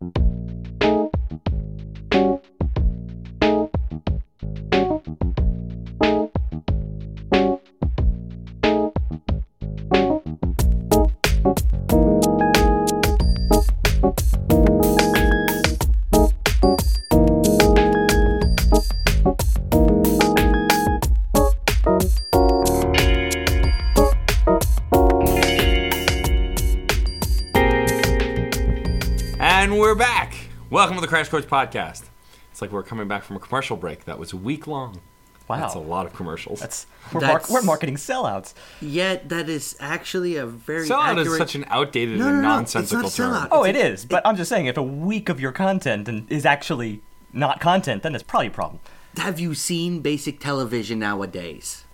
We're 0.00 0.10
back. 0.10 0.47
Welcome 30.78 30.94
to 30.94 31.00
the 31.00 31.08
Crash 31.08 31.28
Course 31.28 31.44
Podcast. 31.44 32.04
It's 32.52 32.62
like 32.62 32.70
we're 32.70 32.84
coming 32.84 33.08
back 33.08 33.24
from 33.24 33.34
a 33.34 33.40
commercial 33.40 33.76
break 33.76 34.04
that 34.04 34.16
was 34.16 34.32
a 34.32 34.36
week 34.36 34.68
long. 34.68 35.00
Wow. 35.48 35.56
That's 35.58 35.74
a 35.74 35.80
lot 35.80 36.06
of 36.06 36.14
commercials. 36.14 36.60
That's 36.60 36.86
we're, 37.12 37.20
That's- 37.20 37.50
Mar- 37.50 37.60
we're 37.62 37.66
marketing 37.66 37.96
sellouts. 37.96 38.54
Yet 38.80 39.28
that 39.30 39.48
is 39.48 39.76
actually 39.80 40.36
a 40.36 40.46
very 40.46 40.86
Sellout 40.86 41.06
accurate. 41.18 41.26
is 41.26 41.36
such 41.36 41.56
an 41.56 41.64
outdated 41.66 42.20
No, 42.20 42.28
and 42.28 42.36
no, 42.36 42.42
no, 42.42 42.48
nonsensical 42.48 43.06
it's 43.08 43.18
not 43.18 43.24
term. 43.24 43.34
sellout. 43.34 43.48
Oh, 43.50 43.64
It's 43.64 43.76
it 43.76 43.84
is. 43.86 44.04
But 44.04 44.24
I'm 44.24 44.36
just 44.36 44.48
saying, 44.48 44.66
if 44.66 44.76
a 44.76 44.82
week 44.84 45.28
of 45.28 45.40
your 45.40 45.50
content 45.50 46.06
and 46.08 46.30
is 46.30 46.46
actually 46.46 47.02
not 47.32 47.58
content, 47.58 48.04
then 48.04 48.14
it's 48.14 48.22
probably 48.22 48.46
a 48.46 48.50
problem. 48.52 48.78
Have 49.16 49.40
you 49.40 49.54
seen 49.56 49.98
basic 49.98 50.38
television 50.38 51.00
nowadays? 51.00 51.86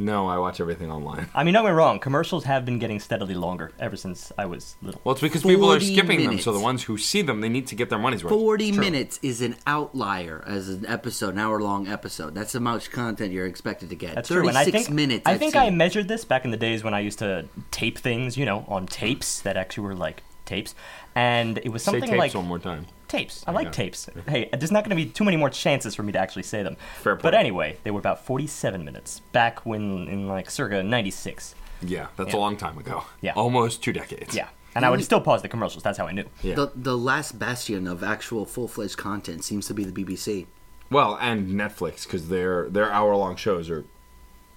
No, 0.00 0.28
I 0.28 0.38
watch 0.38 0.60
everything 0.60 0.90
online. 0.90 1.28
I 1.34 1.44
mean, 1.44 1.52
don't 1.52 1.62
get 1.64 1.72
me 1.72 1.76
wrong. 1.76 2.00
Commercials 2.00 2.44
have 2.44 2.64
been 2.64 2.78
getting 2.78 2.98
steadily 3.00 3.34
longer 3.34 3.70
ever 3.78 3.96
since 3.96 4.32
I 4.38 4.46
was 4.46 4.76
little. 4.80 4.98
Well, 5.04 5.12
it's 5.12 5.20
because 5.20 5.42
people 5.42 5.66
are 5.66 5.78
40 5.78 5.92
skipping 5.92 6.24
them, 6.24 6.38
so 6.38 6.52
the 6.52 6.58
ones 6.58 6.84
who 6.84 6.96
see 6.96 7.20
them, 7.20 7.42
they 7.42 7.50
need 7.50 7.66
to 7.66 7.74
get 7.74 7.90
their 7.90 7.98
money's 7.98 8.24
worth. 8.24 8.32
Forty 8.32 8.72
minutes 8.72 9.20
is 9.22 9.42
an 9.42 9.56
outlier 9.66 10.42
as 10.46 10.70
an 10.70 10.86
episode, 10.86 11.34
an 11.34 11.38
hour-long 11.38 11.86
episode. 11.86 12.34
That's 12.34 12.52
the 12.52 12.60
much 12.60 12.90
content 12.90 13.30
you're 13.32 13.46
expected 13.46 13.90
to 13.90 13.94
get. 13.94 14.14
That's 14.14 14.28
true. 14.28 14.48
And 14.48 14.56
Thirty-six 14.56 14.74
I 14.74 14.80
think 14.84 14.90
minutes. 14.94 15.22
I 15.26 15.32
I've 15.32 15.38
think 15.38 15.52
seen. 15.52 15.62
I 15.62 15.68
measured 15.70 16.08
this 16.08 16.24
back 16.24 16.46
in 16.46 16.50
the 16.50 16.56
days 16.56 16.82
when 16.82 16.94
I 16.94 17.00
used 17.00 17.18
to 17.18 17.46
tape 17.70 17.98
things, 17.98 18.38
you 18.38 18.46
know, 18.46 18.64
on 18.68 18.86
tapes 18.86 19.40
that 19.42 19.58
actually 19.58 19.84
were 19.84 19.94
like 19.94 20.22
tapes, 20.46 20.74
and 21.14 21.58
it 21.58 21.68
was 21.68 21.82
Say 21.82 21.92
something 21.92 22.08
tapes 22.08 22.18
like 22.18 22.34
one 22.34 22.46
more 22.46 22.58
time. 22.58 22.86
Tapes. 23.10 23.44
I 23.46 23.52
like 23.52 23.66
go. 23.66 23.72
tapes. 23.72 24.08
Hey, 24.26 24.48
there's 24.52 24.70
not 24.72 24.84
going 24.84 24.96
to 24.96 25.04
be 25.04 25.10
too 25.10 25.24
many 25.24 25.36
more 25.36 25.50
chances 25.50 25.94
for 25.94 26.02
me 26.02 26.12
to 26.12 26.18
actually 26.18 26.44
say 26.44 26.62
them. 26.62 26.76
Fair 27.02 27.16
point. 27.16 27.22
But 27.22 27.34
anyway, 27.34 27.76
they 27.84 27.90
were 27.90 27.98
about 28.00 28.24
47 28.24 28.84
minutes 28.84 29.20
back 29.32 29.66
when 29.66 30.08
in 30.08 30.28
like 30.28 30.50
circa 30.50 30.82
96. 30.82 31.54
Yeah, 31.82 32.06
that's 32.16 32.32
Yeah. 32.32 32.38
a 32.38 32.40
long 32.40 32.56
time 32.56 32.78
ago. 32.78 33.04
Yeah. 33.20 33.32
Almost 33.34 33.82
two 33.82 33.92
decades. 33.92 34.34
Yeah. 34.34 34.48
And 34.74 34.84
I 34.84 34.90
would 34.90 35.02
still 35.02 35.20
pause 35.20 35.42
the 35.42 35.48
commercials. 35.48 35.82
That's 35.82 35.98
how 35.98 36.06
I 36.06 36.12
knew. 36.12 36.26
Yeah. 36.42 36.54
The 36.54 36.72
the 36.76 36.96
last 36.96 37.38
bastion 37.38 37.88
of 37.88 38.04
actual 38.04 38.46
full-fledged 38.46 38.96
content 38.96 39.42
seems 39.44 39.66
to 39.66 39.74
be 39.74 39.84
the 39.84 39.92
BBC. 39.92 40.46
Well, 40.90 41.18
and 41.20 41.50
Netflix 41.50 42.04
because 42.04 42.28
their 42.28 42.68
their 42.68 42.90
hour 42.92 43.16
long 43.16 43.34
shows 43.34 43.68
are 43.68 43.84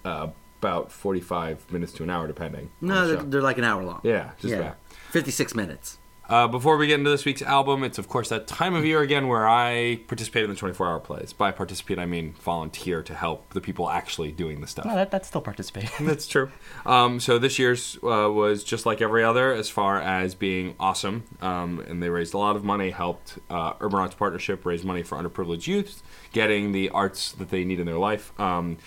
uh, 0.05 0.27
about 0.59 0.91
forty 0.91 1.19
five 1.19 1.69
minutes 1.71 1.93
to 1.93 2.03
an 2.03 2.11
hour, 2.11 2.27
depending. 2.27 2.69
No, 2.79 3.07
the 3.07 3.15
they're, 3.15 3.23
they're 3.23 3.41
like 3.41 3.57
an 3.57 3.63
hour 3.63 3.83
long. 3.83 4.01
yeah, 4.03 4.31
just 4.39 4.53
that. 4.55 4.77
Fifty-six 5.09 5.55
minutes. 5.55 5.97
Uh, 6.33 6.47
before 6.47 6.77
we 6.77 6.87
get 6.87 6.97
into 6.97 7.11
this 7.11 7.25
week's 7.25 7.43
album, 7.43 7.83
it's 7.83 7.99
of 7.99 8.09
course 8.09 8.29
that 8.29 8.47
time 8.47 8.73
of 8.73 8.83
year 8.83 9.01
again 9.01 9.27
where 9.27 9.47
I 9.47 9.99
participate 10.07 10.43
in 10.43 10.49
the 10.49 10.55
24 10.55 10.87
hour 10.87 10.99
plays. 10.99 11.31
By 11.31 11.51
participate, 11.51 11.99
I 11.99 12.07
mean 12.07 12.33
volunteer 12.41 13.03
to 13.03 13.13
help 13.13 13.53
the 13.53 13.61
people 13.61 13.87
actually 13.87 14.31
doing 14.31 14.59
the 14.59 14.65
stuff. 14.65 14.85
No, 14.85 14.95
that, 14.95 15.11
that's 15.11 15.27
still 15.27 15.41
participating. 15.41 15.91
That's 16.07 16.25
true. 16.25 16.49
Um, 16.87 17.19
so 17.19 17.37
this 17.37 17.59
year's 17.59 17.97
uh, 17.97 18.31
was 18.31 18.63
just 18.63 18.83
like 18.87 18.99
every 18.99 19.23
other 19.23 19.53
as 19.53 19.69
far 19.69 20.01
as 20.01 20.33
being 20.33 20.73
awesome. 20.79 21.25
Um, 21.39 21.79
and 21.87 22.01
they 22.01 22.09
raised 22.09 22.33
a 22.33 22.39
lot 22.39 22.55
of 22.55 22.63
money, 22.63 22.89
helped 22.89 23.37
uh, 23.51 23.73
Urban 23.79 23.99
Arts 23.99 24.15
Partnership 24.15 24.65
raise 24.65 24.83
money 24.83 25.03
for 25.03 25.19
underprivileged 25.19 25.67
youth, 25.67 26.01
getting 26.31 26.71
the 26.71 26.89
arts 26.89 27.31
that 27.33 27.51
they 27.51 27.63
need 27.63 27.79
in 27.79 27.85
their 27.85 27.99
life. 27.99 28.33
Um, 28.39 28.77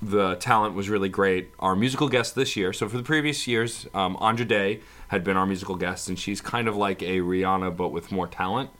the 0.00 0.36
talent 0.36 0.74
was 0.74 0.88
really 0.88 1.10
great. 1.10 1.50
Our 1.58 1.76
musical 1.76 2.08
guest 2.08 2.34
this 2.34 2.56
year, 2.56 2.72
so 2.72 2.88
for 2.88 2.96
the 2.96 3.02
previous 3.02 3.46
years, 3.46 3.86
um, 3.92 4.16
Andra 4.20 4.46
Day 4.46 4.80
had 5.08 5.24
been 5.24 5.36
our 5.36 5.46
musical 5.46 5.76
guest, 5.76 6.08
and 6.08 6.18
she's 6.18 6.40
kind 6.40 6.68
of 6.68 6.76
like 6.76 7.02
a 7.02 7.18
Rihanna 7.18 7.76
but 7.76 7.88
with 7.88 8.12
more 8.12 8.26
talent, 8.26 8.70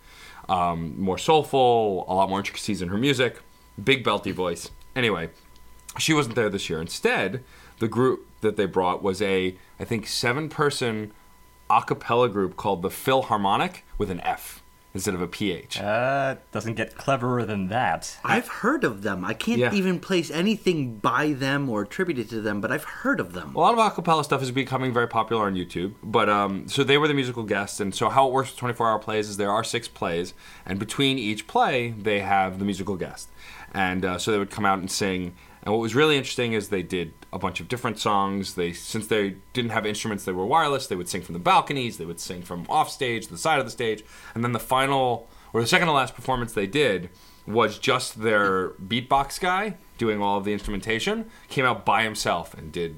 um, 0.48 0.98
more 1.00 1.18
soulful, 1.18 2.04
a 2.08 2.14
lot 2.14 2.28
more 2.28 2.38
intricacies 2.38 2.80
in 2.80 2.88
her 2.88 2.98
music, 2.98 3.40
big 3.82 4.04
belty 4.04 4.32
voice. 4.32 4.70
Anyway, 4.96 5.30
she 5.98 6.12
wasn't 6.12 6.34
there 6.34 6.50
this 6.50 6.70
year. 6.70 6.80
Instead, 6.80 7.44
the 7.78 7.88
group 7.88 8.26
that 8.40 8.56
they 8.56 8.66
brought 8.66 9.02
was 9.02 9.20
a, 9.22 9.56
I 9.78 9.84
think, 9.84 10.06
seven 10.06 10.48
person 10.48 11.12
a 11.70 11.82
cappella 11.82 12.28
group 12.28 12.56
called 12.56 12.82
the 12.82 12.88
Filharmonic 12.88 13.82
with 13.98 14.10
an 14.10 14.20
F 14.20 14.62
instead 14.98 15.14
of 15.14 15.22
a 15.22 15.28
PH. 15.28 15.80
Uh, 15.80 16.34
doesn't 16.52 16.74
get 16.74 16.96
cleverer 16.96 17.44
than 17.44 17.68
that. 17.68 18.16
I've 18.24 18.48
heard 18.48 18.82
of 18.82 19.02
them. 19.02 19.24
I 19.24 19.32
can't 19.32 19.58
Yeah. 19.60 19.72
even 19.72 20.00
place 20.00 20.28
anything 20.30 20.96
by 20.96 21.32
them 21.32 21.68
or 21.70 21.82
attributed 21.82 22.28
to 22.30 22.40
them, 22.40 22.60
but 22.60 22.72
I've 22.72 22.84
heard 22.84 23.20
of 23.20 23.32
them. 23.32 23.54
A 23.54 23.58
lot 23.60 23.72
of 23.72 23.78
acapella 23.78 24.24
stuff 24.24 24.42
is 24.42 24.50
becoming 24.50 24.92
very 24.92 25.06
popular 25.06 25.44
on 25.46 25.54
YouTube. 25.54 25.94
But 26.02 26.28
um, 26.28 26.68
so 26.68 26.82
they 26.82 26.98
were 26.98 27.06
the 27.08 27.14
musical 27.14 27.44
guests, 27.44 27.78
and 27.80 27.94
so 27.94 28.08
how 28.08 28.26
it 28.26 28.32
works 28.32 28.50
with 28.50 28.60
24-hour 28.76 28.98
plays 28.98 29.28
is 29.28 29.36
there 29.36 29.50
are 29.52 29.62
six 29.64 29.86
plays, 29.86 30.34
and 30.66 30.78
between 30.78 31.16
each 31.18 31.46
play 31.46 31.90
they 31.90 32.20
have 32.20 32.58
the 32.58 32.64
musical 32.64 32.96
guest, 32.96 33.28
and 33.72 34.04
uh, 34.04 34.18
so 34.18 34.32
they 34.32 34.38
would 34.38 34.50
come 34.50 34.64
out 34.66 34.80
and 34.80 34.90
sing. 34.90 35.34
And 35.62 35.72
what 35.72 35.80
was 35.80 35.94
really 35.94 36.16
interesting 36.16 36.52
is 36.52 36.68
they 36.68 36.82
did 36.82 37.12
a 37.32 37.38
bunch 37.38 37.60
of 37.60 37.68
different 37.68 37.98
songs. 37.98 38.54
They 38.54 38.72
since 38.72 39.06
they 39.06 39.36
didn't 39.52 39.72
have 39.72 39.86
instruments, 39.86 40.24
they 40.24 40.32
were 40.32 40.46
wireless. 40.46 40.86
They 40.86 40.96
would 40.96 41.08
sing 41.08 41.22
from 41.22 41.34
the 41.34 41.40
balconies. 41.40 41.98
They 41.98 42.04
would 42.04 42.20
sing 42.20 42.42
from 42.42 42.66
off 42.68 42.90
stage, 42.90 43.28
the 43.28 43.38
side 43.38 43.58
of 43.58 43.64
the 43.64 43.70
stage, 43.70 44.04
and 44.34 44.44
then 44.44 44.52
the 44.52 44.58
final 44.58 45.28
or 45.52 45.60
the 45.60 45.66
second 45.66 45.88
to 45.88 45.92
last 45.92 46.14
performance 46.14 46.52
they 46.52 46.66
did 46.66 47.10
was 47.46 47.78
just 47.78 48.20
their 48.20 48.70
beatbox 48.70 49.40
guy 49.40 49.74
doing 49.96 50.20
all 50.20 50.36
of 50.38 50.44
the 50.44 50.52
instrumentation 50.52 51.24
came 51.48 51.64
out 51.64 51.84
by 51.84 52.02
himself 52.02 52.52
and 52.54 52.70
did 52.70 52.96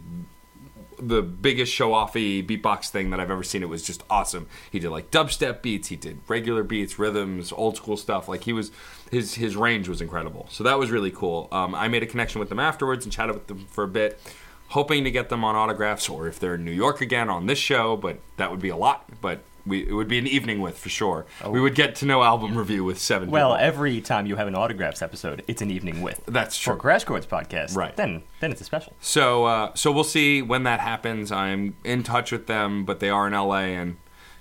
the 1.01 1.23
biggest 1.23 1.73
show 1.73 1.91
offy 1.91 2.47
beatbox 2.47 2.91
thing 2.91 3.11
that 3.11 3.21
I've 3.21 3.31
ever 3.31 3.43
seen. 3.43 3.63
It 3.63 3.69
was 3.69 3.83
just 3.83 4.03
awesome. 4.11 4.47
He 4.71 4.79
did 4.79 4.91
like 4.91 5.11
dubstep 5.11 5.63
beats, 5.63 5.89
he 5.89 5.97
did 5.97 6.19
regular 6.29 6.63
beats, 6.63 6.99
rhythms, 6.99 7.53
old 7.53 7.77
school 7.77 7.97
stuff. 7.97 8.29
Like 8.29 8.45
he 8.45 8.53
was 8.53 8.71
his 9.11 9.35
his 9.35 9.57
range 9.57 9.89
was 9.89 10.01
incredible. 10.01 10.47
So 10.51 10.65
that 10.65 10.79
was 10.79 10.91
really 10.91 11.11
cool. 11.11 11.49
Um, 11.53 11.75
I 11.75 11.89
made 11.89 12.03
a 12.03 12.07
connection 12.07 12.39
with 12.39 12.49
them 12.49 12.61
afterwards 12.61 13.05
and 13.05 13.13
chatted 13.13 13.35
with 13.35 13.47
them 13.47 13.67
for 13.71 13.85
a 13.85 13.89
bit, 13.89 14.21
hoping 14.69 15.05
to 15.05 15.11
get 15.11 15.29
them 15.29 15.45
on 15.45 15.57
autographs 15.57 16.09
or 16.09 16.29
if 16.29 16.39
they're 16.39 16.55
in 16.55 16.65
New 16.65 16.73
York 16.73 17.01
again 17.01 17.29
on 17.29 17.47
this 17.47 17.59
show. 17.59 17.97
But 17.97 18.21
that 18.37 18.51
would 18.51 18.61
be 18.61 18.69
a 18.69 18.77
lot. 18.77 19.05
But 19.21 19.43
we 19.71 19.89
it 19.89 19.93
would 19.95 20.09
be 20.09 20.19
an 20.19 20.27
evening 20.27 20.61
with 20.61 20.77
for 20.79 20.91
sure. 20.91 21.25
We 21.49 21.61
would 21.61 21.75
get 21.75 21.95
to 21.97 22.05
know 22.07 22.23
album 22.23 22.57
review 22.59 22.85
with 22.85 22.99
seven. 22.99 23.31
Well, 23.31 23.53
people. 23.55 23.67
every 23.67 24.01
time 24.03 24.27
you 24.27 24.37
have 24.37 24.49
an 24.49 24.55
autographs 24.55 25.01
episode, 25.01 25.43
it's 25.49 25.63
an 25.63 25.71
evening 25.71 26.03
with. 26.03 26.21
That's 26.27 26.59
For 26.59 26.73
true. 26.73 26.77
Crash 26.81 27.05
Chords 27.05 27.27
podcast, 27.27 27.75
Right. 27.77 27.97
Then, 27.97 28.23
then 28.41 28.53
it's 28.53 28.61
a 28.61 28.65
special. 28.65 28.93
So, 29.01 29.45
uh, 29.47 29.75
so 29.75 29.91
we'll 29.91 30.05
see 30.05 30.43
when 30.43 30.65
that 30.65 30.81
happens. 30.81 31.33
I'm 31.33 31.77
in 31.85 32.03
touch 32.03 32.31
with 32.33 32.47
them, 32.47 32.85
but 32.85 33.01
they 33.01 33.09
are 33.09 33.27
in 33.27 33.33
LA, 33.33 33.61
and 33.81 33.97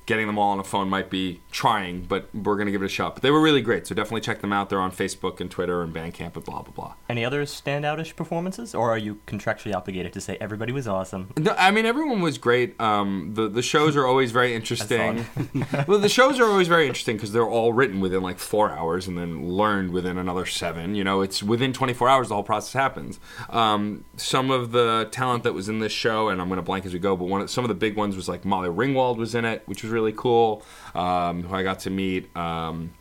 getting 0.09 0.25
them 0.25 0.39
all 0.39 0.49
on 0.49 0.59
a 0.59 0.63
phone 0.63 0.89
might 0.89 1.07
be 1.07 1.39
trying, 1.51 2.01
but 2.01 2.29
we're 2.33 2.57
gonna 2.57 2.71
give 2.71 2.81
it 2.81 2.85
a 2.85 2.89
shot. 2.89 3.13
But 3.13 3.21
they 3.21 3.29
were 3.29 3.39
really 3.39 3.61
great, 3.61 3.85
so 3.85 3.93
definitely 3.93 4.21
check 4.21 4.41
them 4.41 4.51
out. 4.51 4.71
They're 4.71 4.81
on 4.81 4.91
Facebook 4.91 5.39
and 5.39 5.51
Twitter 5.51 5.83
and 5.83 5.93
Bandcamp 5.93 6.35
and 6.35 6.43
blah 6.43 6.63
blah 6.63 6.73
blah. 6.73 6.93
Any 7.07 7.23
other 7.23 7.43
standoutish 7.43 8.15
performances, 8.15 8.73
or 8.73 8.89
are 8.89 8.97
you 8.97 9.19
contractually 9.27 9.75
obligated 9.75 10.11
to 10.13 10.19
say 10.19 10.35
everybody 10.41 10.71
was 10.71 10.87
awesome? 10.87 11.31
No, 11.37 11.53
I 11.59 11.69
mean 11.69 11.85
everyone 11.85 12.21
was 12.21 12.39
great. 12.39 12.79
Um, 12.81 13.35
the 13.35 13.47
the 13.47 13.61
shows 13.61 13.95
are 13.95 14.07
always 14.07 14.31
very 14.31 14.55
interesting. 14.55 15.27
well, 15.87 15.99
the 15.99 16.09
shows 16.09 16.39
are 16.39 16.45
always 16.45 16.67
very 16.67 16.87
interesting 16.87 17.15
because 17.15 17.31
they're 17.31 17.47
all 17.47 17.71
written 17.71 17.99
within 17.99 18.23
like 18.23 18.39
four 18.39 18.71
hours 18.71 19.07
and 19.07 19.15
then 19.15 19.47
learned 19.47 19.91
within 19.91 20.17
another 20.17 20.47
seven. 20.47 20.95
You 20.95 21.03
know, 21.03 21.21
it's 21.21 21.43
within 21.43 21.71
24 21.71 22.09
hours 22.09 22.29
the 22.29 22.33
whole 22.33 22.43
process 22.43 22.73
happens. 22.73 23.19
Um, 23.51 24.05
some 24.17 24.49
of 24.49 24.71
the 24.71 25.07
talent 25.11 25.43
that 25.43 25.53
was 25.53 25.69
in 25.69 25.79
this 25.79 25.91
show, 25.91 26.29
and 26.29 26.41
I'm 26.41 26.47
going 26.47 26.57
to 26.57 26.63
blank 26.63 26.87
as 26.87 26.93
we 26.93 26.99
go, 26.99 27.15
but 27.15 27.25
one 27.25 27.41
of, 27.41 27.51
some 27.51 27.63
of 27.63 27.69
the 27.69 27.75
big 27.75 27.95
ones 27.95 28.15
was 28.15 28.27
like 28.27 28.43
Molly 28.43 28.69
Ringwald 28.69 29.17
was 29.17 29.35
in 29.35 29.45
it, 29.45 29.61
which 29.67 29.83
was 29.83 29.91
really 29.91 29.98
cool. 30.11 30.63
Um, 30.95 31.43
who 31.43 31.55
I 31.55 31.63
got 31.63 31.79
to 31.81 31.89
meet. 31.89 32.35
Um, 32.35 32.91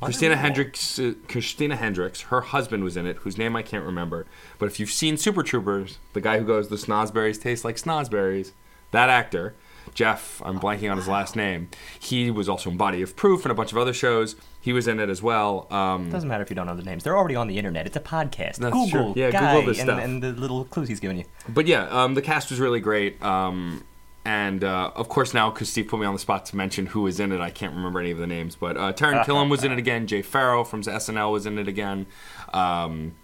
Christina 0.00 0.36
Hendricks, 0.36 0.98
uh, 0.98 1.14
Christina 1.28 1.76
Hendricks, 1.76 2.22
her 2.22 2.40
husband 2.42 2.84
was 2.84 2.96
in 2.96 3.06
it, 3.06 3.16
whose 3.18 3.38
name 3.38 3.56
I 3.56 3.62
can't 3.62 3.84
remember. 3.84 4.26
But 4.58 4.66
if 4.66 4.78
you've 4.78 4.90
seen 4.90 5.16
Super 5.16 5.42
Troopers, 5.42 5.98
the 6.12 6.20
guy 6.20 6.38
who 6.38 6.44
goes, 6.44 6.68
"The 6.68 6.76
snozberries 6.76 7.40
taste 7.40 7.64
like 7.64 7.76
snozberries," 7.76 8.52
that 8.90 9.08
actor, 9.08 9.54
Jeff, 9.94 10.42
I'm 10.44 10.58
blanking 10.58 10.90
on 10.90 10.96
his 10.96 11.08
last 11.08 11.36
name. 11.36 11.68
He 11.98 12.30
was 12.30 12.48
also 12.48 12.70
in 12.70 12.76
Body 12.76 13.02
of 13.02 13.16
Proof 13.16 13.44
and 13.44 13.52
a 13.52 13.54
bunch 13.54 13.72
of 13.72 13.78
other 13.78 13.92
shows. 13.92 14.36
He 14.60 14.72
was 14.72 14.88
in 14.88 14.98
it 14.98 15.08
as 15.08 15.22
well. 15.22 15.66
Um, 15.70 16.10
Doesn't 16.10 16.28
matter 16.28 16.42
if 16.42 16.50
you 16.50 16.56
don't 16.56 16.66
know 16.66 16.76
the 16.76 16.82
names; 16.82 17.04
they're 17.04 17.16
already 17.16 17.36
on 17.36 17.48
the 17.48 17.56
internet. 17.58 17.86
It's 17.86 17.96
a 17.96 18.00
podcast. 18.00 18.60
Google, 18.60 18.88
true. 18.88 19.12
Yeah, 19.16 19.30
guy, 19.30 19.54
Google 19.54 19.72
this 19.72 19.80
and, 19.80 19.88
stuff. 19.88 20.02
and 20.02 20.22
the 20.22 20.32
little 20.32 20.64
clues 20.64 20.88
he's 20.88 21.00
giving 21.00 21.18
you. 21.18 21.24
but 21.48 21.66
yeah, 21.66 21.88
um, 21.88 22.14
the 22.14 22.22
cast 22.22 22.50
was 22.50 22.60
really 22.60 22.80
great. 22.80 23.22
Um, 23.22 23.84
and 24.24 24.64
uh, 24.64 24.90
of 24.94 25.08
course, 25.08 25.34
now 25.34 25.50
because 25.50 25.68
Steve 25.68 25.88
put 25.88 26.00
me 26.00 26.06
on 26.06 26.14
the 26.14 26.18
spot 26.20 26.46
to 26.46 26.56
mention 26.56 26.86
who 26.86 27.02
was 27.02 27.20
in 27.20 27.32
it, 27.32 27.40
I 27.40 27.50
can't 27.50 27.74
remember 27.74 28.00
any 28.00 28.10
of 28.10 28.18
the 28.18 28.26
names. 28.26 28.56
But 28.56 28.76
uh, 28.76 28.92
Taran 28.92 29.24
Killam 29.26 29.50
was 29.50 29.64
in 29.64 29.72
it 29.72 29.78
again. 29.78 30.06
Jay 30.06 30.22
Pharoah 30.22 30.64
from 30.64 30.82
SNL 30.82 31.32
was 31.32 31.46
in 31.46 31.58
it 31.58 31.68
again. 31.68 32.06
Um, 32.52 33.14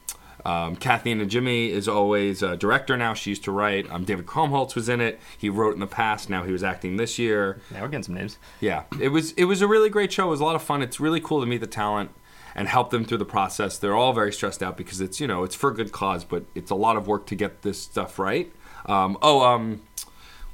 Um, 0.43 0.77
Kathleen 0.77 1.21
and 1.21 1.31
Jimmy 1.31 1.71
is 1.71 1.87
always 1.87 2.43
a 2.43 2.57
director 2.57 2.97
now. 2.97 3.13
She 3.13 3.31
used 3.31 3.45
to 3.45 3.53
write. 3.53 3.91
Um, 3.91 4.05
David 4.05 4.25
Krumholtz 4.25 4.75
was 4.75 4.89
in 4.89 4.99
it. 5.03 5.21
He 5.37 5.51
wrote 5.51 5.75
in 5.75 5.81
the 5.81 5.87
past. 5.87 6.31
Now 6.31 6.45
he 6.45 6.53
was 6.53 6.65
acting 6.65 6.97
this 6.97 7.19
year. 7.19 7.61
Now 7.71 7.83
we're 7.83 7.89
getting 7.89 8.05
some 8.05 8.15
names. 8.15 8.39
Yeah, 8.59 8.85
it 8.99 9.09
was 9.11 9.33
it 9.33 9.45
was 9.45 9.61
a 9.61 9.69
really 9.69 9.91
great 9.91 10.11
show. 10.13 10.29
It 10.29 10.31
was 10.31 10.41
a 10.41 10.45
lot 10.45 10.57
of 10.57 10.63
fun. 10.63 10.81
It's 10.81 10.99
really 10.99 11.21
cool 11.21 11.41
to 11.41 11.47
meet 11.47 11.61
the 11.61 11.67
talent 11.67 12.11
and 12.55 12.69
help 12.69 12.89
them 12.91 13.05
through 13.05 13.19
the 13.19 13.27
process. 13.27 13.77
They're 13.77 13.95
all 13.95 14.15
very 14.15 14.33
stressed 14.33 14.63
out 14.63 14.79
because 14.79 15.03
it's 15.03 15.21
you 15.21 15.27
know 15.27 15.45
it's 15.45 15.55
for 15.55 15.69
a 15.71 15.75
good 15.75 15.93
cause, 15.93 16.25
but 16.25 16.45
it's 16.55 16.71
a 16.71 16.75
lot 16.75 16.97
of 16.97 17.07
work 17.07 17.27
to 17.27 17.35
get 17.35 17.61
this 17.61 17.79
stuff 17.79 18.19
right. 18.19 18.51
Um, 18.87 19.19
oh, 19.21 19.43
um, 19.45 19.83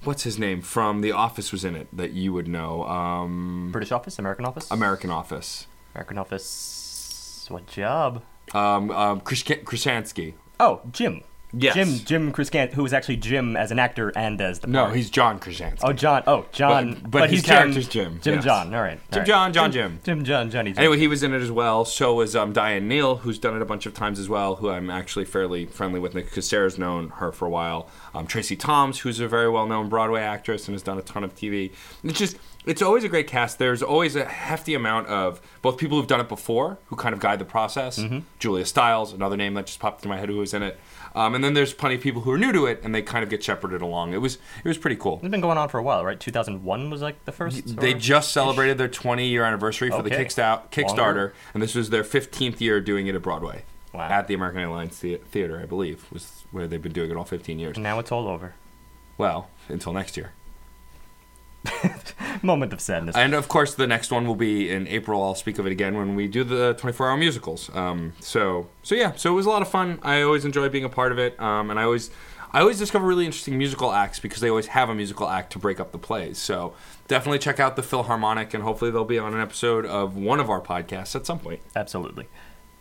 what's 0.05 0.23
his 0.23 0.39
name 0.39 0.63
from 0.63 1.01
The 1.01 1.13
Office 1.13 1.53
was 1.53 1.65
in 1.65 1.75
it 1.75 1.89
that 1.93 2.13
you 2.13 2.33
would 2.33 2.49
know. 2.49 2.85
Um, 2.85 3.71
British 3.73 3.93
Office, 3.93 4.19
American 4.19 4.45
Office, 4.45 4.71
American 4.71 5.11
Office. 5.11 5.67
American 5.95 6.19
Office. 6.19 7.47
What 7.49 7.67
job? 7.67 8.23
Um, 8.55 8.91
um, 8.91 9.21
Krasinski. 9.21 10.35
Oh, 10.59 10.81
Jim. 10.91 11.23
Yes. 11.59 11.75
Jim 11.75 11.89
Jim 12.05 12.33
Kriskant, 12.33 12.73
who 12.73 12.83
was 12.83 12.93
actually 12.93 13.17
Jim 13.17 13.57
as 13.57 13.71
an 13.71 13.79
actor 13.79 14.13
and 14.17 14.41
as 14.41 14.59
the 14.61 14.67
No, 14.67 14.85
part. 14.85 14.97
he's 14.97 15.09
John 15.11 15.39
Krasinski. 15.39 15.81
oh 15.87 15.93
John 15.93 16.23
oh 16.27 16.45
John 16.53 16.95
But- 17.03 17.11
but 17.11 17.31
his 17.31 17.41
he's 17.41 17.49
character's 17.49 17.89
Jim, 17.89 18.21
Jim 18.21 18.35
yes. 18.35 18.45
John 18.45 18.75
all 18.75 18.83
right 18.83 18.99
Jim 18.99 19.03
all 19.13 19.19
right. 19.21 19.27
John, 19.27 19.53
John 19.53 19.73
Jim. 19.73 20.01
Jim 20.05 20.25
John 20.25 20.51
Johnny 20.51 20.73
Jim. 20.73 20.79
Anyway, 20.79 20.99
he 20.99 21.09
was 21.09 21.23
in 21.23 21.33
it 21.33 21.41
as 21.43 21.51
well. 21.51 21.85
So 21.85 22.15
was 22.15 22.37
um, 22.37 22.53
Diane 22.53 22.89
Neal, 22.89 23.17
who's 23.17 23.39
done 23.39 23.57
it 23.57 23.63
a 23.63 23.65
bunch 23.67 23.87
of 23.87 23.95
times 23.95 24.19
as 24.19 24.29
well, 24.29 24.57
who 24.57 24.69
I'm 24.71 24.91
actually 24.91 25.25
fairly 25.25 25.67
friendly 25.67 25.99
with 26.01 26.15
because 26.15 26.47
Sarah's 26.49 26.79
known 26.79 27.09
her 27.17 27.33
for 27.33 27.47
a 27.47 27.51
while. 27.51 27.89
Um, 28.15 28.27
Tracie 28.27 28.57
Thoms, 28.57 29.01
who's 29.01 29.21
a 29.21 29.29
very 29.29 29.49
well 29.49 29.67
known 29.67 29.89
Broadway 29.89 30.21
actress 30.23 30.69
and 30.69 30.75
has 30.75 30.83
done 30.83 30.99
a 30.99 31.03
ton 31.03 31.25
of 31.25 31.35
TV. 31.35 31.73
It's 32.05 32.19
just, 32.19 32.37
it's 32.65 32.83
always 32.83 33.05
a 33.05 33.09
great 33.09 33.27
cast. 33.29 33.59
There's 33.59 33.83
always 33.83 34.17
a 34.17 34.25
hefty 34.25 34.75
amount 34.75 35.07
of 35.09 35.41
both 35.63 35.77
people 35.79 35.99
who've 35.99 36.07
done 36.07 36.21
it 36.21 36.29
before, 36.29 36.79
who 36.87 36.97
kind 36.97 37.13
of 37.15 37.21
guide 37.21 37.39
the 37.39 37.45
process. 37.45 38.01
Julia 38.39 38.65
Stiles, 38.67 39.13
another 39.13 39.37
name 39.37 39.55
that 39.55 39.67
just 39.67 39.79
popped 39.79 40.01
into 40.01 40.09
my 40.09 40.19
head, 40.19 40.29
who 40.29 40.37
was 40.39 40.53
in 40.55 40.63
it. 40.63 40.79
Um, 41.17 41.35
and 41.35 41.43
then 41.43 41.55
there's 41.55 41.73
plenty 41.73 41.95
of 41.95 42.03
people 42.03 42.21
who 42.23 42.31
are 42.31 42.37
new 42.39 42.53
to 42.53 42.67
it, 42.67 42.81
and 42.85 42.95
they 42.95 43.01
kind 43.01 43.25
of 43.25 43.31
get 43.31 43.43
shepherded 43.43 43.81
along. 43.81 44.13
It 44.13 44.19
was 44.21 44.35
it 44.63 44.69
was 44.69 44.77
pretty 44.77 44.97
cool. 44.97 45.19
It's 45.23 45.29
been 45.31 45.41
going 45.41 45.57
on 45.57 45.69
for 45.71 45.79
a 45.79 45.83
while, 45.83 46.05
right? 46.05 46.21
2001 46.21 46.91
was 46.91 47.01
like 47.01 47.25
the 47.25 47.33
first. 47.33 47.77
They 47.79 47.95
just 47.95 48.33
celebrated 48.33 48.77
their 48.77 48.89
20 48.89 49.27
year 49.27 49.43
anniversary 49.45 49.89
for 49.91 50.03
the 50.03 50.13
Okay. 50.15 50.25
Kickstarter, 50.27 50.71
Kickstarter, 50.71 50.97
Longer. 50.99 51.35
and 51.55 51.63
this 51.63 51.75
was 51.75 51.89
their 51.91 52.05
15th 52.05 52.61
year 52.61 52.81
doing 52.83 53.07
it 53.07 53.15
at 53.15 53.23
Broadway. 53.23 53.65
Wow. 53.95 54.09
At 54.11 54.29
the 54.29 54.35
American 54.35 54.61
Airlines 54.61 54.99
Thea- 54.99 55.17
Theater, 55.19 55.59
I 55.59 55.65
believe, 55.65 56.05
was 56.13 56.45
where 56.51 56.67
they've 56.69 56.83
been 56.83 56.93
doing 56.93 57.11
it 57.11 57.17
all 57.17 57.25
15 57.25 57.59
years. 57.59 57.79
Now 57.79 57.99
it's 57.99 58.13
all 58.13 58.29
over. 58.29 58.53
Well, 59.17 59.49
until 59.71 59.95
next 59.95 60.19
year. 60.19 60.33
Moment 62.43 62.73
of 62.73 62.81
sadness. 62.81 63.17
And 63.17 63.35
of 63.35 63.49
course, 63.49 63.75
the 63.75 63.87
next 63.87 64.11
one 64.11 64.27
will 64.27 64.37
be 64.37 64.71
in 64.71 64.87
April. 64.89 65.23
I'll 65.23 65.35
speak 65.35 65.59
of 65.59 65.67
it 65.67 65.73
again 65.73 65.97
when 65.97 66.15
we 66.15 66.29
do 66.29 66.45
the 66.45 66.75
24 66.79 67.11
hour 67.11 67.17
musicals. 67.17 67.71
Um, 67.75 68.13
so, 68.21 68.69
so 68.83 68.95
yeah, 68.95 69.15
so 69.17 69.33
it 69.33 69.35
was 69.35 69.47
a 69.47 69.51
lot 69.51 69.63
of 69.63 69.69
fun. 69.69 69.99
I 70.03 70.23
always 70.23 70.45
enjoy 70.45 70.69
being 70.69 70.85
a 70.85 70.89
part 70.89 71.13
of 71.13 71.19
it, 71.19 71.39
um, 71.41 71.71
and 71.71 71.79
I 71.79 71.85
always, 71.85 72.11
I 72.53 72.61
always 72.61 72.79
discover 72.79 73.07
really 73.07 73.27
interesting 73.27 73.59
musical 73.59 73.93
acts 73.93 74.19
because 74.21 74.41
they 74.41 74.49
always 74.49 74.69
have 74.69 74.89
a 74.89 74.95
musical 74.95 75.29
act 75.29 75.53
to 75.53 75.59
break 75.59 75.81
up 75.81 75.93
the 75.93 75.99
plays. 75.99 76.39
So 76.39 76.75
definitely 77.09 77.39
check 77.39 77.61
out 77.61 77.77
the 77.77 77.83
Filharmonic, 77.83 78.55
and 78.55 78.63
hopefully 78.63 78.91
they'll 78.91 79.05
be 79.05 79.19
on 79.19 79.35
an 79.35 79.41
episode 79.41 79.87
of 79.87 80.17
one 80.17 80.41
of 80.41 80.51
our 80.51 80.61
podcasts 80.61 81.15
at 81.15 81.27
some 81.27 81.39
point. 81.39 81.61
Absolutely. 81.75 82.29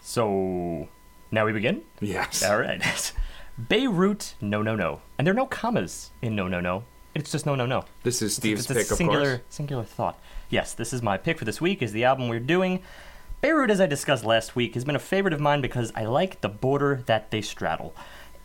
So 0.01 0.87
now 1.31 1.45
we 1.45 1.51
begin. 1.51 1.81
Yes. 1.99 2.43
All 2.43 2.59
right. 2.59 3.13
Beirut, 3.57 4.35
no, 4.41 4.61
no, 4.61 4.75
no, 4.75 5.01
and 5.17 5.25
there 5.25 5.33
are 5.33 5.35
no 5.35 5.45
commas 5.45 6.11
in 6.21 6.35
no, 6.35 6.47
no, 6.49 6.59
no. 6.59 6.83
It's 7.15 7.31
just 7.31 7.45
no, 7.45 7.55
no, 7.55 7.65
no. 7.65 7.85
This 8.03 8.21
is 8.21 8.35
Steve's 8.35 8.61
it's 8.61 8.69
a 8.69 8.73
pick, 8.73 8.91
of 8.91 8.97
singular, 8.97 9.37
course. 9.37 9.41
singular 9.49 9.83
thought. 9.83 10.19
Yes, 10.49 10.73
this 10.73 10.91
is 10.91 11.01
my 11.01 11.17
pick 11.17 11.39
for 11.39 11.45
this 11.45 11.61
week. 11.61 11.81
Is 11.81 11.93
the 11.93 12.03
album 12.03 12.27
we're 12.27 12.39
doing. 12.41 12.81
Beirut, 13.41 13.71
as 13.71 13.79
I 13.79 13.85
discussed 13.85 14.25
last 14.25 14.55
week, 14.55 14.73
has 14.73 14.83
been 14.83 14.95
a 14.95 14.99
favorite 14.99 15.33
of 15.33 15.39
mine 15.39 15.61
because 15.61 15.91
I 15.95 16.05
like 16.05 16.41
the 16.41 16.49
border 16.49 17.03
that 17.05 17.31
they 17.31 17.41
straddle. 17.41 17.95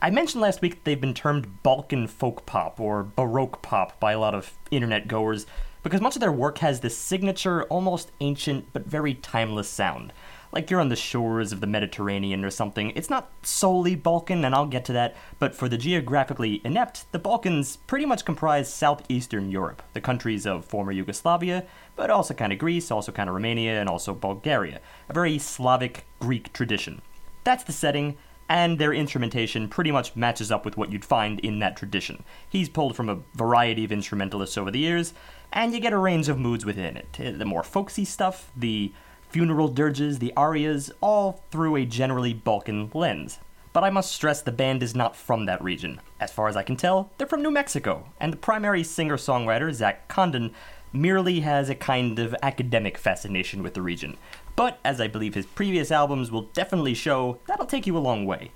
I 0.01 0.11
mentioned 0.11 0.41
last 0.41 0.63
week 0.63 0.85
they've 0.85 1.01
been 1.01 1.15
termed 1.15 1.63
Balkan 1.63 2.07
folk 2.07 2.47
pop 2.47 2.79
or 2.81 3.03
Baroque 3.03 3.61
pop 3.61 3.99
by 3.99 4.13
a 4.13 4.19
lot 4.19 4.35
of 4.35 4.53
internet 4.71 5.09
goers 5.09 5.47
because 5.83 6.01
much 6.01 6.17
of 6.17 6.21
their 6.21 6.33
work 6.33 6.59
has 6.59 6.81
this 6.81 6.97
signature, 6.97 7.65
almost 7.65 8.11
ancient 8.21 8.73
but 8.73 8.87
very 8.87 9.15
timeless 9.15 9.69
sound. 9.69 10.13
Like 10.53 10.69
you're 10.69 10.81
on 10.81 10.89
the 10.89 10.97
shores 10.97 11.53
of 11.53 11.61
the 11.61 11.67
Mediterranean 11.67 12.45
or 12.45 12.51
something. 12.51 12.93
It's 12.97 13.09
not 13.09 13.31
solely 13.43 13.95
Balkan, 13.95 14.45
and 14.45 14.55
I'll 14.55 14.67
get 14.67 14.85
to 14.87 14.93
that, 14.95 15.15
but 15.39 15.55
for 15.55 15.69
the 15.69 15.79
geographically 15.79 16.61
inept, 16.65 17.11
the 17.13 17.21
Balkans 17.21 17.77
pretty 17.77 18.05
much 18.05 18.25
comprise 18.25 18.73
southeastern 18.73 19.51
Europe, 19.51 19.83
the 19.93 20.01
countries 20.01 20.47
of 20.47 20.65
former 20.65 20.91
Yugoslavia, 20.91 21.67
but 21.95 22.11
also 22.11 22.35
kind 22.35 22.53
of 22.53 22.59
Greece, 22.59 22.91
also 22.91 23.13
kind 23.13 23.29
of 23.29 23.35
Romania, 23.35 23.79
and 23.81 23.89
also 23.89 24.13
Bulgaria. 24.13 24.81
A 25.09 25.13
very 25.13 25.39
Slavic 25.39 26.05
Greek 26.19 26.53
tradition. 26.53 27.01
That's 27.45 27.65
the 27.65 27.73
setting, 27.73 28.17
and 28.49 28.81
their 28.81 28.93
instrumentation 28.93 29.69
pretty 29.69 29.93
much 29.93 30.17
matches 30.17 30.51
up 30.51 30.65
with 30.65 30.77
what 30.77 30.91
you'd 30.91 31.05
find 31.05 31.39
in 31.41 31.61
that 31.61 31.77
tradition. 31.77 32.25
He's 32.49 32.69
pulled 32.69 32.97
from 32.97 33.09
a 33.09 33.21
variety 33.35 33.85
of 33.85 33.93
instrumentalists 33.93 34.59
over 34.59 34.73
the 34.73 34.81
years, 34.81 35.15
and 35.53 35.73
you 35.73 35.79
get 35.79 35.93
a 35.93 35.99
range 35.99 36.29
of 36.29 36.41
moods 36.41 36.67
within 36.67 36.97
it. 36.97 37.13
The 37.13 37.45
more 37.45 37.63
folksy 37.63 38.05
stuff, 38.05 38.51
the 38.57 38.93
funeral 39.31 39.69
dirges, 39.69 40.19
the 40.19 40.33
arias, 40.37 40.91
all 41.01 41.43
through 41.51 41.77
a 41.77 41.85
generally 41.85 42.35
Balkan 42.35 42.91
lens. 42.93 43.39
But 43.73 43.85
I 43.85 43.91
must 43.91 44.13
stress 44.13 44.43
the 44.43 44.51
band 44.51 44.83
is 44.83 44.95
not 44.97 45.15
from 45.15 45.47
that 45.47 45.63
region. 45.63 46.01
As 46.19 46.33
far 46.33 46.49
as 46.49 46.57
I 46.57 46.65
can 46.65 46.77
tell, 46.77 47.11
they're 47.17 47.27
from 47.27 47.43
New 47.43 47.53
Mexico, 47.53 48.09
and 48.19 48.33
the 48.33 48.37
primary 48.37 48.83
singer 48.83 49.17
songwriter, 49.17 49.73
Zach 49.73 50.09
Condon, 50.09 50.53
merely 50.93 51.41
has 51.41 51.69
a 51.69 51.75
kind 51.77 52.19
of 52.19 52.35
academic 52.43 52.99
fascination 52.99 53.63
with 53.63 53.75
the 53.75 53.83
region. 53.83 54.17
But, 54.57 54.81
as 54.85 55.01
I 55.01 55.07
believe 55.07 55.35
his 55.35 55.47
previous 55.47 55.93
albums 55.93 56.33
will 56.33 56.51
definitely 56.53 56.95
show, 56.95 57.39
that'll 57.47 57.67
take 57.67 57.87
you 57.87 57.97
a 57.97 57.99
long 57.99 58.27
way. 58.27 58.51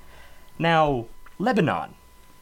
Now, 0.59 1.06
Lebanon, 1.38 1.94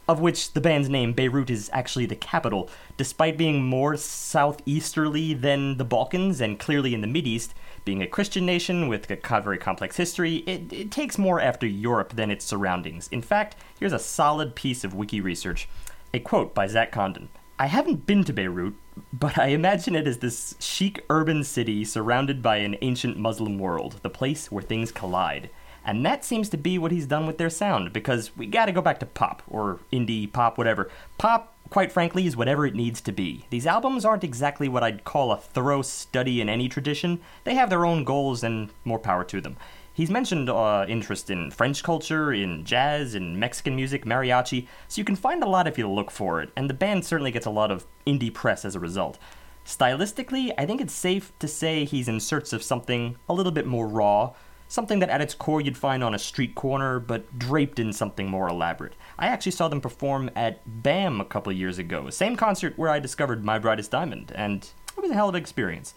of 0.07 0.19
which 0.19 0.53
the 0.53 0.61
band's 0.61 0.89
name 0.89 1.13
Beirut 1.13 1.49
is 1.49 1.69
actually 1.71 2.07
the 2.07 2.15
capital, 2.15 2.69
despite 2.97 3.37
being 3.37 3.63
more 3.63 3.95
southeasterly 3.95 5.33
than 5.33 5.77
the 5.77 5.85
Balkans 5.85 6.41
and 6.41 6.59
clearly 6.59 6.93
in 6.93 7.01
the 7.01 7.07
Mideast, 7.07 7.53
being 7.85 8.01
a 8.01 8.07
Christian 8.07 8.45
nation 8.45 8.87
with 8.87 9.09
a 9.11 9.41
very 9.41 9.57
complex 9.57 9.97
history, 9.97 10.37
it, 10.47 10.71
it 10.71 10.91
takes 10.91 11.17
more 11.17 11.39
after 11.39 11.67
Europe 11.67 12.13
than 12.15 12.31
its 12.31 12.45
surroundings. 12.45 13.09
In 13.11 13.21
fact, 13.21 13.55
here's 13.79 13.93
a 13.93 13.99
solid 13.99 14.55
piece 14.55 14.83
of 14.83 14.93
wiki 14.93 15.21
research. 15.21 15.67
A 16.13 16.19
quote 16.19 16.53
by 16.53 16.67
Zach 16.67 16.91
Condon. 16.91 17.29
I 17.57 17.67
haven't 17.67 18.05
been 18.05 18.23
to 18.25 18.33
Beirut, 18.33 18.73
but 19.11 19.37
I 19.37 19.47
imagine 19.47 19.95
it 19.95 20.07
as 20.07 20.19
this 20.19 20.55
chic 20.59 21.05
urban 21.09 21.43
city 21.43 21.85
surrounded 21.85 22.41
by 22.41 22.57
an 22.57 22.77
ancient 22.81 23.17
Muslim 23.17 23.57
world, 23.59 23.99
the 24.01 24.09
place 24.09 24.51
where 24.51 24.63
things 24.63 24.91
collide. 24.91 25.49
And 25.85 26.05
that 26.05 26.23
seems 26.23 26.49
to 26.49 26.57
be 26.57 26.77
what 26.77 26.91
he's 26.91 27.05
done 27.05 27.27
with 27.27 27.37
their 27.37 27.49
sound, 27.49 27.93
because 27.93 28.35
we 28.37 28.45
gotta 28.45 28.71
go 28.71 28.81
back 28.81 28.99
to 28.99 29.05
pop, 29.05 29.43
or 29.47 29.79
indie, 29.91 30.31
pop, 30.31 30.57
whatever. 30.57 30.89
Pop, 31.17 31.52
quite 31.73 31.91
frankly, 31.91 32.27
is 32.27 32.37
whatever 32.37 32.67
it 32.67 32.75
needs 32.75 33.01
to 33.01 33.11
be. 33.11 33.47
These 33.49 33.65
albums 33.65 34.05
aren't 34.05 34.23
exactly 34.23 34.69
what 34.69 34.83
I'd 34.83 35.03
call 35.03 35.31
a 35.31 35.37
thorough 35.37 35.81
study 35.81 36.39
in 36.39 36.47
any 36.47 36.69
tradition, 36.69 37.19
they 37.45 37.55
have 37.55 37.71
their 37.71 37.83
own 37.83 38.03
goals 38.03 38.43
and 38.43 38.69
more 38.85 38.99
power 38.99 39.23
to 39.23 39.41
them. 39.41 39.57
He's 39.91 40.11
mentioned 40.11 40.51
uh, 40.51 40.85
interest 40.87 41.31
in 41.31 41.49
French 41.49 41.81
culture, 41.81 42.31
in 42.31 42.63
jazz, 42.63 43.15
in 43.15 43.39
Mexican 43.39 43.75
music, 43.75 44.05
mariachi, 44.05 44.67
so 44.87 45.01
you 45.01 45.03
can 45.03 45.15
find 45.15 45.41
a 45.41 45.49
lot 45.49 45.65
if 45.65 45.79
you 45.79 45.89
look 45.89 46.11
for 46.11 46.43
it, 46.43 46.51
and 46.55 46.69
the 46.69 46.75
band 46.75 47.05
certainly 47.05 47.31
gets 47.31 47.47
a 47.47 47.49
lot 47.49 47.71
of 47.71 47.87
indie 48.05 48.31
press 48.31 48.63
as 48.65 48.75
a 48.75 48.79
result. 48.79 49.17
Stylistically, 49.65 50.53
I 50.59 50.67
think 50.67 50.79
it's 50.79 50.93
safe 50.93 51.33
to 51.39 51.47
say 51.47 51.85
he's 51.85 52.07
in 52.07 52.19
search 52.19 52.53
of 52.53 52.61
something 52.61 53.17
a 53.27 53.33
little 53.33 53.51
bit 53.51 53.65
more 53.65 53.87
raw, 53.87 54.33
something 54.67 54.99
that 54.99 55.09
at 55.09 55.21
its 55.21 55.33
core 55.33 55.59
you'd 55.59 55.77
find 55.77 56.03
on 56.03 56.13
a 56.13 56.19
street 56.19 56.53
corner, 56.53 56.99
but 56.99 57.39
draped 57.39 57.79
in 57.79 57.93
something 57.93 58.29
more 58.29 58.47
elaborate. 58.47 58.93
I 59.17 59.27
actually 59.27 59.51
saw 59.51 59.67
them 59.67 59.81
perform 59.81 60.31
at 60.35 60.61
BAM 60.65 61.21
a 61.21 61.25
couple 61.25 61.51
years 61.51 61.77
ago, 61.77 62.09
same 62.09 62.35
concert 62.35 62.77
where 62.77 62.89
I 62.89 62.99
discovered 62.99 63.45
My 63.45 63.59
Brightest 63.59 63.91
Diamond, 63.91 64.31
and 64.35 64.67
it 64.97 65.01
was 65.01 65.11
a 65.11 65.13
hell 65.13 65.29
of 65.29 65.35
an 65.35 65.41
experience. 65.41 65.93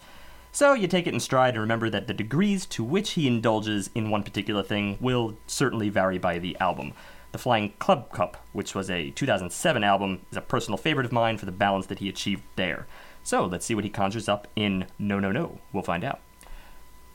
So 0.51 0.73
you 0.73 0.87
take 0.87 1.07
it 1.07 1.13
in 1.13 1.19
stride 1.19 1.53
and 1.53 1.61
remember 1.61 1.89
that 1.89 2.07
the 2.07 2.13
degrees 2.13 2.65
to 2.67 2.83
which 2.83 3.11
he 3.11 3.27
indulges 3.27 3.89
in 3.93 4.09
one 4.09 4.23
particular 4.23 4.63
thing 4.63 4.97
will 4.99 5.37
certainly 5.45 5.89
vary 5.89 6.17
by 6.17 6.39
the 6.39 6.57
album. 6.59 6.93
The 7.31 7.37
Flying 7.37 7.73
Club 7.79 8.11
Cup, 8.11 8.45
which 8.53 8.73
was 8.73 8.89
a 8.89 9.11
2007 9.11 9.83
album, 9.83 10.21
is 10.31 10.37
a 10.37 10.41
personal 10.41 10.77
favorite 10.77 11.05
of 11.05 11.11
mine 11.11 11.37
for 11.37 11.45
the 11.45 11.51
balance 11.51 11.87
that 11.87 11.99
he 11.99 12.09
achieved 12.09 12.43
there. 12.55 12.87
So 13.23 13.45
let's 13.45 13.65
see 13.65 13.75
what 13.75 13.83
he 13.83 13.89
conjures 13.89 14.29
up 14.29 14.47
in 14.55 14.87
No 14.97 15.19
No 15.19 15.31
No. 15.31 15.59
We'll 15.73 15.83
find 15.83 16.03
out. 16.03 16.21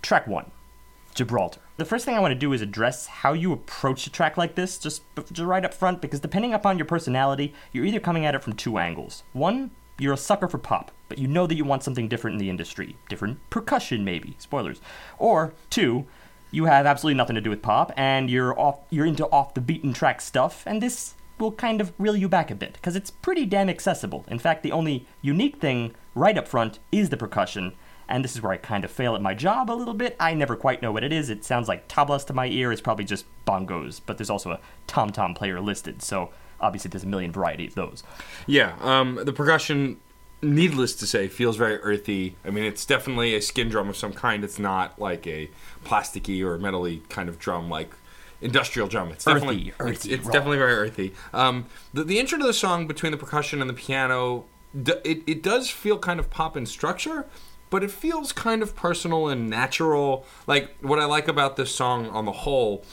Track 0.03 0.27
1 0.27 0.51
Gibraltar. 1.15 1.61
The 1.77 1.85
first 1.85 2.05
thing 2.05 2.15
I 2.15 2.21
want 2.21 2.33
to 2.33 2.39
do 2.39 2.53
is 2.53 2.63
address 2.63 3.07
how 3.07 3.33
you 3.33 3.53
approach 3.53 4.07
a 4.07 4.11
track 4.11 4.37
like 4.37 4.55
this, 4.55 4.79
just, 4.79 5.03
just 5.17 5.41
right 5.41 5.65
up 5.65 5.75
front, 5.75 6.01
because 6.01 6.21
depending 6.21 6.55
upon 6.55 6.79
your 6.79 6.87
personality, 6.87 7.55
you're 7.73 7.85
either 7.85 8.01
coming 8.01 8.25
at 8.25 8.35
it 8.35 8.43
from 8.43 8.55
two 8.55 8.79
angles. 8.79 9.23
One, 9.33 9.71
you're 9.99 10.15
a 10.15 10.19
sucker 10.19 10.49
for 10.49 10.59
pop, 10.59 10.91
but 11.09 11.19
you 11.19 11.29
know 11.29 11.47
that 11.47 11.55
you 11.55 11.65
want 11.65 11.83
something 11.83 12.09
different 12.09 12.35
in 12.35 12.39
the 12.39 12.51
industry. 12.51 12.97
Different 13.09 13.39
percussion, 13.51 14.05
maybe. 14.05 14.37
Spoilers. 14.39 14.81
Or 15.19 15.53
two, 15.71 16.07
you 16.51 16.65
have 16.65 16.87
absolutely 16.87 17.17
nothing 17.17 17.35
to 17.35 17.41
do 17.41 17.51
with 17.51 17.63
pop, 17.63 17.93
and 17.97 18.29
you're 18.31 18.59
off 18.59 18.81
you're 18.91 19.07
into 19.07 19.27
off 19.27 19.55
the 19.55 19.61
beaten 19.61 19.93
track 19.93 20.21
stuff, 20.21 20.65
and 20.67 20.83
this 20.83 21.15
will 21.39 21.53
kind 21.53 21.81
of 21.81 21.93
reel 21.99 22.17
you 22.17 22.29
back 22.29 22.51
a 22.51 22.55
bit, 22.55 22.75
because 22.75 22.95
it's 22.97 23.11
pretty 23.11 23.47
damn 23.47 23.69
accessible. 23.69 24.25
In 24.29 24.39
fact, 24.39 24.63
the 24.63 24.73
only 24.73 25.07
unique 25.23 25.57
thing 25.57 25.95
right 26.15 26.39
up 26.39 26.47
front 26.47 26.79
is 26.91 27.09
the 27.09 27.17
percussion, 27.17 27.73
and 28.09 28.25
this 28.25 28.35
is 28.35 28.43
where 28.43 28.53
I 28.53 28.57
kind 28.57 28.85
of 28.85 28.91
fail 28.91 29.15
at 29.15 29.23
my 29.23 29.35
job 29.35 29.71
a 29.71 29.73
little 29.73 29.95
bit. 29.95 30.17
I 30.21 30.35
never 30.35 30.57
quite 30.57 30.83
know 30.83 30.93
what 30.93 31.05
it 31.05 31.13
is. 31.13 31.31
It 31.31 31.45
sounds 31.45 31.69
like 31.69 31.89
tablas 31.89 32.27
to 32.27 32.33
my 32.35 32.47
ear. 32.47 32.73
It's 32.73 32.81
probably 32.81 33.05
just 33.05 33.25
bongos, 33.47 34.01
but 34.05 34.19
there's 34.19 34.31
also 34.31 34.51
a 34.53 34.61
tom 34.87 35.11
tom 35.11 35.35
player 35.35 35.61
listed, 35.61 36.03
so 36.03 36.31
obviously 36.61 36.89
there's 36.91 37.05
a 37.05 37.09
million 37.09 37.33
variety 37.33 37.67
of 37.67 37.75
those. 37.75 38.03
Yeah, 38.47 38.77
um, 38.81 39.19
the 39.25 39.33
percussion, 39.33 39.99
needless 40.43 40.95
to 40.97 41.07
say, 41.07 41.29
feels 41.29 41.57
very 41.57 41.77
earthy. 41.79 42.37
I 42.45 42.51
mean, 42.51 42.65
it's 42.65 42.85
definitely 42.87 43.35
a 43.35 43.43
skin 43.43 43.69
drum 43.69 43.89
of 43.89 43.97
some 43.97 44.13
kind. 44.13 44.45
It's 44.45 44.59
not 44.59 44.99
like 45.01 45.27
a 45.27 45.51
plasticky 45.85 46.43
or 46.43 46.59
metally 46.59 47.09
kind 47.09 47.29
of 47.29 47.39
drum 47.39 47.69
like 47.69 47.91
industrial 48.41 48.89
drum. 48.89 49.11
It's 49.13 49.27
Earthy, 49.27 49.35
definitely 49.41 49.69
it's, 49.69 49.77
earthy, 49.81 50.13
it's 50.15 50.27
raw. 50.27 50.33
definitely 50.33 50.59
very 50.59 50.75
earthy. 50.75 51.15
Um, 51.33 51.67
the, 51.95 52.05
the 52.05 52.19
intro 52.19 52.39
to 52.39 52.45
the 52.45 52.53
song 52.53 52.87
between 52.87 53.13
the 53.13 53.19
percussion 53.19 53.61
and 53.61 53.71
the 53.71 53.75
piano, 53.75 54.45
it, 54.75 55.23
it 55.27 55.43
does 55.43 55.71
feel 55.71 55.99
kind 55.99 56.19
of 56.19 56.29
pop 56.31 56.57
in 56.57 56.67
structure. 56.67 57.27
But 57.73 57.83
it 57.83 57.91
feels 57.91 58.33
kind 58.33 58.63
of 58.63 58.77
personal 58.77 59.29
and 59.29 59.49
natural. 59.51 60.25
Like 60.47 60.77
what 60.83 60.99
I 61.01 61.07
like 61.07 61.27
about 61.27 61.57
this 61.57 61.75
song 61.75 62.07
on 62.11 62.27
the 62.27 62.33
whole 62.33 62.85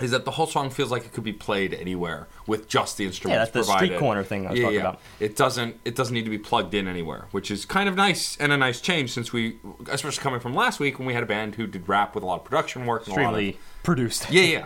is 0.00 0.12
that 0.12 0.24
the 0.24 0.30
whole 0.30 0.46
song 0.46 0.70
feels 0.70 0.90
like 0.92 1.04
it 1.04 1.12
could 1.12 1.24
be 1.24 1.32
played 1.32 1.74
anywhere 1.74 2.28
with 2.46 2.68
just 2.68 2.96
the 2.96 3.04
instruments 3.04 3.34
Yeah, 3.34 3.38
that's 3.40 3.50
the 3.50 3.62
street 3.64 3.78
provided. 3.78 3.98
corner 3.98 4.22
thing 4.24 4.46
I 4.46 4.52
was 4.52 4.60
talking 4.60 4.78
about. 4.80 5.00
It 5.20 5.36
doesn't 5.36 5.78
it 5.84 5.94
doesn't 5.94 6.14
need 6.14 6.24
to 6.24 6.30
be 6.30 6.38
plugged 6.38 6.72
in 6.72 6.88
anywhere, 6.88 7.26
which 7.32 7.50
is 7.50 7.66
kind 7.66 7.88
of 7.88 7.96
nice 7.96 8.36
and 8.38 8.50
a 8.52 8.56
nice 8.56 8.80
change 8.80 9.12
since 9.12 9.32
we 9.32 9.58
especially 9.90 10.22
coming 10.22 10.40
from 10.40 10.54
last 10.54 10.80
week 10.80 10.98
when 10.98 11.06
we 11.06 11.14
had 11.14 11.22
a 11.22 11.26
band 11.26 11.56
who 11.56 11.66
did 11.66 11.86
rap 11.88 12.14
with 12.14 12.24
a 12.24 12.26
lot 12.26 12.36
of 12.40 12.44
production 12.44 12.86
work 12.86 13.06
and 13.08 13.16
a 13.16 13.20
lot 13.20 13.34
of- 13.34 13.40
Extremely 13.40 13.58
produced. 13.82 14.30
Yeah, 14.30 14.42
yeah. 14.42 14.64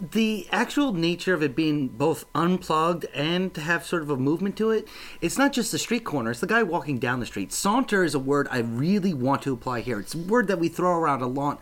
The 0.00 0.46
actual 0.52 0.92
nature 0.92 1.34
of 1.34 1.42
it 1.42 1.56
being 1.56 1.88
both 1.88 2.24
unplugged 2.34 3.04
and 3.14 3.52
to 3.54 3.60
have 3.60 3.84
sort 3.84 4.02
of 4.02 4.10
a 4.10 4.16
movement 4.16 4.56
to 4.58 4.70
it, 4.70 4.88
it's 5.20 5.38
not 5.38 5.52
just 5.52 5.72
the 5.72 5.78
street 5.78 6.04
corner, 6.04 6.30
it's 6.30 6.40
the 6.40 6.46
guy 6.46 6.62
walking 6.62 6.98
down 6.98 7.20
the 7.20 7.26
street. 7.26 7.52
Saunter 7.52 8.04
is 8.04 8.14
a 8.14 8.18
word 8.18 8.46
I 8.50 8.58
really 8.58 9.12
want 9.12 9.42
to 9.42 9.52
apply 9.52 9.80
here. 9.80 9.98
It's 9.98 10.14
a 10.14 10.18
word 10.18 10.46
that 10.48 10.58
we 10.58 10.68
throw 10.68 10.92
around 10.92 11.22
a 11.22 11.26
lot. 11.26 11.60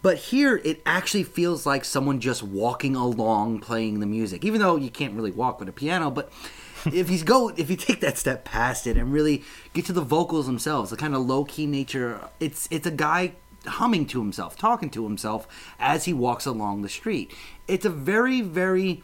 But 0.00 0.16
here, 0.16 0.60
it 0.64 0.80
actually 0.86 1.24
feels 1.24 1.66
like 1.66 1.84
someone 1.84 2.20
just 2.20 2.42
walking 2.42 2.94
along 2.94 3.60
playing 3.60 3.98
the 3.98 4.06
music, 4.06 4.44
even 4.44 4.60
though 4.60 4.76
you 4.76 4.90
can't 4.90 5.14
really 5.14 5.32
walk 5.32 5.58
with 5.58 5.68
a 5.68 5.72
piano. 5.72 6.10
But 6.10 6.32
if 6.86 7.10
you 7.10 7.22
go, 7.24 7.48
if 7.48 7.68
you 7.68 7.76
take 7.76 8.00
that 8.00 8.16
step 8.16 8.44
past 8.44 8.86
it 8.86 8.96
and 8.96 9.12
really 9.12 9.42
get 9.72 9.86
to 9.86 9.92
the 9.92 10.00
vocals 10.00 10.46
themselves, 10.46 10.90
the 10.90 10.96
kind 10.96 11.16
of 11.16 11.26
low 11.26 11.44
key 11.44 11.66
nature, 11.66 12.20
it's 12.38 12.68
it's 12.70 12.86
a 12.86 12.92
guy 12.92 13.34
humming 13.66 14.06
to 14.06 14.20
himself, 14.20 14.56
talking 14.56 14.90
to 14.90 15.04
himself 15.04 15.46
as 15.78 16.04
he 16.04 16.12
walks 16.12 16.46
along 16.46 16.82
the 16.82 16.88
street. 16.88 17.32
It's 17.66 17.84
a 17.84 17.90
very, 17.90 18.40
very 18.40 19.02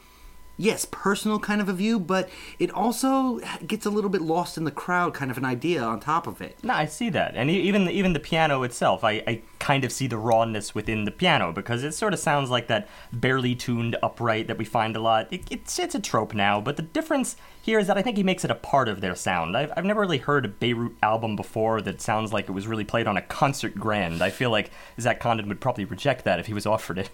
yes, 0.56 0.86
personal 0.90 1.38
kind 1.38 1.60
of 1.60 1.68
a 1.68 1.72
view, 1.72 1.98
but 1.98 2.28
it 2.58 2.70
also 2.70 3.40
gets 3.66 3.86
a 3.86 3.90
little 3.90 4.10
bit 4.10 4.22
lost 4.22 4.56
in 4.56 4.64
the 4.64 4.70
crowd 4.70 5.14
kind 5.14 5.30
of 5.30 5.38
an 5.38 5.44
idea 5.44 5.82
on 5.82 6.00
top 6.00 6.26
of 6.26 6.40
it. 6.40 6.56
No, 6.62 6.74
I 6.74 6.86
see 6.86 7.10
that, 7.10 7.34
and 7.34 7.50
even 7.50 7.88
even 7.90 8.12
the 8.12 8.20
piano 8.20 8.62
itself, 8.62 9.04
I, 9.04 9.22
I 9.26 9.42
kind 9.58 9.84
of 9.84 9.92
see 9.92 10.06
the 10.06 10.18
rawness 10.18 10.74
within 10.74 11.04
the 11.04 11.10
piano 11.10 11.52
because 11.52 11.82
it 11.82 11.92
sort 11.92 12.12
of 12.12 12.20
sounds 12.20 12.50
like 12.50 12.68
that 12.68 12.88
barely 13.12 13.54
tuned 13.54 13.96
upright 14.02 14.46
that 14.46 14.58
we 14.58 14.64
find 14.64 14.96
a 14.96 15.00
lot. 15.00 15.28
It, 15.32 15.42
it's 15.50 15.78
it's 15.78 15.94
a 15.94 16.00
trope 16.00 16.34
now, 16.34 16.60
but 16.60 16.76
the 16.76 16.82
difference 16.82 17.36
here 17.64 17.78
is 17.78 17.86
that 17.86 17.96
I 17.96 18.02
think 18.02 18.18
he 18.18 18.22
makes 18.22 18.44
it 18.44 18.50
a 18.50 18.54
part 18.54 18.90
of 18.90 19.00
their 19.00 19.14
sound. 19.14 19.56
I've 19.56 19.72
I've 19.74 19.86
never 19.86 20.02
really 20.02 20.18
heard 20.18 20.44
a 20.44 20.48
Beirut 20.48 20.92
album 21.02 21.34
before 21.34 21.80
that 21.80 22.02
sounds 22.02 22.30
like 22.30 22.46
it 22.46 22.52
was 22.52 22.66
really 22.66 22.84
played 22.84 23.06
on 23.06 23.16
a 23.16 23.22
concert 23.22 23.74
grand. 23.74 24.22
I 24.22 24.28
feel 24.28 24.50
like 24.50 24.70
Zach 25.00 25.18
Condon 25.18 25.48
would 25.48 25.62
probably 25.62 25.86
reject 25.86 26.24
that 26.26 26.38
if 26.38 26.44
he 26.44 26.52
was 26.52 26.66
offered 26.66 26.98
it. 26.98 27.08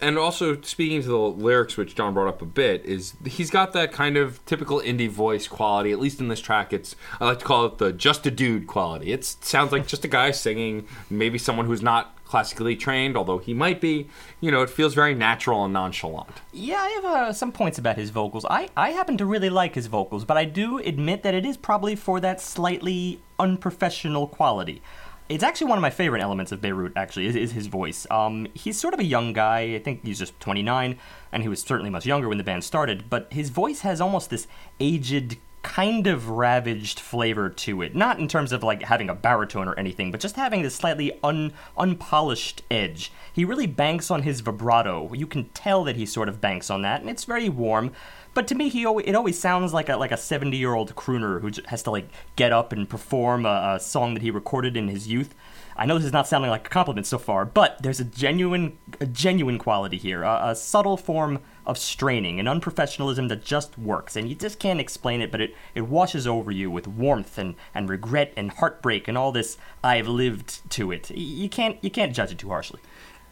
And 0.00 0.18
also 0.18 0.60
speaking 0.60 1.00
to 1.02 1.08
the 1.08 1.16
lyrics, 1.16 1.76
which 1.76 1.94
John 1.94 2.12
brought 2.12 2.28
up 2.28 2.42
a 2.42 2.46
bit, 2.46 2.84
is 2.84 3.14
he's 3.24 3.50
got 3.50 3.72
that 3.72 3.92
kind 3.92 4.16
of 4.16 4.44
typical 4.44 4.80
indie 4.80 5.08
voice 5.08 5.48
quality. 5.48 5.90
At 5.90 5.98
least 5.98 6.20
in 6.20 6.28
this 6.28 6.40
track, 6.40 6.72
it's 6.72 6.96
I 7.18 7.24
like 7.24 7.38
to 7.38 7.44
call 7.44 7.64
it 7.66 7.78
the 7.78 7.92
just 7.92 8.26
a 8.26 8.30
dude 8.30 8.66
quality. 8.66 9.12
It 9.12 9.24
sounds 9.24 9.72
like 9.72 9.86
just 9.86 10.04
a 10.04 10.08
guy 10.08 10.32
singing, 10.32 10.86
maybe 11.08 11.38
someone 11.38 11.64
who's 11.66 11.82
not 11.82 12.16
classically 12.26 12.76
trained, 12.76 13.16
although 13.16 13.38
he 13.38 13.54
might 13.54 13.80
be. 13.80 14.08
You 14.40 14.50
know, 14.50 14.62
it 14.62 14.68
feels 14.68 14.94
very 14.94 15.14
natural 15.14 15.64
and 15.64 15.72
nonchalant. 15.72 16.42
Yeah, 16.52 16.76
I 16.76 16.88
have 16.88 17.04
uh, 17.04 17.32
some 17.32 17.52
points 17.52 17.78
about 17.78 17.96
his 17.96 18.10
vocals. 18.10 18.44
I, 18.50 18.68
I 18.76 18.90
happen 18.90 19.16
to 19.18 19.24
really 19.24 19.50
like 19.50 19.74
his 19.74 19.86
vocals, 19.86 20.24
but 20.24 20.36
I 20.36 20.44
do 20.44 20.78
admit 20.78 21.22
that 21.22 21.34
it 21.34 21.46
is 21.46 21.56
probably 21.56 21.96
for 21.96 22.20
that 22.20 22.40
slightly 22.40 23.20
unprofessional 23.38 24.26
quality. 24.26 24.82
It's 25.28 25.42
actually 25.42 25.66
one 25.66 25.78
of 25.78 25.82
my 25.82 25.90
favorite 25.90 26.22
elements 26.22 26.52
of 26.52 26.60
Beirut, 26.60 26.92
actually, 26.94 27.26
is, 27.26 27.34
is 27.34 27.52
his 27.52 27.66
voice. 27.66 28.06
Um, 28.12 28.46
he's 28.54 28.78
sort 28.78 28.94
of 28.94 29.00
a 29.00 29.04
young 29.04 29.32
guy. 29.32 29.74
I 29.74 29.80
think 29.80 30.04
he's 30.04 30.20
just 30.20 30.38
29, 30.38 30.98
and 31.32 31.42
he 31.42 31.48
was 31.48 31.60
certainly 31.60 31.90
much 31.90 32.06
younger 32.06 32.28
when 32.28 32.38
the 32.38 32.44
band 32.44 32.62
started, 32.62 33.10
but 33.10 33.32
his 33.32 33.50
voice 33.50 33.80
has 33.80 34.00
almost 34.00 34.30
this 34.30 34.46
aged, 34.78 35.38
kind 35.66 36.06
of 36.06 36.28
ravaged 36.28 37.00
flavor 37.00 37.50
to 37.50 37.82
it. 37.82 37.92
Not 37.92 38.20
in 38.20 38.28
terms 38.28 38.52
of 38.52 38.62
like 38.62 38.84
having 38.84 39.10
a 39.10 39.14
baritone 39.16 39.66
or 39.66 39.76
anything, 39.76 40.12
but 40.12 40.20
just 40.20 40.36
having 40.36 40.62
this 40.62 40.76
slightly 40.76 41.18
un, 41.24 41.52
unpolished 41.76 42.62
edge. 42.70 43.10
He 43.32 43.44
really 43.44 43.66
banks 43.66 44.08
on 44.08 44.22
his 44.22 44.40
vibrato. 44.40 45.12
You 45.12 45.26
can 45.26 45.48
tell 45.50 45.82
that 45.82 45.96
he 45.96 46.06
sort 46.06 46.28
of 46.28 46.40
banks 46.40 46.70
on 46.70 46.82
that, 46.82 47.00
and 47.00 47.10
it's 47.10 47.24
very 47.24 47.48
warm. 47.48 47.90
But 48.32 48.46
to 48.48 48.54
me, 48.54 48.68
he 48.68 48.86
always, 48.86 49.06
it 49.08 49.16
always 49.16 49.40
sounds 49.40 49.74
like 49.74 49.88
a 49.88 49.96
like 49.96 50.12
a 50.12 50.16
seventy 50.16 50.56
year 50.56 50.72
old 50.74 50.94
crooner 50.94 51.40
who 51.40 51.50
has 51.66 51.82
to 51.82 51.90
like 51.90 52.08
get 52.36 52.52
up 52.52 52.72
and 52.72 52.88
perform 52.88 53.44
a, 53.44 53.74
a 53.74 53.80
song 53.80 54.14
that 54.14 54.22
he 54.22 54.30
recorded 54.30 54.76
in 54.76 54.86
his 54.86 55.08
youth. 55.08 55.34
I 55.78 55.86
know 55.86 55.96
this 55.96 56.06
is 56.06 56.12
not 56.12 56.26
sounding 56.26 56.50
like 56.50 56.66
a 56.66 56.70
compliment 56.70 57.06
so 57.06 57.18
far, 57.18 57.44
but 57.44 57.82
there's 57.82 58.00
a 58.00 58.04
genuine 58.04 58.78
a 59.00 59.06
genuine 59.06 59.58
quality 59.58 59.98
here, 59.98 60.22
a, 60.22 60.50
a 60.50 60.56
subtle 60.56 60.96
form 60.96 61.40
of 61.66 61.76
straining, 61.76 62.40
an 62.40 62.46
unprofessionalism 62.46 63.28
that 63.28 63.44
just 63.44 63.76
works, 63.76 64.16
and 64.16 64.28
you 64.28 64.34
just 64.34 64.58
can't 64.58 64.80
explain 64.80 65.20
it, 65.20 65.30
but 65.30 65.40
it, 65.40 65.54
it 65.74 65.82
washes 65.82 66.26
over 66.26 66.50
you 66.50 66.70
with 66.70 66.86
warmth 66.86 67.36
and, 67.38 67.56
and 67.74 67.88
regret 67.88 68.32
and 68.36 68.52
heartbreak 68.52 69.08
and 69.08 69.18
all 69.18 69.32
this 69.32 69.58
I've 69.84 70.08
lived 70.08 70.68
to 70.70 70.92
it. 70.92 71.10
You 71.10 71.48
can't 71.48 71.76
you 71.82 71.90
can't 71.90 72.14
judge 72.14 72.32
it 72.32 72.38
too 72.38 72.48
harshly. 72.48 72.80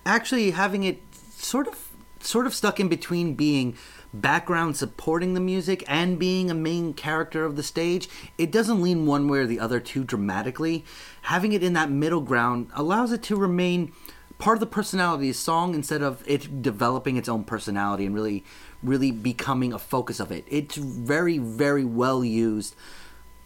actually 0.04 0.50
having 0.50 0.84
it 0.84 1.00
sort 1.30 1.66
of 1.66 1.88
sort 2.20 2.46
of 2.46 2.54
stuck 2.54 2.80
in 2.80 2.88
between 2.88 3.34
being 3.34 3.76
background 4.20 4.76
supporting 4.76 5.34
the 5.34 5.40
music 5.40 5.82
and 5.88 6.18
being 6.18 6.50
a 6.50 6.54
main 6.54 6.94
character 6.94 7.44
of 7.44 7.56
the 7.56 7.62
stage 7.62 8.08
it 8.38 8.52
doesn't 8.52 8.80
lean 8.80 9.06
one 9.06 9.28
way 9.28 9.40
or 9.40 9.46
the 9.46 9.58
other 9.58 9.80
too 9.80 10.04
dramatically 10.04 10.84
having 11.22 11.52
it 11.52 11.64
in 11.64 11.72
that 11.72 11.90
middle 11.90 12.20
ground 12.20 12.68
allows 12.74 13.10
it 13.10 13.22
to 13.22 13.34
remain 13.34 13.92
part 14.38 14.56
of 14.56 14.60
the 14.60 14.66
personality 14.66 15.28
of 15.28 15.34
the 15.34 15.38
song 15.38 15.74
instead 15.74 16.00
of 16.00 16.22
it 16.26 16.62
developing 16.62 17.16
its 17.16 17.28
own 17.28 17.42
personality 17.42 18.06
and 18.06 18.14
really 18.14 18.44
really 18.84 19.10
becoming 19.10 19.72
a 19.72 19.78
focus 19.78 20.20
of 20.20 20.30
it 20.30 20.44
it's 20.48 20.76
very 20.76 21.38
very 21.38 21.84
well 21.84 22.24
used 22.24 22.76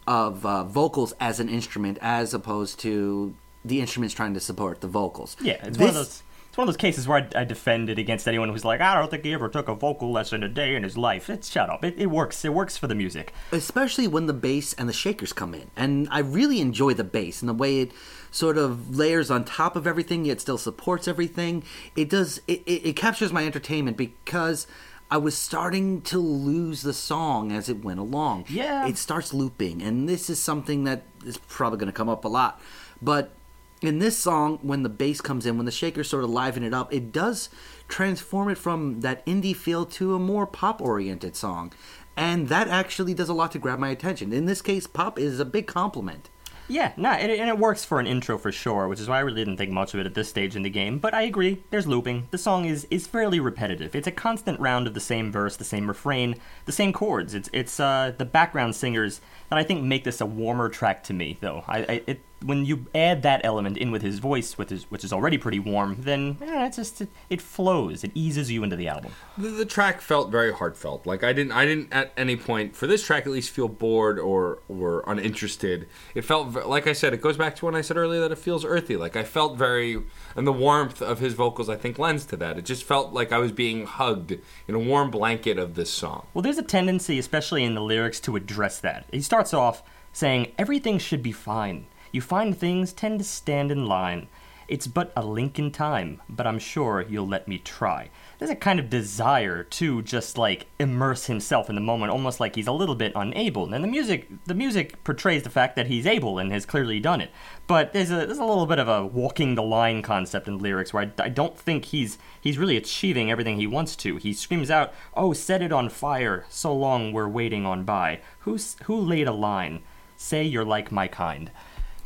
of 0.06 0.44
uh, 0.44 0.64
vocals 0.64 1.14
as 1.18 1.40
an 1.40 1.48
instrument 1.48 1.96
as 2.02 2.34
opposed 2.34 2.78
to 2.78 3.34
the 3.64 3.80
instruments 3.80 4.14
trying 4.14 4.34
to 4.34 4.40
support 4.40 4.82
the 4.82 4.88
vocals 4.88 5.34
Yeah, 5.40 5.64
it's 5.64 5.78
one 5.78 5.88
of 5.88 5.94
those. 5.94 6.22
It's 6.48 6.56
one 6.56 6.66
of 6.66 6.74
those 6.74 6.80
cases 6.80 7.06
where 7.06 7.28
I, 7.34 7.40
I 7.40 7.44
defend 7.44 7.88
it 7.88 7.98
against 7.98 8.26
anyone 8.26 8.48
who's 8.48 8.64
like, 8.64 8.80
I 8.80 8.94
don't 8.94 9.10
think 9.10 9.24
he 9.24 9.32
ever 9.32 9.48
took 9.48 9.68
a 9.68 9.74
vocal 9.74 10.10
lesson 10.10 10.42
a 10.42 10.48
day 10.48 10.74
in 10.74 10.82
his 10.82 10.96
life. 10.96 11.30
It's 11.30 11.50
shut 11.50 11.70
up. 11.70 11.84
It, 11.84 11.94
it 11.98 12.06
works. 12.06 12.44
It 12.44 12.52
works 12.52 12.76
for 12.76 12.86
the 12.86 12.94
music. 12.94 13.32
especially 13.52 14.08
when 14.08 14.26
the 14.26 14.32
bass 14.32 14.72
and 14.74 14.88
the 14.88 14.92
shakers 14.92 15.32
come 15.32 15.54
in. 15.54 15.70
And 15.76 16.08
I 16.10 16.20
really 16.20 16.60
enjoy 16.60 16.94
the 16.94 17.04
bass 17.04 17.42
and 17.42 17.48
the 17.48 17.54
way 17.54 17.80
it 17.80 17.92
sort 18.30 18.58
of 18.58 18.96
layers 18.96 19.30
on 19.30 19.44
top 19.44 19.76
of 19.76 19.86
everything 19.86 20.24
yet 20.24 20.40
still 20.40 20.58
supports 20.58 21.06
everything. 21.06 21.62
It 21.96 22.08
does 22.10 22.40
it, 22.46 22.62
it, 22.66 22.88
it 22.88 22.96
captures 22.96 23.32
my 23.32 23.44
entertainment 23.44 23.96
because 23.96 24.66
I 25.10 25.16
was 25.16 25.36
starting 25.38 26.02
to 26.02 26.18
lose 26.18 26.82
the 26.82 26.92
song 26.92 27.52
as 27.52 27.68
it 27.68 27.82
went 27.84 28.00
along. 28.00 28.44
Yeah. 28.48 28.86
It 28.86 28.98
starts 28.98 29.32
looping 29.32 29.80
and 29.82 30.08
this 30.08 30.28
is 30.28 30.38
something 30.40 30.84
that 30.84 31.04
is 31.24 31.38
probably 31.38 31.78
going 31.78 31.86
to 31.92 31.96
come 31.96 32.08
up 32.08 32.24
a 32.24 32.28
lot. 32.28 32.60
But 33.00 33.32
in 33.82 33.98
this 33.98 34.18
song, 34.18 34.58
when 34.62 34.82
the 34.82 34.88
bass 34.88 35.20
comes 35.20 35.46
in, 35.46 35.56
when 35.56 35.66
the 35.66 35.72
shakers 35.72 36.08
sort 36.08 36.24
of 36.24 36.30
liven 36.30 36.64
it 36.64 36.74
up, 36.74 36.92
it 36.92 37.12
does 37.12 37.48
transform 37.86 38.48
it 38.48 38.58
from 38.58 39.00
that 39.00 39.24
indie 39.26 39.56
feel 39.56 39.86
to 39.86 40.14
a 40.14 40.18
more 40.18 40.46
pop 40.46 40.80
oriented 40.80 41.36
song. 41.36 41.72
And 42.16 42.48
that 42.48 42.68
actually 42.68 43.14
does 43.14 43.28
a 43.28 43.34
lot 43.34 43.52
to 43.52 43.58
grab 43.58 43.78
my 43.78 43.90
attention. 43.90 44.32
In 44.32 44.46
this 44.46 44.60
case, 44.60 44.86
pop 44.86 45.18
is 45.18 45.38
a 45.38 45.44
big 45.44 45.66
compliment. 45.66 46.28
Yeah, 46.70 46.92
no, 46.98 47.10
and 47.10 47.32
it, 47.32 47.40
and 47.40 47.48
it 47.48 47.58
works 47.58 47.84
for 47.84 47.98
an 47.98 48.06
intro 48.06 48.36
for 48.36 48.52
sure, 48.52 48.88
which 48.88 49.00
is 49.00 49.08
why 49.08 49.16
I 49.16 49.20
really 49.20 49.40
didn't 49.40 49.56
think 49.56 49.70
much 49.70 49.94
of 49.94 50.00
it 50.00 50.06
at 50.06 50.14
this 50.14 50.28
stage 50.28 50.54
in 50.54 50.62
the 50.62 50.70
game. 50.70 50.98
But 50.98 51.14
I 51.14 51.22
agree, 51.22 51.62
there's 51.70 51.86
looping. 51.86 52.28
The 52.30 52.36
song 52.36 52.66
is 52.66 52.86
is 52.90 53.06
fairly 53.06 53.40
repetitive. 53.40 53.94
It's 53.94 54.06
a 54.06 54.12
constant 54.12 54.60
round 54.60 54.86
of 54.86 54.92
the 54.92 55.00
same 55.00 55.32
verse, 55.32 55.56
the 55.56 55.64
same 55.64 55.88
refrain, 55.88 56.36
the 56.66 56.72
same 56.72 56.92
chords. 56.92 57.34
It's 57.34 57.48
it's 57.54 57.80
uh, 57.80 58.12
the 58.18 58.26
background 58.26 58.76
singers 58.76 59.22
that 59.48 59.58
I 59.58 59.62
think 59.62 59.82
make 59.82 60.04
this 60.04 60.20
a 60.20 60.26
warmer 60.26 60.68
track 60.68 61.02
to 61.04 61.14
me, 61.14 61.38
though. 61.40 61.64
I, 61.66 61.78
I 61.78 62.02
it 62.06 62.20
when 62.42 62.64
you 62.64 62.86
add 62.94 63.22
that 63.22 63.40
element 63.44 63.76
in 63.76 63.90
with 63.90 64.02
his 64.02 64.18
voice, 64.18 64.56
with 64.56 64.70
his, 64.70 64.84
which 64.90 65.04
is 65.04 65.12
already 65.12 65.38
pretty 65.38 65.58
warm, 65.58 65.96
then 66.00 66.38
eh, 66.40 66.66
it's 66.66 66.76
just 66.76 67.00
it, 67.00 67.08
it 67.28 67.40
flows. 67.40 68.04
It 68.04 68.12
eases 68.14 68.50
you 68.50 68.62
into 68.62 68.76
the 68.76 68.88
album. 68.88 69.12
The, 69.36 69.48
the 69.48 69.64
track 69.64 70.00
felt 70.00 70.30
very 70.30 70.52
heartfelt. 70.52 71.06
Like 71.06 71.24
I 71.24 71.32
didn't, 71.32 71.52
I 71.52 71.64
didn't 71.64 71.92
at 71.92 72.12
any 72.16 72.36
point 72.36 72.76
for 72.76 72.86
this 72.86 73.04
track 73.04 73.26
at 73.26 73.32
least 73.32 73.50
feel 73.50 73.68
bored 73.68 74.18
or 74.18 74.60
or 74.68 75.02
uninterested. 75.06 75.88
It 76.14 76.22
felt 76.22 76.66
like 76.66 76.86
I 76.86 76.92
said. 76.92 77.12
It 77.12 77.20
goes 77.20 77.36
back 77.36 77.56
to 77.56 77.64
when 77.64 77.74
I 77.74 77.80
said 77.80 77.96
earlier 77.96 78.20
that 78.20 78.32
it 78.32 78.38
feels 78.38 78.64
earthy. 78.64 78.96
Like 78.96 79.16
I 79.16 79.24
felt 79.24 79.56
very, 79.56 80.02
and 80.36 80.46
the 80.46 80.52
warmth 80.52 81.02
of 81.02 81.18
his 81.18 81.34
vocals 81.34 81.68
I 81.68 81.76
think 81.76 81.98
lends 81.98 82.24
to 82.26 82.36
that. 82.36 82.58
It 82.58 82.64
just 82.64 82.84
felt 82.84 83.12
like 83.12 83.32
I 83.32 83.38
was 83.38 83.52
being 83.52 83.86
hugged 83.86 84.36
in 84.68 84.74
a 84.74 84.78
warm 84.78 85.10
blanket 85.10 85.58
of 85.58 85.74
this 85.74 85.90
song. 85.90 86.26
Well, 86.34 86.42
there's 86.42 86.58
a 86.58 86.62
tendency, 86.62 87.18
especially 87.18 87.64
in 87.64 87.74
the 87.74 87.82
lyrics, 87.82 88.20
to 88.20 88.36
address 88.36 88.78
that. 88.80 89.06
He 89.10 89.20
starts 89.20 89.52
off 89.52 89.82
saying, 90.12 90.52
Everything 90.58 90.98
should 90.98 91.22
be 91.22 91.32
fine. 91.32 91.86
You 92.18 92.22
find 92.22 92.58
things 92.58 92.92
tend 92.92 93.20
to 93.20 93.24
stand 93.24 93.70
in 93.70 93.86
line. 93.86 94.26
It's 94.66 94.88
but 94.88 95.12
a 95.14 95.24
link 95.24 95.56
in 95.56 95.70
time, 95.70 96.20
but 96.28 96.48
I'm 96.48 96.58
sure 96.58 97.06
you'll 97.08 97.28
let 97.28 97.46
me 97.46 97.58
try. 97.58 98.10
There's 98.38 98.50
a 98.50 98.56
kind 98.56 98.80
of 98.80 98.90
desire 98.90 99.62
to 99.62 100.02
just 100.02 100.36
like 100.36 100.66
immerse 100.80 101.26
himself 101.26 101.68
in 101.68 101.76
the 101.76 101.80
moment, 101.80 102.10
almost 102.10 102.40
like 102.40 102.56
he's 102.56 102.66
a 102.66 102.72
little 102.72 102.96
bit 102.96 103.12
unable. 103.14 103.72
And 103.72 103.84
the 103.84 103.88
music, 103.88 104.26
the 104.46 104.54
music 104.54 105.04
portrays 105.04 105.44
the 105.44 105.48
fact 105.48 105.76
that 105.76 105.86
he's 105.86 106.06
able 106.08 106.40
and 106.40 106.50
has 106.50 106.66
clearly 106.66 106.98
done 106.98 107.20
it. 107.20 107.30
But 107.68 107.92
there's 107.92 108.10
a 108.10 108.26
there's 108.26 108.38
a 108.38 108.44
little 108.44 108.66
bit 108.66 108.80
of 108.80 108.88
a 108.88 109.06
walking 109.06 109.54
the 109.54 109.62
line 109.62 110.02
concept 110.02 110.48
in 110.48 110.58
lyrics 110.58 110.92
where 110.92 111.04
I, 111.04 111.22
I 111.22 111.28
don't 111.28 111.56
think 111.56 111.84
he's 111.84 112.18
he's 112.40 112.58
really 112.58 112.76
achieving 112.76 113.30
everything 113.30 113.58
he 113.58 113.68
wants 113.68 113.94
to. 113.94 114.16
He 114.16 114.32
screams 114.32 114.72
out, 114.72 114.92
"Oh, 115.14 115.34
set 115.34 115.62
it 115.62 115.70
on 115.70 115.88
fire! 115.88 116.46
So 116.48 116.74
long 116.74 117.12
we're 117.12 117.28
waiting 117.28 117.64
on 117.64 117.84
by. 117.84 118.22
Who's 118.40 118.74
who 118.86 118.96
laid 118.96 119.28
a 119.28 119.32
line? 119.32 119.82
Say 120.16 120.42
you're 120.42 120.64
like 120.64 120.90
my 120.90 121.06
kind." 121.06 121.52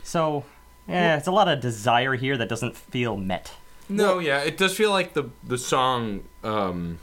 So 0.03 0.45
yeah, 0.89 1.17
it's 1.17 1.29
a 1.29 1.33
lot 1.33 1.49
of 1.49 1.61
desire 1.61 2.15
here 2.15 2.37
that 2.37 2.49
doesn't 2.49 2.77
feel 2.77 3.17
met. 3.17 3.53
No, 3.89 4.19
yeah, 4.19 4.41
it 4.41 4.57
does 4.57 4.77
feel 4.77 4.91
like 4.91 5.15
the 5.15 5.31
the 5.45 5.59
song 5.59 6.25
um, 6.43 6.99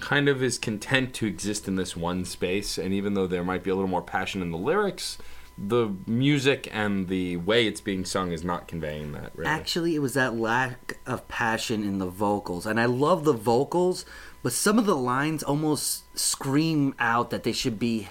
kind 0.00 0.28
of 0.28 0.42
is 0.42 0.58
content 0.58 1.14
to 1.14 1.26
exist 1.26 1.68
in 1.68 1.76
this 1.76 1.96
one 1.96 2.24
space, 2.24 2.78
and 2.78 2.92
even 2.92 3.14
though 3.14 3.26
there 3.26 3.44
might 3.44 3.62
be 3.62 3.70
a 3.70 3.74
little 3.74 3.90
more 3.90 4.02
passion 4.02 4.42
in 4.42 4.50
the 4.50 4.58
lyrics, 4.58 5.18
the 5.56 5.94
music 6.06 6.68
and 6.72 7.08
the 7.08 7.36
way 7.36 7.66
it's 7.66 7.80
being 7.80 8.04
sung 8.04 8.32
is 8.32 8.42
not 8.42 8.66
conveying 8.66 9.12
that. 9.12 9.32
Really. 9.34 9.48
Actually, 9.48 9.94
it 9.94 10.00
was 10.00 10.14
that 10.14 10.34
lack 10.36 10.98
of 11.06 11.26
passion 11.28 11.82
in 11.82 11.98
the 11.98 12.08
vocals, 12.08 12.66
and 12.66 12.80
I 12.80 12.86
love 12.86 13.24
the 13.24 13.32
vocals, 13.32 14.04
but 14.42 14.52
some 14.52 14.78
of 14.78 14.86
the 14.86 14.96
lines 14.96 15.42
almost 15.42 16.04
scream 16.18 16.94
out 16.98 17.30
that 17.30 17.44
they 17.44 17.52
should 17.52 17.78
be 17.78 18.08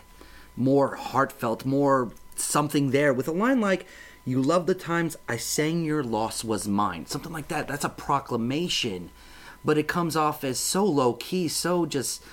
more 0.55 0.95
heartfelt, 0.95 1.65
more 1.65 2.11
something 2.43 2.91
there. 2.91 3.13
With 3.13 3.27
a 3.27 3.31
line 3.31 3.61
like 3.61 3.85
"You 4.25 4.41
love 4.41 4.65
the 4.65 4.75
times 4.75 5.17
I 5.27 5.37
sang 5.37 5.85
your 5.85 6.03
loss 6.03 6.43
was 6.43 6.67
mine," 6.67 7.05
something 7.05 7.31
like 7.31 7.47
that. 7.47 7.67
That's 7.67 7.85
a 7.85 7.89
proclamation, 7.89 9.11
but 9.63 9.77
it 9.77 9.87
comes 9.87 10.15
off 10.15 10.43
as 10.43 10.59
so 10.59 10.85
low 10.85 11.13
key, 11.13 11.47
so 11.47 11.85
just. 11.85 12.23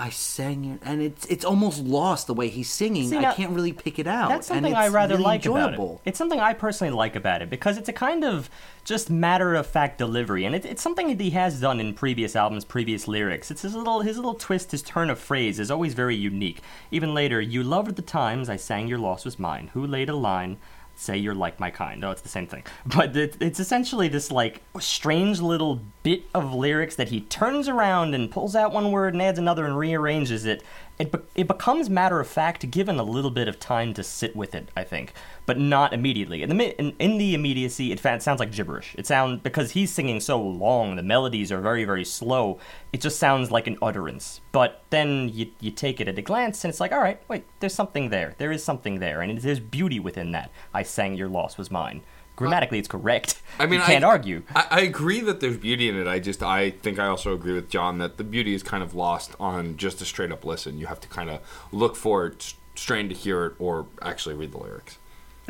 I 0.00 0.08
sang 0.08 0.64
it, 0.64 0.80
and 0.82 1.02
it's 1.02 1.26
it's 1.26 1.44
almost 1.44 1.80
lost 1.82 2.26
the 2.26 2.32
way 2.32 2.48
he's 2.48 2.70
singing. 2.70 3.10
See, 3.10 3.18
I 3.18 3.34
can't 3.34 3.52
really 3.52 3.74
pick 3.74 3.98
it 3.98 4.06
out. 4.06 4.30
That's 4.30 4.46
something 4.46 4.74
I 4.74 4.88
rather 4.88 5.14
really 5.14 5.24
like 5.24 5.44
about 5.44 5.74
it. 5.74 6.00
It's 6.06 6.16
something 6.16 6.40
I 6.40 6.54
personally 6.54 6.94
like 6.94 7.16
about 7.16 7.42
it 7.42 7.50
because 7.50 7.76
it's 7.76 7.90
a 7.90 7.92
kind 7.92 8.24
of 8.24 8.48
just 8.84 9.10
matter 9.10 9.54
of 9.54 9.66
fact 9.66 9.98
delivery, 9.98 10.46
and 10.46 10.54
it, 10.54 10.64
it's 10.64 10.80
something 10.80 11.08
that 11.08 11.20
he 11.20 11.30
has 11.30 11.60
done 11.60 11.80
in 11.80 11.92
previous 11.92 12.34
albums, 12.34 12.64
previous 12.64 13.06
lyrics. 13.08 13.50
It's 13.50 13.60
his 13.60 13.74
little 13.74 14.00
his 14.00 14.16
little 14.16 14.34
twist, 14.34 14.70
his 14.70 14.80
turn 14.80 15.10
of 15.10 15.18
phrase 15.18 15.60
is 15.60 15.70
always 15.70 15.92
very 15.92 16.16
unique. 16.16 16.62
Even 16.90 17.12
later, 17.12 17.38
you 17.38 17.62
loved 17.62 17.96
the 17.96 18.02
times 18.02 18.48
I 18.48 18.56
sang 18.56 18.88
your 18.88 18.98
loss 18.98 19.26
was 19.26 19.38
mine. 19.38 19.68
Who 19.74 19.86
laid 19.86 20.08
a 20.08 20.16
line? 20.16 20.56
Say 21.00 21.16
you're 21.16 21.34
like 21.34 21.58
my 21.58 21.70
kind. 21.70 22.04
Oh, 22.04 22.10
it's 22.10 22.20
the 22.20 22.28
same 22.28 22.46
thing. 22.46 22.62
But 22.84 23.16
it, 23.16 23.34
it's 23.40 23.58
essentially 23.58 24.06
this 24.08 24.30
like 24.30 24.60
strange 24.78 25.40
little 25.40 25.80
bit 26.02 26.24
of 26.34 26.52
lyrics 26.52 26.94
that 26.96 27.08
he 27.08 27.22
turns 27.22 27.68
around 27.68 28.14
and 28.14 28.30
pulls 28.30 28.54
out 28.54 28.74
one 28.74 28.92
word 28.92 29.14
and 29.14 29.22
adds 29.22 29.38
another 29.38 29.64
and 29.64 29.78
rearranges 29.78 30.44
it. 30.44 30.62
It, 31.00 31.10
be- 31.12 31.18
it 31.34 31.48
becomes 31.48 31.88
matter 31.88 32.20
of 32.20 32.28
fact 32.28 32.70
given 32.70 32.98
a 32.98 33.02
little 33.02 33.30
bit 33.30 33.48
of 33.48 33.58
time 33.58 33.94
to 33.94 34.04
sit 34.04 34.36
with 34.36 34.54
it, 34.54 34.68
I 34.76 34.84
think, 34.84 35.14
but 35.46 35.58
not 35.58 35.94
immediately. 35.94 36.42
In 36.42 36.50
the 36.50 36.54
mi- 36.54 36.74
in, 36.78 36.94
in 36.98 37.16
the 37.16 37.34
immediacy, 37.34 37.90
it, 37.90 37.98
fa- 37.98 38.12
it 38.16 38.22
sounds 38.22 38.38
like 38.38 38.52
gibberish. 38.52 38.94
It 38.98 39.06
sounds 39.06 39.40
because 39.42 39.70
he's 39.70 39.90
singing 39.90 40.20
so 40.20 40.38
long, 40.38 40.96
the 40.96 41.02
melodies 41.02 41.50
are 41.50 41.62
very 41.62 41.86
very 41.86 42.04
slow. 42.04 42.58
It 42.92 43.00
just 43.00 43.18
sounds 43.18 43.50
like 43.50 43.66
an 43.66 43.78
utterance. 43.80 44.42
But 44.52 44.82
then 44.90 45.30
you 45.32 45.46
you 45.58 45.70
take 45.70 46.02
it 46.02 46.08
at 46.08 46.18
a 46.18 46.22
glance 46.22 46.62
and 46.64 46.70
it's 46.70 46.80
like, 46.80 46.92
all 46.92 47.00
right, 47.00 47.18
wait, 47.28 47.44
there's 47.60 47.74
something 47.74 48.10
there. 48.10 48.34
There 48.36 48.52
is 48.52 48.62
something 48.62 48.98
there, 48.98 49.22
and 49.22 49.38
there's 49.38 49.58
beauty 49.58 50.00
within 50.00 50.32
that. 50.32 50.50
I 50.74 50.82
sang 50.82 51.14
your 51.14 51.28
loss 51.28 51.56
was 51.56 51.70
mine. 51.70 52.02
Grammatically, 52.40 52.78
it's 52.78 52.88
correct. 52.88 53.40
I 53.58 53.66
mean, 53.66 53.80
you 53.80 53.86
can't 53.86 54.02
I, 54.02 54.08
argue. 54.08 54.42
I, 54.56 54.66
I 54.70 54.80
agree 54.80 55.20
that 55.20 55.40
there's 55.40 55.58
beauty 55.58 55.88
in 55.90 55.94
it. 55.96 56.06
I 56.06 56.18
just, 56.18 56.42
I 56.42 56.70
think 56.70 56.98
I 56.98 57.06
also 57.06 57.34
agree 57.34 57.52
with 57.52 57.68
John 57.68 57.98
that 57.98 58.16
the 58.16 58.24
beauty 58.24 58.54
is 58.54 58.62
kind 58.62 58.82
of 58.82 58.94
lost 58.94 59.36
on 59.38 59.76
just 59.76 60.00
a 60.00 60.06
straight 60.06 60.32
up 60.32 60.44
listen. 60.44 60.78
You 60.78 60.86
have 60.86 61.00
to 61.00 61.08
kind 61.08 61.28
of 61.28 61.40
look 61.70 61.96
for 61.96 62.26
it, 62.26 62.54
strain 62.74 63.10
to 63.10 63.14
hear 63.14 63.44
it, 63.44 63.54
or 63.58 63.86
actually 64.00 64.34
read 64.36 64.52
the 64.52 64.58
lyrics. 64.58 64.96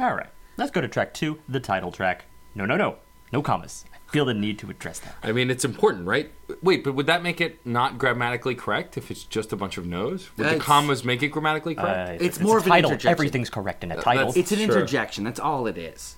All 0.00 0.14
right, 0.14 0.30
let's 0.56 0.72
go 0.72 0.80
to 0.80 0.88
track 0.88 1.14
two, 1.14 1.38
the 1.48 1.60
title 1.60 1.92
track. 1.92 2.24
No, 2.56 2.66
no, 2.66 2.76
no, 2.76 2.96
no 3.32 3.40
commas. 3.40 3.84
I 3.94 4.12
feel 4.12 4.24
the 4.24 4.34
need 4.34 4.58
to 4.58 4.68
address 4.70 4.98
that. 4.98 5.14
I 5.22 5.30
mean, 5.30 5.48
it's 5.48 5.64
important, 5.64 6.08
right? 6.08 6.32
Wait, 6.60 6.82
but 6.82 6.96
would 6.96 7.06
that 7.06 7.22
make 7.22 7.40
it 7.40 7.64
not 7.64 7.96
grammatically 7.98 8.56
correct 8.56 8.96
if 8.98 9.08
it's 9.12 9.22
just 9.22 9.52
a 9.52 9.56
bunch 9.56 9.78
of 9.78 9.86
no's? 9.86 10.28
Would 10.36 10.48
the 10.48 10.58
commas 10.58 11.04
make 11.04 11.22
it 11.22 11.28
grammatically 11.28 11.76
correct? 11.76 12.20
Uh, 12.20 12.24
It's 12.24 12.40
more 12.40 12.56
a 12.56 12.58
of 12.60 12.64
an 12.66 12.70
title. 12.70 12.90
interjection. 12.90 13.10
Everything's 13.12 13.50
correct 13.50 13.84
in 13.84 13.92
a 13.92 13.96
Uh, 13.98 14.02
title. 14.02 14.26
that's- 14.32 14.36
It's 14.36 14.50
an 14.50 14.58
Sure. 14.58 14.64
interjection. 14.78 15.22
That's 15.22 15.38
all 15.38 15.68
it 15.68 15.78
is. 15.78 16.16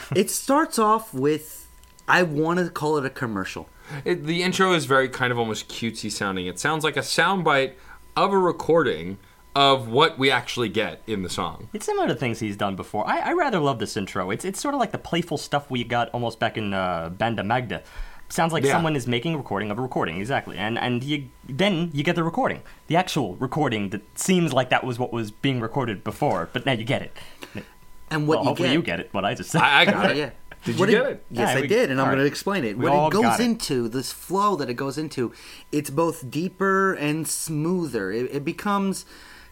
it 0.16 0.30
starts 0.30 0.78
off 0.78 1.12
with, 1.14 1.68
I 2.06 2.22
want 2.22 2.58
to 2.58 2.70
call 2.70 2.96
it 2.98 3.04
a 3.04 3.10
commercial. 3.10 3.68
It, 4.04 4.24
the 4.26 4.42
intro 4.42 4.72
is 4.74 4.84
very 4.84 5.08
kind 5.08 5.32
of 5.32 5.38
almost 5.38 5.68
cutesy 5.68 6.10
sounding. 6.10 6.46
It 6.46 6.58
sounds 6.58 6.84
like 6.84 6.96
a 6.96 7.00
soundbite 7.00 7.72
of 8.16 8.32
a 8.32 8.38
recording 8.38 9.18
of 9.56 9.88
what 9.88 10.18
we 10.18 10.30
actually 10.30 10.68
get 10.68 11.02
in 11.06 11.22
the 11.22 11.28
song. 11.30 11.68
It's 11.72 11.86
similar 11.86 12.06
to 12.08 12.14
things 12.14 12.38
he's 12.38 12.56
done 12.56 12.76
before. 12.76 13.08
I, 13.08 13.30
I 13.30 13.32
rather 13.32 13.58
love 13.58 13.78
this 13.78 13.96
intro. 13.96 14.30
It's 14.30 14.44
it's 14.44 14.60
sort 14.60 14.74
of 14.74 14.78
like 14.78 14.92
the 14.92 14.98
playful 14.98 15.38
stuff 15.38 15.70
we 15.70 15.84
got 15.84 16.10
almost 16.10 16.38
back 16.38 16.56
in 16.58 16.74
uh, 16.74 17.08
Banda 17.08 17.42
Magda. 17.42 17.82
Sounds 18.28 18.52
like 18.52 18.62
Yeah. 18.62 18.72
someone 18.72 18.94
is 18.94 19.06
making 19.06 19.34
a 19.34 19.38
recording 19.38 19.70
of 19.70 19.78
a 19.78 19.80
recording, 19.82 20.20
exactly. 20.20 20.58
And 20.58 20.78
and 20.78 21.02
you 21.02 21.30
then 21.48 21.90
you 21.94 22.04
get 22.04 22.14
the 22.14 22.22
recording, 22.22 22.62
the 22.88 22.96
actual 22.96 23.36
recording 23.36 23.88
that 23.88 24.02
seems 24.18 24.52
like 24.52 24.68
that 24.68 24.84
was 24.84 24.98
what 24.98 25.12
was 25.14 25.30
being 25.30 25.60
recorded 25.60 26.04
before, 26.04 26.50
but 26.52 26.66
now 26.66 26.72
you 26.72 26.84
get 26.84 27.02
it. 27.02 27.16
And 28.10 28.26
what 28.26 28.36
well, 28.38 28.44
you 28.44 28.48
hopefully 28.48 28.68
get, 28.68 28.74
you 28.74 28.82
get 28.82 29.00
it. 29.00 29.08
What 29.12 29.24
I 29.24 29.34
just 29.34 29.50
said. 29.50 29.60
I, 29.62 29.80
I 29.80 29.84
got 29.84 30.10
it. 30.10 30.16
yeah. 30.16 30.30
Did 30.64 30.74
you 30.74 30.80
What 30.80 30.88
get 30.90 31.06
it? 31.06 31.24
Yes, 31.30 31.50
Yeah, 31.52 31.58
I 31.58 31.60
we- 31.60 31.66
did, 31.68 31.90
and 31.90 32.00
I'm 32.00 32.06
all 32.08 32.12
going 32.14 32.24
to 32.24 32.28
explain 32.28 32.64
it. 32.64 32.76
We 32.76 32.84
what 32.84 32.92
all 32.92 33.08
it 33.08 33.12
goes 33.12 33.22
got 33.22 33.40
it. 33.40 33.44
into, 33.44 33.88
this 33.88 34.10
flow 34.10 34.56
that 34.56 34.68
it 34.68 34.74
goes 34.74 34.98
into, 34.98 35.32
it's 35.70 35.88
both 35.90 36.28
deeper 36.30 36.94
and 36.94 37.28
smoother. 37.28 38.10
It, 38.10 38.30
it 38.34 38.44
becomes 38.44 39.04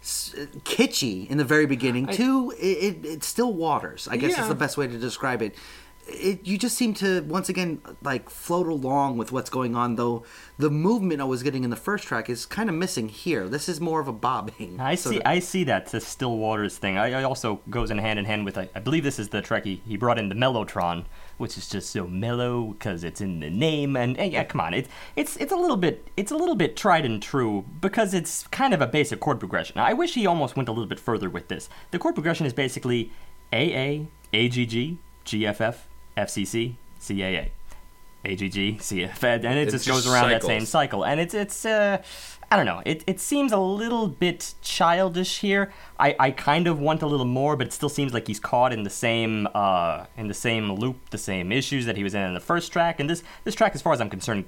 s- 0.02 0.34
kitschy 0.64 1.28
in 1.30 1.38
the 1.38 1.44
very 1.44 1.66
beginning. 1.66 2.08
Too, 2.08 2.52
it, 2.58 2.64
it, 2.64 3.04
it 3.06 3.24
still 3.24 3.52
waters. 3.52 4.08
I 4.10 4.16
guess 4.16 4.32
Yeah. 4.32 4.42
is 4.42 4.48
the 4.48 4.54
best 4.56 4.76
way 4.76 4.88
to 4.88 4.98
describe 4.98 5.42
it. 5.42 5.54
It, 6.08 6.46
you 6.46 6.56
just 6.56 6.76
seem 6.76 6.94
to 6.94 7.22
once 7.22 7.48
again 7.48 7.80
like 8.00 8.30
float 8.30 8.68
along 8.68 9.18
with 9.18 9.32
what's 9.32 9.50
going 9.50 9.74
on 9.74 9.96
though 9.96 10.22
the 10.56 10.70
movement 10.70 11.20
i 11.20 11.24
was 11.24 11.42
getting 11.42 11.64
in 11.64 11.70
the 11.70 11.76
first 11.76 12.04
track 12.04 12.30
is 12.30 12.46
kind 12.46 12.68
of 12.68 12.76
missing 12.76 13.08
here 13.08 13.48
this 13.48 13.68
is 13.68 13.80
more 13.80 13.98
of 13.98 14.06
a 14.06 14.12
bobbing 14.12 14.78
I 14.80 14.94
see. 14.94 15.18
that- 15.18 15.26
I 15.28 15.38
see 15.40 15.64
that 15.64 15.86
the 15.86 16.00
Still 16.00 16.36
Waters 16.38 16.78
thing. 16.78 16.96
I, 16.96 17.20
I 17.20 17.22
also 17.24 17.60
goes 17.68 17.90
in 17.90 17.98
hand 17.98 18.18
in 18.20 18.24
hand 18.24 18.44
with. 18.44 18.56
I, 18.56 18.68
I 18.74 18.78
believe 18.80 19.02
this 19.02 19.18
is 19.18 19.30
the 19.30 19.42
track 19.42 19.64
he, 19.64 19.82
he 19.86 19.96
brought 19.96 20.18
in 20.18 20.28
the 20.28 20.34
Mellotron, 20.34 21.04
which 21.38 21.58
is 21.58 21.68
just 21.68 21.90
so 21.90 22.06
mellow 22.06 22.68
because 22.72 23.02
it's 23.02 23.20
in 23.20 23.40
the 23.40 23.50
name. 23.50 23.96
And, 23.96 24.16
and 24.16 24.32
yeah, 24.32 24.44
come 24.44 24.60
on, 24.60 24.74
it's 24.74 24.88
it's 25.16 25.36
it's 25.38 25.52
a 25.52 25.56
little 25.56 25.76
bit 25.76 26.08
it's 26.16 26.30
a 26.30 26.36
little 26.36 26.54
bit 26.54 26.76
tried 26.76 27.04
and 27.04 27.20
true 27.22 27.64
because 27.80 28.14
it's 28.14 28.46
kind 28.48 28.72
of 28.72 28.80
a 28.80 28.86
basic 28.86 29.18
chord 29.20 29.38
progression. 29.40 29.78
I 29.78 29.92
wish 29.92 30.14
he 30.14 30.26
almost 30.26 30.56
went 30.56 30.68
a 30.68 30.72
little 30.72 30.86
bit 30.88 31.00
further 31.00 31.28
with 31.28 31.48
this. 31.48 31.68
The 31.90 31.98
chord 31.98 32.14
progression 32.14 32.46
is 32.46 32.52
basically 32.52 33.10
AA, 33.52 34.06
AGG, 34.32 34.98
GFF, 35.24 35.76
FCC, 36.16 36.74
CAA. 37.00 37.50
AGG, 38.24 38.80
CF, 38.80 39.22
and 39.22 39.44
it 39.44 39.56
It's 39.58 39.72
just 39.72 39.86
just 39.86 40.04
goes 40.04 40.12
around 40.12 40.30
that 40.30 40.42
same 40.42 40.64
cycle. 40.66 41.04
And 41.04 41.20
it's 41.20 41.34
it's 41.34 41.64
uh, 41.64 42.02
I 42.50 42.56
don't 42.56 42.66
know. 42.66 42.82
It 42.84 43.04
it 43.06 43.20
seems 43.20 43.52
a 43.52 43.58
little 43.58 44.08
bit 44.08 44.54
childish 44.62 45.38
here. 45.40 45.72
I, 45.98 46.16
I 46.18 46.30
kind 46.30 46.66
of 46.66 46.80
want 46.80 47.02
a 47.02 47.06
little 47.06 47.26
more, 47.26 47.56
but 47.56 47.68
it 47.68 47.72
still 47.72 47.88
seems 47.88 48.12
like 48.12 48.26
he's 48.26 48.40
caught 48.40 48.72
in 48.72 48.82
the 48.82 48.90
same 48.90 49.48
uh 49.54 50.06
in 50.16 50.28
the 50.28 50.34
same 50.34 50.72
loop, 50.72 51.10
the 51.10 51.18
same 51.18 51.52
issues 51.52 51.86
that 51.86 51.96
he 51.96 52.02
was 52.02 52.14
in 52.14 52.22
in 52.22 52.34
the 52.34 52.40
first 52.40 52.72
track. 52.72 53.00
And 53.00 53.08
this 53.08 53.22
this 53.44 53.54
track, 53.54 53.74
as 53.74 53.82
far 53.82 53.92
as 53.92 54.00
I'm 54.00 54.10
concerned, 54.10 54.44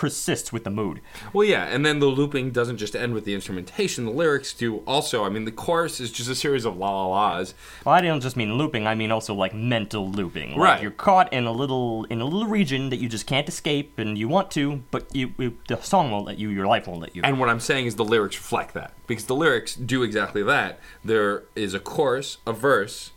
persists 0.00 0.50
with 0.50 0.64
the 0.64 0.70
mood. 0.70 0.98
Well, 1.34 1.46
yeah, 1.46 1.64
and 1.66 1.84
then 1.84 1.98
the 1.98 2.06
looping 2.06 2.52
doesn't 2.52 2.78
just 2.78 2.96
end 2.96 3.12
with 3.12 3.26
the 3.26 3.34
instrumentation. 3.34 4.06
The 4.06 4.10
lyrics 4.10 4.54
do 4.54 4.78
also. 4.86 5.24
I 5.24 5.28
mean, 5.28 5.44
the 5.44 5.52
chorus 5.52 6.00
is 6.00 6.10
just 6.10 6.30
a 6.30 6.34
series 6.34 6.64
of 6.64 6.74
la 6.78 6.88
la 6.90 7.06
la's. 7.08 7.52
Well, 7.84 7.94
I 7.94 8.00
don't 8.00 8.22
just 8.22 8.34
mean 8.34 8.54
looping. 8.54 8.86
I 8.86 8.94
mean 8.94 9.10
also 9.12 9.34
like 9.34 9.52
mental 9.54 10.10
looping. 10.10 10.52
Like 10.52 10.58
Right. 10.58 10.82
You're 10.82 10.90
caught 10.90 11.30
in 11.34 11.44
a 11.44 11.52
little 11.52 12.04
in 12.04 12.22
a 12.22 12.24
little 12.24 12.46
region 12.46 12.88
that 12.88 12.96
you 12.96 13.10
just 13.10 13.26
can't 13.26 13.46
escape, 13.46 13.98
and 13.98 14.16
you 14.16 14.26
want 14.26 14.50
to, 14.52 14.82
but 14.90 15.14
you, 15.14 15.34
you 15.36 15.58
the 15.68 15.76
song 15.82 16.10
won't 16.10 16.24
let 16.24 16.38
you. 16.38 16.48
Your 16.48 16.66
life 16.66 16.86
won't 16.86 17.00
let 17.02 17.14
you. 17.14 17.20
And 17.22 17.38
what 17.38 17.50
I'm 17.50 17.60
saying 17.60 17.84
is 17.84 17.96
the 17.96 18.04
lyrics 18.04 18.36
reflect 18.36 18.72
that 18.72 18.94
because 19.06 19.26
the 19.26 19.34
lyrics 19.36 19.74
do 19.74 20.02
exactly 20.02 20.42
that. 20.44 20.80
There 21.04 21.42
is 21.54 21.74
a 21.74 21.80
chorus, 21.80 22.38
a 22.46 22.54
verse, 22.54 23.10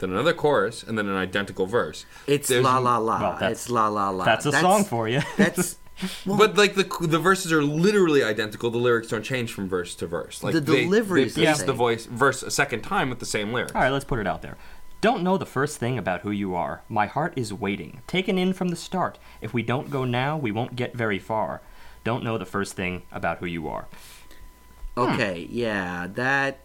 then 0.00 0.10
another 0.10 0.32
chorus, 0.32 0.82
and 0.82 0.98
then 0.98 1.06
an 1.06 1.14
identical 1.16 1.66
verse. 1.66 2.06
it's 2.26 2.48
There's- 2.48 2.64
la 2.64 2.78
la 2.78 2.98
la 2.98 3.20
Well, 3.20 3.50
it's 3.52 3.70
la 3.70 3.86
la 3.86 4.10
la 4.10 4.24
that's 4.24 4.46
a 4.46 4.52
song 4.52 4.82
for 4.82 5.08
you. 5.08 5.20
that's 5.36 5.78
well, 6.26 6.36
But 6.36 6.56
like 6.56 6.74
the 6.74 6.84
the 7.00 7.18
verses 7.18 7.52
are 7.52 7.62
literally 7.62 8.22
identical. 8.22 8.70
The 8.70 8.78
lyrics 8.78 9.08
don't 9.08 9.22
change 9.22 9.52
from 9.52 9.68
verse 9.68 9.94
to 9.96 10.06
verse. 10.06 10.42
Like 10.42 10.54
The 10.54 10.60
they, 10.60 10.84
delivery 10.84 11.24
they 11.28 11.46
is 11.46 11.60
the 11.60 11.66
the 11.66 11.72
voice 11.72 12.06
verse 12.06 12.42
a 12.42 12.50
second 12.50 12.82
time 12.82 13.10
with 13.10 13.20
the 13.20 13.26
same 13.26 13.52
lyrics. 13.52 13.74
All 13.74 13.82
right, 13.82 13.90
let's 13.90 14.04
put 14.04 14.18
it 14.18 14.26
out 14.26 14.42
there. 14.42 14.56
Don't 15.00 15.22
know 15.22 15.36
the 15.36 15.46
first 15.46 15.78
thing 15.78 15.98
about 15.98 16.22
who 16.22 16.30
you 16.30 16.54
are. 16.54 16.82
My 16.88 17.06
heart 17.06 17.34
is 17.36 17.52
waiting, 17.52 18.00
taken 18.06 18.38
in 18.38 18.54
from 18.54 18.68
the 18.68 18.76
start. 18.76 19.18
If 19.42 19.52
we 19.52 19.62
don't 19.62 19.90
go 19.90 20.04
now, 20.04 20.36
we 20.38 20.50
won't 20.50 20.76
get 20.76 20.96
very 20.96 21.18
far. 21.18 21.60
Don't 22.04 22.24
know 22.24 22.38
the 22.38 22.46
first 22.46 22.74
thing 22.74 23.02
about 23.12 23.38
who 23.38 23.46
you 23.46 23.68
are. 23.68 23.86
Hmm. 24.96 25.00
Okay, 25.12 25.46
yeah, 25.50 26.06
that 26.14 26.60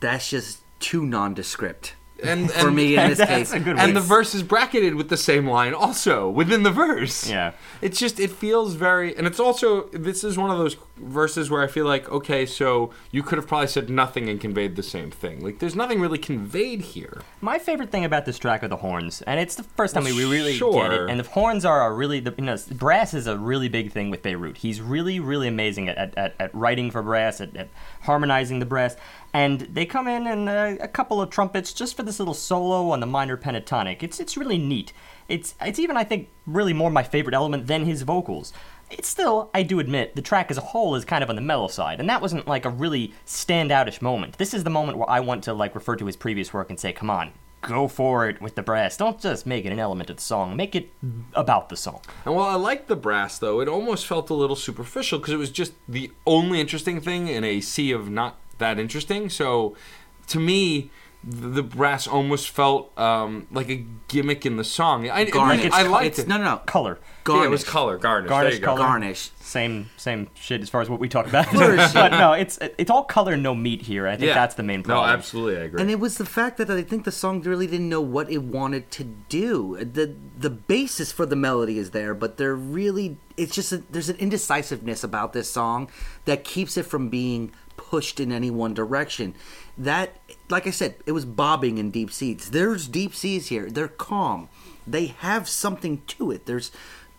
that's 0.00 0.30
just 0.30 0.60
too 0.80 1.04
nondescript. 1.04 1.94
And, 2.22 2.50
for 2.62 2.70
me 2.70 2.96
in 2.96 3.10
this 3.10 3.24
case. 3.24 3.52
and 3.52 3.94
the 3.94 4.00
verse 4.00 4.34
is 4.34 4.42
bracketed 4.42 4.94
with 4.94 5.08
the 5.08 5.16
same 5.16 5.46
line 5.46 5.74
also 5.74 6.28
within 6.28 6.62
the 6.62 6.70
verse. 6.70 7.28
Yeah. 7.28 7.52
It's 7.82 7.98
just 7.98 8.18
it 8.18 8.30
feels 8.30 8.74
very 8.74 9.16
and 9.16 9.26
it's 9.26 9.40
also 9.40 9.88
this 9.88 10.24
is 10.24 10.38
one 10.38 10.50
of 10.50 10.58
those 10.58 10.76
verses 10.96 11.50
where 11.50 11.62
I 11.62 11.66
feel 11.66 11.84
like 11.84 12.10
okay, 12.10 12.46
so 12.46 12.90
you 13.10 13.22
could 13.22 13.38
have 13.38 13.46
probably 13.46 13.68
said 13.68 13.90
nothing 13.90 14.28
and 14.28 14.40
conveyed 14.40 14.76
the 14.76 14.82
same 14.82 15.10
thing. 15.10 15.42
Like 15.44 15.58
there's 15.58 15.76
nothing 15.76 16.00
really 16.00 16.18
conveyed 16.18 16.80
here. 16.80 17.22
My 17.40 17.58
favorite 17.58 17.90
thing 17.90 18.04
about 18.04 18.24
this 18.24 18.38
track 18.38 18.62
are 18.62 18.68
the 18.68 18.76
horns, 18.76 19.22
and 19.22 19.38
it's 19.38 19.54
the 19.54 19.62
first 19.62 19.94
time 19.94 20.04
Well, 20.04 20.16
we 20.16 20.24
really 20.24 20.52
get 20.52 20.58
sure. 20.58 21.04
it. 21.06 21.10
And 21.10 21.20
the 21.20 21.28
horns 21.28 21.64
are 21.64 21.86
a 21.86 21.92
really, 21.92 22.20
the, 22.20 22.34
you 22.36 22.44
know, 22.44 22.56
brass 22.72 23.14
is 23.14 23.26
a 23.26 23.36
really 23.36 23.68
big 23.68 23.92
thing 23.92 24.10
with 24.10 24.22
Beirut. 24.22 24.58
He's 24.58 24.80
really, 24.80 25.20
really 25.20 25.48
amazing 25.48 25.88
at, 25.88 25.96
at, 25.98 26.16
at, 26.16 26.34
at 26.38 26.54
writing 26.54 26.90
for 26.90 27.02
brass, 27.02 27.40
at, 27.40 27.54
at 27.56 27.68
harmonizing 28.02 28.58
the 28.58 28.66
brass. 28.66 28.96
And 29.36 29.60
they 29.60 29.84
come 29.84 30.08
in 30.08 30.26
and 30.26 30.48
uh, 30.48 30.82
a 30.82 30.88
couple 30.88 31.20
of 31.20 31.28
trumpets 31.28 31.74
just 31.74 31.94
for 31.94 32.02
this 32.02 32.18
little 32.18 32.32
solo 32.32 32.88
on 32.88 33.00
the 33.00 33.06
minor 33.06 33.36
pentatonic. 33.36 34.02
It's 34.02 34.18
it's 34.18 34.34
really 34.34 34.56
neat. 34.56 34.94
It's 35.28 35.54
it's 35.60 35.78
even 35.78 35.98
I 35.98 36.04
think 36.04 36.30
really 36.46 36.72
more 36.72 36.88
my 36.88 37.02
favorite 37.02 37.34
element 37.34 37.66
than 37.66 37.84
his 37.84 38.00
vocals. 38.00 38.54
It's 38.90 39.08
still, 39.08 39.50
I 39.52 39.62
do 39.62 39.78
admit, 39.78 40.16
the 40.16 40.22
track 40.22 40.50
as 40.50 40.56
a 40.56 40.62
whole 40.62 40.94
is 40.94 41.04
kind 41.04 41.22
of 41.22 41.28
on 41.28 41.36
the 41.36 41.42
mellow 41.42 41.68
side, 41.68 42.00
and 42.00 42.08
that 42.08 42.22
wasn't 42.22 42.48
like 42.48 42.64
a 42.64 42.70
really 42.70 43.12
standoutish 43.26 44.00
moment. 44.00 44.38
This 44.38 44.54
is 44.54 44.64
the 44.64 44.70
moment 44.70 44.96
where 44.96 45.10
I 45.10 45.20
want 45.20 45.44
to 45.44 45.52
like 45.52 45.74
refer 45.74 45.96
to 45.96 46.06
his 46.06 46.16
previous 46.16 46.54
work 46.54 46.70
and 46.70 46.80
say, 46.80 46.94
"Come 46.94 47.10
on, 47.10 47.32
go 47.60 47.88
for 47.88 48.26
it 48.30 48.40
with 48.40 48.54
the 48.54 48.62
brass. 48.62 48.96
Don't 48.96 49.20
just 49.20 49.44
make 49.44 49.66
it 49.66 49.72
an 49.72 49.78
element 49.78 50.08
of 50.08 50.16
the 50.16 50.22
song. 50.22 50.56
Make 50.56 50.74
it 50.74 50.90
about 51.34 51.68
the 51.68 51.76
song." 51.76 52.00
And 52.24 52.34
while 52.34 52.48
I 52.48 52.54
liked 52.54 52.88
the 52.88 52.96
brass 52.96 53.38
though, 53.38 53.60
it 53.60 53.68
almost 53.68 54.06
felt 54.06 54.30
a 54.30 54.34
little 54.34 54.56
superficial 54.56 55.18
because 55.18 55.34
it 55.34 55.38
was 55.38 55.50
just 55.50 55.74
the 55.86 56.10
only 56.26 56.58
interesting 56.58 57.02
thing 57.02 57.28
in 57.28 57.44
a 57.44 57.60
sea 57.60 57.92
of 57.92 58.08
not 58.08 58.38
that 58.58 58.78
interesting. 58.78 59.28
So 59.30 59.76
to 60.28 60.40
me, 60.40 60.90
the 61.26 61.48
the 61.48 61.62
brass 61.62 62.06
almost 62.06 62.50
felt 62.50 62.96
um, 62.98 63.46
like 63.50 63.68
a 63.68 63.84
gimmick 64.06 64.46
in 64.46 64.56
the 64.56 64.64
song. 64.64 65.10
I, 65.10 65.24
Garnish. 65.24 65.64
like, 65.64 65.72
I 65.72 65.82
liked 65.82 66.06
it's, 66.06 66.18
it. 66.20 66.28
No, 66.28 66.36
no, 66.38 66.44
no. 66.44 66.56
Color, 66.58 67.00
Garnish. 67.24 67.42
Yeah, 67.42 67.46
it 67.48 67.50
was 67.50 67.64
color, 67.64 67.98
garnish. 67.98 68.28
Garnish 68.28 68.52
there 68.52 68.60
you 68.60 68.64
go. 68.64 68.76
color. 68.76 68.78
Garnish. 68.86 69.30
same 69.40 69.90
same 69.96 70.28
shit 70.34 70.60
as 70.62 70.68
far 70.68 70.82
as 70.82 70.88
what 70.88 71.00
we 71.00 71.08
talk 71.08 71.26
about. 71.26 71.46
But 71.52 72.10
no, 72.10 72.32
it's 72.32 72.58
it's 72.78 72.90
all 72.90 73.02
color, 73.02 73.36
no 73.36 73.54
meat 73.54 73.82
here. 73.82 74.06
I 74.06 74.16
think 74.16 74.28
Yeah. 74.28 74.34
that's 74.34 74.54
the 74.54 74.62
main 74.62 74.84
No, 74.86 75.02
absolutely, 75.02 75.60
I 75.60 75.64
agree. 75.64 75.80
And 75.80 75.90
it 75.90 75.98
was 75.98 76.18
the 76.18 76.26
fact 76.26 76.58
that 76.58 76.70
I 76.70 76.82
think 76.82 77.04
the 77.04 77.12
song 77.12 77.42
really 77.42 77.66
didn't 77.66 77.88
know 77.88 78.00
what 78.00 78.30
it 78.30 78.42
wanted 78.42 78.90
to 78.92 79.04
do. 79.28 79.76
The 79.82 80.14
the 80.38 80.50
basis 80.50 81.10
for 81.10 81.26
the 81.26 81.36
melody 81.36 81.78
is 81.78 81.90
there, 81.90 82.14
but 82.14 82.36
there 82.36 82.54
really 82.54 83.16
it's 83.36 83.54
just 83.54 83.72
a, 83.72 83.78
there's 83.90 84.08
an 84.08 84.16
indecisiveness 84.16 85.02
about 85.02 85.32
this 85.32 85.50
song 85.50 85.90
that 86.24 86.44
keeps 86.44 86.76
it 86.76 86.84
from 86.86 87.08
being 87.08 87.52
pushed 87.76 88.20
in 88.20 88.32
any 88.32 88.50
one 88.50 88.74
direction. 88.74 89.34
That 89.78 90.16
like 90.48 90.66
I 90.66 90.70
said, 90.70 90.96
it 91.06 91.12
was 91.12 91.24
bobbing 91.24 91.78
in 91.78 91.90
deep 91.90 92.10
seas. 92.10 92.50
There's 92.50 92.88
deep 92.88 93.14
seas 93.14 93.48
here. 93.48 93.70
They're 93.70 93.88
calm. 93.88 94.48
They 94.86 95.06
have 95.06 95.48
something 95.48 96.02
to 96.06 96.30
it. 96.30 96.46
There's 96.46 96.70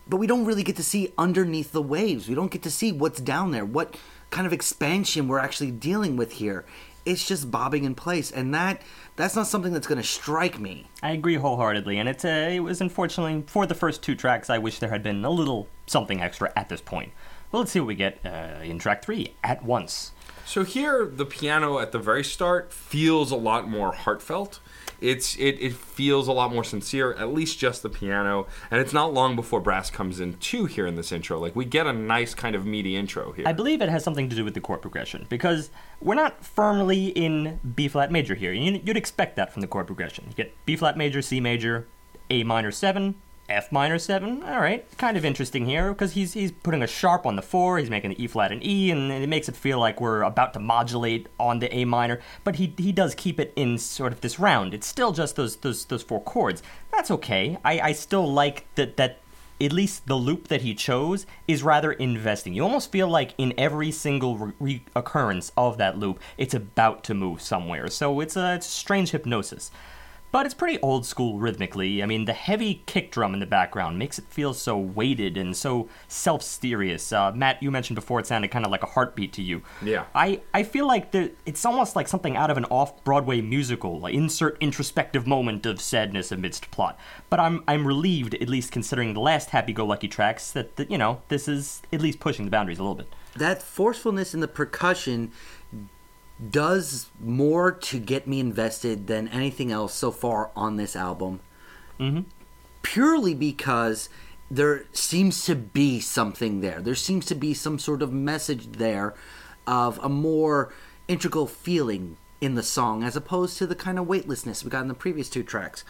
but 0.07 0.17
we 0.17 0.27
don't 0.27 0.45
really 0.45 0.63
get 0.63 0.77
to 0.77 0.83
see 0.83 1.13
underneath 1.17 1.73
the 1.73 1.81
waves. 1.81 2.29
We 2.29 2.35
don't 2.35 2.51
get 2.51 2.63
to 2.63 2.71
see 2.71 2.91
what's 2.91 3.19
down 3.19 3.51
there. 3.51 3.65
What 3.65 3.97
kind 4.29 4.47
of 4.47 4.53
expansion 4.53 5.27
we're 5.27 5.39
actually 5.39 5.71
dealing 5.71 6.17
with 6.17 6.33
here 6.33 6.65
it's 7.05 7.25
just 7.25 7.49
bobbing 7.49 7.85
in 7.85 7.95
place 7.95 8.29
and 8.29 8.53
that 8.53 8.81
that's 9.15 9.33
not 9.33 9.47
something 9.47 9.71
that's 9.71 9.87
going 9.87 10.01
to 10.01 10.05
strike 10.05 10.59
me 10.59 10.85
I 11.01 11.11
agree 11.11 11.35
wholeheartedly, 11.35 11.99
and 11.99 12.09
it's 12.09 12.25
uh, 12.25 12.49
it 12.51 12.59
was 12.59 12.81
unfortunately 12.81 13.43
for 13.47 13.65
the 13.67 13.75
first 13.75 14.01
two 14.01 14.15
tracks. 14.15 14.49
I 14.49 14.57
wish 14.57 14.79
there 14.79 14.89
had 14.89 15.03
been 15.03 15.23
a 15.23 15.29
little 15.29 15.67
something 15.85 16.21
extra 16.21 16.51
at 16.55 16.69
this 16.69 16.81
point. 16.81 17.11
Well, 17.51 17.61
let's 17.61 17.71
see 17.71 17.79
what 17.79 17.87
we 17.87 17.95
get 17.95 18.19
uh, 18.25 18.61
in 18.63 18.79
track 18.79 19.05
three 19.05 19.35
at 19.43 19.63
once. 19.63 20.11
So 20.47 20.63
here, 20.63 21.05
the 21.05 21.25
piano 21.25 21.77
at 21.79 21.91
the 21.91 21.99
very 21.99 22.23
start 22.23 22.71
feels 22.71 23.31
a 23.31 23.35
lot 23.35 23.67
more 23.69 23.91
heartfelt. 23.91 24.59
It's 25.01 25.35
it, 25.35 25.59
it 25.59 25.73
feels 25.73 26.27
a 26.27 26.31
lot 26.31 26.51
more 26.51 26.63
sincere, 26.63 27.13
at 27.13 27.31
least 27.33 27.59
just 27.59 27.83
the 27.83 27.89
piano. 27.89 28.47
And 28.71 28.79
it's 28.79 28.93
not 28.93 29.13
long 29.13 29.35
before 29.35 29.59
brass 29.59 29.91
comes 29.91 30.19
in 30.21 30.37
too 30.37 30.65
here 30.65 30.87
in 30.87 30.95
this 30.95 31.11
intro. 31.11 31.37
Like 31.37 31.55
we 31.55 31.65
get 31.65 31.85
a 31.85 31.93
nice 31.93 32.33
kind 32.33 32.55
of 32.55 32.65
meaty 32.65 32.95
intro 32.95 33.33
here. 33.33 33.43
I 33.45 33.51
believe 33.53 33.81
it 33.81 33.89
has 33.89 34.03
something 34.03 34.29
to 34.29 34.35
do 34.35 34.43
with 34.45 34.53
the 34.55 34.61
chord 34.61 34.81
progression 34.81 35.27
because 35.29 35.69
we're 36.01 36.15
not 36.15 36.43
firmly 36.43 37.07
in 37.09 37.59
B 37.75 37.87
flat 37.89 38.11
major 38.11 38.33
here. 38.33 38.53
You- 38.53 38.81
You'd 38.83 38.97
expect 38.97 39.35
that 39.35 39.51
from 39.53 39.61
the 39.61 39.67
chord 39.67 39.85
progression. 39.85 40.25
You 40.29 40.33
get 40.33 40.55
B 40.65 40.75
flat 40.77 40.97
major, 40.97 41.21
C 41.21 41.39
major, 41.41 41.87
A 42.31 42.43
minor 42.43 42.71
seven, 42.71 43.15
F 43.49 43.71
minor 43.71 43.97
seven. 43.97 44.43
All 44.43 44.59
right, 44.59 44.85
kind 44.97 45.15
of 45.15 45.23
interesting 45.23 45.65
here 45.65 45.93
because 45.93 46.13
he's 46.13 46.33
he's 46.33 46.51
putting 46.51 46.83
a 46.83 46.87
sharp 46.87 47.25
on 47.25 47.35
the 47.35 47.41
four. 47.41 47.77
He's 47.77 47.89
making 47.89 48.09
the 48.11 48.21
E 48.21 48.27
flat 48.27 48.51
and 48.51 48.63
E, 48.65 48.91
and 48.91 49.11
it 49.11 49.29
makes 49.29 49.47
it 49.47 49.55
feel 49.55 49.79
like 49.79 50.01
we're 50.01 50.21
about 50.21 50.53
to 50.53 50.59
modulate 50.59 51.27
on 51.39 51.59
the 51.59 51.73
A 51.73 51.85
minor. 51.85 52.19
But 52.43 52.57
he 52.57 52.73
he 52.77 52.91
does 52.91 53.15
keep 53.15 53.39
it 53.39 53.53
in 53.55 53.77
sort 53.77 54.11
of 54.11 54.21
this 54.21 54.37
round. 54.37 54.73
It's 54.73 54.87
still 54.87 55.13
just 55.13 55.35
those 55.37 55.55
those 55.57 55.85
those 55.85 56.03
four 56.03 56.21
chords. 56.21 56.61
That's 56.91 57.09
okay. 57.11 57.57
I 57.63 57.79
I 57.79 57.91
still 57.93 58.29
like 58.31 58.65
that 58.75 58.97
that 58.97 59.19
at 59.59 59.73
least 59.73 60.05
the 60.07 60.15
loop 60.15 60.49
that 60.49 60.61
he 60.61 60.75
chose 60.75 61.25
is 61.47 61.63
rather 61.63 61.91
investing. 61.93 62.53
You 62.53 62.63
almost 62.63 62.91
feel 62.91 63.07
like 63.07 63.33
in 63.37 63.53
every 63.57 63.91
single 63.91 64.37
re- 64.37 64.81
reoccurrence 64.95 65.51
of 65.57 65.77
that 65.77 65.97
loop, 65.97 66.19
it's 66.37 66.53
about 66.53 67.03
to 67.05 67.13
move 67.13 67.41
somewhere. 67.41 67.87
So 67.87 68.19
it's 68.19 68.35
a, 68.35 68.55
it's 68.55 68.67
a 68.67 68.71
strange 68.71 69.11
hypnosis. 69.11 69.71
But 70.29 70.45
it's 70.45 70.53
pretty 70.53 70.77
old 70.81 71.05
school 71.05 71.39
rhythmically. 71.39 72.03
I 72.03 72.05
mean, 72.05 72.25
the 72.25 72.33
heavy 72.33 72.83
kick 72.85 73.11
drum 73.11 73.33
in 73.33 73.39
the 73.39 73.45
background 73.45 73.97
makes 73.97 74.19
it 74.19 74.25
feel 74.29 74.53
so 74.53 74.77
weighted 74.77 75.37
and 75.37 75.55
so 75.55 75.87
self 76.09 76.43
serious. 76.43 77.13
Uh, 77.13 77.31
Matt, 77.31 77.63
you 77.63 77.71
mentioned 77.71 77.95
before 77.95 78.19
it 78.19 78.27
sounded 78.27 78.51
kind 78.51 78.65
of 78.65 78.69
like 78.71 78.83
a 78.83 78.87
heartbeat 78.87 79.31
to 79.33 79.41
you. 79.41 79.63
Yeah. 79.81 80.05
I, 80.13 80.41
I 80.53 80.63
feel 80.63 80.85
like 80.85 81.11
there, 81.11 81.29
it's 81.45 81.65
almost 81.65 81.95
like 81.95 82.09
something 82.09 82.35
out 82.35 82.51
of 82.51 82.57
an 82.57 82.65
off 82.65 83.03
Broadway 83.05 83.39
musical, 83.39 84.01
like 84.01 84.13
insert 84.13 84.57
introspective 84.59 85.25
moment 85.25 85.65
of 85.65 85.79
sadness 85.79 86.31
amidst 86.31 86.69
plot. 86.71 86.99
But 87.29 87.39
I'm 87.39 87.63
I'm 87.67 87.87
relieved, 87.87 88.33
at 88.35 88.49
least 88.49 88.71
considering 88.71 89.13
the 89.13 89.21
last 89.21 89.51
Happy 89.51 89.71
Go 89.71 89.85
Lucky 89.85 90.09
tracks, 90.09 90.51
that, 90.51 90.75
that 90.75 90.91
you 90.91 90.97
know 90.97 91.21
this 91.29 91.47
is 91.47 91.81
at 91.93 92.01
least 92.01 92.19
pushing 92.19 92.43
the 92.45 92.51
boundaries 92.51 92.79
a 92.79 92.83
little 92.83 92.95
bit. 92.95 93.07
that 93.37 93.61
forcefulness 93.61 94.33
in 94.33 94.39
the 94.41 94.47
percussion 94.47 95.31
does 96.51 97.07
more 97.19 97.71
to 97.71 97.99
get 97.99 98.27
me 98.27 98.39
invested 98.39 99.07
than 99.07 99.27
anything 99.29 99.71
else 99.71 99.93
so 99.93 100.11
far 100.11 100.51
on 100.55 100.77
this 100.77 100.95
album. 100.95 101.39
Mm-hmm. 101.99 102.21
purely 102.83 103.33
because 103.33 104.07
there 104.51 104.85
seems 104.93 105.45
to 105.45 105.55
be 105.55 105.99
something 105.99 106.61
there. 106.61 106.79
There 106.79 106.95
seems 106.95 107.25
to 107.25 107.35
be 107.35 107.55
some 107.55 107.79
sort 107.79 108.01
of 108.03 108.13
message 108.13 108.73
there 108.73 109.15
of 109.65 109.99
a 110.03 110.07
more 110.07 110.71
integral 111.07 111.47
feeling 111.47 112.17
in 112.39 112.53
the 112.53 112.63
song 112.63 113.03
as 113.03 113.15
opposed 113.15 113.57
to 113.57 113.65
the 113.65 113.75
kind 113.75 113.97
of 113.97 114.07
weightlessness 114.07 114.63
we 114.63 114.69
got 114.69 114.83
in 114.83 114.87
the 114.87 114.93
previous 114.93 115.27
two 115.27 115.43
tracks. 115.43 115.83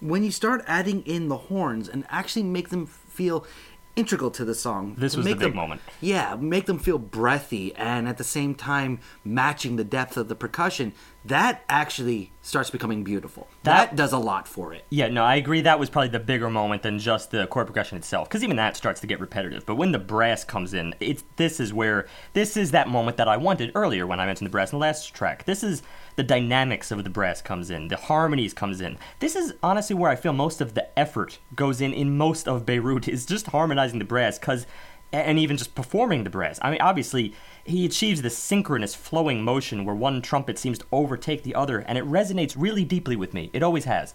When 0.00 0.22
you 0.22 0.30
start 0.30 0.62
adding 0.66 1.02
in 1.06 1.28
the 1.28 1.38
horns 1.48 1.88
and 1.88 2.04
actually 2.10 2.42
make 2.42 2.68
them 2.68 2.86
feel 2.86 3.46
integral 3.96 4.30
to 4.32 4.44
the 4.44 4.54
song 4.54 4.94
This 4.98 5.16
was 5.16 5.24
the 5.24 5.32
big 5.34 5.40
them- 5.40 5.54
moment. 5.54 5.80
yeah, 6.00 6.34
make 6.34 6.66
them 6.66 6.78
feel 6.78 6.98
breathy 6.98 7.74
and 7.76 8.08
at 8.08 8.18
the 8.18 8.24
same 8.24 8.54
time 8.54 8.98
matching 9.24 9.76
the 9.76 9.84
depth 9.84 10.16
of 10.16 10.28
the 10.28 10.34
percussion. 10.34 10.92
That 11.24 11.62
actually 11.68 12.32
starts 12.42 12.68
becoming 12.70 13.02
beautiful. 13.04 13.46
That, 13.62 13.90
That- 13.90 13.96
does 13.96 14.12
a 14.12 14.18
lot 14.18 14.46
for 14.48 14.74
it. 14.74 14.84
Yeah, 14.90 15.08
no, 15.08 15.24
I 15.24 15.36
agree. 15.36 15.60
That 15.62 15.78
was 15.78 15.88
probably 15.88 16.08
the 16.10 16.18
bigger 16.20 16.50
moment 16.50 16.82
than 16.82 16.98
just 16.98 17.30
the 17.30 17.46
chord 17.46 17.66
progression 17.66 17.96
itself, 17.96 18.28
because 18.28 18.42
even 18.44 18.56
that 18.56 18.76
starts 18.76 19.00
to 19.00 19.06
get 19.06 19.20
repetitive. 19.20 19.64
But 19.64 19.76
when 19.76 19.92
the 19.92 19.98
brass 19.98 20.44
comes 20.44 20.74
in, 20.74 20.94
it's 21.00 21.24
this 21.36 21.60
is 21.60 21.72
where 21.72 22.06
this 22.34 22.56
is 22.56 22.72
that 22.72 22.88
moment 22.88 23.16
that 23.16 23.28
I 23.28 23.36
wanted 23.38 23.72
earlier 23.74 24.06
when 24.06 24.20
I 24.20 24.26
mentioned 24.26 24.46
the 24.46 24.50
brass 24.50 24.72
in 24.72 24.78
the 24.78 24.82
last 24.82 25.14
track. 25.14 25.44
This 25.44 25.62
is 25.62 25.82
the 26.16 26.22
dynamics 26.22 26.90
of 26.90 27.02
the 27.04 27.10
brass 27.10 27.42
comes 27.42 27.70
in, 27.70 27.88
the 27.88 27.96
harmonies 27.96 28.54
comes 28.54 28.80
in. 28.80 28.98
This 29.18 29.34
is 29.34 29.54
honestly 29.62 29.94
where 29.94 30.10
I 30.10 30.16
feel 30.16 30.32
most 30.32 30.60
of 30.60 30.74
the 30.74 30.98
effort 30.98 31.38
goes 31.54 31.80
in 31.80 31.92
in 31.92 32.16
most 32.16 32.46
of 32.48 32.64
Beirut 32.66 33.08
is 33.08 33.26
just 33.26 33.48
harmonizing 33.48 33.98
the 33.98 34.04
brass, 34.04 34.38
because 34.38 34.66
and 35.12 35.38
even 35.38 35.56
just 35.56 35.74
performing 35.74 36.24
the 36.24 36.30
brass. 36.30 36.58
I 36.60 36.70
mean, 36.70 36.80
obviously, 36.80 37.34
he 37.64 37.84
achieves 37.84 38.22
this 38.22 38.36
synchronous 38.36 38.94
flowing 38.94 39.42
motion 39.42 39.84
where 39.84 39.94
one 39.94 40.20
trumpet 40.22 40.58
seems 40.58 40.78
to 40.78 40.86
overtake 40.90 41.44
the 41.44 41.54
other, 41.54 41.78
and 41.80 41.96
it 41.96 42.04
resonates 42.04 42.54
really 42.58 42.84
deeply 42.84 43.14
with 43.14 43.32
me. 43.32 43.50
It 43.52 43.62
always 43.62 43.84
has. 43.84 44.14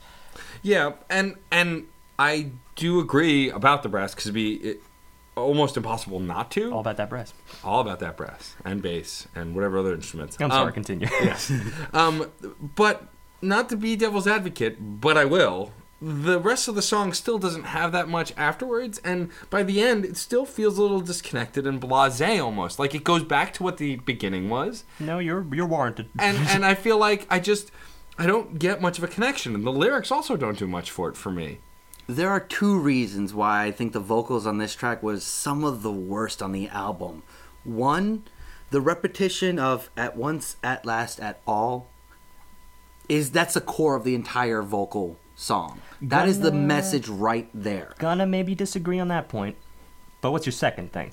Yeah, 0.61 0.93
and 1.09 1.35
and 1.51 1.87
I 2.17 2.51
do 2.75 2.99
agree 2.99 3.49
about 3.49 3.83
the 3.83 3.89
brass 3.89 4.13
because 4.13 4.31
it, 4.35 4.81
almost 5.39 5.77
impossible 5.77 6.19
not 6.19 6.51
to. 6.51 6.71
All 6.73 6.79
about 6.79 6.97
that 6.97 7.09
brass. 7.09 7.33
All 7.63 7.81
about 7.81 7.99
that 7.99 8.17
brass 8.17 8.55
and 8.65 8.81
bass 8.81 9.27
and 9.35 9.55
whatever 9.55 9.77
other 9.79 9.93
instruments. 9.93 10.37
I'm 10.39 10.45
Um, 10.45 10.51
sorry, 10.51 10.73
continue. 10.73 11.07
yes. 11.21 11.51
Um, 11.93 12.31
but 12.75 13.03
not 13.41 13.69
to 13.69 13.77
be 13.77 13.95
devil's 13.95 14.27
advocate, 14.27 14.77
but 15.01 15.17
I 15.17 15.25
will. 15.25 15.71
The 16.01 16.39
rest 16.39 16.69
of 16.69 16.75
the 16.75 16.81
song 16.81 17.11
still 17.11 17.37
doesn't 17.37 17.63
have 17.65 17.91
that 17.91 18.07
much 18.07 18.31
afterwards, 18.37 18.99
and 19.03 19.29
by 19.49 19.63
the 19.63 19.81
end, 19.81 20.05
it 20.05 20.15
still 20.15 20.45
feels 20.45 20.77
a 20.77 20.81
little 20.81 21.01
disconnected 21.01 21.67
and 21.67 21.81
blasé 21.81 22.41
almost. 22.41 22.79
Like 22.79 22.95
it 22.95 23.03
goes 23.03 23.23
back 23.25 23.51
to 23.55 23.63
what 23.63 23.77
the 23.77 23.97
beginning 23.97 24.49
was, 24.49 24.85
no, 24.97 25.19
you're 25.19 25.45
you're 25.53 25.65
warranted. 25.65 26.07
and 26.17 26.37
and 26.49 26.65
I 26.65 26.73
feel 26.75 26.97
like 26.97 27.27
I 27.29 27.39
just 27.41 27.71
I 28.17 28.25
don't 28.27 28.59
get 28.59 28.81
much 28.81 28.97
of 28.97 29.03
a 29.03 29.07
connection, 29.09 29.53
and 29.55 29.65
the 29.65 29.73
lyrics 29.73 30.09
also 30.09 30.37
don't 30.37 30.57
do 30.57 30.67
much 30.67 30.89
for 30.89 31.09
it 31.09 31.17
for 31.17 31.31
me. 31.31 31.59
There 32.09 32.31
are 32.31 32.39
two 32.39 32.79
reasons 32.79 33.35
why 33.35 33.65
I 33.65 33.71
think 33.71 33.93
the 33.93 33.99
vocals 33.99 34.47
on 34.47 34.57
this 34.57 34.73
track 34.73 35.03
was 35.03 35.23
some 35.23 35.63
of 35.63 35.83
the 35.83 35.91
worst 35.91 36.41
on 36.41 36.51
the 36.53 36.67
album. 36.69 37.21
One, 37.63 38.23
the 38.71 38.81
repetition 38.81 39.59
of 39.59 39.91
at 39.95 40.17
once, 40.17 40.57
at 40.63 40.87
last, 40.87 41.19
at 41.19 41.39
all. 41.45 41.87
is 43.07 43.29
that's 43.31 43.53
the 43.53 43.61
core 43.61 43.95
of 43.95 44.03
the 44.03 44.13
entire 44.15 44.61
vocal 44.63 45.17
song. 45.35 45.81
That 46.01 46.27
is 46.27 46.39
the 46.41 46.49
Gonna- 46.49 46.63
message 46.63 47.07
right 47.07 47.47
there. 47.53 47.93
Gonna 47.99 48.25
maybe 48.25 48.53
disagree 48.55 48.99
on 48.99 49.07
that 49.09 49.29
point. 49.29 49.55
But 50.21 50.31
what's 50.31 50.45
your 50.47 50.53
second 50.53 50.91
thing? 50.91 51.11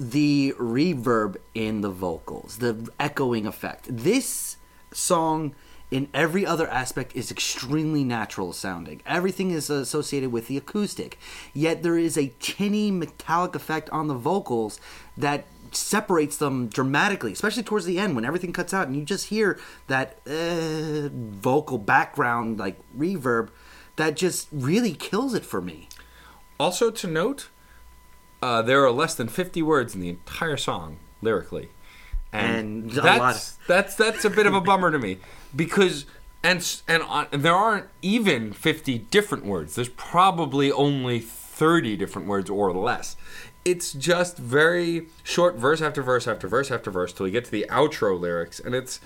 the 0.00 0.54
reverb 0.60 1.34
in 1.54 1.80
the 1.80 1.90
vocals, 1.90 2.58
the 2.58 2.88
echoing 3.00 3.44
effect. 3.48 3.86
This 3.90 4.56
song, 4.92 5.56
in 5.90 6.08
every 6.12 6.44
other 6.44 6.68
aspect, 6.68 7.16
is 7.16 7.30
extremely 7.30 8.04
natural 8.04 8.52
sounding. 8.52 9.00
Everything 9.06 9.50
is 9.50 9.70
associated 9.70 10.30
with 10.32 10.46
the 10.48 10.56
acoustic, 10.56 11.18
yet 11.54 11.82
there 11.82 11.96
is 11.96 12.18
a 12.18 12.32
tinny 12.40 12.90
metallic 12.90 13.54
effect 13.54 13.88
on 13.90 14.06
the 14.08 14.14
vocals 14.14 14.78
that 15.16 15.46
separates 15.72 16.36
them 16.38 16.66
dramatically, 16.68 17.32
especially 17.32 17.62
towards 17.62 17.84
the 17.84 17.98
end 17.98 18.14
when 18.14 18.24
everything 18.24 18.52
cuts 18.52 18.72
out 18.72 18.86
and 18.86 18.96
you 18.96 19.04
just 19.04 19.26
hear 19.28 19.58
that 19.86 20.18
uh, 20.26 21.08
vocal 21.12 21.76
background 21.78 22.58
like 22.58 22.78
reverb 22.96 23.50
that 23.96 24.16
just 24.16 24.48
really 24.50 24.94
kills 24.94 25.34
it 25.34 25.44
for 25.44 25.60
me. 25.60 25.88
Also 26.58 26.90
to 26.90 27.06
note, 27.06 27.48
uh, 28.42 28.62
there 28.62 28.82
are 28.84 28.90
less 28.90 29.14
than 29.14 29.28
50 29.28 29.60
words 29.62 29.94
in 29.94 30.00
the 30.00 30.08
entire 30.08 30.56
song 30.56 30.98
lyrically, 31.20 31.68
And 32.32 32.90
a 32.92 33.00
that's 33.00 33.18
lot- 33.18 33.52
that's 33.66 33.94
that's 33.94 34.24
a 34.24 34.30
bit 34.30 34.46
of 34.46 34.54
a 34.54 34.60
bummer 34.60 34.90
to 34.90 34.98
me 34.98 35.18
because 35.54 36.06
and 36.42 36.80
and 36.86 37.02
on, 37.02 37.26
there 37.30 37.54
aren't 37.54 37.86
even 38.02 38.52
50 38.52 38.98
different 38.98 39.44
words. 39.44 39.74
There's 39.74 39.88
probably 39.90 40.70
only 40.70 41.18
30 41.20 41.96
different 41.96 42.28
words 42.28 42.48
or 42.48 42.72
less. 42.72 43.16
It's 43.64 43.92
just 43.92 44.38
very 44.38 45.08
short 45.22 45.56
verse 45.56 45.82
after 45.82 46.02
verse 46.02 46.26
after 46.26 46.48
verse 46.48 46.70
after 46.70 46.90
verse 46.90 47.12
till 47.12 47.24
we 47.24 47.30
get 47.30 47.44
to 47.46 47.50
the 47.50 47.66
outro 47.68 48.18
lyrics, 48.18 48.60
and 48.60 48.74
it's 48.74 49.00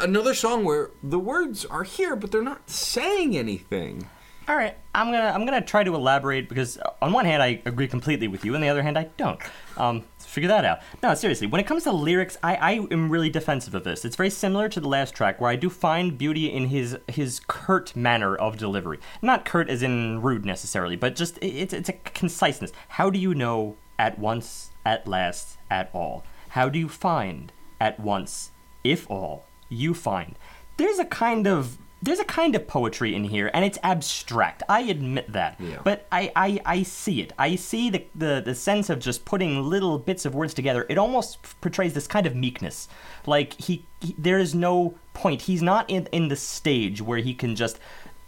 another 0.00 0.34
song 0.34 0.64
where 0.64 0.90
the 1.02 1.18
words 1.18 1.64
are 1.64 1.84
here 1.84 2.16
but 2.16 2.32
they're 2.32 2.42
not 2.42 2.70
saying 2.70 3.36
anything. 3.36 4.08
All 4.48 4.56
right, 4.56 4.76
I'm 4.94 5.12
gonna 5.12 5.30
I'm 5.34 5.44
gonna 5.44 5.60
try 5.60 5.84
to 5.84 5.94
elaborate 5.94 6.48
because 6.48 6.78
uh, 6.78 6.90
on 7.02 7.12
one 7.12 7.26
hand 7.26 7.42
I 7.42 7.60
agree 7.66 7.88
completely 7.88 8.28
with 8.28 8.44
you, 8.44 8.54
on 8.54 8.62
the 8.62 8.68
other 8.68 8.82
hand 8.82 8.96
I 8.96 9.10
don't. 9.18 9.38
Um, 9.76 10.04
figure 10.38 10.48
that 10.48 10.64
out. 10.64 10.78
No, 11.02 11.14
seriously, 11.14 11.48
when 11.48 11.60
it 11.60 11.66
comes 11.66 11.82
to 11.82 11.92
lyrics, 11.92 12.36
I, 12.44 12.54
I 12.54 12.72
am 12.92 13.10
really 13.10 13.28
defensive 13.28 13.74
of 13.74 13.82
this. 13.82 14.04
It's 14.04 14.14
very 14.14 14.30
similar 14.30 14.68
to 14.68 14.80
the 14.80 14.86
last 14.86 15.14
track 15.14 15.40
where 15.40 15.50
I 15.50 15.56
do 15.56 15.68
find 15.68 16.16
beauty 16.16 16.46
in 16.46 16.68
his 16.68 16.96
his 17.08 17.40
curt 17.48 17.96
manner 17.96 18.36
of 18.36 18.56
delivery. 18.56 19.00
Not 19.20 19.44
curt 19.44 19.68
as 19.68 19.82
in 19.82 20.22
rude 20.22 20.44
necessarily, 20.44 20.94
but 20.94 21.16
just 21.16 21.38
it's 21.42 21.74
it's 21.74 21.88
a 21.88 21.94
conciseness. 21.94 22.72
How 22.88 23.10
do 23.10 23.18
you 23.18 23.34
know 23.34 23.76
at 23.98 24.18
once, 24.18 24.70
at 24.86 25.08
last, 25.08 25.58
at 25.70 25.90
all? 25.92 26.24
How 26.50 26.68
do 26.68 26.78
you 26.78 26.88
find 26.88 27.52
at 27.80 27.98
once, 27.98 28.52
if 28.84 29.10
all, 29.10 29.46
you 29.68 29.92
find? 29.92 30.36
There's 30.76 31.00
a 31.00 31.04
kind 31.04 31.48
of 31.48 31.78
there's 32.00 32.20
a 32.20 32.24
kind 32.24 32.54
of 32.54 32.66
poetry 32.66 33.14
in 33.14 33.24
here, 33.24 33.50
and 33.52 33.64
it's 33.64 33.78
abstract. 33.82 34.62
I 34.68 34.82
admit 34.82 35.32
that. 35.32 35.60
Yeah. 35.60 35.80
But 35.82 36.06
I, 36.12 36.30
I, 36.36 36.60
I 36.64 36.82
see 36.82 37.20
it. 37.20 37.32
I 37.38 37.56
see 37.56 37.90
the, 37.90 38.04
the, 38.14 38.42
the 38.44 38.54
sense 38.54 38.88
of 38.88 39.00
just 39.00 39.24
putting 39.24 39.62
little 39.62 39.98
bits 39.98 40.24
of 40.24 40.34
words 40.34 40.54
together. 40.54 40.86
It 40.88 40.98
almost 40.98 41.38
portrays 41.60 41.94
this 41.94 42.06
kind 42.06 42.26
of 42.26 42.36
meekness. 42.36 42.88
Like, 43.26 43.54
he, 43.60 43.84
he 44.00 44.14
there 44.16 44.38
is 44.38 44.54
no 44.54 44.94
point. 45.12 45.42
He's 45.42 45.62
not 45.62 45.90
in, 45.90 46.06
in 46.12 46.28
the 46.28 46.36
stage 46.36 47.02
where 47.02 47.18
he 47.18 47.34
can 47.34 47.56
just 47.56 47.78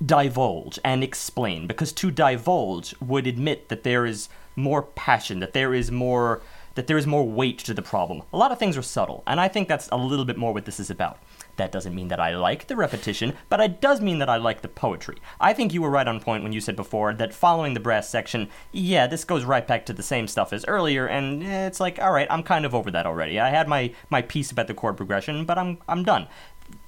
divulge 0.04 0.78
and 0.85 1.04
explain, 1.04 1.66
because 1.66 1.92
to 1.92 2.11
divulge 2.11 2.94
would 3.00 3.26
admit 3.26 3.68
that 3.68 3.83
there 3.85 4.06
is 4.06 4.28
more 4.56 4.83
passion, 4.83 5.40
that 5.40 5.52
there 5.52 5.74
is 5.74 5.90
more 5.90 6.42
that 6.76 6.87
there 6.87 6.96
is 6.96 7.06
more 7.06 7.26
weight 7.26 7.59
to 7.59 7.74
the 7.74 7.83
problem. 7.83 8.22
A 8.33 8.37
lot 8.37 8.52
of 8.52 8.59
things 8.59 8.76
are 8.76 8.83
subtle, 8.83 9.22
and 9.26 9.40
I 9.40 9.48
think 9.48 9.68
that's 9.68 9.88
a 9.90 9.96
little 9.96 10.24
bit 10.24 10.38
more 10.38 10.54
what 10.54 10.64
this 10.64 10.80
is 10.80 10.88
about. 10.88 11.18
That 11.61 11.73
doesn't 11.73 11.94
mean 11.94 12.09
that 12.09 12.18
I 12.18 12.35
like 12.35 12.68
the 12.68 12.75
repetition, 12.75 13.35
but 13.51 13.61
it 13.61 13.83
does 13.83 14.01
mean 14.01 14.18
that 14.20 14.31
I 14.31 14.38
like 14.38 14.62
the 14.62 14.68
poetry. 14.68 15.18
I 15.38 15.53
think 15.53 15.75
you 15.75 15.83
were 15.83 15.90
right 15.90 16.09
on 16.09 16.18
point 16.18 16.42
when 16.42 16.55
you 16.55 16.61
said 16.62 16.75
before 16.75 17.12
that 17.12 17.35
following 17.35 17.75
the 17.75 17.81
brass 17.81 18.09
section, 18.09 18.49
yeah, 18.73 19.07
this 19.07 19.25
goes 19.25 19.44
right 19.44 19.66
back 19.66 19.85
to 19.85 19.92
the 19.92 20.03
same 20.03 20.27
stuff 20.27 20.55
as 20.55 20.64
earlier, 20.64 21.07
and 21.07 21.42
it's 21.42 21.79
like, 21.79 21.99
all 22.01 22.12
right, 22.12 22.27
I'm 22.31 22.42
kind 22.42 22.64
of 22.64 22.75
over 22.75 22.90
that 22.92 23.05
already. 23.05 23.38
I 23.38 23.51
had 23.51 23.68
my 23.68 23.92
my 24.09 24.23
piece 24.23 24.51
about 24.51 24.68
the 24.68 24.75
chord 24.75 24.96
progression, 24.96 25.44
but 25.44 25.59
I'm 25.59 25.77
I'm 25.87 26.03
done. 26.03 26.29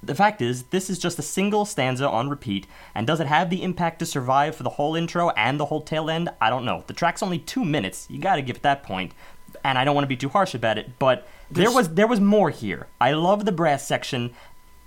The 0.01 0.15
fact 0.15 0.41
is, 0.41 0.63
this 0.63 0.89
is 0.89 0.97
just 0.97 1.19
a 1.19 1.21
single 1.21 1.65
stanza 1.65 2.09
on 2.09 2.27
repeat, 2.27 2.65
and 2.95 3.05
does 3.05 3.19
it 3.19 3.27
have 3.27 3.51
the 3.51 3.61
impact 3.61 3.99
to 3.99 4.07
survive 4.07 4.55
for 4.55 4.63
the 4.63 4.71
whole 4.71 4.95
intro 4.95 5.29
and 5.31 5.59
the 5.59 5.65
whole 5.65 5.81
tail 5.81 6.09
end? 6.09 6.29
I 6.41 6.49
don't 6.49 6.65
know. 6.65 6.83
The 6.87 6.93
track's 6.93 7.21
only 7.21 7.37
two 7.37 7.63
minutes. 7.63 8.07
You 8.09 8.17
got 8.17 8.37
to 8.37 8.41
give 8.41 8.55
it 8.55 8.63
that 8.63 8.81
point, 8.81 9.11
and 9.63 9.77
I 9.77 9.85
don't 9.85 9.93
want 9.93 10.05
to 10.05 10.15
be 10.15 10.17
too 10.17 10.29
harsh 10.29 10.55
about 10.55 10.79
it, 10.79 10.97
but 10.97 11.27
there 11.51 11.71
was 11.71 11.89
there 11.89 12.07
was 12.07 12.19
more 12.19 12.49
here. 12.49 12.87
I 12.99 13.11
love 13.11 13.45
the 13.45 13.51
brass 13.51 13.85
section, 13.87 14.33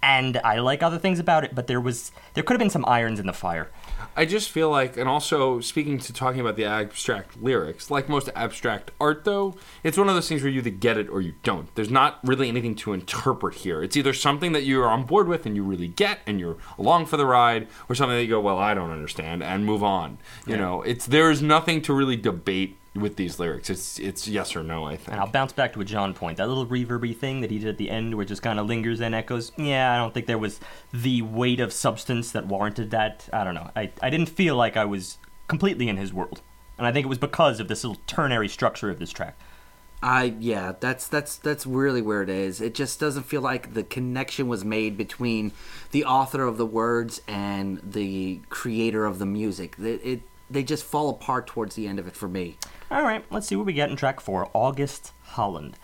and 0.06 0.36
I 0.44 0.60
like 0.60 0.84
other 0.84 0.98
things 0.98 1.18
about 1.18 1.42
it, 1.42 1.52
but 1.52 1.66
there 1.66 1.80
was 1.80 2.12
there 2.34 2.44
could 2.44 2.54
have 2.54 2.60
been 2.60 2.70
some 2.70 2.84
irons 2.86 3.18
in 3.18 3.26
the 3.26 3.32
fire. 3.32 3.68
I 4.16 4.24
just 4.24 4.50
feel 4.50 4.70
like, 4.70 4.96
and 4.96 5.08
also 5.08 5.60
speaking 5.60 5.98
to 5.98 6.12
talking 6.12 6.40
about 6.40 6.54
the 6.56 6.64
abstract 6.64 7.42
lyrics, 7.42 7.90
like 7.90 8.08
most 8.08 8.30
abstract 8.36 8.92
art, 9.00 9.24
though, 9.24 9.56
it's 9.82 9.98
one 9.98 10.08
of 10.08 10.14
those 10.14 10.28
things 10.28 10.42
where 10.42 10.50
you 10.50 10.60
either 10.60 10.70
get 10.70 10.96
it 10.96 11.08
or 11.08 11.20
you 11.20 11.34
don't. 11.42 11.74
There's 11.74 11.90
not 11.90 12.20
really 12.22 12.48
anything 12.48 12.76
to 12.76 12.92
interpret 12.92 13.56
here. 13.56 13.82
It's 13.82 13.96
either 13.96 14.12
something 14.12 14.52
that 14.52 14.62
you're 14.62 14.88
on 14.88 15.04
board 15.04 15.26
with 15.26 15.44
and 15.44 15.56
you 15.56 15.64
really 15.64 15.88
get 15.88 16.20
and 16.24 16.38
you're 16.38 16.56
along 16.78 17.06
for 17.06 17.16
the 17.16 17.26
ride, 17.26 17.66
or 17.88 17.96
something 17.96 18.16
that 18.16 18.22
you 18.22 18.30
go, 18.30 18.40
well, 18.40 18.58
I 18.58 18.74
don't 18.74 18.92
understand, 18.92 19.42
and 19.42 19.66
move 19.66 19.82
on. 19.82 20.18
You 20.46 20.56
know, 20.56 20.82
it's 20.82 21.06
there's 21.06 21.42
nothing 21.42 21.82
to 21.82 21.92
really 21.92 22.16
debate 22.16 22.78
with 22.96 23.16
these 23.16 23.38
lyrics. 23.38 23.70
It's 23.70 23.98
it's 23.98 24.26
yes 24.26 24.56
or 24.56 24.62
no. 24.62 24.84
I 24.84 24.96
think. 24.96 25.12
And 25.12 25.20
I'll 25.20 25.30
bounce 25.30 25.52
back 25.52 25.72
to 25.74 25.80
a 25.80 25.84
John 25.84 26.14
point. 26.14 26.38
That 26.38 26.48
little 26.48 26.66
reverby 26.66 27.16
thing 27.16 27.40
that 27.40 27.50
he 27.50 27.58
did 27.58 27.68
at 27.68 27.78
the 27.78 27.90
end 27.90 28.14
where 28.14 28.22
it 28.22 28.26
just 28.26 28.42
kind 28.42 28.58
of 28.58 28.66
lingers 28.66 29.00
and 29.00 29.14
echoes. 29.14 29.52
Yeah, 29.56 29.92
I 29.92 29.96
don't 29.98 30.12
think 30.12 30.26
there 30.26 30.38
was 30.38 30.60
the 30.92 31.22
weight 31.22 31.60
of 31.60 31.72
substance 31.72 32.32
that 32.32 32.46
warranted 32.46 32.90
that. 32.90 33.28
I 33.32 33.44
don't 33.44 33.54
know. 33.54 33.70
I, 33.76 33.90
I 34.02 34.10
didn't 34.10 34.28
feel 34.28 34.56
like 34.56 34.76
I 34.76 34.84
was 34.84 35.18
completely 35.48 35.88
in 35.88 35.96
his 35.96 36.12
world. 36.12 36.42
And 36.78 36.86
I 36.86 36.92
think 36.92 37.06
it 37.06 37.08
was 37.08 37.18
because 37.18 37.60
of 37.60 37.68
this 37.68 37.84
little 37.84 38.00
ternary 38.06 38.48
structure 38.48 38.90
of 38.90 38.98
this 38.98 39.10
track. 39.10 39.36
I 40.02 40.34
yeah, 40.38 40.72
that's 40.78 41.08
that's 41.08 41.36
that's 41.38 41.66
really 41.66 42.02
where 42.02 42.22
it 42.22 42.28
is. 42.28 42.60
It 42.60 42.74
just 42.74 43.00
doesn't 43.00 43.22
feel 43.22 43.40
like 43.40 43.72
the 43.72 43.82
connection 43.82 44.46
was 44.46 44.64
made 44.64 44.96
between 44.96 45.52
the 45.90 46.04
author 46.04 46.42
of 46.42 46.58
the 46.58 46.66
words 46.66 47.22
and 47.26 47.80
the 47.82 48.40
creator 48.50 49.06
of 49.06 49.18
the 49.18 49.26
music. 49.26 49.76
It, 49.78 50.00
it 50.04 50.22
they 50.50 50.62
just 50.62 50.84
fall 50.84 51.08
apart 51.10 51.46
towards 51.46 51.74
the 51.74 51.86
end 51.86 51.98
of 51.98 52.06
it 52.06 52.16
for 52.16 52.28
me. 52.28 52.56
All 52.90 53.02
right, 53.02 53.24
let's 53.30 53.46
see 53.46 53.56
what 53.56 53.66
we 53.66 53.72
get 53.72 53.90
in 53.90 53.96
track 53.96 54.20
four 54.20 54.48
August 54.54 55.12
Holland. 55.22 55.76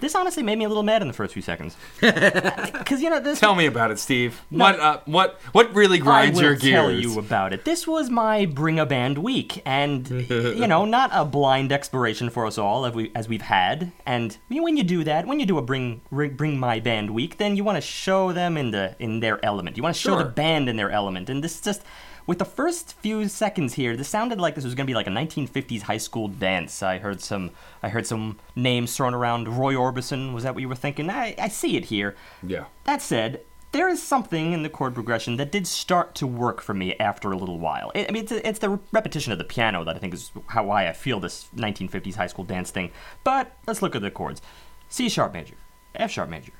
This 0.00 0.14
honestly 0.14 0.42
made 0.42 0.58
me 0.58 0.64
a 0.64 0.68
little 0.68 0.82
mad 0.82 1.02
in 1.02 1.08
the 1.08 1.14
first 1.14 1.34
few 1.34 1.42
seconds. 1.42 1.76
Because, 2.00 3.02
you 3.02 3.10
know, 3.10 3.20
this. 3.20 3.38
Tell 3.38 3.54
me 3.54 3.66
about 3.66 3.92
it, 3.92 4.00
Steve. 4.00 4.40
What 4.50 4.80
uh, 4.80 4.98
what 5.04 5.38
what 5.52 5.72
really 5.74 5.98
grinds 5.98 6.40
your 6.40 6.56
gears? 6.56 6.74
I 6.74 6.80
will 6.82 6.88
tell 6.88 7.00
you 7.00 7.18
about 7.20 7.52
it. 7.52 7.64
This 7.64 7.86
was 7.86 8.10
my 8.10 8.46
Bring 8.46 8.80
a 8.80 8.86
Band 8.86 9.18
week, 9.18 9.62
and 9.64 10.08
you 10.28 10.66
know, 10.66 10.84
not 10.84 11.10
a 11.12 11.24
blind 11.24 11.70
exploration 11.70 12.30
for 12.30 12.46
us 12.46 12.58
all, 12.58 12.84
as 12.84 12.94
we 12.94 13.12
as 13.14 13.28
we've 13.28 13.42
had. 13.42 13.92
And 14.06 14.36
you 14.48 14.56
know, 14.56 14.64
when 14.64 14.76
you 14.76 14.82
do 14.82 15.04
that, 15.04 15.28
when 15.28 15.38
you 15.38 15.46
do 15.46 15.56
a 15.56 15.62
Bring 15.62 16.00
Bring 16.10 16.34
Bring 16.34 16.58
My 16.58 16.80
Band 16.80 17.10
week, 17.10 17.36
then 17.36 17.54
you 17.54 17.62
want 17.62 17.76
to 17.76 17.82
show 17.82 18.32
them 18.32 18.56
in 18.56 18.72
the 18.72 18.96
in 18.98 19.20
their 19.20 19.44
element. 19.44 19.76
You 19.76 19.84
want 19.84 19.94
to 19.94 20.00
show 20.00 20.18
the 20.18 20.24
band 20.24 20.68
in 20.68 20.76
their 20.76 20.90
element, 20.90 21.30
and 21.30 21.44
this 21.44 21.60
just. 21.60 21.82
With 22.30 22.38
the 22.38 22.44
first 22.44 22.92
few 22.92 23.26
seconds 23.26 23.74
here, 23.74 23.96
this 23.96 24.06
sounded 24.06 24.40
like 24.40 24.54
this 24.54 24.62
was 24.62 24.76
going 24.76 24.86
to 24.86 24.88
be 24.88 24.94
like 24.94 25.08
a 25.08 25.10
1950s 25.10 25.82
high 25.82 25.96
school 25.96 26.28
dance. 26.28 26.80
I 26.80 26.98
heard 26.98 27.20
some, 27.20 27.50
I 27.82 27.88
heard 27.88 28.06
some 28.06 28.38
names 28.54 28.96
thrown 28.96 29.14
around. 29.14 29.48
Roy 29.48 29.74
Orbison, 29.74 30.32
was 30.32 30.44
that 30.44 30.54
what 30.54 30.60
you 30.60 30.68
were 30.68 30.76
thinking? 30.76 31.10
I, 31.10 31.34
I 31.36 31.48
see 31.48 31.76
it 31.76 31.86
here. 31.86 32.14
Yeah. 32.46 32.66
That 32.84 33.02
said, 33.02 33.40
there 33.72 33.88
is 33.88 34.00
something 34.00 34.52
in 34.52 34.62
the 34.62 34.68
chord 34.68 34.94
progression 34.94 35.38
that 35.38 35.50
did 35.50 35.66
start 35.66 36.14
to 36.14 36.26
work 36.28 36.60
for 36.60 36.72
me 36.72 36.94
after 37.00 37.32
a 37.32 37.36
little 37.36 37.58
while. 37.58 37.90
I 37.96 38.06
I 38.08 38.12
mean, 38.12 38.22
it's, 38.22 38.30
it's 38.30 38.60
the 38.60 38.78
repetition 38.92 39.32
of 39.32 39.38
the 39.38 39.44
piano 39.44 39.82
that 39.82 39.96
I 39.96 39.98
think 39.98 40.14
is 40.14 40.30
how 40.46 40.62
why 40.62 40.86
I 40.86 40.92
feel 40.92 41.18
this 41.18 41.48
1950s 41.56 42.14
high 42.14 42.28
school 42.28 42.44
dance 42.44 42.70
thing. 42.70 42.92
But 43.24 43.56
let's 43.66 43.82
look 43.82 43.96
at 43.96 44.02
the 44.02 44.10
chords: 44.12 44.40
C 44.88 45.08
sharp 45.08 45.32
major, 45.32 45.56
F 45.96 46.12
sharp 46.12 46.30
major, 46.30 46.52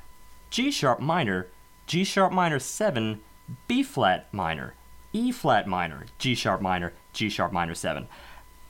G 0.51 0.73
sharp 0.73 0.99
minor, 0.99 1.47
G 1.87 2.03
sharp 2.03 2.33
minor 2.33 2.59
seven, 2.59 3.21
B 3.69 3.85
flat 3.85 4.27
minor, 4.35 4.75
E 5.13 5.33
flat 5.33 5.67
minor, 5.67 6.07
G 6.19 6.35
sharp 6.35 6.61
minor, 6.61 6.93
G 7.13 7.29
sharp 7.29 7.53
minor 7.53 7.75
seven. 7.75 8.09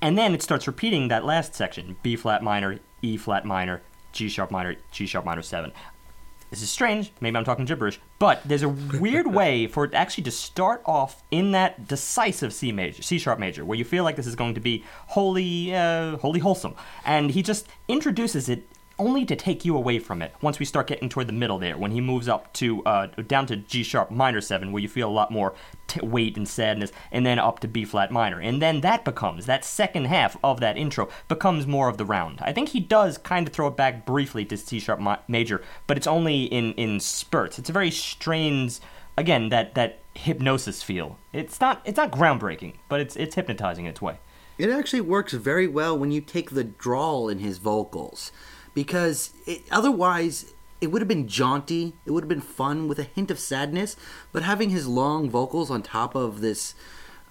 And 0.01 0.17
then 0.17 0.33
it 0.33 0.43
starts 0.43 0.67
repeating 0.67 1.09
that 1.09 1.25
last 1.25 1.55
section 1.55 1.97
B 2.03 2.17
flat 2.17 2.43
minor, 2.43 2.79
E 3.03 3.17
flat 3.17 3.45
minor, 3.45 3.83
G 4.13 4.29
sharp 4.29 4.51
minor, 4.51 4.77
G 4.91 5.07
sharp 5.07 5.25
minor 5.25 5.43
7. 5.43 5.73
This 6.51 6.63
is 6.63 6.71
strange. 6.71 7.13
Maybe 7.21 7.37
I'm 7.37 7.45
talking 7.45 7.65
gibberish, 7.65 8.01
but 8.19 8.43
there's 8.45 8.65
a 8.65 8.69
weird 8.69 9.27
way 9.33 9.69
for 9.69 9.85
it 9.85 9.95
actually 9.95 10.25
to 10.25 10.33
start 10.33 10.83
off 10.85 11.23
in 11.31 11.53
that 11.53 11.87
decisive 11.87 12.53
C 12.53 12.73
major, 12.73 13.03
C 13.03 13.19
sharp 13.19 13.39
major, 13.39 13.65
where 13.65 13.79
you 13.79 13.85
feel 13.85 14.03
like 14.03 14.17
this 14.17 14.27
is 14.27 14.35
going 14.35 14.55
to 14.55 14.61
be 14.61 14.85
wholly, 15.09 15.75
uh, 15.75 16.17
wholly 16.17 16.41
wholesome, 16.41 16.75
and 17.05 17.31
he 17.31 17.43
just 17.43 17.69
introduces 17.87 18.49
it 18.49 18.67
only 19.01 19.25
to 19.25 19.35
take 19.35 19.65
you 19.65 19.77
away 19.77 19.99
from 19.99 20.23
it. 20.23 20.33
Once 20.41 20.59
we 20.61 20.67
start 20.67 20.87
getting 20.87 21.09
toward 21.09 21.27
the 21.27 21.33
middle 21.33 21.59
there, 21.59 21.77
when 21.77 21.91
he 21.91 22.01
moves 22.01 22.29
up 22.29 22.53
to 22.55 22.85
uh, 22.85 23.07
down 23.27 23.47
to 23.47 23.57
G 23.57 23.83
sharp 23.83 24.11
minor 24.11 24.41
seven, 24.41 24.71
where 24.71 24.83
you 24.83 24.89
feel 24.89 25.09
a 25.09 25.11
lot 25.11 25.33
more 25.33 25.55
t- 25.89 26.07
weight 26.07 26.37
and 26.37 26.47
sadness, 26.47 26.93
and 27.11 27.27
then 27.27 27.39
up 27.39 27.59
to 27.61 27.69
B 27.69 27.85
flat 27.85 28.13
minor, 28.13 28.39
and 28.39 28.63
then 28.63 28.83
that 28.83 29.05
becomes 29.05 29.47
that 29.47 29.65
second 29.65 30.05
half 30.05 30.37
of 30.45 30.61
that 30.61 30.77
intro 30.77 31.09
becomes 31.27 31.67
more 31.67 31.89
of 31.89 31.97
the 31.97 32.05
round. 32.05 32.39
I 32.43 32.53
think 32.53 32.69
he 32.69 32.81
does 32.81 33.19
kind 33.19 33.49
of 33.49 33.53
throw 33.53 33.69
it 33.69 33.77
back 33.77 34.07
briefly 34.07 34.45
to 34.45 34.57
C 34.57 34.79
sharp 34.79 35.01
mi- 35.01 35.17
major, 35.27 35.63
but 35.87 35.97
it's 35.97 36.07
only 36.07 36.45
in 36.45 36.75
in 36.75 37.01
spurts. 37.01 37.59
It's 37.59 37.71
a 37.71 37.73
very 37.73 37.91
strange 37.91 38.79
again 39.17 39.49
that 39.49 39.75
that 39.75 40.01
hypnosis 40.15 40.83
feel. 40.83 41.19
It's 41.33 41.61
not 41.61 41.81
it's 41.85 41.97
not 41.97 42.13
groundbreaking, 42.13 42.75
but 42.89 43.01
it's 43.01 43.17
it's 43.17 43.35
hypnotizing 43.35 43.87
in 43.87 43.91
its 43.91 44.03
way. 44.03 44.19
It 44.59 44.69
actually 44.69 45.01
works 45.01 45.33
very 45.33 45.67
well 45.67 45.99
when 45.99 46.13
you 46.13 46.21
take 46.21 46.51
the 46.51 46.65
drawl 46.65 47.31
in 47.31 47.39
his 47.39 47.57
vocals, 47.57 48.31
because 48.75 49.33
it, 49.47 49.63
otherwise 49.71 50.53
it 50.81 50.89
would 50.89 51.03
have 51.03 51.09
been 51.09 51.29
jaunty. 51.29 51.95
It 52.07 52.13
would 52.13 52.25
have 52.25 52.29
been 52.29 52.41
fun 52.41 52.89
with 52.89 52.99
a 52.99 53.05
hint 53.05 53.31
of 53.31 53.39
sadness, 53.39 53.97
but 54.33 54.43
having 54.43 54.71
his 54.71 54.87
long 54.87 55.29
vocals 55.29 55.71
on 55.71 55.83
top 55.83 56.15
of 56.15 56.41
this 56.41 56.75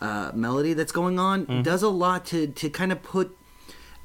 uh, 0.02 0.32
melody 0.34 0.74
that's 0.74 0.92
going 0.92 1.20
on 1.20 1.64
does 1.64 1.84
a 1.84 1.90
lot 1.90 2.26
to 2.28 2.48
to 2.48 2.70
kind 2.70 2.92
of 2.92 3.04
put 3.04 3.36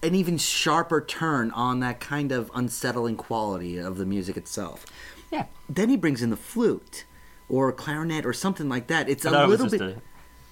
an 0.03 0.15
even 0.15 0.37
sharper 0.37 1.01
turn 1.01 1.51
on 1.53 1.81
that 1.81 2.01
kind 2.01 2.31
of 2.31 2.51
unsettling 2.55 3.17
quality 3.17 3.79
of 3.79 3.97
the 3.97 4.05
music 4.05 4.37
itself. 4.37 4.85
Yeah. 5.31 5.47
Then 5.69 5.89
he 5.89 5.97
brings 5.97 6.23
in 6.23 6.31
the 6.31 6.37
flute 6.37 7.05
or 7.49 7.73
clarinet 7.73 8.27
or 8.27 8.33
something 8.33 8.69
like 8.69 8.87
that. 8.89 9.09
It's 9.09 9.25
a 9.25 9.29
it 9.29 9.49
little 9.49 9.69
bit. 9.69 9.81
a 9.81 10.03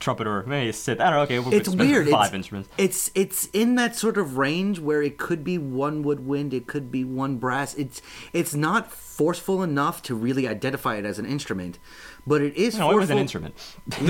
trumpet 0.03 0.27
or 0.27 0.43
maybe 0.45 0.73
sit. 0.73 1.01
I 1.01 1.05
don't 1.05 1.15
know. 1.15 1.23
Okay, 1.23 1.38
we'll 1.38 1.55
it's 1.55 1.69
weird. 1.69 2.09
Five 2.09 2.27
it's, 2.27 2.35
instruments. 2.35 2.69
It's 2.77 3.11
it's 3.15 3.47
in 3.53 3.77
that 3.77 3.97
sort 3.97 4.19
of 4.19 4.37
range 4.37 4.79
where 4.79 5.03
it 5.03 5.17
could 5.17 5.43
be 5.45 5.57
one 5.57 6.03
woodwind, 6.03 6.53
it 6.53 6.67
could 6.67 6.91
be 6.91 7.05
one 7.05 7.37
brass. 7.37 7.75
It's 7.75 8.03
it's 8.33 8.55
not 8.55 8.93
forceful 8.93 9.62
enough 9.62 10.03
to 10.03 10.15
really 10.15 10.47
identify 10.47 10.97
it 10.97 11.05
as 11.05 11.19
an 11.19 11.27
instrument, 11.27 11.79
but 12.27 12.43
it 12.43 12.55
is 12.55 12.77
No, 12.77 12.91
it 12.91 12.97
was 12.97 13.11
an 13.11 13.19
instrument. 13.19 13.55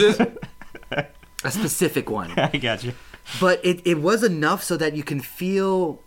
a 0.90 1.50
specific 1.50 2.10
one. 2.10 2.32
I 2.36 2.56
got 2.56 2.82
you. 2.82 2.94
but 3.40 3.64
it, 3.64 3.86
it 3.86 4.00
was 4.00 4.24
enough 4.24 4.62
so 4.62 4.76
that 4.76 4.96
you 4.96 5.02
can 5.02 5.20
feel 5.20 6.00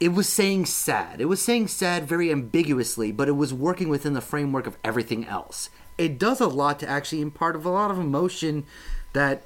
it 0.00 0.12
was 0.12 0.28
saying 0.28 0.66
sad. 0.66 1.20
It 1.20 1.26
was 1.26 1.42
saying 1.42 1.68
sad 1.68 2.06
very 2.06 2.30
ambiguously, 2.30 3.12
but 3.12 3.28
it 3.28 3.32
was 3.32 3.52
working 3.52 3.88
within 3.88 4.12
the 4.12 4.20
framework 4.20 4.66
of 4.66 4.76
everything 4.84 5.26
else. 5.26 5.70
It 5.96 6.18
does 6.18 6.40
a 6.40 6.46
lot 6.46 6.78
to 6.80 6.88
actually 6.88 7.20
impart 7.20 7.56
a 7.56 7.68
lot 7.68 7.90
of 7.90 7.98
emotion 7.98 8.64
that 9.12 9.44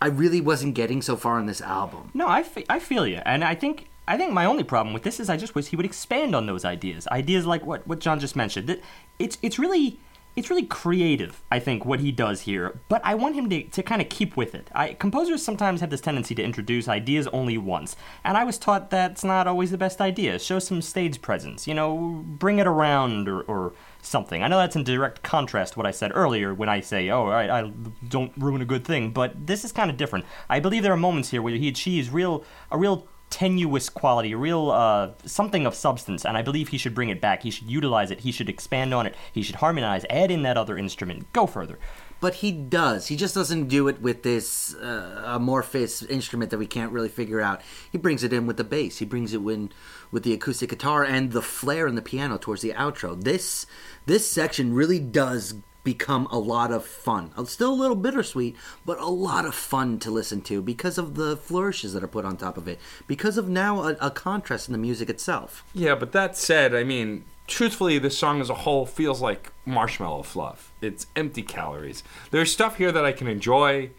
I 0.00 0.06
really 0.08 0.40
wasn't 0.40 0.74
getting 0.74 1.00
so 1.02 1.16
far 1.16 1.38
on 1.38 1.46
this 1.46 1.60
album. 1.60 2.10
No, 2.12 2.26
I, 2.26 2.44
I 2.68 2.78
feel 2.78 3.06
you, 3.06 3.20
and 3.24 3.44
I 3.44 3.54
think 3.54 3.88
I 4.08 4.16
think 4.16 4.32
my 4.32 4.44
only 4.44 4.64
problem 4.64 4.92
with 4.92 5.04
this 5.04 5.20
is 5.20 5.30
I 5.30 5.36
just 5.36 5.54
wish 5.54 5.68
he 5.68 5.76
would 5.76 5.86
expand 5.86 6.34
on 6.34 6.46
those 6.46 6.64
ideas. 6.64 7.06
Ideas 7.06 7.46
like 7.46 7.64
what, 7.64 7.86
what 7.86 8.00
John 8.00 8.18
just 8.18 8.34
mentioned. 8.34 8.80
It's 9.18 9.38
it's 9.42 9.58
really 9.58 10.00
it's 10.34 10.50
really 10.50 10.64
creative. 10.64 11.40
I 11.52 11.60
think 11.60 11.84
what 11.84 12.00
he 12.00 12.10
does 12.10 12.40
here, 12.40 12.80
but 12.88 13.00
I 13.04 13.14
want 13.14 13.36
him 13.36 13.48
to, 13.50 13.62
to 13.64 13.82
kind 13.82 14.02
of 14.02 14.08
keep 14.08 14.36
with 14.36 14.54
it. 14.54 14.70
I, 14.74 14.94
composers 14.94 15.44
sometimes 15.44 15.82
have 15.82 15.90
this 15.90 16.00
tendency 16.00 16.34
to 16.34 16.42
introduce 16.42 16.88
ideas 16.88 17.28
only 17.28 17.58
once, 17.58 17.94
and 18.24 18.36
I 18.36 18.44
was 18.44 18.58
taught 18.58 18.90
that's 18.90 19.22
not 19.22 19.46
always 19.46 19.70
the 19.70 19.78
best 19.78 20.00
idea. 20.00 20.38
Show 20.38 20.58
some 20.58 20.82
stage 20.82 21.22
presence, 21.22 21.68
you 21.68 21.74
know, 21.74 22.24
bring 22.26 22.58
it 22.58 22.66
around 22.66 23.28
or. 23.28 23.42
or 23.42 23.72
something. 24.02 24.42
I 24.42 24.48
know 24.48 24.58
that's 24.58 24.76
in 24.76 24.84
direct 24.84 25.22
contrast 25.22 25.72
to 25.72 25.78
what 25.78 25.86
I 25.86 25.92
said 25.92 26.12
earlier 26.14 26.52
when 26.52 26.68
I 26.68 26.80
say, 26.80 27.08
oh, 27.08 27.20
all 27.20 27.30
right, 27.30 27.48
I 27.48 27.72
don't 28.08 28.32
ruin 28.36 28.60
a 28.60 28.66
good 28.66 28.84
thing, 28.84 29.12
but 29.12 29.46
this 29.46 29.64
is 29.64 29.72
kind 29.72 29.90
of 29.90 29.96
different. 29.96 30.26
I 30.50 30.60
believe 30.60 30.82
there 30.82 30.92
are 30.92 30.96
moments 30.96 31.30
here 31.30 31.40
where 31.40 31.54
he 31.54 31.68
achieves 31.68 32.10
real 32.10 32.44
a 32.70 32.76
real 32.76 33.06
tenuous 33.30 33.88
quality, 33.88 34.32
a 34.32 34.36
real 34.36 34.70
uh, 34.70 35.12
something 35.24 35.64
of 35.64 35.74
substance, 35.74 36.26
and 36.26 36.36
I 36.36 36.42
believe 36.42 36.68
he 36.68 36.78
should 36.78 36.94
bring 36.94 37.08
it 37.08 37.20
back. 37.20 37.42
He 37.42 37.50
should 37.50 37.70
utilize 37.70 38.10
it. 38.10 38.20
He 38.20 38.30
should 38.30 38.50
expand 38.50 38.92
on 38.92 39.06
it. 39.06 39.16
He 39.32 39.42
should 39.42 39.56
harmonize, 39.56 40.04
add 40.10 40.30
in 40.30 40.42
that 40.42 40.58
other 40.58 40.76
instrument, 40.76 41.32
go 41.32 41.46
further. 41.46 41.78
But 42.20 42.34
he 42.34 42.52
does. 42.52 43.08
He 43.08 43.16
just 43.16 43.34
doesn't 43.34 43.66
do 43.66 43.88
it 43.88 44.00
with 44.00 44.22
this 44.22 44.76
uh, 44.76 45.22
amorphous 45.26 46.04
instrument 46.04 46.52
that 46.52 46.58
we 46.58 46.68
can't 46.68 46.92
really 46.92 47.08
figure 47.08 47.40
out. 47.40 47.62
He 47.90 47.98
brings 47.98 48.22
it 48.22 48.32
in 48.32 48.46
with 48.46 48.58
the 48.58 48.64
bass. 48.64 48.98
He 48.98 49.04
brings 49.04 49.34
it 49.34 49.40
in 49.40 49.72
with 50.12 50.22
the 50.22 50.32
acoustic 50.32 50.70
guitar 50.70 51.02
and 51.02 51.32
the 51.32 51.42
flair 51.42 51.88
in 51.88 51.96
the 51.96 52.02
piano 52.02 52.38
towards 52.38 52.62
the 52.62 52.72
outro. 52.74 53.20
This 53.20 53.66
this 54.06 54.30
section 54.30 54.72
really 54.74 55.00
does 55.00 55.54
become 55.84 56.26
a 56.30 56.38
lot 56.38 56.70
of 56.70 56.84
fun. 56.84 57.32
Uh, 57.36 57.44
Still 57.44 57.72
a 57.72 57.74
little 57.74 57.96
bittersweet, 57.96 58.54
but 58.86 59.00
a 59.00 59.06
lot 59.06 59.44
of 59.44 59.54
fun 59.54 59.98
to 59.98 60.10
listen 60.10 60.40
to 60.42 60.62
because 60.62 60.98
of 60.98 61.16
the 61.16 61.36
flourishes 61.36 61.92
that 61.92 62.04
are 62.04 62.08
put 62.08 62.24
on 62.24 62.36
top 62.36 62.56
of 62.56 62.68
it. 62.68 62.78
Because 63.08 63.36
of 63.36 63.48
now 63.48 63.82
a, 63.82 63.96
a 64.00 64.10
contrast 64.10 64.68
in 64.68 64.72
the 64.72 64.78
music 64.78 65.10
itself. 65.10 65.64
Yeah, 65.74 65.96
but 65.96 66.12
that 66.12 66.36
said, 66.36 66.72
I 66.72 66.84
mean, 66.84 67.24
truthfully, 67.48 67.98
this 67.98 68.16
song 68.16 68.40
as 68.40 68.50
a 68.50 68.54
whole 68.54 68.86
feels 68.86 69.20
like 69.20 69.52
marshmallow 69.64 70.22
fluff. 70.22 70.72
It's 70.80 71.06
empty 71.16 71.42
calories. 71.42 72.04
There's 72.30 72.52
stuff 72.52 72.76
here 72.76 72.92
that 72.92 73.04
I 73.04 73.10
can 73.10 73.26
enjoy, 73.26 73.90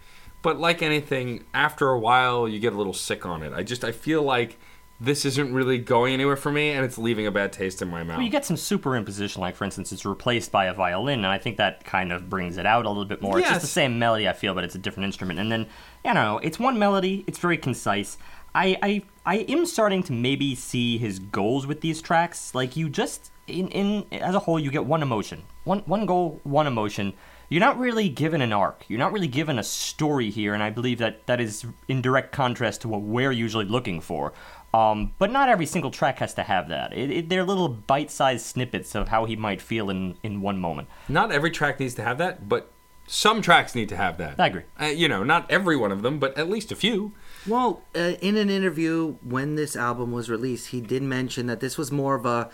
but 0.42 0.60
like 0.60 0.82
anything, 0.82 1.44
after 1.54 1.90
a 1.90 2.00
while, 2.00 2.48
you 2.48 2.60
get 2.60 2.74
a 2.74 2.78
little 2.78 2.94
sick 2.94 3.26
on 3.26 3.44
it. 3.44 3.52
I 3.54 3.64
just, 3.64 3.84
I 3.84 3.92
feel 3.92 4.24
like 4.24 4.58
this 5.00 5.26
isn't 5.26 5.54
really 5.54 5.78
going 5.78 6.14
anywhere 6.14 6.36
for 6.36 6.52
me, 6.52 6.72
and 6.72 6.86
it's 6.86 6.98
leaving 6.98 7.28
a 7.28 7.32
bad 7.32 7.52
taste 7.52 7.82
in 7.82 7.90
my 7.90 8.04
mouth. 8.04 8.18
Well, 8.18 8.26
you 8.26 8.32
get 8.32 8.46
some 8.46 8.56
superimposition, 8.56 9.38
like 9.38 9.56
for 9.56 9.66
instance, 9.66 9.92
it's 9.92 10.06
replaced 10.06 10.52
by 10.52 10.66
a 10.66 10.74
violin, 10.74 11.20
and 11.20 11.28
I 11.28 11.38
think 11.38 11.58
that 11.58 11.84
kind 11.84 12.12
of 12.12 12.30
brings 12.30 12.58
it 12.58 12.66
out 12.66 12.86
a 12.86 12.90
little 12.90 13.06
bit 13.06 13.22
more. 13.22 13.40
It's 13.40 13.50
just 13.50 13.62
the 13.62 13.68
same 13.68 14.00
melody, 14.00 14.30
I 14.30 14.34
feel, 14.34 14.54
but 14.54 14.64
it's 14.64 14.76
a 14.76 14.80
different 14.80 15.06
instrument. 15.06 15.40
And 15.40 15.52
then, 15.52 15.68
you 16.06 16.14
know, 16.14 16.40
it's 16.44 16.60
one 16.60 16.80
melody. 16.80 17.24
It's 17.28 17.40
very 17.40 17.58
concise. 17.58 18.18
I, 18.56 18.78
I, 18.84 19.04
I 19.26 19.38
am 19.40 19.66
starting 19.66 20.04
to 20.04 20.14
maybe 20.14 20.56
see 20.56 20.98
his 20.98 21.20
goals 21.20 21.66
with 21.66 21.82
these 21.82 22.02
tracks. 22.02 22.54
Like 22.54 22.78
you 22.78 22.88
just 22.88 23.32
in, 23.48 23.68
in 23.70 24.06
as 24.12 24.36
a 24.36 24.40
whole, 24.40 24.60
you 24.60 24.72
get 24.72 24.86
one 24.86 25.02
emotion, 25.02 25.44
one 25.64 25.80
one 25.80 26.06
goal, 26.06 26.40
one 26.44 26.68
emotion. 26.68 27.14
You're 27.50 27.60
not 27.60 27.78
really 27.78 28.10
given 28.10 28.42
an 28.42 28.54
arc. 28.54 28.86
You're 28.88 29.00
not 29.00 29.12
really 29.12 29.28
given 29.28 29.60
a 29.60 29.64
story 29.64 30.32
here, 30.32 30.54
and 30.54 30.64
I 30.64 30.70
believe 30.70 30.98
that 31.00 31.28
that 31.28 31.40
is 31.40 31.66
in 31.88 32.02
direct 32.02 32.32
contrast 32.32 32.82
to 32.82 32.88
what 32.88 33.02
we're 33.02 33.32
usually 33.32 33.66
looking 33.66 34.02
for. 34.02 34.34
Um, 34.74 35.14
but 35.20 35.32
not 35.32 35.50
every 35.50 35.66
single 35.68 35.92
track 35.92 36.20
has 36.20 36.34
to 36.36 36.44
have 36.44 36.70
that. 36.70 36.94
It, 36.94 37.12
it, 37.12 37.30
they're 37.30 37.44
little 37.44 37.70
bite-sized 37.70 38.46
snippets 38.46 38.96
of 38.96 39.10
how 39.10 39.26
he 39.26 39.36
might 39.36 39.62
feel 39.62 39.90
in, 39.90 40.16
in 40.24 40.42
one 40.42 40.58
moment. 40.58 40.88
Not 41.08 41.32
every 41.32 41.52
track 41.52 41.80
needs 41.80 41.94
to 41.96 42.04
have 42.04 42.18
that, 42.18 42.50
but 42.50 42.72
some 43.06 43.42
tracks 43.42 43.76
need 43.76 43.90
to 43.90 43.98
have 43.98 44.18
that. 44.18 44.40
I 44.40 44.48
agree. 44.48 44.64
Uh, 44.82 44.86
you 44.86 45.08
know, 45.08 45.24
not 45.24 45.50
every 45.52 45.76
one 45.76 45.92
of 45.92 46.02
them, 46.02 46.20
but 46.20 46.38
at 46.38 46.50
least 46.50 46.72
a 46.72 46.76
few. 46.76 47.14
Well, 47.46 47.84
uh, 47.96 48.14
in 48.22 48.36
an 48.38 48.50
interview 48.50 49.18
when 49.22 49.56
this 49.56 49.76
album 49.76 50.12
was 50.12 50.30
released, 50.30 50.68
he 50.70 50.82
did 50.82 51.04
mention 51.04 51.46
that 51.48 51.60
this 51.60 51.78
was 51.78 51.92
more 51.92 52.16
of 52.16 52.26
a 52.26 52.50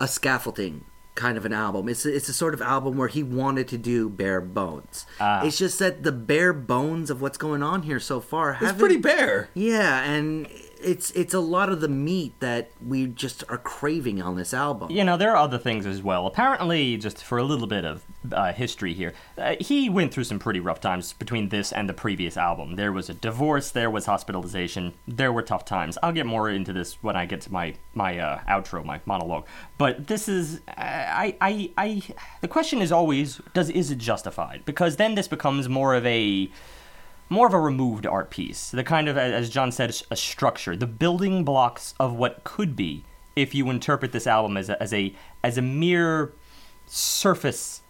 a 0.00 0.08
scaffolding 0.08 0.86
kind 1.14 1.36
of 1.36 1.44
an 1.44 1.52
album. 1.52 1.88
It's 1.88 2.06
it's 2.06 2.28
a 2.28 2.32
sort 2.32 2.54
of 2.54 2.62
album 2.62 2.96
where 2.96 3.08
he 3.08 3.22
wanted 3.22 3.68
to 3.68 3.78
do 3.78 4.08
bare 4.08 4.40
bones. 4.40 5.04
Ah. 5.20 5.44
It's 5.44 5.58
just 5.58 5.78
that 5.78 6.02
the 6.02 6.12
bare 6.12 6.54
bones 6.54 7.10
of 7.10 7.20
what's 7.20 7.36
going 7.36 7.62
on 7.62 7.82
here 7.82 8.00
so 8.00 8.20
far 8.20 8.56
It's 8.60 8.72
pretty 8.72 8.96
bare. 8.96 9.50
Yeah, 9.54 10.02
and 10.02 10.48
it's 10.82 11.10
it's 11.12 11.34
a 11.34 11.40
lot 11.40 11.68
of 11.68 11.80
the 11.80 11.88
meat 11.88 12.38
that 12.40 12.70
we 12.84 13.06
just 13.06 13.44
are 13.48 13.58
craving 13.58 14.20
on 14.22 14.36
this 14.36 14.52
album. 14.54 14.90
You 14.90 15.04
know, 15.04 15.16
there 15.16 15.30
are 15.30 15.36
other 15.36 15.58
things 15.58 15.86
as 15.86 16.02
well. 16.02 16.26
Apparently, 16.26 16.96
just 16.96 17.22
for 17.22 17.38
a 17.38 17.44
little 17.44 17.66
bit 17.66 17.84
of 17.84 18.04
uh, 18.32 18.52
history 18.52 18.94
here, 18.94 19.14
uh, 19.38 19.56
he 19.60 19.88
went 19.88 20.12
through 20.12 20.24
some 20.24 20.38
pretty 20.38 20.60
rough 20.60 20.80
times 20.80 21.12
between 21.12 21.48
this 21.48 21.72
and 21.72 21.88
the 21.88 21.94
previous 21.94 22.36
album. 22.36 22.76
There 22.76 22.92
was 22.92 23.08
a 23.08 23.14
divorce, 23.14 23.70
there 23.70 23.90
was 23.90 24.06
hospitalization, 24.06 24.94
there 25.06 25.32
were 25.32 25.42
tough 25.42 25.64
times. 25.64 25.98
I'll 26.02 26.12
get 26.12 26.26
more 26.26 26.48
into 26.50 26.72
this 26.72 27.02
when 27.02 27.16
I 27.16 27.26
get 27.26 27.40
to 27.42 27.52
my 27.52 27.74
my 27.94 28.18
uh, 28.18 28.40
outro, 28.48 28.84
my 28.84 29.00
monologue. 29.06 29.46
But 29.78 30.06
this 30.06 30.28
is, 30.28 30.60
uh, 30.68 30.72
I, 30.76 31.36
I, 31.40 31.70
I. 31.76 32.02
The 32.40 32.48
question 32.48 32.80
is 32.82 32.92
always, 32.92 33.40
does 33.54 33.70
is 33.70 33.90
it 33.90 33.98
justified? 33.98 34.64
Because 34.64 34.96
then 34.96 35.14
this 35.14 35.28
becomes 35.28 35.68
more 35.68 35.94
of 35.94 36.04
a 36.06 36.50
more 37.30 37.46
of 37.46 37.54
a 37.54 37.60
removed 37.60 38.04
art 38.06 38.28
piece. 38.30 38.70
The 38.70 38.84
kind 38.84 39.08
of, 39.08 39.16
as 39.16 39.48
John 39.48 39.72
said, 39.72 39.96
a 40.10 40.16
structure, 40.16 40.76
the 40.76 40.86
building 40.86 41.44
blocks 41.44 41.94
of 41.98 42.12
what 42.12 42.44
could 42.44 42.76
be 42.76 43.04
if 43.36 43.54
you 43.54 43.70
interpret 43.70 44.12
this 44.12 44.26
album 44.26 44.56
as 44.58 44.68
a, 44.68 44.82
as 44.82 44.92
a 44.92 45.14
as 45.42 45.56
a 45.56 45.62
mere 45.62 46.32
surface 46.86 47.82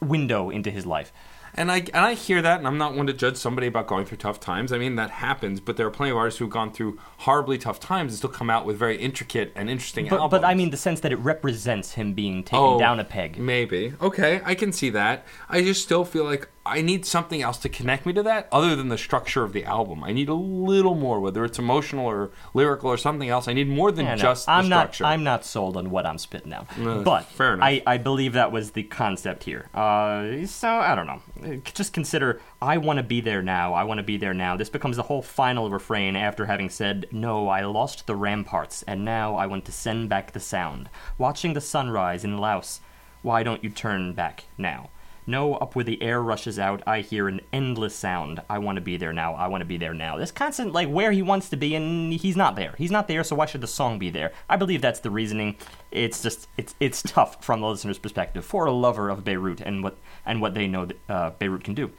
window 0.00 0.50
into 0.50 0.70
his 0.70 0.86
life. 0.86 1.12
And 1.56 1.70
I 1.70 1.78
and 1.94 2.04
I 2.04 2.14
hear 2.14 2.42
that, 2.42 2.58
and 2.58 2.66
I'm 2.66 2.78
not 2.78 2.94
one 2.96 3.06
to 3.06 3.12
judge 3.12 3.36
somebody 3.36 3.68
about 3.68 3.86
going 3.86 4.06
through 4.06 4.16
tough 4.16 4.40
times. 4.40 4.72
I 4.72 4.78
mean, 4.78 4.96
that 4.96 5.10
happens, 5.10 5.60
but 5.60 5.76
there 5.76 5.86
are 5.86 5.90
plenty 5.90 6.10
of 6.10 6.16
artists 6.16 6.38
who've 6.40 6.50
gone 6.50 6.72
through 6.72 6.98
horribly 7.18 7.58
tough 7.58 7.78
times 7.78 8.10
and 8.12 8.18
still 8.18 8.30
come 8.30 8.50
out 8.50 8.66
with 8.66 8.76
very 8.76 8.96
intricate 8.96 9.52
and 9.54 9.70
interesting 9.70 10.08
But, 10.08 10.18
albums. 10.18 10.40
but 10.42 10.44
I 10.46 10.54
mean 10.54 10.70
the 10.70 10.76
sense 10.76 10.98
that 11.00 11.12
it 11.12 11.16
represents 11.20 11.92
him 11.92 12.12
being 12.12 12.42
taken 12.42 12.58
Oh, 12.58 12.78
down 12.80 12.98
a 12.98 13.04
peg. 13.04 13.38
Maybe. 13.38 13.92
Okay, 14.02 14.42
I 14.44 14.56
can 14.56 14.72
see 14.72 14.90
that. 14.90 15.24
I 15.48 15.62
just 15.62 15.80
still 15.82 16.04
feel 16.04 16.24
like 16.24 16.48
I 16.66 16.80
need 16.80 17.04
something 17.04 17.42
else 17.42 17.58
to 17.58 17.68
connect 17.68 18.06
me 18.06 18.14
to 18.14 18.22
that 18.22 18.48
other 18.50 18.74
than 18.74 18.88
the 18.88 18.96
structure 18.96 19.42
of 19.44 19.52
the 19.52 19.64
album. 19.64 20.02
I 20.02 20.12
need 20.12 20.30
a 20.30 20.34
little 20.34 20.94
more, 20.94 21.20
whether 21.20 21.44
it's 21.44 21.58
emotional 21.58 22.06
or 22.06 22.30
lyrical 22.54 22.88
or 22.90 22.96
something 22.96 23.28
else. 23.28 23.48
I 23.48 23.52
need 23.52 23.68
more 23.68 23.92
than 23.92 24.06
Yeah, 24.06 24.14
just 24.16 24.46
the 24.46 24.52
I'm 24.52 24.70
not. 24.70 24.94
structure. 24.94 25.04
I'm 25.04 25.22
not 25.22 25.44
sold 25.44 25.76
on 25.76 25.90
what 25.90 26.06
I'm 26.06 26.16
spitting 26.16 26.54
out. 26.54 26.66
No, 26.78 27.02
but 27.02 27.26
fair 27.26 27.52
enough. 27.52 27.66
I, 27.66 27.82
I 27.86 27.98
believe 27.98 28.32
that 28.32 28.50
was 28.50 28.70
the 28.70 28.82
concept 28.84 29.44
here. 29.44 29.68
Uh, 29.74 30.46
so 30.46 30.68
I 30.70 30.94
don't 30.94 31.06
know. 31.06 31.22
Uh, 31.44 31.56
Just 31.74 31.92
consider. 31.92 32.40
I 32.62 32.78
want 32.78 32.96
to 32.96 33.02
be 33.02 33.20
there 33.20 33.42
now. 33.42 33.74
I 33.74 33.84
want 33.84 33.98
to 33.98 34.04
be 34.04 34.16
there 34.16 34.32
now. 34.32 34.56
This 34.56 34.70
becomes 34.70 34.96
the 34.96 35.02
whole 35.02 35.20
final 35.20 35.70
refrain 35.70 36.16
after 36.16 36.46
having 36.46 36.70
said, 36.70 37.06
"No, 37.12 37.46
I 37.48 37.60
lost 37.66 38.06
the 38.06 38.16
ramparts, 38.16 38.82
and 38.84 39.04
now 39.04 39.36
I 39.36 39.44
want 39.44 39.66
to 39.66 39.72
send 39.72 40.08
back 40.08 40.32
the 40.32 40.40
sound. 40.40 40.88
Watching 41.18 41.52
the 41.52 41.60
sunrise 41.60 42.24
in 42.24 42.38
Laos. 42.38 42.80
Why 43.20 43.42
don't 43.42 43.62
you 43.62 43.68
turn 43.68 44.14
back 44.14 44.44
now?" 44.56 44.88
No, 45.26 45.54
up 45.54 45.74
where 45.74 45.84
the 45.84 46.02
air 46.02 46.22
rushes 46.22 46.58
out, 46.58 46.82
I 46.86 47.00
hear 47.00 47.28
an 47.28 47.40
endless 47.52 47.94
sound. 47.94 48.42
I 48.50 48.58
want 48.58 48.76
to 48.76 48.82
be 48.82 48.98
there 48.98 49.12
now. 49.12 49.34
I 49.34 49.46
want 49.46 49.62
to 49.62 49.66
be 49.66 49.78
there 49.78 49.94
now. 49.94 50.18
This 50.18 50.30
constant, 50.30 50.72
like, 50.72 50.88
where 50.88 51.12
he 51.12 51.22
wants 51.22 51.48
to 51.48 51.56
be, 51.56 51.74
and 51.74 52.12
he's 52.12 52.36
not 52.36 52.56
there. 52.56 52.74
He's 52.76 52.90
not 52.90 53.08
there, 53.08 53.24
so 53.24 53.36
why 53.36 53.46
should 53.46 53.62
the 53.62 53.66
song 53.66 53.98
be 53.98 54.10
there? 54.10 54.32
I 54.50 54.56
believe 54.56 54.82
that's 54.82 55.00
the 55.00 55.10
reasoning. 55.10 55.56
It's 55.90 56.22
just, 56.22 56.48
it's 56.58 56.74
it's 56.78 57.02
tough 57.02 57.42
from 57.42 57.60
the 57.60 57.68
listener's 57.68 57.98
perspective 57.98 58.44
for 58.44 58.66
a 58.66 58.72
lover 58.72 59.08
of 59.08 59.24
Beirut 59.24 59.60
and 59.60 59.82
what 59.82 59.96
and 60.26 60.42
what 60.42 60.52
they 60.52 60.66
know 60.66 60.84
that 60.84 60.98
uh, 61.08 61.30
Beirut 61.30 61.64
can 61.64 61.74
do. 61.74 61.90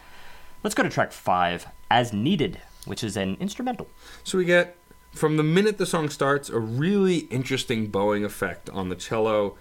Let's 0.64 0.76
go 0.76 0.84
to 0.84 0.90
track 0.90 1.12
five, 1.12 1.68
As 1.90 2.14
Needed, 2.14 2.62
which 2.86 3.04
is 3.04 3.18
an 3.18 3.38
instrumental. 3.40 3.88
So 4.24 4.38
we 4.38 4.46
get 4.46 4.76
from 5.14 5.38
the 5.38 5.44
minute 5.44 5.78
the 5.78 5.86
song 5.86 6.10
starts 6.10 6.50
a 6.50 6.60
really 6.60 7.20
interesting 7.32 7.88
bowing 7.88 8.24
effect 8.24 8.70
on 8.70 8.90
the 8.90 8.96
cello. 8.96 9.58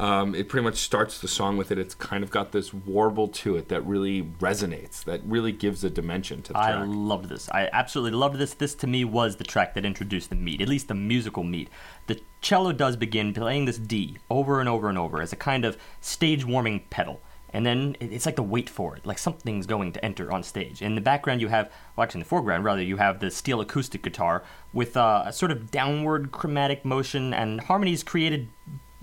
Um, 0.00 0.36
it 0.36 0.48
pretty 0.48 0.62
much 0.62 0.76
starts 0.76 1.20
the 1.20 1.26
song 1.26 1.56
with 1.56 1.72
it. 1.72 1.78
It's 1.78 1.94
kind 1.94 2.22
of 2.22 2.30
got 2.30 2.52
this 2.52 2.72
warble 2.72 3.26
to 3.28 3.56
it 3.56 3.68
that 3.68 3.84
really 3.84 4.22
resonates, 4.22 5.02
that 5.04 5.20
really 5.24 5.50
gives 5.50 5.82
a 5.82 5.90
dimension 5.90 6.40
to 6.42 6.52
the 6.52 6.58
I 6.58 6.70
track. 6.70 6.82
I 6.82 6.84
loved 6.84 7.28
this. 7.28 7.48
I 7.50 7.68
absolutely 7.72 8.16
loved 8.16 8.38
this. 8.38 8.54
This 8.54 8.76
to 8.76 8.86
me 8.86 9.04
was 9.04 9.36
the 9.36 9.44
track 9.44 9.74
that 9.74 9.84
introduced 9.84 10.30
the 10.30 10.36
meat, 10.36 10.60
at 10.60 10.68
least 10.68 10.86
the 10.86 10.94
musical 10.94 11.42
meat. 11.42 11.68
The 12.06 12.20
cello 12.40 12.72
does 12.72 12.96
begin 12.96 13.34
playing 13.34 13.64
this 13.64 13.78
D 13.78 14.18
over 14.30 14.60
and 14.60 14.68
over 14.68 14.88
and 14.88 14.96
over 14.96 15.20
as 15.20 15.32
a 15.32 15.36
kind 15.36 15.64
of 15.64 15.76
stage 16.00 16.44
warming 16.44 16.84
pedal. 16.90 17.20
And 17.50 17.64
then 17.64 17.96
it's 17.98 18.26
like 18.26 18.36
the 18.36 18.42
wait 18.42 18.68
for 18.68 18.94
it, 18.94 19.06
like 19.06 19.18
something's 19.18 19.66
going 19.66 19.92
to 19.94 20.04
enter 20.04 20.30
on 20.30 20.42
stage. 20.42 20.82
In 20.82 20.94
the 20.94 21.00
background, 21.00 21.40
you 21.40 21.48
have, 21.48 21.72
well, 21.96 22.04
actually 22.04 22.18
in 22.18 22.24
the 22.24 22.28
foreground, 22.28 22.62
rather, 22.62 22.82
you 22.82 22.98
have 22.98 23.20
the 23.20 23.30
steel 23.30 23.60
acoustic 23.60 24.02
guitar 24.02 24.44
with 24.72 24.96
uh, 24.96 25.24
a 25.26 25.32
sort 25.32 25.50
of 25.50 25.70
downward 25.70 26.30
chromatic 26.30 26.84
motion 26.84 27.32
and 27.32 27.62
harmonies 27.62 28.02
created 28.02 28.48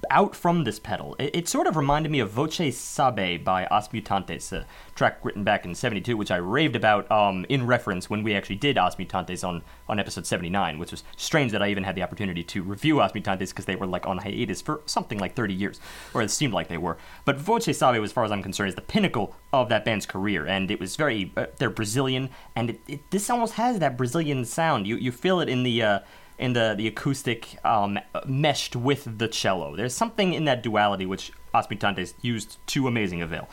out 0.09 0.35
from 0.35 0.63
this 0.63 0.79
pedal. 0.79 1.15
It, 1.19 1.35
it 1.35 1.47
sort 1.47 1.67
of 1.67 1.75
reminded 1.75 2.11
me 2.11 2.19
of 2.19 2.29
Voce 2.29 2.75
Sabe 2.75 3.43
by 3.43 3.65
Os 3.67 3.89
Mutantes, 3.89 4.51
a 4.51 4.65
track 4.93 5.23
written 5.23 5.43
back 5.43 5.65
in 5.65 5.75
72, 5.75 6.15
which 6.17 6.31
I 6.31 6.37
raved 6.37 6.75
about 6.75 7.09
um, 7.11 7.45
in 7.49 7.65
reference 7.65 8.09
when 8.09 8.23
we 8.23 8.35
actually 8.35 8.57
did 8.57 8.77
Os 8.77 8.95
Mutantes 8.95 9.47
on, 9.47 9.63
on 9.87 9.99
episode 9.99 10.25
79, 10.25 10.79
which 10.79 10.91
was 10.91 11.03
strange 11.17 11.51
that 11.51 11.61
I 11.61 11.69
even 11.69 11.83
had 11.83 11.95
the 11.95 12.03
opportunity 12.03 12.43
to 12.43 12.63
review 12.63 12.99
Os 12.99 13.13
Mutantes 13.13 13.49
because 13.49 13.65
they 13.65 13.75
were 13.75 13.87
like 13.87 14.05
on 14.05 14.19
hiatus 14.19 14.61
for 14.61 14.81
something 14.85 15.19
like 15.19 15.35
30 15.35 15.53
years, 15.53 15.79
or 16.13 16.21
it 16.21 16.31
seemed 16.31 16.53
like 16.53 16.67
they 16.67 16.77
were. 16.77 16.97
But 17.23 17.37
Voce 17.37 17.65
Sabe, 17.65 18.03
as 18.03 18.11
far 18.11 18.23
as 18.23 18.31
I'm 18.31 18.43
concerned, 18.43 18.69
is 18.69 18.75
the 18.75 18.81
pinnacle 18.81 19.35
of 19.53 19.69
that 19.69 19.85
band's 19.85 20.05
career, 20.05 20.45
and 20.45 20.69
it 20.69 20.79
was 20.79 20.95
very, 20.95 21.31
uh, 21.37 21.47
they're 21.57 21.69
Brazilian, 21.69 22.29
and 22.55 22.71
it, 22.71 22.81
it, 22.87 23.11
this 23.11 23.29
almost 23.29 23.53
has 23.53 23.79
that 23.79 23.97
Brazilian 23.97 24.45
sound. 24.45 24.87
You, 24.87 24.97
you 24.97 25.11
feel 25.11 25.39
it 25.39 25.49
in 25.49 25.63
the. 25.63 25.81
Uh, 25.81 25.99
in 26.37 26.53
the 26.53 26.73
the 26.77 26.87
acoustic 26.87 27.57
um, 27.65 27.99
meshed 28.25 28.75
with 28.75 29.17
the 29.17 29.27
cello. 29.27 29.75
There's 29.75 29.95
something 29.95 30.33
in 30.33 30.45
that 30.45 30.63
duality 30.63 31.05
which 31.05 31.31
Os 31.53 31.67
Mutantes 31.67 32.13
used 32.21 32.57
to 32.67 32.87
amazing 32.87 33.21
avail. 33.21 33.47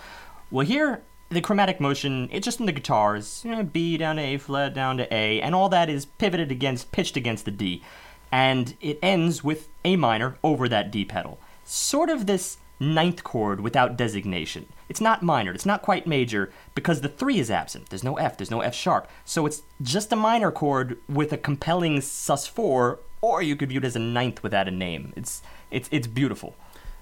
Well, 0.50 0.66
here 0.66 1.02
the 1.32 1.40
chromatic 1.40 1.80
motion, 1.80 2.28
it's 2.30 2.44
just 2.44 2.60
in 2.60 2.66
the 2.66 2.72
guitars, 2.72 3.42
you 3.44 3.52
know, 3.52 3.62
B 3.62 3.96
down 3.96 4.16
to 4.16 4.22
A 4.22 4.38
flat 4.38 4.74
down 4.74 4.98
to 4.98 5.14
A, 5.14 5.40
and 5.40 5.54
all 5.54 5.68
that 5.70 5.88
is 5.88 6.04
pivoted 6.04 6.50
against, 6.50 6.92
pitched 6.92 7.16
against 7.16 7.44
the 7.44 7.50
D, 7.50 7.82
and 8.30 8.76
it 8.80 8.98
ends 9.02 9.42
with 9.42 9.68
A 9.84 9.96
minor 9.96 10.36
over 10.44 10.68
that 10.68 10.90
D 10.90 11.04
pedal. 11.04 11.38
Sort 11.64 12.10
of 12.10 12.26
this 12.26 12.58
ninth 12.78 13.24
chord 13.24 13.60
without 13.60 13.96
designation. 13.96 14.66
It's 14.92 15.00
not 15.00 15.22
minor, 15.22 15.54
it's 15.54 15.64
not 15.64 15.80
quite 15.80 16.06
major, 16.06 16.52
because 16.74 17.00
the 17.00 17.08
three 17.08 17.38
is 17.38 17.50
absent. 17.50 17.88
There's 17.88 18.04
no 18.04 18.16
F, 18.18 18.36
there's 18.36 18.50
no 18.50 18.60
F 18.60 18.74
sharp. 18.74 19.08
So 19.24 19.46
it's 19.46 19.62
just 19.80 20.12
a 20.12 20.16
minor 20.16 20.50
chord 20.50 20.98
with 21.08 21.32
a 21.32 21.38
compelling 21.38 22.00
sus4, 22.00 22.98
or 23.22 23.40
you 23.40 23.56
could 23.56 23.70
view 23.70 23.78
it 23.78 23.86
as 23.86 23.96
a 23.96 23.98
ninth 23.98 24.42
without 24.42 24.68
a 24.68 24.70
name. 24.70 25.14
It's 25.16 25.40
it's 25.70 25.88
it's 25.90 26.06
beautiful. 26.06 26.56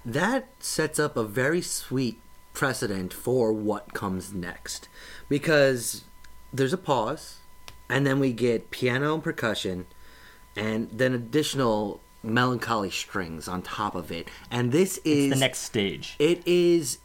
that 0.05 0.47
sets 0.59 0.99
up 0.99 1.17
a 1.17 1.25
very 1.25 1.61
sweet 1.61 2.17
precedent 2.53 3.11
for 3.11 3.51
what 3.51 3.93
comes 3.93 4.33
next 4.33 4.87
because 5.27 6.05
there's 6.53 6.71
a 6.71 6.77
pause 6.77 7.39
and 7.89 8.07
then 8.07 8.21
we 8.21 8.31
get 8.31 8.71
piano 8.71 9.15
and 9.15 9.23
percussion 9.23 9.85
and 10.55 10.89
then 10.93 11.13
additional 11.13 11.99
melancholy 12.23 12.89
strings 12.89 13.49
on 13.49 13.61
top 13.61 13.95
of 13.95 14.11
it 14.13 14.29
and 14.49 14.71
this 14.71 14.97
is 15.03 15.29
the 15.29 15.35
next 15.35 15.59
stage. 15.59 16.15
it 16.19 16.41
is 16.45 16.99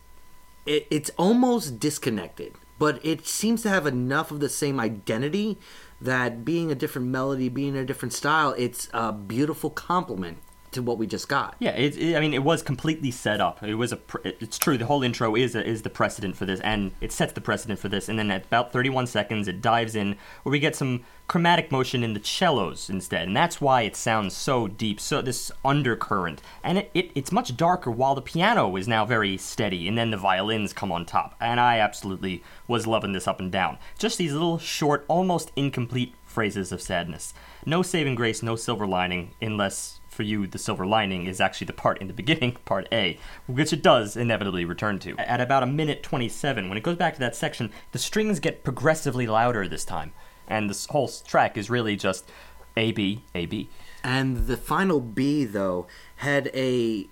it, 0.67 0.87
it's 0.91 1.11
almost 1.17 1.79
disconnected 1.81 2.55
but 2.79 3.05
it 3.05 3.27
seems 3.27 3.63
to 3.63 3.69
have 3.69 3.87
enough 3.87 4.31
of 4.31 4.41
the 4.41 4.49
same 4.49 4.79
identity 4.79 5.59
that 6.01 6.45
being 6.45 6.71
a 6.71 6.75
different 6.75 7.09
melody 7.09 7.49
being 7.49 7.77
a 7.77 7.85
different 7.85 8.13
style 8.13 8.55
it's 8.59 8.89
a 8.93 9.13
beautiful 9.13 9.71
complement 9.71 10.39
to 10.77 10.83
what 10.83 10.97
we 10.99 11.07
just 11.07 11.29
got 11.29 11.57
Yeah, 11.59 11.73
it, 11.73 11.97
it- 11.97 12.17
I 12.17 12.21
mean, 12.21 12.33
it 12.33 12.43
was 12.45 12.63
completely 12.63 13.11
set 13.11 13.41
up. 13.41 13.63
It 13.63 13.75
was 13.75 13.93
a. 13.93 13.97
Pr- 13.97 14.19
it's 14.25 14.59
true. 14.59 14.79
The 14.79 14.87
whole 14.87 15.03
intro 15.03 15.35
is 15.35 15.55
a, 15.57 15.67
is 15.67 15.83
the 15.83 15.91
precedent 15.91 16.37
for 16.37 16.47
this, 16.47 16.61
and 16.61 16.93
it 17.01 17.13
sets 17.13 17.33
the 17.33 17.41
precedent 17.41 17.79
for 17.81 17.89
this. 17.89 18.09
And 18.09 18.19
then 18.19 18.31
at 18.31 18.45
about 18.47 18.73
31 18.73 19.07
seconds, 19.09 19.49
it 19.49 19.61
dives 19.61 19.95
in 19.95 20.17
where 20.43 20.53
we 20.53 20.59
get 20.61 20.77
some 20.77 21.03
chromatic 21.29 21.73
motion 21.73 22.05
in 22.05 22.15
the 22.15 22.23
cellos 22.23 22.89
instead, 22.89 23.27
and 23.27 23.37
that's 23.37 23.61
why 23.61 23.83
it 23.83 23.97
sounds 23.97 24.35
so 24.37 24.69
deep. 24.69 25.01
So 25.01 25.21
this 25.23 25.51
undercurrent, 25.65 26.41
and 26.63 26.79
it, 26.79 26.91
it 26.95 27.11
it's 27.15 27.33
much 27.33 27.57
darker. 27.57 27.91
While 27.91 28.15
the 28.15 28.23
piano 28.23 28.75
is 28.77 28.87
now 28.89 29.05
very 29.05 29.37
steady, 29.37 29.89
and 29.89 29.97
then 29.99 30.11
the 30.11 30.17
violins 30.17 30.73
come 30.73 30.93
on 30.93 31.05
top, 31.05 31.35
and 31.41 31.59
I 31.61 31.79
absolutely 31.79 32.43
was 32.69 32.87
loving 32.87 33.13
this 33.13 33.27
up 33.29 33.41
and 33.41 33.51
down. 33.53 33.79
Just 33.99 34.19
these 34.19 34.33
little 34.33 34.59
short, 34.59 35.05
almost 35.09 35.53
incomplete 35.57 36.15
phrases 36.25 36.71
of 36.73 36.83
sadness. 36.83 37.33
No 37.65 37.83
saving 37.83 38.15
grace, 38.15 38.43
no 38.43 38.57
silver 38.57 38.87
lining, 38.87 39.31
unless 39.41 40.01
for 40.17 40.23
you, 40.23 40.47
the 40.47 40.59
silver 40.59 40.87
lining 40.87 41.27
is 41.27 41.41
actually 41.41 41.67
the 41.67 41.73
part 41.73 42.01
in 42.01 42.09
the 42.09 42.13
beginning, 42.15 42.57
part 42.65 42.89
A, 42.91 43.19
which 43.47 43.73
it 43.73 43.83
does 43.83 44.17
inevitably 44.17 44.65
return 44.65 44.99
to. 45.01 45.17
At 45.19 45.41
about 45.41 45.63
a 45.63 45.67
minute 45.67 46.03
27, 46.03 46.69
when 46.69 46.79
it 46.79 46.83
goes 46.83 46.97
back 46.97 47.15
to 47.15 47.21
that 47.21 47.37
section, 47.37 47.71
the 47.93 47.99
strings 47.99 48.41
get 48.41 48.65
progressively 48.65 49.27
louder 49.27 49.69
this 49.69 49.85
time. 49.85 50.13
And 50.49 50.71
this 50.71 50.87
whole 50.87 51.09
track 51.09 51.57
is 51.57 51.71
really 51.71 51.97
just 51.97 52.29
A, 52.77 52.93
B, 52.93 53.25
A, 53.35 53.47
B. 53.47 53.69
And 54.03 54.47
the 54.47 54.57
final 54.57 55.01
B 55.01 55.45
though 55.45 55.87
had 56.17 56.51
a 56.55 57.09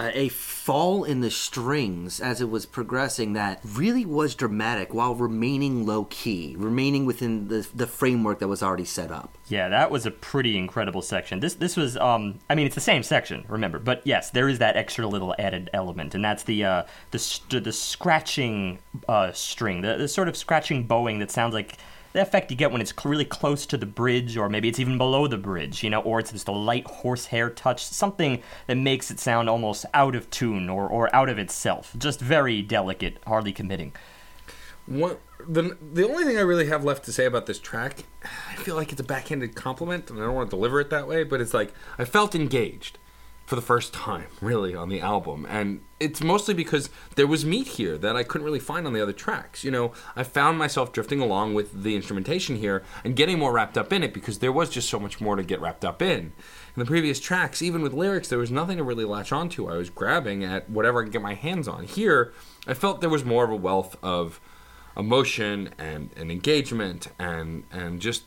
a 0.00 0.28
fall 0.28 1.02
in 1.02 1.20
the 1.20 1.30
strings 1.30 2.20
as 2.20 2.40
it 2.40 2.48
was 2.48 2.66
progressing 2.66 3.32
that 3.32 3.60
really 3.64 4.04
was 4.04 4.34
dramatic 4.34 4.94
while 4.94 5.14
remaining 5.14 5.84
low 5.84 6.04
key, 6.04 6.54
remaining 6.56 7.04
within 7.04 7.48
the 7.48 7.66
the 7.74 7.86
framework 7.86 8.38
that 8.38 8.48
was 8.48 8.62
already 8.62 8.84
set 8.84 9.10
up. 9.10 9.36
Yeah, 9.48 9.68
that 9.68 9.90
was 9.90 10.06
a 10.06 10.10
pretty 10.10 10.56
incredible 10.56 11.02
section. 11.02 11.40
This 11.40 11.54
this 11.54 11.76
was 11.76 11.96
um 11.96 12.38
I 12.48 12.54
mean 12.54 12.66
it's 12.66 12.74
the 12.74 12.80
same 12.80 13.02
section, 13.02 13.44
remember, 13.48 13.78
but 13.78 14.02
yes, 14.04 14.30
there 14.30 14.48
is 14.48 14.58
that 14.60 14.76
extra 14.76 15.06
little 15.06 15.34
added 15.38 15.70
element, 15.72 16.14
and 16.14 16.24
that's 16.24 16.44
the 16.44 16.64
uh 16.64 16.82
the 17.10 17.60
the 17.60 17.72
scratching 17.72 18.78
uh 19.08 19.32
string, 19.32 19.80
the, 19.80 19.96
the 19.96 20.08
sort 20.08 20.28
of 20.28 20.36
scratching 20.36 20.84
bowing 20.84 21.18
that 21.18 21.30
sounds 21.30 21.54
like 21.54 21.76
the 22.18 22.22
effect 22.22 22.50
you 22.50 22.56
get 22.56 22.72
when 22.72 22.80
it's 22.80 22.92
really 23.04 23.24
close 23.24 23.64
to 23.66 23.76
the 23.76 23.86
bridge, 23.86 24.36
or 24.36 24.48
maybe 24.48 24.68
it's 24.68 24.80
even 24.80 24.98
below 24.98 25.28
the 25.28 25.38
bridge, 25.38 25.84
you 25.84 25.90
know, 25.90 26.00
or 26.00 26.18
it's 26.18 26.32
just 26.32 26.48
a 26.48 26.52
light 26.52 26.84
horsehair 26.86 27.48
touch, 27.48 27.84
something 27.84 28.42
that 28.66 28.76
makes 28.76 29.10
it 29.10 29.20
sound 29.20 29.48
almost 29.48 29.86
out 29.94 30.16
of 30.16 30.28
tune 30.28 30.68
or, 30.68 30.88
or 30.88 31.14
out 31.14 31.28
of 31.28 31.38
itself. 31.38 31.94
Just 31.96 32.20
very 32.20 32.60
delicate, 32.60 33.18
hardly 33.26 33.52
committing. 33.52 33.92
What 34.86 35.20
the 35.46 35.76
the 35.92 36.08
only 36.08 36.24
thing 36.24 36.38
I 36.38 36.40
really 36.40 36.66
have 36.66 36.82
left 36.82 37.04
to 37.04 37.12
say 37.12 37.24
about 37.24 37.46
this 37.46 37.58
track, 37.58 38.04
I 38.24 38.56
feel 38.56 38.74
like 38.74 38.90
it's 38.90 39.00
a 39.00 39.04
backhanded 39.04 39.54
compliment, 39.54 40.10
and 40.10 40.18
I 40.18 40.24
don't 40.24 40.34
want 40.34 40.50
to 40.50 40.56
deliver 40.56 40.80
it 40.80 40.90
that 40.90 41.06
way, 41.06 41.22
but 41.22 41.40
it's 41.40 41.54
like 41.54 41.72
I 41.98 42.04
felt 42.04 42.34
engaged 42.34 42.98
for 43.48 43.56
the 43.56 43.62
first 43.62 43.94
time, 43.94 44.26
really, 44.42 44.74
on 44.74 44.90
the 44.90 45.00
album, 45.00 45.46
and 45.48 45.80
it's 45.98 46.22
mostly 46.22 46.52
because 46.52 46.90
there 47.14 47.26
was 47.26 47.46
meat 47.46 47.66
here 47.66 47.96
that 47.96 48.14
I 48.14 48.22
couldn't 48.22 48.44
really 48.44 48.60
find 48.60 48.86
on 48.86 48.92
the 48.92 49.02
other 49.02 49.14
tracks. 49.14 49.64
You 49.64 49.70
know, 49.70 49.92
I 50.14 50.22
found 50.22 50.58
myself 50.58 50.92
drifting 50.92 51.22
along 51.22 51.54
with 51.54 51.82
the 51.82 51.96
instrumentation 51.96 52.56
here 52.56 52.84
and 53.04 53.16
getting 53.16 53.38
more 53.38 53.50
wrapped 53.50 53.78
up 53.78 53.90
in 53.90 54.02
it 54.02 54.12
because 54.12 54.40
there 54.40 54.52
was 54.52 54.68
just 54.68 54.90
so 54.90 55.00
much 55.00 55.18
more 55.18 55.34
to 55.34 55.42
get 55.42 55.62
wrapped 55.62 55.82
up 55.82 56.02
in. 56.02 56.18
In 56.20 56.32
the 56.76 56.84
previous 56.84 57.18
tracks, 57.18 57.62
even 57.62 57.80
with 57.80 57.94
lyrics, 57.94 58.28
there 58.28 58.38
was 58.38 58.50
nothing 58.50 58.76
to 58.76 58.84
really 58.84 59.06
latch 59.06 59.32
onto. 59.32 59.66
I 59.66 59.78
was 59.78 59.88
grabbing 59.88 60.44
at 60.44 60.68
whatever 60.68 61.00
I 61.00 61.04
could 61.04 61.14
get 61.14 61.22
my 61.22 61.32
hands 61.32 61.66
on. 61.66 61.84
Here, 61.84 62.34
I 62.66 62.74
felt 62.74 63.00
there 63.00 63.08
was 63.08 63.24
more 63.24 63.44
of 63.46 63.50
a 63.50 63.56
wealth 63.56 63.96
of 64.02 64.42
emotion 64.94 65.70
and, 65.78 66.10
and 66.18 66.30
engagement 66.30 67.08
and 67.18 67.64
and 67.72 67.98
just 67.98 68.24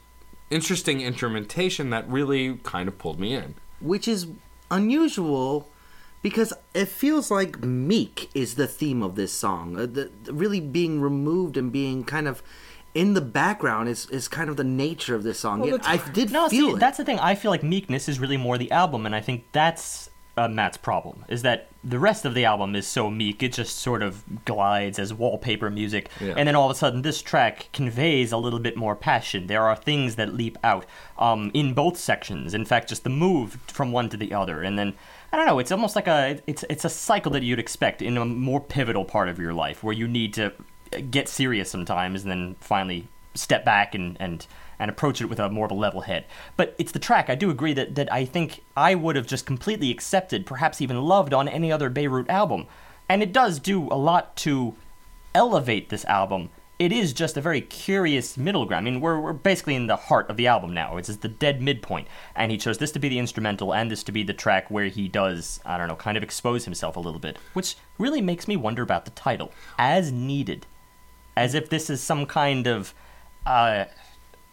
interesting 0.49 0.99
instrumentation 0.99 1.91
that 1.91 2.09
really 2.09 2.55
kind 2.63 2.87
of 2.89 2.97
pulled 2.97 3.19
me 3.19 3.35
in. 3.35 3.53
which 3.79 4.07
is 4.07 4.27
unusual 4.71 5.69
because 6.21 6.53
it 6.73 6.87
feels 6.87 7.29
like 7.31 7.63
meek 7.63 8.29
is 8.35 8.55
the 8.55 8.67
theme 8.67 9.01
of 9.01 9.15
this 9.15 9.33
song. 9.33 9.75
Uh, 9.75 9.81
the, 9.87 10.11
the 10.23 10.33
really 10.33 10.59
being 10.59 11.01
removed 11.01 11.57
and 11.57 11.71
being 11.71 12.03
kind 12.03 12.27
of 12.27 12.43
in 12.93 13.13
the 13.15 13.21
background 13.21 13.89
is, 13.89 14.07
is 14.09 14.27
kind 14.27 14.49
of 14.49 14.57
the 14.57 14.63
nature 14.63 15.15
of 15.15 15.23
this 15.23 15.39
song. 15.39 15.61
Well, 15.61 15.79
I 15.83 15.97
did 16.11 16.31
No, 16.31 16.47
feel 16.49 16.69
see, 16.69 16.73
it. 16.75 16.79
that's 16.79 16.97
the 16.97 17.05
thing. 17.05 17.17
I 17.19 17.33
feel 17.35 17.49
like 17.49 17.63
meekness 17.63 18.07
is 18.07 18.19
really 18.19 18.37
more 18.37 18.57
the 18.59 18.69
album, 18.71 19.05
and 19.05 19.15
I 19.15 19.21
think 19.21 19.45
that's 19.51 20.10
uh, 20.43 20.47
Matt's 20.47 20.77
problem. 20.77 21.25
Is 21.27 21.41
that 21.41 21.67
the 21.83 21.99
rest 21.99 22.25
of 22.25 22.33
the 22.33 22.45
album 22.45 22.75
is 22.75 22.87
so 22.87 23.09
meek, 23.09 23.41
it 23.43 23.53
just 23.53 23.77
sort 23.77 24.03
of 24.03 24.23
glides 24.45 24.99
as 24.99 25.13
wallpaper 25.13 25.69
music, 25.69 26.09
Yeah. 26.19 26.33
and 26.37 26.47
then 26.47 26.55
all 26.55 26.69
of 26.69 26.75
a 26.75 26.79
sudden, 26.79 27.01
this 27.01 27.21
track 27.21 27.69
conveys 27.73 28.31
a 28.31 28.37
little 28.37 28.59
bit 28.59 28.77
more 28.77 28.95
passion. 28.95 29.47
There 29.47 29.63
are 29.63 29.75
things 29.75 30.15
that 30.15 30.33
leap 30.33 30.57
out 30.63 30.85
um, 31.17 31.51
in 31.53 31.73
both 31.73 31.97
sections. 31.97 32.53
In 32.53 32.65
fact, 32.65 32.89
just 32.89 33.03
the 33.03 33.09
move 33.09 33.57
from 33.67 33.91
one 33.91 34.09
to 34.09 34.17
the 34.17 34.33
other, 34.33 34.61
and 34.61 34.77
then 34.77 34.93
I 35.33 35.37
don't 35.37 35.45
know. 35.45 35.59
It's 35.59 35.71
almost 35.71 35.95
like 35.95 36.07
a 36.07 36.39
it's 36.45 36.63
it's 36.69 36.85
a 36.85 36.89
cycle 36.89 37.31
that 37.31 37.43
you'd 37.43 37.59
expect 37.59 38.01
in 38.01 38.17
a 38.17 38.25
more 38.25 38.59
pivotal 38.59 39.05
part 39.05 39.29
of 39.29 39.39
your 39.39 39.53
life 39.53 39.81
where 39.83 39.93
you 39.93 40.07
need 40.07 40.33
to 40.35 40.51
get 41.09 41.29
serious 41.29 41.71
sometimes 41.71 42.23
and 42.23 42.31
then 42.31 42.55
finally 42.59 43.07
step 43.33 43.63
back 43.63 43.95
and 43.95 44.17
and 44.19 44.45
and 44.81 44.89
approach 44.89 45.21
it 45.21 45.27
with 45.27 45.39
a 45.39 45.47
more 45.47 45.65
of 45.65 45.71
a 45.71 45.75
level 45.75 46.01
head. 46.01 46.25
But 46.57 46.75
it's 46.79 46.91
the 46.91 46.99
track. 46.99 47.29
I 47.29 47.35
do 47.35 47.51
agree 47.51 47.73
that 47.73 47.93
that 47.95 48.11
I 48.11 48.25
think 48.25 48.63
I 48.75 48.95
would 48.95 49.15
have 49.15 49.27
just 49.27 49.45
completely 49.45 49.91
accepted, 49.91 50.45
perhaps 50.45 50.81
even 50.81 50.99
loved 50.99 51.33
on 51.33 51.47
any 51.47 51.71
other 51.71 51.89
Beirut 51.89 52.27
album. 52.29 52.65
And 53.07 53.21
it 53.21 53.31
does 53.31 53.59
do 53.59 53.87
a 53.89 53.95
lot 53.95 54.35
to 54.37 54.75
elevate 55.35 55.89
this 55.89 56.03
album. 56.05 56.49
It 56.79 56.91
is 56.91 57.13
just 57.13 57.37
a 57.37 57.41
very 57.41 57.61
curious 57.61 58.37
middle 58.37 58.65
ground. 58.65 58.87
I 58.87 58.91
mean, 58.91 59.01
we're, 59.01 59.19
we're 59.19 59.33
basically 59.33 59.75
in 59.75 59.85
the 59.85 59.95
heart 59.95 60.31
of 60.31 60.37
the 60.37 60.47
album 60.47 60.73
now. 60.73 60.97
It's 60.97 61.15
the 61.15 61.27
dead 61.27 61.61
midpoint. 61.61 62.07
And 62.35 62.51
he 62.51 62.57
chose 62.57 62.79
this 62.79 62.91
to 62.93 62.99
be 62.99 63.07
the 63.07 63.19
instrumental 63.19 63.71
and 63.71 63.91
this 63.91 64.01
to 64.03 64.11
be 64.11 64.23
the 64.23 64.33
track 64.33 64.71
where 64.71 64.85
he 64.85 65.07
does, 65.07 65.59
I 65.63 65.77
don't 65.77 65.89
know, 65.89 65.95
kind 65.95 66.17
of 66.17 66.23
expose 66.23 66.65
himself 66.65 66.95
a 66.95 66.99
little 66.99 67.19
bit. 67.19 67.37
Which 67.53 67.75
really 67.99 68.21
makes 68.21 68.47
me 68.47 68.55
wonder 68.55 68.81
about 68.81 69.05
the 69.05 69.11
title. 69.11 69.51
As 69.77 70.11
needed. 70.11 70.65
As 71.37 71.53
if 71.53 71.69
this 71.69 71.87
is 71.87 72.01
some 72.01 72.25
kind 72.25 72.65
of 72.65 72.95
uh, 73.45 73.85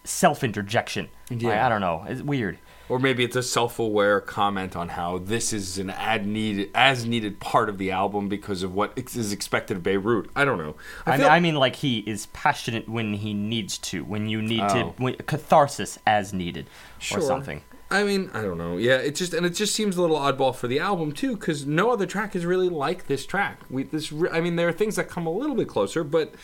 self 0.09 0.43
interjection. 0.43 1.09
Yeah. 1.31 1.63
I, 1.63 1.67
I 1.67 1.69
don't 1.69 1.81
know. 1.81 2.05
It's 2.09 2.23
weird. 2.23 2.59
Or 2.89 2.99
maybe 2.99 3.23
it's 3.23 3.37
a 3.37 3.43
self-aware 3.43 4.23
comment 4.23 4.75
on 4.75 4.89
how 4.89 5.19
this 5.19 5.53
is 5.53 5.77
an 5.77 5.91
ad 5.91 6.27
needed, 6.27 6.71
as 6.75 7.05
needed 7.05 7.39
part 7.39 7.69
of 7.69 7.77
the 7.77 7.91
album 7.91 8.31
because 8.31 8.63
of 8.63 8.73
what 8.73 8.95
is 8.97 9.31
expected 9.31 9.77
of 9.77 9.83
Beirut. 9.83 10.31
I 10.35 10.47
don't 10.47 10.57
know. 10.57 10.75
I, 11.05 11.19
feel- 11.19 11.27
mean, 11.27 11.33
I 11.33 11.41
mean, 11.41 11.55
like 11.57 11.77
he 11.77 11.99
is 11.99 12.27
passionate 12.33 12.89
when 12.89 13.13
he 13.13 13.35
needs 13.35 13.77
to, 13.79 14.05
when 14.05 14.27
you 14.31 14.41
need 14.41 14.63
Oh. 14.63 14.69
to, 14.69 14.85
when, 15.03 15.17
catharsis 15.17 15.99
as 16.07 16.33
needed, 16.33 16.71
Sure. 16.99 17.19
or 17.19 17.21
something. 17.21 17.61
I 17.91 18.05
mean, 18.05 18.31
I 18.33 18.41
don't 18.41 18.57
know. 18.59 18.79
Yeah, 18.79 18.97
it 18.97 19.15
just 19.15 19.33
and 19.35 19.45
it 19.47 19.51
just 19.55 19.75
seems 19.75 19.97
a 19.97 20.01
little 20.03 20.19
oddball 20.19 20.55
for 20.55 20.67
the 20.67 20.79
album 20.79 21.13
too, 21.13 21.37
because 21.37 21.67
no 21.67 21.91
other 21.91 22.05
track 22.07 22.35
is 22.37 22.45
really 22.47 22.69
like 22.71 23.07
this 23.07 23.25
track. 23.27 23.61
We 23.71 23.83
this 23.85 24.13
I 24.33 24.41
mean, 24.41 24.57
there 24.57 24.69
are 24.69 24.73
things 24.73 24.97
that 24.97 25.09
come 25.09 25.27
a 25.27 25.31
little 25.31 25.57
bit 25.57 25.69
closer, 25.69 26.05
but 26.05 26.35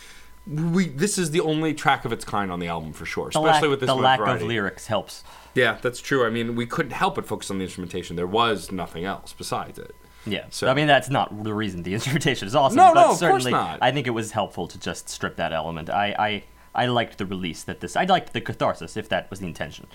we 0.47 0.89
this 0.89 1.17
is 1.19 1.31
the 1.31 1.41
only 1.41 1.73
track 1.75 2.05
of 2.05 2.13
its 2.13 2.25
kind 2.25 2.51
on 2.53 2.61
the 2.61 2.67
album 2.69 2.93
for 2.93 3.07
sure. 3.07 3.29
Especially 3.29 3.51
lack, 3.51 3.63
with 3.71 3.81
this 3.81 3.87
the 3.89 3.95
lack 3.95 4.21
of 4.21 4.43
lyrics 4.43 4.87
helps. 4.87 5.25
Yeah, 5.55 5.79
that's 5.81 6.01
true. 6.01 6.27
I 6.27 6.31
mean, 6.31 6.57
we 6.57 6.67
couldn't 6.67 6.93
help 6.93 7.15
but 7.15 7.27
focus 7.27 7.51
on 7.51 7.59
the 7.59 7.65
instrumentation. 7.65 8.17
There 8.17 8.27
was 8.27 8.73
nothing 8.73 9.05
else 9.05 9.33
besides 9.33 9.79
it. 9.79 9.95
Yeah. 10.27 10.47
So- 10.51 10.69
I 10.69 10.75
mean, 10.75 10.87
that's 10.87 11.11
not 11.11 11.45
the 11.45 11.55
reason 11.55 11.83
the 11.83 11.95
instrumentation 11.99 12.49
is 12.49 12.55
awesome. 12.55 12.77
No, 12.77 12.89
but 12.93 12.95
no, 12.95 13.01
of 13.03 13.07
course 13.09 13.19
certainly, 13.21 13.53
not. 13.53 13.79
I 13.81 13.93
think 13.93 14.07
it 14.07 14.11
was 14.11 14.33
helpful 14.33 14.67
to 14.69 14.79
just 14.79 15.09
strip 15.09 15.37
that 15.37 15.53
element. 15.53 15.91
I, 15.91 16.15
I, 16.19 16.45
I 16.75 16.87
liked 16.87 17.19
the 17.19 17.27
release 17.27 17.63
that 17.65 17.81
this. 17.81 17.95
I 17.97 18.05
liked 18.05 18.33
the 18.33 18.41
catharsis 18.41 18.97
if 18.97 19.09
that 19.11 19.31
was 19.31 19.41
the 19.41 19.47
intention. 19.47 19.87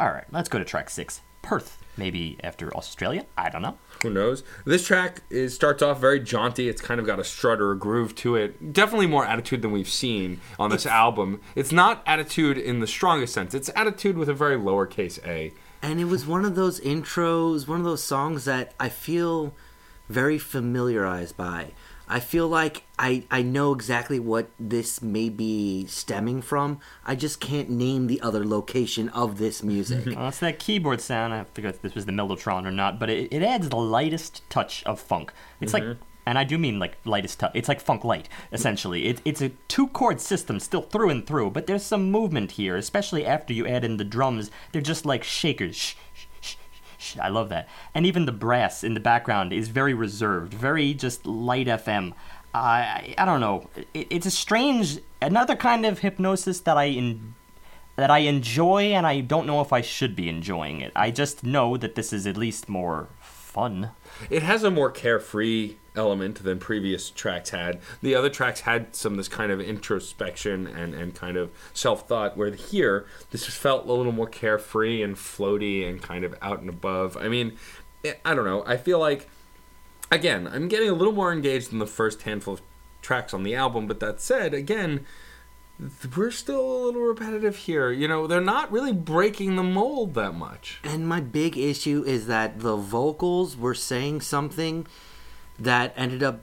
All 0.00 0.08
right, 0.08 0.24
let's 0.32 0.48
go 0.48 0.58
to 0.58 0.64
track 0.64 0.90
six, 0.90 1.20
Perth. 1.44 1.78
Maybe 1.96 2.38
after 2.42 2.74
Australia. 2.74 3.26
I 3.38 3.50
don't 3.50 3.62
know. 3.62 3.78
Who 4.02 4.10
knows? 4.10 4.42
This 4.64 4.86
track 4.86 5.22
is 5.30 5.54
starts 5.54 5.82
off 5.82 6.00
very 6.00 6.18
jaunty. 6.18 6.68
It's 6.68 6.80
kind 6.80 6.98
of 6.98 7.06
got 7.06 7.20
a 7.20 7.24
strut 7.24 7.60
or 7.60 7.70
a 7.70 7.78
groove 7.78 8.14
to 8.16 8.34
it. 8.34 8.72
Definitely 8.72 9.06
more 9.06 9.24
attitude 9.24 9.62
than 9.62 9.70
we've 9.70 9.88
seen 9.88 10.40
on 10.58 10.70
this 10.70 10.86
album. 10.86 11.40
It's 11.54 11.70
not 11.70 12.02
attitude 12.06 12.58
in 12.58 12.80
the 12.80 12.86
strongest 12.86 13.34
sense. 13.34 13.54
It's 13.54 13.70
attitude 13.76 14.18
with 14.18 14.28
a 14.28 14.34
very 14.34 14.56
lowercase 14.56 15.24
a. 15.26 15.52
And 15.82 16.00
it 16.00 16.06
was 16.06 16.26
one 16.26 16.44
of 16.44 16.54
those 16.54 16.80
intros, 16.80 17.68
one 17.68 17.78
of 17.78 17.84
those 17.84 18.02
songs 18.02 18.46
that 18.46 18.72
I 18.80 18.88
feel 18.88 19.54
very 20.08 20.38
familiarized 20.38 21.36
by. 21.36 21.72
I 22.08 22.20
feel 22.20 22.48
like 22.48 22.84
I, 22.98 23.24
I 23.30 23.42
know 23.42 23.72
exactly 23.72 24.18
what 24.18 24.48
this 24.58 25.02
may 25.02 25.28
be 25.28 25.86
stemming 25.86 26.42
from. 26.42 26.80
I 27.04 27.14
just 27.14 27.40
can't 27.40 27.70
name 27.70 28.06
the 28.06 28.20
other 28.20 28.44
location 28.44 29.08
of 29.10 29.38
this 29.38 29.62
music. 29.62 30.04
Well, 30.14 30.28
it's 30.28 30.38
that 30.38 30.58
keyboard 30.58 31.00
sound. 31.00 31.34
I 31.34 31.44
forget 31.54 31.74
if 31.74 31.82
this 31.82 31.94
was 31.94 32.06
the 32.06 32.12
Mellotron 32.12 32.66
or 32.66 32.70
not, 32.70 33.00
but 33.00 33.10
it, 33.10 33.32
it 33.32 33.42
adds 33.42 33.68
the 33.68 33.76
lightest 33.76 34.48
touch 34.48 34.84
of 34.84 35.00
funk. 35.00 35.32
It's 35.60 35.72
like, 35.72 35.82
mm-hmm. 35.82 36.02
and 36.26 36.38
I 36.38 36.44
do 36.44 36.56
mean 36.56 36.78
like 36.78 36.98
lightest 37.04 37.40
touch. 37.40 37.50
It's 37.54 37.68
like 37.68 37.80
funk 37.80 38.04
light, 38.04 38.28
essentially. 38.52 39.06
It, 39.06 39.20
it's 39.24 39.42
a 39.42 39.50
two 39.66 39.88
chord 39.88 40.20
system 40.20 40.60
still 40.60 40.82
through 40.82 41.10
and 41.10 41.26
through, 41.26 41.50
but 41.50 41.66
there's 41.66 41.82
some 41.82 42.10
movement 42.10 42.52
here, 42.52 42.76
especially 42.76 43.26
after 43.26 43.52
you 43.52 43.66
add 43.66 43.84
in 43.84 43.96
the 43.96 44.04
drums. 44.04 44.50
They're 44.72 44.82
just 44.82 45.04
like 45.04 45.24
shakers. 45.24 45.76
Shh. 45.76 45.94
I 47.20 47.28
love 47.28 47.48
that. 47.50 47.68
And 47.94 48.06
even 48.06 48.26
the 48.26 48.32
brass 48.32 48.84
in 48.84 48.94
the 48.94 49.00
background 49.00 49.52
is 49.52 49.68
very 49.68 49.94
reserved, 49.94 50.54
very 50.54 50.94
just 50.94 51.26
light 51.26 51.66
FM. 51.66 52.12
I 52.52 53.14
I 53.18 53.24
don't 53.24 53.40
know. 53.40 53.68
It, 53.92 54.06
it's 54.10 54.26
a 54.26 54.30
strange, 54.30 54.98
another 55.20 55.56
kind 55.56 55.84
of 55.86 56.00
hypnosis 56.00 56.60
that 56.60 56.76
I 56.76 56.84
in, 56.84 57.34
that 57.96 58.10
I 58.10 58.18
enjoy, 58.18 58.92
and 58.92 59.06
I 59.06 59.20
don't 59.20 59.46
know 59.46 59.60
if 59.60 59.72
I 59.72 59.80
should 59.80 60.16
be 60.16 60.28
enjoying 60.28 60.80
it. 60.80 60.92
I 60.96 61.10
just 61.10 61.44
know 61.44 61.76
that 61.76 61.94
this 61.94 62.12
is 62.12 62.26
at 62.26 62.36
least 62.36 62.68
more 62.68 63.08
fun. 63.20 63.90
It 64.30 64.42
has 64.42 64.62
a 64.62 64.70
more 64.70 64.90
carefree 64.90 65.76
element 65.96 66.42
than 66.42 66.58
previous 66.58 67.10
tracks 67.10 67.50
had. 67.50 67.80
The 68.02 68.14
other 68.14 68.28
tracks 68.28 68.60
had 68.60 68.94
some 68.96 69.16
this 69.16 69.28
kind 69.28 69.52
of 69.52 69.60
introspection 69.60 70.66
and, 70.66 70.94
and 70.94 71.14
kind 71.14 71.36
of 71.36 71.50
self 71.72 72.08
thought, 72.08 72.36
where 72.36 72.50
here, 72.54 73.06
this 73.30 73.46
just 73.46 73.58
felt 73.58 73.86
a 73.86 73.92
little 73.92 74.12
more 74.12 74.26
carefree 74.26 75.02
and 75.02 75.14
floaty 75.16 75.88
and 75.88 76.02
kind 76.02 76.24
of 76.24 76.34
out 76.42 76.60
and 76.60 76.68
above. 76.68 77.16
I 77.16 77.28
mean, 77.28 77.56
I- 78.04 78.16
I 78.24 78.34
don't 78.34 78.44
know. 78.44 78.64
I 78.66 78.76
feel 78.76 78.98
like, 78.98 79.28
again, 80.10 80.48
I'm 80.48 80.68
getting 80.68 80.88
a 80.90 80.94
little 80.94 81.12
more 81.14 81.32
engaged 81.32 81.72
in 81.72 81.78
the 81.78 81.86
first 81.86 82.22
handful 82.22 82.54
of 82.54 82.62
tracks 83.02 83.32
on 83.34 83.42
the 83.42 83.54
album, 83.54 83.86
but 83.86 84.00
that 84.00 84.20
said, 84.20 84.52
again, 84.54 85.06
we're 86.16 86.30
still 86.30 86.60
a 86.60 86.80
little 86.86 87.02
repetitive 87.02 87.56
here. 87.56 87.90
You 87.90 88.06
know, 88.06 88.26
they're 88.26 88.40
not 88.40 88.70
really 88.70 88.92
breaking 88.92 89.56
the 89.56 89.62
mold 89.62 90.14
that 90.14 90.34
much. 90.34 90.78
And 90.84 91.08
my 91.08 91.20
big 91.20 91.58
issue 91.58 92.04
is 92.06 92.26
that 92.26 92.60
the 92.60 92.76
vocals 92.76 93.56
were 93.56 93.74
saying 93.74 94.20
something 94.20 94.86
that 95.58 95.92
ended 95.96 96.22
up 96.22 96.40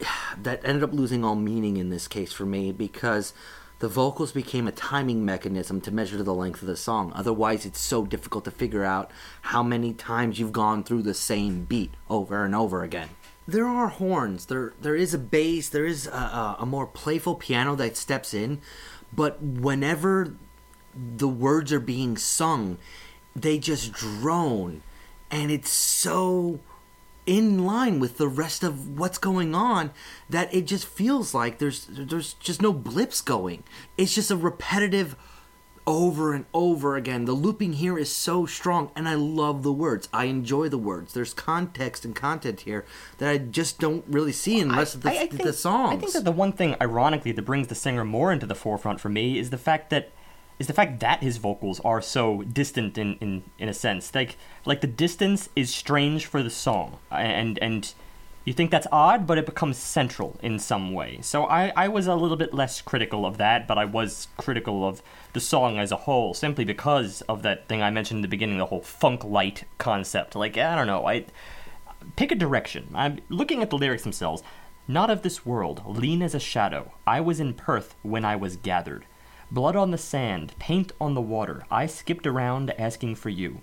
that 0.42 0.60
ended 0.64 0.82
up 0.82 0.92
losing 0.92 1.24
all 1.24 1.36
meaning 1.36 1.76
in 1.76 1.90
this 1.90 2.08
case 2.08 2.32
for 2.32 2.46
me 2.46 2.72
because 2.72 3.32
the 3.78 3.88
vocals 3.88 4.32
became 4.32 4.66
a 4.66 4.72
timing 4.72 5.24
mechanism 5.24 5.80
to 5.80 5.90
measure 5.90 6.22
the 6.22 6.34
length 6.34 6.62
of 6.62 6.68
the 6.68 6.76
song. 6.76 7.12
Otherwise, 7.14 7.66
it's 7.66 7.80
so 7.80 8.04
difficult 8.06 8.44
to 8.44 8.50
figure 8.50 8.84
out 8.84 9.10
how 9.42 9.62
many 9.62 9.92
times 9.92 10.38
you've 10.38 10.52
gone 10.52 10.82
through 10.82 11.02
the 11.02 11.14
same 11.14 11.64
beat 11.64 11.92
over 12.08 12.44
and 12.44 12.54
over 12.54 12.82
again. 12.82 13.10
There 13.46 13.66
are 13.66 13.88
horns. 13.88 14.46
There, 14.46 14.72
there 14.80 14.96
is 14.96 15.12
a 15.12 15.18
bass. 15.18 15.68
There 15.68 15.84
is 15.84 16.06
a, 16.06 16.56
a, 16.60 16.66
more 16.66 16.86
playful 16.86 17.34
piano 17.34 17.76
that 17.76 17.96
steps 17.96 18.32
in, 18.32 18.60
but 19.12 19.42
whenever 19.42 20.34
the 20.94 21.28
words 21.28 21.72
are 21.72 21.80
being 21.80 22.16
sung, 22.16 22.78
they 23.36 23.58
just 23.58 23.92
drone, 23.92 24.82
and 25.30 25.50
it's 25.50 25.70
so 25.70 26.60
in 27.26 27.64
line 27.64 27.98
with 28.00 28.18
the 28.18 28.28
rest 28.28 28.62
of 28.62 28.98
what's 28.98 29.16
going 29.16 29.54
on 29.54 29.90
that 30.28 30.52
it 30.54 30.66
just 30.66 30.86
feels 30.86 31.32
like 31.32 31.58
there's 31.58 31.86
there's 31.88 32.34
just 32.34 32.62
no 32.62 32.72
blips 32.72 33.20
going. 33.20 33.62
It's 33.96 34.14
just 34.14 34.30
a 34.30 34.36
repetitive 34.36 35.16
over 35.86 36.32
and 36.32 36.46
over 36.54 36.96
again. 36.96 37.26
The 37.26 37.32
looping 37.32 37.74
here 37.74 37.98
is 37.98 38.10
so 38.10 38.46
strong 38.46 38.90
and 38.96 39.08
I 39.08 39.14
love 39.14 39.62
the 39.62 39.72
words. 39.72 40.08
I 40.12 40.24
enjoy 40.24 40.68
the 40.68 40.78
words. 40.78 41.12
There's 41.12 41.34
context 41.34 42.04
and 42.04 42.14
content 42.14 42.60
here 42.60 42.84
that 43.18 43.28
I 43.28 43.38
just 43.38 43.78
don't 43.78 44.04
really 44.08 44.32
see 44.32 44.58
in 44.60 44.68
the 44.68 44.76
rest 44.76 44.94
of 44.94 45.02
the, 45.02 45.10
I- 45.10 45.22
I 45.24 45.26
think- 45.26 45.42
the 45.42 45.52
songs. 45.52 45.94
I 45.94 45.96
think 45.98 46.12
that 46.14 46.24
the 46.24 46.32
one 46.32 46.52
thing, 46.52 46.74
ironically, 46.80 47.32
that 47.32 47.42
brings 47.42 47.68
the 47.68 47.74
singer 47.74 48.04
more 48.04 48.32
into 48.32 48.46
the 48.46 48.54
forefront 48.54 49.00
for 49.00 49.08
me 49.10 49.38
is 49.38 49.50
the 49.50 49.58
fact 49.58 49.90
that 49.90 50.10
is 50.56 50.68
the 50.68 50.72
fact 50.72 51.00
that 51.00 51.20
his 51.20 51.36
vocals 51.38 51.80
are 51.80 52.00
so 52.00 52.42
distant 52.44 52.96
in, 52.96 53.16
in, 53.16 53.42
in 53.58 53.68
a 53.68 53.74
sense. 53.74 54.14
Like 54.14 54.36
like 54.64 54.80
the 54.82 54.86
distance 54.86 55.48
is 55.56 55.74
strange 55.74 56.26
for 56.26 56.42
the 56.44 56.50
song, 56.50 56.98
and 57.10 57.58
and 57.60 57.92
you 58.44 58.52
think 58.52 58.70
that's 58.70 58.86
odd, 58.92 59.26
but 59.26 59.38
it 59.38 59.46
becomes 59.46 59.78
central 59.78 60.38
in 60.42 60.58
some 60.58 60.92
way. 60.92 61.18
So 61.22 61.44
I, 61.44 61.72
I 61.74 61.88
was 61.88 62.06
a 62.06 62.14
little 62.14 62.36
bit 62.36 62.52
less 62.52 62.82
critical 62.82 63.24
of 63.24 63.38
that, 63.38 63.66
but 63.66 63.78
I 63.78 63.86
was 63.86 64.28
critical 64.36 64.86
of 64.86 65.02
the 65.32 65.40
song 65.40 65.78
as 65.78 65.90
a 65.90 65.96
whole, 65.96 66.34
simply 66.34 66.64
because 66.64 67.22
of 67.22 67.42
that 67.42 67.68
thing 67.68 67.82
I 67.82 67.90
mentioned 67.90 68.18
in 68.18 68.22
the 68.22 68.28
beginning, 68.28 68.58
the 68.58 68.66
whole 68.66 68.82
funk 68.82 69.24
light 69.24 69.64
concept. 69.78 70.36
Like 70.36 70.58
I 70.58 70.74
don't 70.74 70.86
know, 70.86 71.06
I 71.06 71.24
pick 72.16 72.30
a 72.30 72.36
direction. 72.36 72.88
I'm 72.94 73.20
looking 73.30 73.62
at 73.62 73.70
the 73.70 73.78
lyrics 73.78 74.02
themselves. 74.02 74.42
Not 74.86 75.08
of 75.08 75.22
this 75.22 75.46
world, 75.46 75.82
lean 75.86 76.20
as 76.20 76.34
a 76.34 76.40
shadow. 76.40 76.92
I 77.06 77.22
was 77.22 77.40
in 77.40 77.54
Perth 77.54 77.94
when 78.02 78.26
I 78.26 78.36
was 78.36 78.56
gathered. 78.56 79.06
Blood 79.50 79.76
on 79.76 79.90
the 79.90 79.98
sand, 79.98 80.54
paint 80.58 80.92
on 81.00 81.14
the 81.14 81.22
water. 81.22 81.64
I 81.70 81.86
skipped 81.86 82.26
around 82.26 82.70
asking 82.72 83.14
for 83.14 83.30
you. 83.30 83.62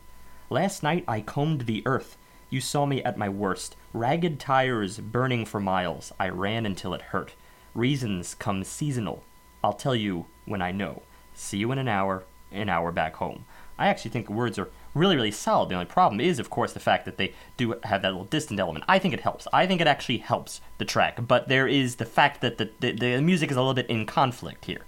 Last 0.50 0.82
night 0.82 1.04
I 1.08 1.22
combed 1.22 1.62
the 1.62 1.84
earth. 1.86 2.18
You 2.52 2.60
saw 2.60 2.86
me 2.86 3.02
at 3.02 3.18
my 3.18 3.30
worst. 3.30 3.78
Ragged 3.94 4.38
tires 4.38 5.00
burning 5.00 5.46
for 5.46 5.62
miles. 5.62 6.12
I 6.20 6.28
ran 6.28 6.66
until 6.66 6.94
it 6.94 7.02
hurt. 7.02 7.34
Reasons 7.74 8.36
come 8.36 8.66
seasonal. 8.66 9.24
I'll 9.64 9.72
tell 9.72 9.96
you 9.96 10.26
when 10.46 10.62
I 10.62 10.74
know. 10.74 11.04
See 11.34 11.60
you 11.60 11.72
in 11.72 11.78
an 11.78 11.88
hour, 11.88 12.26
an 12.52 12.68
hour 12.68 12.92
back 12.92 13.16
home. 13.16 13.46
I 13.80 13.88
actually 13.88 14.12
think 14.12 14.30
words 14.30 14.60
are 14.60 14.68
really, 14.94 15.16
really 15.16 15.32
solid. 15.32 15.70
The 15.70 15.76
only 15.76 15.86
problem 15.86 16.20
is, 16.20 16.40
of 16.40 16.50
course, 16.50 16.74
the 16.74 16.82
fact 16.82 17.06
that 17.06 17.16
they 17.16 17.34
do 17.56 17.80
have 17.84 18.02
that 18.02 18.10
little 18.10 18.26
distant 18.26 18.60
element. 18.60 18.84
I 18.86 19.00
think 19.00 19.14
it 19.14 19.22
helps. 19.22 19.48
I 19.54 19.66
think 19.66 19.80
it 19.80 19.88
actually 19.88 20.18
helps 20.18 20.60
the 20.78 20.84
track. 20.84 21.26
But 21.26 21.48
there 21.48 21.70
is 21.70 21.96
the 21.96 22.06
fact 22.06 22.42
that 22.42 22.58
the, 22.58 22.70
the, 22.82 22.92
the 22.92 23.22
music 23.22 23.50
is 23.50 23.56
a 23.56 23.62
little 23.62 23.74
bit 23.74 23.90
in 23.90 24.06
conflict 24.06 24.66
here. 24.66 24.86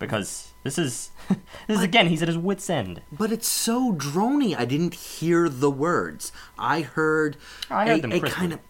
Because 0.00 0.52
This 0.64 0.78
is 0.78 1.10
this 1.68 1.78
is 1.78 1.82
again. 1.82 2.08
He's 2.08 2.22
at 2.22 2.28
his 2.28 2.38
wits' 2.38 2.68
end. 2.68 3.02
But 3.12 3.30
it's 3.30 3.46
so 3.46 3.92
drony. 3.92 4.58
I 4.58 4.64
didn't 4.64 4.94
hear 4.94 5.48
the 5.48 5.70
words. 5.70 6.32
I 6.58 6.80
heard, 6.80 7.36
I 7.70 7.86
heard 7.86 7.98
a, 7.98 8.02
them 8.02 8.12
a 8.12 8.20
kind 8.20 8.54
of. 8.54 8.60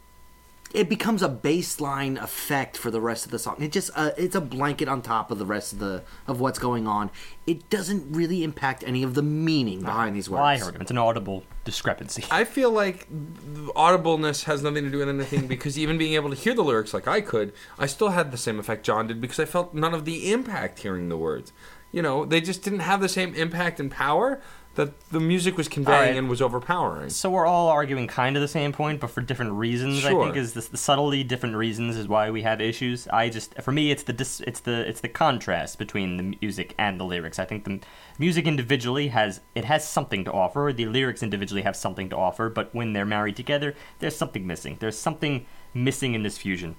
It 0.74 0.88
becomes 0.88 1.22
a 1.22 1.28
baseline 1.28 2.20
effect 2.20 2.76
for 2.76 2.90
the 2.90 3.01
rest 3.01 3.24
of 3.24 3.30
the 3.30 3.38
song. 3.38 3.62
It 3.62 3.70
just 3.70 3.92
uh, 3.95 4.11
it's 4.18 4.34
a 4.34 4.40
blanket 4.40 4.88
on 4.88 5.03
top 5.03 5.30
of 5.30 5.38
the 5.38 5.47
rest 5.47 5.72
of 5.72 5.78
the 5.78 6.03
of 6.26 6.40
what's 6.40 6.59
going 6.59 6.88
on. 6.88 7.12
It 7.47 7.70
doesn't 7.70 8.12
really 8.12 8.42
impact 8.42 8.82
any 8.84 9.05
of 9.05 9.14
the 9.14 9.22
meaning 9.22 9.82
behind 9.82 10.16
these 10.16 10.28
words. 10.28 10.38
Well, 10.38 10.45
I 10.47 10.59
heard 10.59 10.74
him. 10.74 10.80
It's 10.80 10.90
an 10.90 10.99
audible 10.99 11.45
discrepancy. 11.64 12.24
I 12.28 12.42
feel 12.42 12.72
like 12.72 13.07
the 13.09 13.72
audibleness 13.74 14.45
has 14.45 14.64
nothing 14.64 14.82
to 14.82 14.90
do 14.90 14.99
with 14.99 15.09
anything 15.09 15.47
because 15.47 15.78
even 15.78 15.97
being 15.97 16.14
able 16.14 16.30
to 16.30 16.36
hear 16.36 16.55
the 16.55 16.64
lyrics 16.64 16.92
like 16.92 17.07
I 17.07 17.20
could, 17.20 17.53
I 17.78 17.86
still 17.86 18.09
had 18.09 18.32
the 18.32 18.36
same 18.36 18.59
effect 18.59 18.84
John 18.84 19.07
did 19.07 19.20
because 19.20 19.38
I 19.38 19.45
felt 19.45 19.74
none 19.74 19.95
of 19.95 20.05
the 20.05 20.32
impact 20.32 20.80
hearing 20.80 21.09
the 21.09 21.16
words. 21.16 21.53
You 21.95 22.03
know, 22.03 22.24
they 22.24 22.40
just 22.40 22.64
didn't 22.64 22.80
have 22.80 23.01
the 23.01 23.09
same 23.09 23.36
impact 23.36 23.78
and 23.78 23.88
power 23.88 24.40
that 24.74 24.99
the 25.11 25.20
music 25.20 25.57
was 25.57 25.68
conveying 25.68 25.97
Alright. 25.97 26.16
and 26.16 26.28
was 26.28 26.42
overpowering. 26.42 27.11
So 27.11 27.30
we're 27.30 27.47
all 27.47 27.68
arguing 27.68 28.09
kind 28.09 28.36
of 28.36 28.40
the 28.40 28.49
same 28.49 28.72
point, 28.72 29.01
but 29.01 29.11
for 29.11 29.20
different 29.20 29.53
reasons. 29.53 30.05
I 30.05 30.11
think 30.11 30.34
is 30.34 30.55
this, 30.55 30.66
the 30.66 30.76
subtly 30.76 31.22
different 31.22 31.55
reasons 31.55 31.97
is 31.97 32.09
why 32.09 32.30
we 32.30 32.42
have 32.42 32.61
issues. 32.61 33.07
I 33.07 33.28
just 33.28 33.55
for 33.62 33.70
me 33.70 33.92
it's 33.92 34.03
the 34.03 34.12
dis, 34.12 34.40
it's 34.40 34.59
the 34.59 34.88
it's 34.88 35.03
the 35.03 35.09
contrast 35.09 35.78
between 35.78 36.16
the 36.16 36.36
music 36.40 36.74
and 36.78 36.99
the 36.99 37.05
lyrics. 37.05 37.38
I 37.38 37.45
think 37.45 37.62
the 37.62 37.78
music 38.18 38.45
individually 38.45 39.09
has 39.09 39.40
it 39.55 39.64
has 39.64 39.86
something 39.86 40.24
to 40.24 40.32
offer. 40.32 40.72
The 40.74 40.86
lyrics 40.86 41.22
individually 41.22 41.62
have 41.62 41.76
something 41.76 42.09
to 42.11 42.16
offer, 42.16 42.49
but 42.49 42.74
when 42.74 42.92
they're 42.92 43.07
married 43.07 43.36
together, 43.36 43.76
there's 44.01 44.16
something 44.16 44.45
missing. 44.45 44.78
There's 44.80 44.99
something 44.99 45.47
missing 45.72 46.14
in 46.14 46.24
this 46.24 46.38
fusion. 46.38 46.74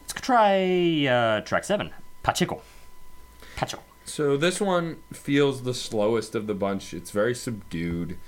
Let's 0.00 0.20
try 0.20 1.06
uh, 1.06 1.42
track 1.42 1.62
seven, 1.62 1.92
Pacheco. 2.24 2.60
Pacheco. 3.54 3.82
So 4.04 4.36
this 4.36 4.60
one 4.60 5.02
feels 5.12 5.62
the 5.62 5.74
slowest 5.74 6.34
of 6.34 6.46
the 6.46 6.54
bunch. 6.54 6.92
It's 6.92 7.10
very 7.10 7.34
subdued. 7.34 8.18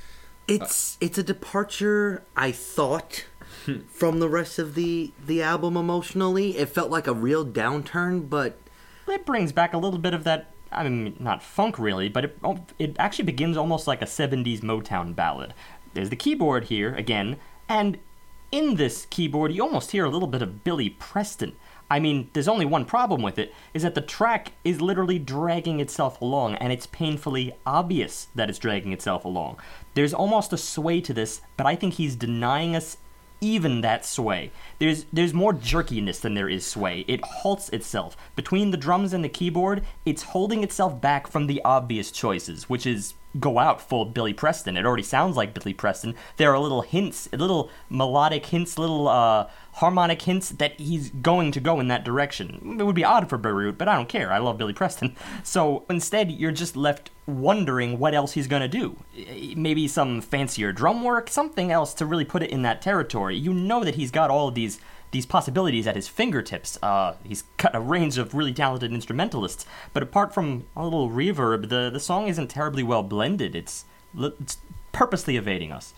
It's 0.49 0.97
it's 1.01 1.18
a 1.18 1.22
departure. 1.22 2.24
I 2.37 2.53
thought 2.53 3.24
from 3.89 4.20
the 4.20 4.29
rest 4.29 4.59
of 4.59 4.74
the 4.74 5.12
the 5.24 5.43
album 5.43 5.77
emotionally. 5.77 6.57
It 6.57 6.68
felt 6.68 6.91
like 6.91 7.07
a 7.07 7.14
real 7.14 7.45
downturn, 7.45 8.29
but 8.29 8.59
it 9.09 9.27
brings 9.27 9.53
back 9.53 9.74
a 9.74 9.79
little 9.79 9.99
bit 9.99 10.14
of 10.14 10.24
that. 10.24 10.53
I 10.72 10.89
mean, 10.89 11.16
not 11.20 11.43
funk 11.43 11.79
really, 11.79 12.09
but 12.09 12.24
it 12.24 12.39
oh, 12.43 12.64
it 12.79 12.97
actually 12.99 13.24
begins 13.27 13.57
almost 13.57 13.87
like 13.87 14.03
a 14.03 14.07
'70s 14.07 14.61
Motown 14.61 15.14
ballad. 15.14 15.53
There's 15.95 16.11
the 16.11 16.16
keyboard 16.16 16.64
here 16.64 16.95
again, 16.95 17.37
and 17.68 17.99
in 18.53 18.77
this 18.77 19.07
keyboard, 19.07 19.53
you 19.53 19.62
almost 19.62 19.91
hear 19.91 20.05
a 20.05 20.11
little 20.11 20.29
bit 20.29 20.43
of 20.43 20.62
Billy 20.64 20.91
Preston. 20.91 21.57
I 21.91 22.01
mean, 22.01 22.30
there's 22.32 22.49
only 22.49 22.64
one 22.64 22.84
problem 22.84 23.22
with 23.22 23.39
it, 23.39 23.55
is 23.72 23.82
that 23.82 23.95
the 23.95 24.01
track 24.01 24.53
is 24.64 24.80
literally 24.80 25.18
dragging 25.18 25.78
itself 25.78 26.20
along, 26.20 26.57
and 26.57 26.72
it's 26.72 26.87
painfully 26.87 27.55
obvious 27.64 28.28
that 28.34 28.51
it's 28.51 28.59
dragging 28.59 28.93
itself 28.93 29.24
along. 29.24 29.59
There's 29.95 30.14
almost 30.14 30.53
a 30.53 30.59
sway 30.59 31.01
to 31.03 31.14
this, 31.14 31.41
but 31.57 31.66
I 31.66 31.76
think 31.76 31.95
he's 31.95 32.16
denying 32.16 32.74
us 32.74 32.97
even 33.41 33.82
that 33.82 34.05
sway. 34.05 34.51
There's 34.78 35.05
there's 35.12 35.34
more 35.34 35.53
jerkiness 35.53 36.20
than 36.20 36.34
there 36.34 36.49
is 36.49 36.66
sway. 36.66 37.05
It 37.07 37.24
halts 37.24 37.68
itself. 37.68 38.16
Between 38.34 38.70
the 38.70 38.76
drums 38.76 39.12
and 39.12 39.22
the 39.22 39.28
keyboard, 39.28 39.84
it's 40.05 40.22
holding 40.22 40.64
itself 40.64 41.01
back 41.01 41.28
from 41.28 41.47
the 41.47 41.61
obvious 41.64 42.11
choices, 42.11 42.68
which 42.68 42.87
is 42.87 43.14
go 43.41 43.59
out 43.59 43.80
full 43.80 44.05
Billy 44.05 44.32
Preston. 44.32 44.76
It 44.76 44.87
already 44.87 45.03
sounds 45.03 45.37
like 45.37 45.55
Billy 45.55 45.74
Preston. 45.74 46.14
There 46.37 46.53
are 46.53 46.59
little 46.59 46.82
hints, 46.82 47.28
little 47.32 47.70
melodic 47.89 48.47
hints, 48.47 48.78
little 48.78 49.09
uh, 49.09 49.49
harmonic 49.74 50.22
hints 50.22 50.51
that 50.51 50.78
he's 50.80 51.11
going 51.11 51.53
to 51.53 51.61
go 51.61 51.80
in 51.80 51.89
that 51.89 52.05
direction. 52.05 52.76
It 52.80 52.84
would 52.84 52.95
be 52.95 53.05
odd 53.05 53.28
for 53.28 53.37
Beirut, 53.37 53.76
but 53.76 53.89
I 53.89 53.95
don't 53.95 54.09
care. 54.09 54.32
I 54.32 54.39
love 54.39 54.59
Billy 54.59 54.72
Preston. 54.72 55.16
So 55.43 55.84
instead, 55.89 56.30
you're 56.32 56.51
just 56.51 56.76
left 56.76 57.11
wondering 57.26 57.99
what 57.99 58.14
else 58.14 58.32
he's 58.32 58.47
going 58.47 58.62
to 58.62 58.68
do. 58.68 58.97
Maybe 59.57 59.87
some 59.87 60.20
fancier 60.20 60.72
drum 60.72 61.05
work, 61.05 61.30
something 61.30 61.70
else 61.70 61.95
to 61.95 62.07
really 62.07 62.24
put 62.24 62.43
it 62.43 62.51
in 62.51 62.62
that 62.62 62.82
territory. 62.82 63.37
You 63.37 63.53
know 63.53 63.84
that 63.84 63.95
he's 63.95 64.11
got 64.11 64.30
all 64.30 64.49
of 64.49 64.55
these 64.55 64.80
these 65.13 65.27
possibilities 65.27 65.87
at 65.87 65.97
his 65.97 66.09
fingertips. 66.09 66.79
Uh, 66.83 67.15
he's 67.25 67.43
got 67.57 67.75
a 67.75 67.81
range 67.81 68.19
of 68.19 68.35
really 68.35 68.53
talented 68.53 68.93
instrumentalists, 68.93 69.65
but 69.93 70.03
apart 70.03 70.35
from 70.35 70.65
a 70.77 70.85
little 70.85 71.09
reverb, 71.11 71.69
the 71.69 71.91
the 71.91 72.01
song 72.01 72.29
isn't 72.29 72.49
terribly 72.49 72.83
well 72.83 73.03
blended. 73.03 73.55
It's 73.55 73.85
it's 74.19 74.59
purposely 74.93 75.37
evading 75.37 75.73
us. 75.73 75.93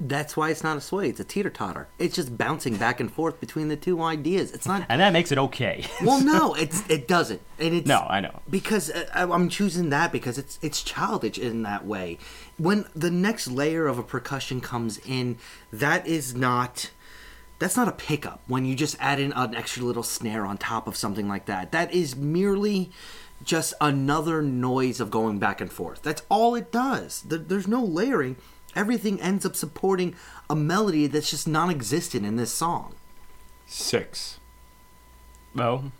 that's 0.00 0.36
why 0.36 0.50
it's 0.50 0.64
not 0.64 0.76
a 0.76 0.80
sway. 0.80 1.08
It's 1.08 1.20
a 1.20 1.24
teeter 1.24 1.48
totter. 1.50 1.86
It's 1.96 2.16
just 2.16 2.36
bouncing 2.36 2.76
back 2.76 2.98
and 2.98 3.08
forth 3.12 3.38
between 3.38 3.68
the 3.68 3.76
two 3.76 4.02
ideas. 4.02 4.50
It's 4.50 4.66
not. 4.66 4.84
And 4.88 5.00
that 5.00 5.12
makes 5.12 5.30
it 5.30 5.38
okay. 5.38 5.84
Well, 6.02 6.20
no, 6.20 6.54
it's 6.64 6.82
it 6.90 7.06
doesn't, 7.06 7.40
and 7.60 7.74
it's 7.74 7.86
No, 7.86 8.04
I 8.08 8.18
know. 8.20 8.40
because 8.50 8.90
uh, 8.90 9.06
I- 9.14 9.22
I'm 9.30 9.48
choosing 9.48 9.90
that 9.90 10.10
because 10.10 10.38
it's 10.38 10.58
it's 10.60 10.82
childish 10.82 11.38
in 11.38 11.62
that 11.62 11.86
way. 11.86 12.18
When 12.58 12.84
the 12.96 13.10
next 13.12 13.46
layer 13.48 13.86
of 13.86 13.96
a 13.98 14.02
percussion 14.02 14.60
comes 14.60 14.98
in, 15.06 15.38
that 15.72 16.04
is 16.06 16.34
not 16.34 16.90
that's 17.62 17.76
not 17.76 17.86
a 17.86 17.92
pickup. 17.92 18.40
When 18.48 18.64
you 18.64 18.74
just 18.74 18.96
add 18.98 19.20
in 19.20 19.32
an 19.32 19.54
extra 19.54 19.84
little 19.84 20.02
snare 20.02 20.44
on 20.44 20.58
top 20.58 20.88
of 20.88 20.96
something 20.96 21.28
like 21.28 21.46
that, 21.46 21.70
that 21.70 21.94
is 21.94 22.16
merely 22.16 22.90
just 23.44 23.72
another 23.80 24.42
noise 24.42 24.98
of 24.98 25.12
going 25.12 25.38
back 25.38 25.60
and 25.60 25.72
forth. 25.72 26.02
That's 26.02 26.22
all 26.28 26.56
it 26.56 26.72
does. 26.72 27.22
There's 27.24 27.68
no 27.68 27.84
layering. 27.84 28.34
Everything 28.74 29.20
ends 29.20 29.46
up 29.46 29.54
supporting 29.54 30.16
a 30.50 30.56
melody 30.56 31.06
that's 31.06 31.30
just 31.30 31.46
non-existent 31.46 32.26
in 32.26 32.34
this 32.34 32.52
song. 32.52 32.96
Six. 33.66 34.40
Oh, 35.56 35.92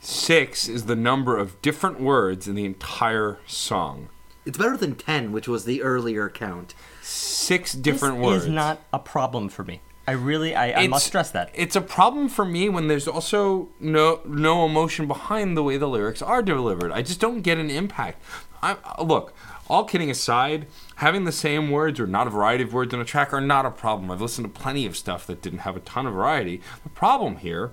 Six 0.00 0.68
is 0.70 0.86
the 0.86 0.96
number 0.96 1.36
of 1.36 1.60
different 1.60 2.00
words 2.00 2.48
in 2.48 2.54
the 2.54 2.64
entire 2.64 3.40
song. 3.46 4.08
It's 4.46 4.56
better 4.56 4.78
than 4.78 4.94
10, 4.94 5.32
which 5.32 5.46
was 5.46 5.66
the 5.66 5.82
earlier 5.82 6.30
count. 6.30 6.74
Six 7.02 7.74
different 7.74 8.16
this 8.16 8.26
words. 8.26 8.44
is 8.44 8.48
not 8.48 8.80
a 8.90 8.98
problem 8.98 9.50
for 9.50 9.64
me. 9.64 9.82
I 10.10 10.14
really, 10.14 10.56
I, 10.56 10.72
I 10.72 10.86
must 10.88 11.06
stress 11.06 11.30
that. 11.30 11.52
It's 11.54 11.76
a 11.76 11.80
problem 11.80 12.28
for 12.28 12.44
me 12.44 12.68
when 12.68 12.88
there's 12.88 13.06
also 13.06 13.68
no 13.78 14.20
no 14.26 14.66
emotion 14.66 15.06
behind 15.06 15.56
the 15.56 15.62
way 15.62 15.76
the 15.76 15.86
lyrics 15.86 16.20
are 16.20 16.42
delivered. 16.42 16.90
I 16.90 17.00
just 17.00 17.20
don't 17.20 17.42
get 17.42 17.58
an 17.58 17.70
impact. 17.70 18.20
I, 18.60 18.76
uh, 18.84 19.04
look, 19.04 19.32
all 19.68 19.84
kidding 19.84 20.10
aside, 20.10 20.66
having 20.96 21.26
the 21.26 21.30
same 21.30 21.70
words 21.70 22.00
or 22.00 22.08
not 22.08 22.26
a 22.26 22.30
variety 22.30 22.64
of 22.64 22.72
words 22.72 22.92
on 22.92 23.00
a 23.00 23.04
track 23.04 23.32
are 23.32 23.40
not 23.40 23.64
a 23.64 23.70
problem. 23.70 24.10
I've 24.10 24.20
listened 24.20 24.52
to 24.52 24.60
plenty 24.60 24.84
of 24.84 24.96
stuff 24.96 25.28
that 25.28 25.42
didn't 25.42 25.60
have 25.60 25.76
a 25.76 25.80
ton 25.80 26.08
of 26.08 26.14
variety. 26.14 26.60
The 26.82 26.88
problem 26.88 27.36
here 27.36 27.70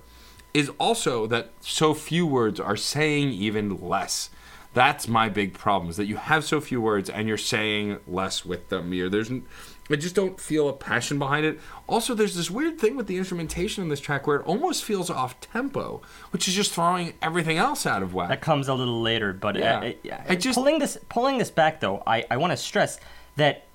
is 0.54 0.70
also 0.80 1.26
that 1.26 1.54
so 1.60 1.96
few 1.96 2.28
words 2.28 2.60
are 2.60 2.78
saying 2.78 3.30
even 3.32 3.82
less. 3.82 4.30
That's 4.76 5.08
my 5.08 5.28
big 5.28 5.56
problem 5.56 5.90
is 5.90 5.98
that 5.98 6.06
you 6.06 6.18
have 6.18 6.44
so 6.44 6.62
few 6.62 6.80
words 6.80 7.10
and 7.10 7.28
you're 7.28 7.36
saying 7.36 7.98
less 8.06 8.46
with 8.46 8.70
them. 8.70 8.94
You're, 8.94 9.10
there's, 9.10 9.32
I 9.90 9.96
just 9.96 10.16
don't 10.16 10.40
feel 10.40 10.68
a 10.70 10.74
passion 10.74 11.18
behind 11.20 11.46
it. 11.46 11.60
Also, 11.88 12.14
there's 12.14 12.36
this 12.36 12.52
weird 12.52 12.78
thing 12.80 12.96
with 12.98 13.08
the 13.08 13.18
instrumentation 13.18 13.84
in 13.84 13.90
this 13.90 14.00
track 14.02 14.28
where 14.28 14.38
it 14.38 14.46
almost 14.46 14.84
feels 14.84 15.10
off 15.10 15.40
tempo, 15.40 16.02
which 16.32 16.48
is 16.48 16.54
just 16.54 16.74
throwing 16.74 17.14
everything 17.22 17.58
else 17.58 17.86
out 17.86 18.04
of 18.04 18.14
whack. 18.14 18.30
That 18.30 18.42
comes 18.42 18.68
a 18.68 18.74
little 18.74 19.02
later, 19.02 19.32
but 19.34 19.56
Yeah. 19.56 19.80
uh, 19.80 19.92
uh, 20.14 20.18
I 20.30 20.36
just- 20.36 20.56
pulling 20.58 20.80
this 20.80 20.98
pulling 21.10 21.38
this 21.38 21.50
back 21.52 21.80
though, 21.80 22.04
I, 22.06 22.26
I 22.30 22.38
want 22.38 22.52
to 22.52 22.58
stress 22.58 23.00
that 23.38 23.66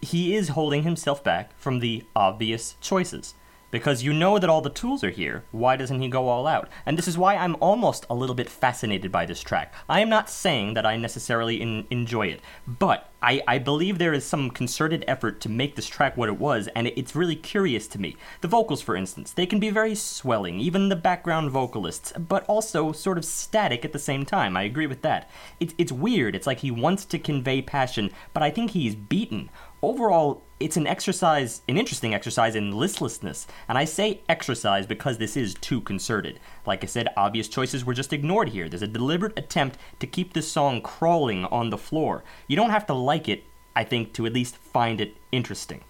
he 0.00 0.34
is 0.34 0.48
holding 0.48 0.82
himself 0.82 1.22
back 1.22 1.56
from 1.58 1.78
the 1.80 2.04
obvious 2.16 2.74
choices. 2.80 3.34
Because 3.70 4.02
you 4.02 4.12
know 4.12 4.38
that 4.38 4.50
all 4.50 4.60
the 4.60 4.70
tools 4.70 5.04
are 5.04 5.10
here, 5.10 5.44
why 5.52 5.76
doesn't 5.76 6.00
he 6.00 6.08
go 6.08 6.28
all 6.28 6.46
out? 6.46 6.68
And 6.84 6.98
this 6.98 7.06
is 7.06 7.16
why 7.16 7.36
I'm 7.36 7.56
almost 7.60 8.04
a 8.10 8.14
little 8.14 8.34
bit 8.34 8.48
fascinated 8.48 9.12
by 9.12 9.26
this 9.26 9.42
track. 9.42 9.72
I 9.88 10.00
am 10.00 10.08
not 10.08 10.28
saying 10.28 10.74
that 10.74 10.84
I 10.86 10.96
necessarily 10.96 11.60
in, 11.60 11.86
enjoy 11.90 12.26
it, 12.28 12.40
but 12.66 13.06
I, 13.22 13.42
I 13.46 13.58
believe 13.58 13.98
there 13.98 14.14
is 14.14 14.24
some 14.24 14.50
concerted 14.50 15.04
effort 15.06 15.40
to 15.42 15.48
make 15.48 15.76
this 15.76 15.86
track 15.86 16.16
what 16.16 16.28
it 16.30 16.38
was, 16.38 16.68
and 16.74 16.86
it- 16.86 16.98
it's 16.98 17.14
really 17.14 17.36
curious 17.36 17.86
to 17.88 18.00
me. 18.00 18.16
The 18.40 18.48
vocals, 18.48 18.80
for 18.82 18.96
instance, 18.96 19.32
they 19.32 19.46
can 19.46 19.60
be 19.60 19.70
very 19.70 19.94
swelling, 19.94 20.58
even 20.58 20.88
the 20.88 20.96
background 20.96 21.50
vocalists, 21.50 22.12
but 22.12 22.44
also 22.46 22.92
sort 22.92 23.18
of 23.18 23.24
static 23.24 23.84
at 23.84 23.92
the 23.92 23.98
same 23.98 24.24
time. 24.24 24.56
I 24.56 24.62
agree 24.62 24.86
with 24.86 25.02
that. 25.02 25.30
It, 25.60 25.74
it's 25.78 25.92
weird. 25.92 26.34
It's 26.34 26.46
like 26.46 26.60
he 26.60 26.70
wants 26.70 27.04
to 27.04 27.18
convey 27.18 27.60
passion, 27.62 28.10
but 28.32 28.42
I 28.42 28.50
think 28.50 28.70
he's 28.72 28.94
beaten. 28.94 29.50
Overall, 29.82 30.42
it's 30.58 30.76
an 30.76 30.86
exercise, 30.86 31.62
an 31.66 31.78
interesting 31.78 32.12
exercise 32.14 32.54
in 32.54 32.72
listlessness. 32.72 33.46
And 33.66 33.78
I 33.78 33.86
say 33.86 34.20
exercise 34.28 34.86
because 34.86 35.16
this 35.16 35.36
is 35.36 35.54
too 35.54 35.80
concerted. 35.80 36.38
Like 36.66 36.84
I 36.84 36.86
said, 36.86 37.08
obvious 37.16 37.48
choices 37.48 37.84
were 37.84 37.94
just 37.94 38.12
ignored 38.12 38.50
here. 38.50 38.68
There's 38.68 38.82
a 38.82 38.86
deliberate 38.86 39.38
attempt 39.38 39.78
to 40.00 40.06
keep 40.06 40.32
this 40.32 40.52
song 40.52 40.82
crawling 40.82 41.46
on 41.46 41.70
the 41.70 41.78
floor. 41.78 42.24
You 42.46 42.56
don't 42.56 42.70
have 42.70 42.86
to 42.86 42.94
like 42.94 43.28
it, 43.28 43.44
I 43.74 43.84
think, 43.84 44.12
to 44.14 44.26
at 44.26 44.34
least 44.34 44.56
find 44.56 45.00
it 45.00 45.16
interesting. 45.32 45.82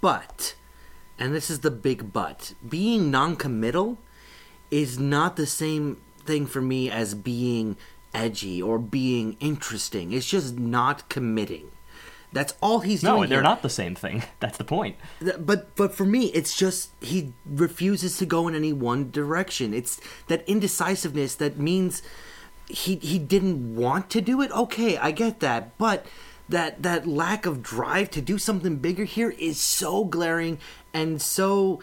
But, 0.00 0.56
and 1.18 1.32
this 1.32 1.48
is 1.48 1.60
the 1.60 1.70
big 1.70 2.12
but, 2.12 2.54
being 2.68 3.12
non-committal 3.12 3.98
is 4.72 4.98
not 4.98 5.36
the 5.36 5.46
same 5.46 5.98
thing 6.24 6.46
for 6.46 6.60
me 6.60 6.90
as 6.90 7.14
being 7.14 7.76
edgy 8.12 8.60
or 8.60 8.78
being 8.78 9.36
interesting. 9.38 10.12
It's 10.12 10.26
just 10.26 10.58
not 10.58 11.08
committing. 11.08 11.71
That's 12.32 12.54
all 12.62 12.80
he's 12.80 13.02
No, 13.02 13.16
doing. 13.16 13.22
No, 13.22 13.26
they're 13.28 13.38
here. 13.38 13.42
not 13.42 13.62
the 13.62 13.68
same 13.68 13.94
thing. 13.94 14.22
That's 14.40 14.56
the 14.58 14.64
point. 14.64 14.96
But 15.38 15.76
but 15.76 15.94
for 15.94 16.04
me, 16.06 16.26
it's 16.26 16.56
just 16.56 16.90
he 17.00 17.32
refuses 17.46 18.16
to 18.18 18.26
go 18.26 18.48
in 18.48 18.54
any 18.54 18.72
one 18.72 19.10
direction. 19.10 19.74
It's 19.74 20.00
that 20.28 20.42
indecisiveness 20.48 21.34
that 21.36 21.58
means 21.58 22.02
he 22.68 22.96
he 22.96 23.18
didn't 23.18 23.76
want 23.76 24.08
to 24.10 24.20
do 24.20 24.40
it. 24.40 24.50
Okay, 24.52 24.96
I 24.96 25.10
get 25.10 25.40
that, 25.40 25.76
but 25.76 26.06
that 26.48 26.82
that 26.82 27.06
lack 27.06 27.44
of 27.46 27.62
drive 27.62 28.10
to 28.12 28.22
do 28.22 28.38
something 28.38 28.76
bigger 28.76 29.04
here 29.04 29.30
is 29.38 29.60
so 29.60 30.04
glaring 30.04 30.58
and 30.94 31.20
so 31.20 31.82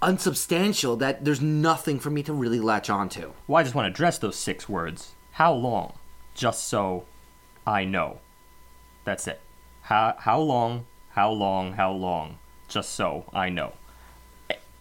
unsubstantial 0.00 0.96
that 0.96 1.24
there's 1.24 1.40
nothing 1.40 1.98
for 1.98 2.10
me 2.10 2.22
to 2.22 2.32
really 2.32 2.60
latch 2.60 2.88
onto. 2.88 3.32
Well, 3.46 3.58
I 3.58 3.62
just 3.64 3.74
want 3.74 3.86
to 3.86 3.90
address 3.90 4.18
those 4.18 4.36
six 4.36 4.68
words. 4.68 5.12
How 5.32 5.52
long? 5.52 5.94
Just 6.34 6.68
so 6.68 7.04
I 7.66 7.84
know. 7.84 8.20
That's 9.04 9.26
it. 9.26 9.40
How, 9.88 10.16
how 10.18 10.38
long? 10.38 10.84
How 11.12 11.30
long? 11.30 11.72
How 11.72 11.90
long? 11.90 12.36
Just 12.68 12.92
so 12.92 13.24
I 13.32 13.48
know. 13.48 13.72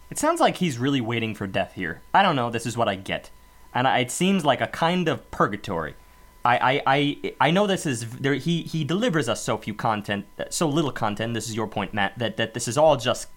It 0.10 0.18
sounds 0.18 0.42
like 0.42 0.58
he's 0.58 0.78
really 0.78 1.00
waiting 1.00 1.34
for 1.34 1.48
death 1.48 1.76
here. 1.76 2.02
I 2.14 2.22
don't 2.22 2.36
know. 2.36 2.50
This 2.50 2.66
is 2.66 2.76
what 2.76 2.90
I 2.90 2.96
get, 2.96 3.30
and 3.74 3.88
I, 3.88 4.00
it 4.00 4.12
seems 4.12 4.44
like 4.44 4.60
a 4.60 4.68
kind 4.68 5.08
of 5.08 5.32
purgatory. 5.32 5.96
I, 6.44 6.58
I, 6.58 6.82
I, 6.86 7.34
I 7.40 7.52
know 7.52 7.68
this 7.68 7.86
is 7.86 8.18
there. 8.18 8.34
He 8.34 8.64
he 8.64 8.84
delivers 8.84 9.30
us 9.30 9.42
so 9.42 9.58
few 9.58 9.74
content, 9.74 10.26
so 10.50 10.68
little 10.68 10.92
content. 10.92 11.34
This 11.34 11.48
is 11.48 11.56
your 11.56 11.68
point, 11.68 11.94
Matt. 11.94 12.20
That 12.20 12.36
that 12.36 12.54
this 12.54 12.68
is 12.68 12.78
all 12.78 12.98
just 12.98 13.30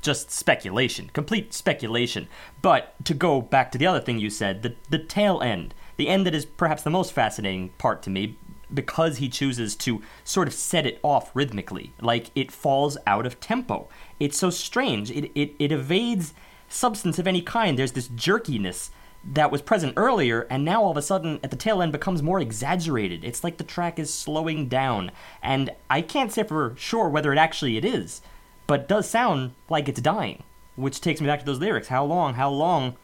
just 0.00 0.30
speculation, 0.30 1.10
complete 1.12 1.52
speculation. 1.52 2.28
But 2.62 2.94
to 3.04 3.12
go 3.12 3.42
back 3.42 3.70
to 3.72 3.78
the 3.78 3.86
other 3.86 4.00
thing 4.00 4.18
you 4.18 4.30
said, 4.30 4.62
the 4.62 4.74
the 4.88 4.98
tail 4.98 5.42
end, 5.42 5.74
the 5.98 6.08
end 6.08 6.24
that 6.24 6.34
is 6.34 6.46
perhaps 6.46 6.82
the 6.82 6.90
most 6.90 7.12
fascinating 7.12 7.68
part 7.76 8.02
to 8.04 8.10
me, 8.10 8.38
because 8.72 9.18
he 9.18 9.28
chooses 9.28 9.74
to 9.76 10.02
sort 10.24 10.48
of 10.48 10.54
set 10.54 10.86
it 10.86 11.00
off 11.02 11.30
rhythmically, 11.34 11.92
like 12.00 12.30
it 12.34 12.52
falls 12.52 12.96
out 13.06 13.26
of 13.26 13.40
tempo. 13.40 13.88
It's 14.20 14.38
so 14.38 14.50
strange. 14.50 15.10
It 15.10 15.30
it, 15.34 15.54
it 15.58 15.72
evades 15.72 16.34
substance 16.68 17.18
of 17.18 17.26
any 17.26 17.42
kind. 17.42 17.78
There's 17.78 17.92
this 17.92 18.08
jerkiness 18.08 18.90
that 19.24 19.50
was 19.50 19.62
present 19.62 19.94
earlier, 19.96 20.46
and 20.50 20.64
now 20.64 20.82
all 20.82 20.90
of 20.90 20.96
a 20.96 21.02
sudden 21.02 21.40
at 21.42 21.50
the 21.50 21.56
tail 21.56 21.82
end 21.82 21.92
becomes 21.92 22.22
more 22.22 22.40
exaggerated. 22.40 23.24
It's 23.24 23.42
like 23.42 23.56
the 23.56 23.64
track 23.64 23.98
is 23.98 24.12
slowing 24.12 24.68
down, 24.68 25.10
and 25.42 25.70
I 25.90 26.02
can't 26.02 26.32
say 26.32 26.44
for 26.44 26.74
sure 26.76 27.08
whether 27.08 27.32
it 27.32 27.38
actually 27.38 27.76
it 27.76 27.84
is 27.84 28.20
but 28.68 28.80
it 28.80 28.88
does 28.88 29.08
sound 29.10 29.54
like 29.68 29.88
it's 29.88 30.00
dying, 30.00 30.44
which 30.76 31.00
takes 31.00 31.20
me 31.20 31.26
back 31.26 31.40
to 31.40 31.46
those 31.46 31.58
lyrics. 31.58 31.88
How 31.88 32.04
long? 32.04 32.34
How 32.34 32.50
long? 32.50 32.96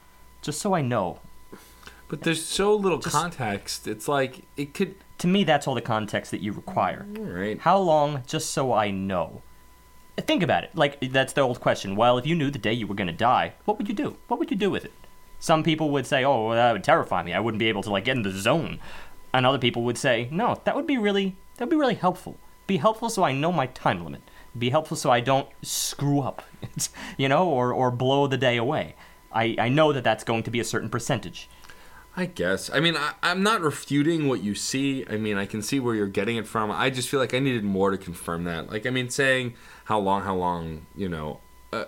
Just 0.43 0.61
so 0.61 0.75
I 0.75 0.83
know. 0.83 1.19
But 2.07 2.21
there's 2.21 2.45
so 2.45 2.77
little 2.77 3.01
context. 3.01 3.89
It's 3.89 4.07
like 4.07 4.45
it 4.57 4.75
could. 4.75 4.95
To 5.25 5.29
me, 5.29 5.43
that's 5.43 5.67
all 5.67 5.75
the 5.75 5.81
context 5.81 6.33
that 6.33 6.43
you 6.43 6.53
require. 6.53 7.07
All 7.17 7.25
right. 7.25 7.59
How 7.59 7.79
long? 7.79 8.25
Just 8.27 8.51
so 8.51 8.75
I 8.75 8.91
know. 8.91 9.41
Think 10.19 10.43
about 10.43 10.65
it. 10.65 10.77
Like 10.77 11.01
that's 11.01 11.33
the 11.33 11.41
old 11.41 11.61
question. 11.61 11.97
Well, 11.97 12.19
if 12.19 12.27
you 12.27 12.35
knew 12.35 12.51
the 12.51 12.59
day 12.59 12.75
you 12.75 12.87
were 12.87 12.95
going 12.95 13.07
to 13.07 13.13
die, 13.15 13.55
what 13.65 13.79
would 13.79 13.89
you 13.89 13.95
do? 13.95 14.19
What 14.29 14.39
would 14.39 14.51
you 14.51 14.57
do 14.59 14.71
with 14.71 14.85
it? 14.85 14.93
Some 15.39 15.63
people 15.63 15.89
would 15.89 16.07
say, 16.07 16.25
"Oh, 16.25 16.49
well, 16.49 16.57
that 16.57 16.73
would 16.73 16.85
terrify 16.85 17.23
me. 17.23 17.33
I 17.33 17.41
wouldn't 17.41 17.59
be 17.59 17.71
able 17.71 17.83
to 17.85 17.91
like 17.91 18.05
get 18.05 18.19
in 18.19 18.23
the 18.23 18.33
zone." 18.33 18.81
And 19.33 19.47
other 19.47 19.57
people 19.57 19.83
would 19.85 19.97
say, 19.97 20.29
"No, 20.31 20.61
that 20.65 20.77
would 20.77 20.87
be 20.87 20.99
really 20.99 21.37
that 21.57 21.65
would 21.65 21.75
be 21.75 21.81
really 21.81 21.95
helpful. 21.95 22.37
Be 22.67 22.77
helpful 22.77 23.09
so 23.09 23.25
I 23.25 23.33
know 23.33 23.51
my 23.51 23.67
time 23.69 24.05
limit." 24.05 24.21
be 24.57 24.71
helpful 24.71 24.97
so 24.97 25.11
I 25.11 25.21
don't 25.21 25.49
screw 25.63 26.21
up, 26.21 26.43
you 27.17 27.29
know, 27.29 27.49
or, 27.49 27.73
or 27.73 27.91
blow 27.91 28.27
the 28.29 28.37
day 28.37 28.57
away. 28.57 28.95
I, 29.33 29.57
I 29.59 29.69
know 29.69 29.93
that 29.93 30.05
that's 30.05 30.23
going 30.23 30.45
to 30.45 30.51
be 30.51 30.61
a 30.61 30.65
certain 30.65 30.89
percentage. 30.89 31.49
I 32.17 32.27
guess. 32.27 32.71
I 32.71 32.79
mean, 32.81 32.97
I, 32.97 33.15
am 33.23 33.43
not 33.43 33.61
refuting 33.61 34.29
what 34.29 34.43
you 34.43 34.55
see. 34.55 35.05
I 35.09 35.17
mean, 35.17 35.37
I 35.37 35.47
can 35.47 35.63
see 35.63 35.81
where 35.81 35.95
you're 35.95 36.07
getting 36.07 36.37
it 36.37 36.47
from. 36.47 36.71
I 36.71 36.91
just 36.91 37.09
feel 37.09 37.19
like 37.19 37.35
I 37.35 37.41
needed 37.41 37.65
more 37.65 37.91
to 37.91 37.99
confirm 37.99 38.45
that. 38.45 38.71
Like, 38.71 38.87
I 38.87 38.91
mean, 38.91 39.11
saying 39.11 39.55
how 39.85 39.99
long, 39.99 40.23
how 40.23 40.37
long, 40.37 40.87
you 40.95 41.09
know, 41.09 41.41
uh, 41.73 41.87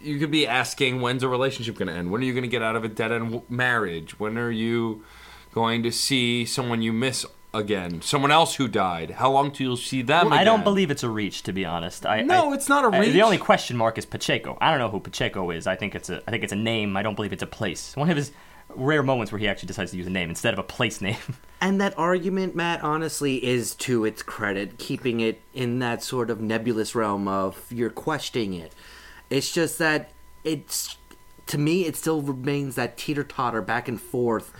you 0.00 0.18
could 0.18 0.30
be 0.30 0.46
asking 0.46 1.00
when's 1.00 1.22
a 1.22 1.28
relationship 1.28 1.76
going 1.76 1.88
to 1.88 1.94
end? 1.94 2.10
When 2.10 2.20
are 2.20 2.24
you 2.24 2.32
going 2.32 2.42
to 2.42 2.48
get 2.48 2.62
out 2.62 2.74
of 2.74 2.82
a 2.84 2.88
dead 2.88 3.12
end 3.12 3.42
marriage? 3.48 4.18
When 4.18 4.36
are 4.38 4.50
you 4.50 5.04
going 5.52 5.82
to 5.84 5.92
see 5.92 6.44
someone 6.44 6.82
you 6.82 6.92
miss 6.92 7.24
again? 7.54 8.02
Someone 8.02 8.32
else 8.32 8.56
who 8.56 8.66
died. 8.66 9.12
How 9.12 9.30
long 9.30 9.52
till 9.52 9.70
you 9.70 9.76
see 9.76 10.02
them? 10.02 10.30
Well, 10.30 10.38
I 10.38 10.42
don't 10.42 10.64
believe 10.64 10.90
it's 10.90 11.04
a 11.04 11.08
reach, 11.08 11.44
to 11.44 11.52
be 11.52 11.64
honest. 11.64 12.06
I, 12.06 12.22
No, 12.22 12.50
I- 12.50 12.54
it's 12.54 12.68
not 12.68 12.84
a 12.84 12.88
reach. 12.88 13.12
the 13.12 13.22
only 13.22 13.38
question 13.38 13.76
mark 13.76 13.98
is 13.98 14.06
Pacheco. 14.06 14.58
I 14.60 14.70
don't 14.70 14.80
know 14.80 14.88
who 14.88 14.98
Pacheco 14.98 15.50
is. 15.50 15.68
I 15.68 15.76
think 15.76 15.94
it's 15.94 16.10
a 16.10 16.22
I 16.26 16.32
think 16.32 16.42
it's 16.42 16.52
a 16.52 16.56
name. 16.56 16.96
I 16.96 17.02
don't 17.02 17.14
believe 17.14 17.32
it's 17.32 17.42
a 17.42 17.46
place. 17.46 17.94
One 17.94 18.10
of 18.10 18.16
his 18.16 18.32
rare 18.74 19.02
moments 19.02 19.32
where 19.32 19.38
he 19.38 19.48
actually 19.48 19.68
decides 19.68 19.90
to 19.90 19.96
use 19.96 20.06
a 20.06 20.10
name 20.10 20.30
instead 20.30 20.52
of 20.52 20.58
a 20.58 20.64
place 20.64 21.00
name. 21.00 21.16
And 21.62 21.78
that 21.82 21.92
argument, 21.98 22.56
Matt, 22.56 22.82
honestly, 22.82 23.44
is 23.44 23.74
to 23.74 24.06
its 24.06 24.22
credit, 24.22 24.78
keeping 24.78 25.20
it 25.20 25.42
in 25.52 25.78
that 25.80 26.02
sort 26.02 26.30
of 26.30 26.40
nebulous 26.40 26.94
realm 26.94 27.28
of 27.28 27.70
you're 27.70 27.90
questioning 27.90 28.54
it. 28.54 28.72
It's 29.28 29.52
just 29.52 29.78
that 29.78 30.10
it's, 30.42 30.96
to 31.48 31.58
me, 31.58 31.84
it 31.84 31.96
still 31.96 32.22
remains 32.22 32.76
that 32.76 32.96
teeter 32.96 33.24
totter 33.24 33.60
back 33.60 33.88
and 33.88 34.00
forth 34.00 34.54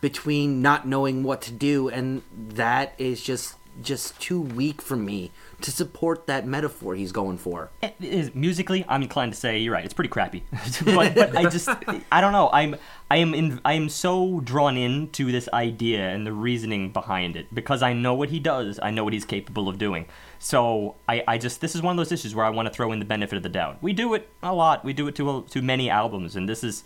between 0.00 0.62
not 0.62 0.88
knowing 0.88 1.22
what 1.24 1.42
to 1.42 1.52
do, 1.52 1.90
and 1.90 2.22
that 2.32 2.94
is 2.96 3.22
just 3.22 3.56
just 3.82 4.18
too 4.20 4.40
weak 4.40 4.80
for 4.80 4.96
me 4.96 5.30
to 5.60 5.70
support 5.70 6.26
that 6.26 6.46
metaphor 6.46 6.94
he's 6.94 7.12
going 7.12 7.38
for. 7.38 7.70
It 7.82 7.94
is 8.00 8.34
musically, 8.34 8.84
I'm 8.88 9.02
inclined 9.02 9.32
to 9.32 9.38
say 9.38 9.58
you're 9.58 9.72
right. 9.72 9.84
It's 9.84 9.94
pretty 9.94 10.08
crappy, 10.08 10.44
but, 10.84 11.14
but 11.14 11.36
I 11.36 11.48
just 11.48 11.68
I 12.10 12.20
don't 12.20 12.32
know. 12.32 12.50
I'm 12.52 12.76
I 13.08 13.18
am 13.18 13.34
in, 13.34 13.60
I 13.64 13.74
am 13.74 13.88
so 13.88 14.40
drawn 14.40 14.76
into 14.76 15.30
this 15.30 15.48
idea 15.52 16.08
and 16.08 16.26
the 16.26 16.32
reasoning 16.32 16.90
behind 16.90 17.36
it 17.36 17.54
because 17.54 17.80
I 17.80 17.92
know 17.92 18.14
what 18.14 18.30
he 18.30 18.40
does. 18.40 18.80
I 18.82 18.90
know 18.90 19.04
what 19.04 19.12
he's 19.12 19.24
capable 19.24 19.68
of 19.68 19.78
doing. 19.78 20.06
So 20.40 20.96
I, 21.08 21.22
I 21.28 21.38
just 21.38 21.60
this 21.60 21.76
is 21.76 21.82
one 21.82 21.92
of 21.92 21.96
those 21.98 22.10
issues 22.10 22.34
where 22.34 22.44
I 22.44 22.50
want 22.50 22.66
to 22.66 22.74
throw 22.74 22.90
in 22.90 22.98
the 22.98 23.04
benefit 23.04 23.36
of 23.36 23.44
the 23.44 23.48
doubt. 23.48 23.80
We 23.80 23.92
do 23.92 24.12
it 24.14 24.28
a 24.42 24.52
lot. 24.52 24.84
We 24.84 24.92
do 24.92 25.06
it 25.06 25.14
to 25.16 25.42
to 25.48 25.62
many 25.62 25.88
albums, 25.88 26.34
and 26.34 26.48
this 26.48 26.64
is 26.64 26.82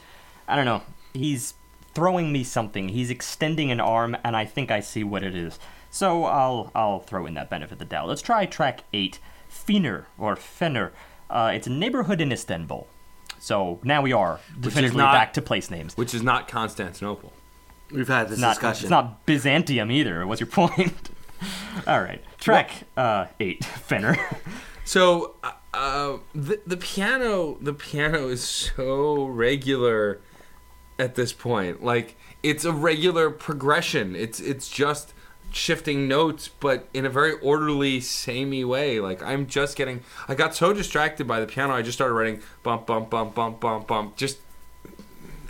I 0.46 0.56
don't 0.56 0.66
know. 0.66 0.82
He's 1.14 1.54
throwing 1.94 2.32
me 2.32 2.44
something. 2.44 2.90
He's 2.90 3.08
extending 3.08 3.70
an 3.70 3.80
arm, 3.80 4.16
and 4.22 4.36
I 4.36 4.44
think 4.44 4.70
I 4.70 4.80
see 4.80 5.02
what 5.02 5.22
it 5.22 5.34
is. 5.34 5.58
So 5.90 6.24
I'll 6.24 6.70
I'll 6.74 7.00
throw 7.00 7.24
in 7.24 7.32
that 7.34 7.48
benefit 7.48 7.72
of 7.72 7.78
the 7.78 7.86
doubt. 7.86 8.08
Let's 8.08 8.22
try 8.22 8.44
track 8.44 8.84
eight, 8.92 9.20
Fener 9.50 10.04
or 10.18 10.36
Fener. 10.36 10.90
Uh, 11.30 11.52
it's 11.54 11.66
a 11.66 11.70
neighborhood 11.70 12.20
in 12.20 12.30
Istanbul. 12.30 12.86
So 13.40 13.80
now 13.82 14.02
we 14.02 14.12
are 14.12 14.38
definitively 14.60 14.98
not- 15.02 15.14
back 15.14 15.32
to 15.32 15.42
place 15.42 15.70
names. 15.70 15.96
Which 15.96 16.14
is 16.14 16.22
not 16.22 16.46
Constantinople. 16.46 17.32
We've 17.90 18.06
had 18.06 18.26
this 18.28 18.34
It's 18.34 18.40
not, 18.40 18.50
discussion. 18.54 18.84
it's 18.84 18.90
not 18.90 19.26
Byzantium 19.26 19.90
either. 19.90 20.24
What's 20.26 20.40
your 20.40 20.46
point? 20.46 21.10
All 21.86 22.00
right, 22.02 22.22
track 22.38 22.70
uh, 22.96 23.26
eight, 23.40 23.62
Fener. 23.88 24.16
So 24.84 25.34
uh, 25.42 25.52
uh, 25.74 26.18
the 26.34 26.60
the 26.66 26.76
piano 26.76 27.56
the 27.60 27.72
piano 27.72 28.28
is 28.28 28.44
so 28.44 29.24
regular 29.24 30.20
at 30.98 31.14
this 31.16 31.32
point. 31.32 31.82
Like 31.82 32.16
it's 32.42 32.64
a 32.64 32.72
regular 32.72 33.30
progression. 33.30 34.14
It's 34.14 34.38
it's 34.38 34.68
just 34.68 35.14
shifting 35.52 36.08
notes, 36.08 36.48
but 36.48 36.88
in 36.94 37.04
a 37.06 37.10
very 37.10 37.32
orderly, 37.40 38.00
samey 38.00 38.64
way. 38.64 39.00
Like 39.00 39.22
I'm 39.22 39.46
just 39.46 39.76
getting. 39.76 40.02
I 40.28 40.34
got 40.34 40.54
so 40.54 40.72
distracted 40.72 41.26
by 41.26 41.40
the 41.40 41.46
piano. 41.46 41.72
I 41.74 41.82
just 41.82 41.96
started 41.98 42.14
writing 42.14 42.40
bump 42.62 42.86
bump 42.86 43.10
bump 43.10 43.34
bump 43.34 43.60
bump 43.60 43.86
bump. 43.86 44.16
Just 44.16 44.38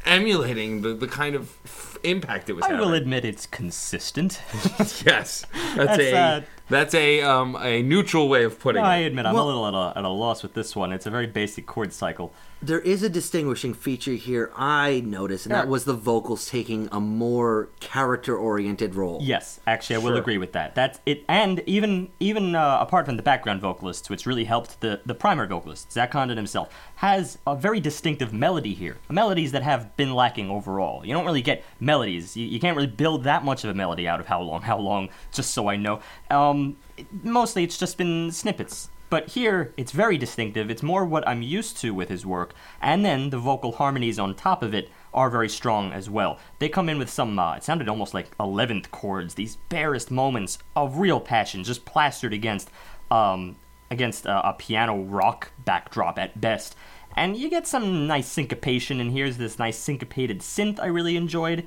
emulating 0.04 0.82
the, 0.82 0.94
the 0.94 1.06
kind 1.06 1.34
of 1.34 1.54
f- 1.64 1.98
impact 2.02 2.48
it 2.48 2.54
was 2.54 2.64
I 2.64 2.70
having. 2.70 2.80
will 2.86 2.94
admit 2.94 3.24
it's 3.24 3.46
consistent. 3.46 4.40
yes, 4.78 5.04
that's, 5.04 5.44
That's, 5.76 5.98
a 5.98 6.16
uh, 6.16 6.40
that's 6.68 6.94
a 6.94 7.22
um 7.22 7.56
a 7.60 7.82
neutral 7.82 8.28
way 8.28 8.44
of 8.44 8.58
putting 8.58 8.82
I 8.82 8.96
it. 8.96 9.00
I 9.00 9.02
admit 9.06 9.26
I'm 9.26 9.34
Well- 9.34 9.44
a 9.44 9.48
little 9.48 9.66
at 9.66 9.74
a, 9.74 9.98
at 9.98 10.04
a 10.04 10.08
loss 10.08 10.42
with 10.42 10.54
this 10.54 10.74
one. 10.74 10.92
It's 10.92 11.06
a 11.06 11.10
very 11.10 11.26
basic 11.26 11.66
chord 11.66 11.92
cycle. 11.92 12.32
There 12.62 12.80
is 12.80 13.02
a 13.02 13.08
distinguishing 13.08 13.72
feature 13.72 14.12
here 14.12 14.50
I 14.54 15.00
noticed, 15.06 15.46
and 15.46 15.52
Yeah. 15.52 15.62
that 15.62 15.68
was 15.68 15.84
the 15.84 15.94
vocals 15.94 16.46
taking 16.50 16.90
a 16.92 17.00
more 17.00 17.70
character-oriented 17.80 18.94
role. 18.94 19.18
Yes, 19.22 19.60
actually, 19.66 19.96
I 19.96 19.98
will 20.00 20.16
agree 20.16 20.36
with 20.36 20.52
that. 20.52 20.74
That's 20.74 21.00
it, 21.06 21.24
and 21.26 21.62
even 21.66 22.10
even 22.20 22.54
uh, 22.54 22.76
apart 22.80 23.06
from 23.06 23.16
the 23.16 23.22
background 23.22 23.62
vocalists, 23.62 24.10
which 24.10 24.26
really 24.26 24.44
helped 24.44 24.80
the 24.82 25.00
the 25.06 25.14
primary 25.14 25.48
vocalist 25.48 25.90
Zach 25.90 26.10
Condon 26.10 26.36
himself 26.36 26.68
has 26.96 27.38
a 27.46 27.56
very 27.56 27.80
distinctive 27.80 28.32
melody 28.34 28.74
here. 28.74 28.98
Melodies 29.08 29.52
that 29.52 29.62
have 29.62 29.96
been 29.96 30.14
lacking 30.14 30.50
overall. 30.50 31.04
You 31.04 31.14
don't 31.14 31.24
really 31.24 31.40
get 31.42 31.64
melodies. 31.80 32.36
You, 32.36 32.46
you 32.46 32.60
can't 32.60 32.76
really 32.76 32.88
build 32.88 33.24
that 33.24 33.42
much 33.42 33.64
of 33.64 33.70
a 33.70 33.74
melody 33.74 34.06
out 34.06 34.20
of 34.20 34.26
how 34.26 34.42
long, 34.42 34.60
how 34.60 34.78
long. 34.78 35.08
Just 35.32 35.52
so 35.52 35.68
I 35.68 35.76
know. 35.76 36.00
Um, 36.30 36.76
mostly 37.22 37.64
it's 37.64 37.78
just 37.78 37.96
been 37.96 38.30
snippets. 38.30 38.90
But 39.10 39.30
here, 39.30 39.74
it's 39.76 39.90
very 39.90 40.16
distinctive. 40.16 40.70
It's 40.70 40.84
more 40.84 41.04
what 41.04 41.26
I'm 41.26 41.42
used 41.42 41.76
to 41.78 41.92
with 41.92 42.08
his 42.08 42.24
work. 42.24 42.54
And 42.80 43.04
then 43.04 43.30
the 43.30 43.38
vocal 43.38 43.72
harmonies 43.72 44.20
on 44.20 44.36
top 44.36 44.62
of 44.62 44.72
it 44.72 44.88
are 45.12 45.28
very 45.28 45.48
strong 45.48 45.92
as 45.92 46.08
well. 46.08 46.38
They 46.60 46.68
come 46.68 46.88
in 46.88 46.96
with 46.98 47.10
some, 47.10 47.36
uh, 47.36 47.56
it 47.56 47.64
sounded 47.64 47.88
almost 47.88 48.14
like 48.14 48.36
11th 48.38 48.92
chords, 48.92 49.34
these 49.34 49.56
barest 49.68 50.12
moments 50.12 50.58
of 50.76 50.98
real 50.98 51.18
passion 51.18 51.64
just 51.64 51.84
plastered 51.84 52.32
against, 52.32 52.70
um, 53.10 53.56
against 53.90 54.28
uh, 54.28 54.42
a 54.44 54.52
piano 54.52 55.02
rock 55.02 55.50
backdrop 55.64 56.16
at 56.16 56.40
best. 56.40 56.76
And 57.16 57.36
you 57.36 57.50
get 57.50 57.66
some 57.66 58.06
nice 58.06 58.28
syncopation, 58.28 59.00
and 59.00 59.10
here's 59.10 59.36
this 59.36 59.58
nice 59.58 59.76
syncopated 59.76 60.38
synth 60.38 60.78
I 60.78 60.86
really 60.86 61.16
enjoyed. 61.16 61.66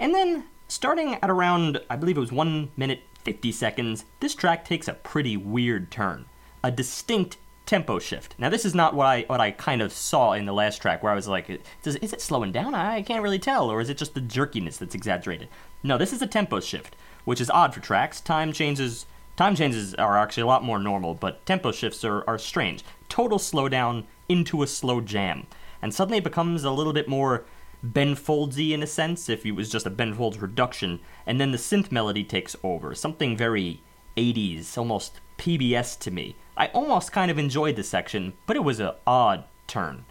And 0.00 0.12
then, 0.12 0.46
starting 0.66 1.14
at 1.14 1.30
around, 1.30 1.80
I 1.88 1.94
believe 1.94 2.16
it 2.16 2.20
was 2.20 2.32
1 2.32 2.72
minute 2.76 3.02
50 3.22 3.52
seconds, 3.52 4.04
this 4.18 4.34
track 4.34 4.64
takes 4.64 4.88
a 4.88 4.94
pretty 4.94 5.36
weird 5.36 5.92
turn. 5.92 6.26
A 6.62 6.70
distinct 6.70 7.36
tempo 7.66 7.98
shift. 7.98 8.34
Now, 8.38 8.48
this 8.48 8.64
is 8.64 8.74
not 8.74 8.94
what 8.94 9.06
I 9.06 9.22
what 9.28 9.40
I 9.40 9.52
kind 9.52 9.80
of 9.80 9.92
saw 9.92 10.32
in 10.32 10.44
the 10.44 10.52
last 10.52 10.82
track, 10.82 11.02
where 11.02 11.12
I 11.12 11.14
was 11.14 11.28
like, 11.28 11.62
does, 11.82 11.96
is 11.96 12.12
it 12.12 12.20
slowing 12.20 12.52
down? 12.52 12.74
I 12.74 13.02
can't 13.02 13.22
really 13.22 13.38
tell, 13.38 13.70
or 13.70 13.80
is 13.80 13.88
it 13.88 13.96
just 13.96 14.14
the 14.14 14.20
jerkiness 14.20 14.76
that's 14.76 14.94
exaggerated? 14.94 15.48
No, 15.82 15.96
this 15.96 16.12
is 16.12 16.20
a 16.20 16.26
tempo 16.26 16.60
shift, 16.60 16.96
which 17.24 17.40
is 17.40 17.50
odd 17.50 17.72
for 17.72 17.80
tracks. 17.80 18.20
Time 18.20 18.52
changes 18.52 19.06
time 19.36 19.54
changes 19.54 19.94
are 19.94 20.18
actually 20.18 20.42
a 20.42 20.46
lot 20.46 20.64
more 20.64 20.78
normal, 20.78 21.14
but 21.14 21.46
tempo 21.46 21.72
shifts 21.72 22.04
are, 22.04 22.28
are 22.28 22.38
strange. 22.38 22.84
Total 23.08 23.38
slowdown 23.38 24.04
into 24.28 24.62
a 24.62 24.66
slow 24.66 25.00
jam. 25.00 25.46
And 25.80 25.94
suddenly 25.94 26.18
it 26.18 26.24
becomes 26.24 26.64
a 26.64 26.70
little 26.70 26.92
bit 26.92 27.08
more 27.08 27.44
Ben 27.82 28.14
Foldsy 28.14 28.72
in 28.72 28.82
a 28.82 28.86
sense, 28.86 29.28
if 29.28 29.46
it 29.46 29.52
was 29.52 29.70
just 29.70 29.86
a 29.86 29.90
Ben 29.90 30.12
Folds 30.12 30.38
reduction, 30.38 31.00
and 31.26 31.40
then 31.40 31.52
the 31.52 31.58
synth 31.58 31.90
melody 31.90 32.22
takes 32.24 32.54
over. 32.62 32.94
Something 32.94 33.36
very 33.36 33.80
80s, 34.16 34.76
almost 34.76 35.20
PBS 35.38 35.98
to 36.00 36.10
me. 36.10 36.36
I 36.56 36.66
almost 36.68 37.12
kind 37.12 37.30
of 37.30 37.38
enjoyed 37.38 37.76
this 37.76 37.88
section, 37.88 38.34
but 38.46 38.56
it 38.56 38.64
was 38.64 38.80
an 38.80 38.92
odd 39.06 39.44
turn. 39.66 40.04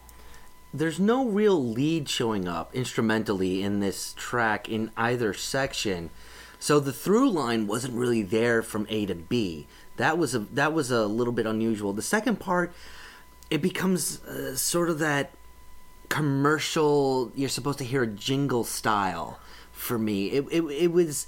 There's 0.74 1.00
no 1.00 1.26
real 1.26 1.64
lead 1.64 2.08
showing 2.10 2.48
up 2.48 2.74
instrumentally 2.76 3.64
in 3.64 3.80
this 3.80 4.14
track 4.18 4.70
in 4.70 4.92
either 4.96 5.34
section. 5.34 6.12
So 6.60 6.80
the 6.80 6.94
through 6.94 7.32
line 7.32 7.68
wasn't 7.68 7.96
really 7.96 8.22
there 8.22 8.62
from 8.62 8.86
A 8.90 9.06
to 9.08 9.16
B. 9.16 9.68
That 9.98 10.18
was 10.18 10.36
a 10.36 10.40
that 10.40 10.74
was 10.74 10.92
a 10.92 11.06
little 11.08 11.34
bit 11.34 11.46
unusual. 11.46 11.94
The 11.94 12.02
second 12.02 12.40
part 12.40 12.72
it 13.50 13.62
becomes 13.62 14.24
uh, 14.24 14.56
sort 14.56 14.90
of 14.90 15.00
that 15.00 15.32
commercial 16.10 17.32
you're 17.36 17.50
supposed 17.50 17.78
to 17.80 17.84
hear 17.84 18.04
a 18.04 18.08
jingle 18.08 18.64
style 18.64 19.40
for 19.72 19.98
me. 19.98 20.28
It 20.28 20.46
it, 20.52 20.62
it 20.64 20.92
was 20.92 21.26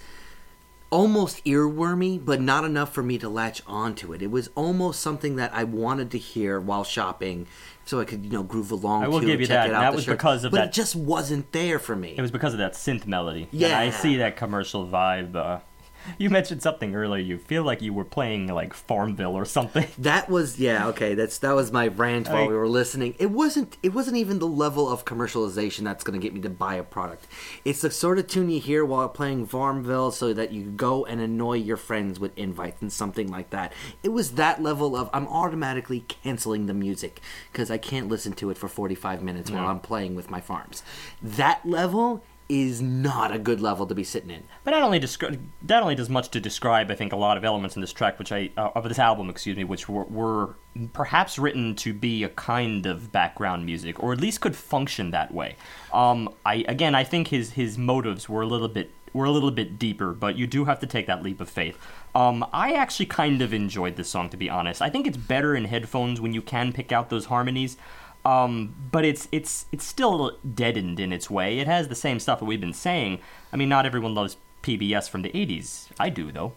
almost 0.91 1.43
earwormy, 1.45 2.23
but 2.23 2.39
not 2.41 2.63
enough 2.65 2.93
for 2.93 3.01
me 3.01 3.17
to 3.17 3.29
latch 3.29 3.61
onto 3.65 4.13
it. 4.13 4.21
It 4.21 4.29
was 4.29 4.49
almost 4.55 4.99
something 4.99 5.37
that 5.37 5.51
I 5.53 5.63
wanted 5.63 6.11
to 6.11 6.17
hear 6.17 6.59
while 6.59 6.83
shopping, 6.83 7.47
so 7.85 7.99
I 7.99 8.05
could 8.05 8.23
you 8.25 8.31
know 8.31 8.43
groove 8.43 8.71
along. 8.71 9.03
I 9.03 9.07
will 9.07 9.21
to 9.21 9.25
give 9.25 9.39
you 9.41 9.47
that, 9.47 9.65
It 9.67 9.69
and 9.69 9.77
out 9.77 9.81
that 9.81 9.95
was 9.95 10.03
shirt. 10.03 10.17
because 10.17 10.43
of 10.43 10.51
that. 10.51 10.57
but 10.57 10.63
that- 10.65 10.67
It 10.69 10.73
just 10.73 10.95
wasn't 10.95 11.51
there 11.53 11.79
for 11.79 11.95
me. 11.95 12.15
It 12.17 12.21
was 12.21 12.31
because 12.31 12.53
of 12.53 12.59
that 12.59 12.73
synth 12.73 13.07
melody. 13.07 13.47
And 13.51 13.61
Yeah. 13.61 13.79
I 13.79 13.89
see 13.89 14.17
that 14.17 14.35
commercial 14.37 14.85
vibe. 14.87 15.35
Uh, 15.35 15.59
you 16.17 16.29
mentioned 16.29 16.61
something 16.61 16.95
earlier. 16.95 17.21
You 17.23 17.37
feel 17.37 17.63
like 17.63 17.81
you 17.81 17.93
were 17.93 18.05
playing 18.05 18.47
like 18.47 18.73
Farmville 18.73 19.35
or 19.35 19.45
something. 19.45 19.87
That 19.97 20.29
was 20.29 20.59
yeah 20.59 20.87
okay. 20.87 21.13
That's 21.13 21.37
that 21.39 21.53
was 21.53 21.71
my 21.71 21.87
rant 21.87 22.27
while 22.27 22.41
Like- 22.41 22.49
we 22.49 22.55
were 22.55 22.67
listening. 22.67 23.15
It 23.19 23.31
wasn't 23.31 23.77
it 23.83 23.93
wasn't 23.93 24.17
even 24.17 24.39
the 24.39 24.47
level 24.47 24.89
of 24.89 25.05
commercialization 25.05 25.83
that's 25.83 26.03
going 26.03 26.19
to 26.19 26.23
get 26.25 26.33
me 26.33 26.41
to 26.41 26.49
buy 26.49 26.75
a 26.75 26.83
product. 26.83 27.27
It's 27.63 27.81
the 27.81 27.91
sort 27.91 28.17
of 28.19 28.27
tune 28.27 28.49
you 28.49 28.59
hear 28.59 28.83
while 28.83 29.09
playing 29.09 29.45
Farmville, 29.47 30.11
so 30.11 30.33
that 30.33 30.51
you 30.51 30.63
go 30.65 31.05
and 31.05 31.21
annoy 31.21 31.57
your 31.57 31.77
friends 31.77 32.19
with 32.19 32.37
invites 32.37 32.81
and 32.81 32.91
something 32.91 33.29
like 33.29 33.49
that. 33.51 33.73
It 34.03 34.09
was 34.09 34.31
that 34.33 34.61
level 34.61 34.95
of 34.95 35.09
I'm 35.13 35.27
automatically 35.27 36.01
canceling 36.01 36.65
the 36.65 36.73
music 36.73 37.21
because 37.51 37.69
I 37.69 37.77
can't 37.77 38.07
listen 38.09 38.33
to 38.33 38.49
it 38.49 38.57
for 38.57 38.67
45 38.67 39.21
minutes 39.21 39.51
while 39.51 39.67
I'm 39.67 39.79
playing 39.79 40.15
with 40.15 40.29
my 40.29 40.41
farms. 40.41 40.83
That 41.21 41.65
level 41.65 42.23
is 42.51 42.81
not 42.81 43.33
a 43.33 43.39
good 43.39 43.61
level 43.61 43.87
to 43.87 43.95
be 43.95 44.03
sitting 44.03 44.29
in. 44.29 44.43
But 44.65 44.71
not 44.71 44.83
only 44.83 44.99
descri- 44.99 45.39
that 45.61 45.81
only 45.81 45.95
does 45.95 46.09
much 46.09 46.27
to 46.31 46.41
describe, 46.41 46.91
I 46.91 46.95
think, 46.95 47.13
a 47.13 47.15
lot 47.15 47.37
of 47.37 47.45
elements 47.45 47.77
in 47.77 47.81
this 47.81 47.93
track, 47.93 48.19
which 48.19 48.33
I 48.33 48.49
uh, 48.57 48.71
of 48.75 48.83
this 48.89 48.99
album, 48.99 49.29
excuse 49.29 49.55
me, 49.55 49.63
which 49.63 49.87
were, 49.87 50.03
were 50.03 50.55
perhaps 50.91 51.39
written 51.39 51.75
to 51.77 51.93
be 51.93 52.25
a 52.25 52.29
kind 52.29 52.85
of 52.85 53.09
background 53.13 53.65
music, 53.65 54.03
or 54.03 54.11
at 54.11 54.19
least 54.19 54.41
could 54.41 54.57
function 54.57 55.11
that 55.11 55.33
way. 55.33 55.55
Um, 55.93 56.27
I 56.45 56.65
again, 56.67 56.93
I 56.93 57.05
think 57.05 57.29
his 57.29 57.51
his 57.51 57.77
motives 57.77 58.27
were 58.27 58.41
a 58.41 58.47
little 58.47 58.67
bit 58.67 58.91
were 59.13 59.25
a 59.25 59.31
little 59.31 59.51
bit 59.51 59.79
deeper, 59.79 60.11
but 60.11 60.35
you 60.37 60.45
do 60.45 60.65
have 60.65 60.79
to 60.81 60.87
take 60.87 61.07
that 61.07 61.23
leap 61.23 61.39
of 61.39 61.49
faith. 61.49 61.77
Um, 62.13 62.45
I 62.51 62.73
actually 62.73 63.05
kind 63.05 63.41
of 63.41 63.53
enjoyed 63.53 63.95
this 63.95 64.09
song, 64.09 64.29
to 64.29 64.37
be 64.37 64.49
honest. 64.49 64.81
I 64.81 64.89
think 64.89 65.07
it's 65.07 65.17
better 65.17 65.55
in 65.55 65.65
headphones 65.65 66.19
when 66.19 66.33
you 66.33 66.41
can 66.41 66.73
pick 66.73 66.91
out 66.91 67.09
those 67.09 67.25
harmonies. 67.25 67.77
Um, 68.23 68.75
but 68.91 69.03
it's 69.03 69.27
it's 69.31 69.65
it's 69.71 69.85
still 69.85 70.37
deadened 70.53 70.99
in 70.99 71.11
its 71.11 71.29
way. 71.29 71.59
It 71.59 71.67
has 71.67 71.87
the 71.87 71.95
same 71.95 72.19
stuff 72.19 72.39
that 72.39 72.45
we've 72.45 72.61
been 72.61 72.73
saying. 72.73 73.19
I 73.51 73.57
mean, 73.57 73.69
not 73.69 73.85
everyone 73.85 74.13
loves 74.13 74.37
PBS 74.61 75.09
from 75.09 75.23
the 75.23 75.29
'80s. 75.29 75.87
I 75.99 76.09
do 76.09 76.31
though, 76.31 76.53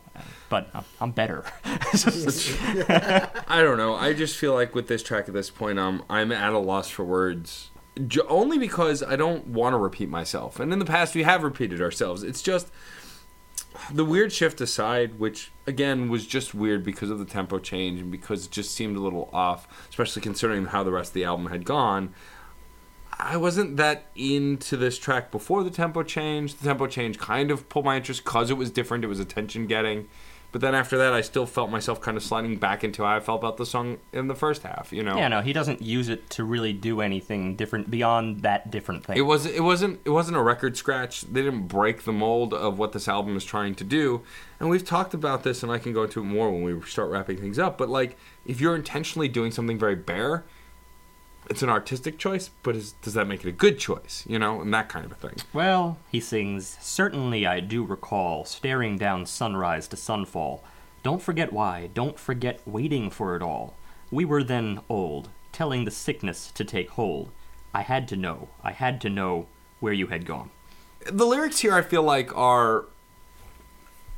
but 0.50 0.70
I'm, 1.00 1.12
better. 1.12 1.44
I 1.64 3.62
don't 3.62 3.78
know. 3.78 3.94
I 3.94 4.12
just 4.12 4.36
feel 4.36 4.52
like 4.52 4.74
with 4.74 4.88
this 4.88 5.02
track 5.02 5.26
at 5.26 5.34
this 5.34 5.48
point, 5.48 5.78
um, 5.78 6.04
I'm 6.10 6.32
at 6.32 6.52
a 6.52 6.58
loss 6.58 6.90
for 6.90 7.04
words. 7.04 7.70
J- 8.08 8.22
only 8.28 8.58
because 8.58 9.02
I 9.02 9.16
don't 9.16 9.46
want 9.46 9.72
to 9.72 9.78
repeat 9.78 10.08
myself. 10.08 10.58
And 10.60 10.72
in 10.72 10.80
the 10.80 10.84
past, 10.84 11.14
we 11.14 11.22
have 11.22 11.44
repeated 11.44 11.80
ourselves. 11.80 12.22
It's 12.22 12.42
just 12.42 12.70
the 13.92 14.04
weird 14.04 14.32
shift 14.32 14.60
aside, 14.60 15.18
which 15.18 15.52
again 15.66 16.08
was 16.08 16.26
just 16.26 16.54
weird 16.54 16.84
because 16.84 17.10
of 17.10 17.18
the 17.18 17.24
tempo 17.24 17.58
change 17.58 18.00
and 18.00 18.10
because 18.10 18.46
it 18.46 18.50
just 18.50 18.72
seemed 18.72 18.96
a 18.96 19.00
little 19.00 19.28
off, 19.32 19.66
especially 19.88 20.22
considering 20.22 20.66
how 20.66 20.82
the 20.82 20.92
rest 20.92 21.10
of 21.10 21.14
the 21.14 21.24
album 21.24 21.46
had 21.46 21.64
gone. 21.64 22.14
I 23.18 23.36
wasn't 23.36 23.76
that 23.76 24.06
into 24.16 24.76
this 24.76 24.98
track 24.98 25.30
before 25.30 25.62
the 25.62 25.70
tempo 25.70 26.02
change. 26.02 26.56
The 26.56 26.64
tempo 26.64 26.86
change 26.86 27.18
kind 27.18 27.50
of 27.50 27.68
pulled 27.68 27.84
my 27.84 27.96
interest 27.96 28.24
because 28.24 28.50
it 28.50 28.54
was 28.54 28.70
different. 28.70 29.04
It 29.04 29.08
was 29.08 29.20
attention 29.20 29.66
getting. 29.66 30.08
But 30.54 30.60
then 30.60 30.76
after 30.76 30.96
that, 30.98 31.12
I 31.12 31.20
still 31.20 31.46
felt 31.46 31.68
myself 31.68 32.00
kind 32.00 32.16
of 32.16 32.22
sliding 32.22 32.58
back 32.58 32.84
into 32.84 33.02
how 33.02 33.16
I 33.16 33.18
felt 33.18 33.40
about 33.40 33.56
the 33.56 33.66
song 33.66 33.98
in 34.12 34.28
the 34.28 34.36
first 34.36 34.62
half. 34.62 34.92
You 34.92 35.02
know, 35.02 35.16
yeah, 35.16 35.26
no, 35.26 35.40
he 35.40 35.52
doesn't 35.52 35.82
use 35.82 36.08
it 36.08 36.30
to 36.30 36.44
really 36.44 36.72
do 36.72 37.00
anything 37.00 37.56
different 37.56 37.90
beyond 37.90 38.42
that 38.42 38.70
different 38.70 39.04
thing. 39.04 39.16
it 39.16 39.22
was 39.22 39.46
it 39.46 39.64
wasn't 39.64 39.98
it 40.04 40.10
wasn't 40.10 40.36
a 40.36 40.40
record 40.40 40.76
scratch. 40.76 41.22
They 41.22 41.42
didn't 41.42 41.66
break 41.66 42.04
the 42.04 42.12
mold 42.12 42.54
of 42.54 42.78
what 42.78 42.92
this 42.92 43.08
album 43.08 43.36
is 43.36 43.44
trying 43.44 43.74
to 43.74 43.82
do. 43.82 44.22
And 44.60 44.68
we've 44.70 44.84
talked 44.84 45.12
about 45.12 45.42
this, 45.42 45.64
and 45.64 45.72
I 45.72 45.78
can 45.78 45.92
go 45.92 46.04
into 46.04 46.20
it 46.20 46.24
more 46.24 46.48
when 46.52 46.62
we 46.62 46.80
start 46.82 47.10
wrapping 47.10 47.38
things 47.38 47.58
up. 47.58 47.76
But 47.76 47.88
like, 47.88 48.16
if 48.46 48.60
you're 48.60 48.76
intentionally 48.76 49.26
doing 49.26 49.50
something 49.50 49.76
very 49.76 49.96
bare, 49.96 50.44
it's 51.50 51.62
an 51.62 51.68
artistic 51.68 52.18
choice. 52.18 52.50
But 52.62 52.76
is, 52.76 52.92
does 52.92 53.14
that 53.14 53.26
make 53.26 53.44
it 53.44 53.48
a 53.48 53.52
good 53.52 53.78
choice? 53.78 54.24
You 54.26 54.38
know, 54.38 54.60
and 54.60 54.72
that 54.72 54.88
kind 54.88 55.04
of 55.04 55.12
a 55.12 55.14
thing. 55.14 55.36
Well, 55.52 55.98
he 56.10 56.20
sings, 56.20 56.76
Certainly 56.80 57.46
I 57.46 57.60
do 57.60 57.84
recall 57.84 58.44
staring 58.44 58.96
down 58.98 59.26
sunrise 59.26 59.88
to 59.88 59.96
sunfall. 59.96 60.60
Don't 61.02 61.20
forget 61.22 61.52
why, 61.52 61.90
don't 61.92 62.18
forget 62.18 62.60
waiting 62.66 63.10
for 63.10 63.36
it 63.36 63.42
all. 63.42 63.74
We 64.10 64.24
were 64.24 64.42
then 64.42 64.80
old, 64.88 65.28
telling 65.52 65.84
the 65.84 65.90
sickness 65.90 66.50
to 66.54 66.64
take 66.64 66.90
hold. 66.90 67.30
I 67.74 67.82
had 67.82 68.08
to 68.08 68.16
know, 68.16 68.48
I 68.62 68.72
had 68.72 69.00
to 69.02 69.10
know 69.10 69.46
where 69.80 69.92
you 69.92 70.06
had 70.06 70.24
gone. 70.24 70.50
the 71.06 71.26
lyrics 71.26 71.58
here 71.58 71.74
I 71.74 71.82
feel 71.82 72.02
like 72.02 72.34
are 72.36 72.86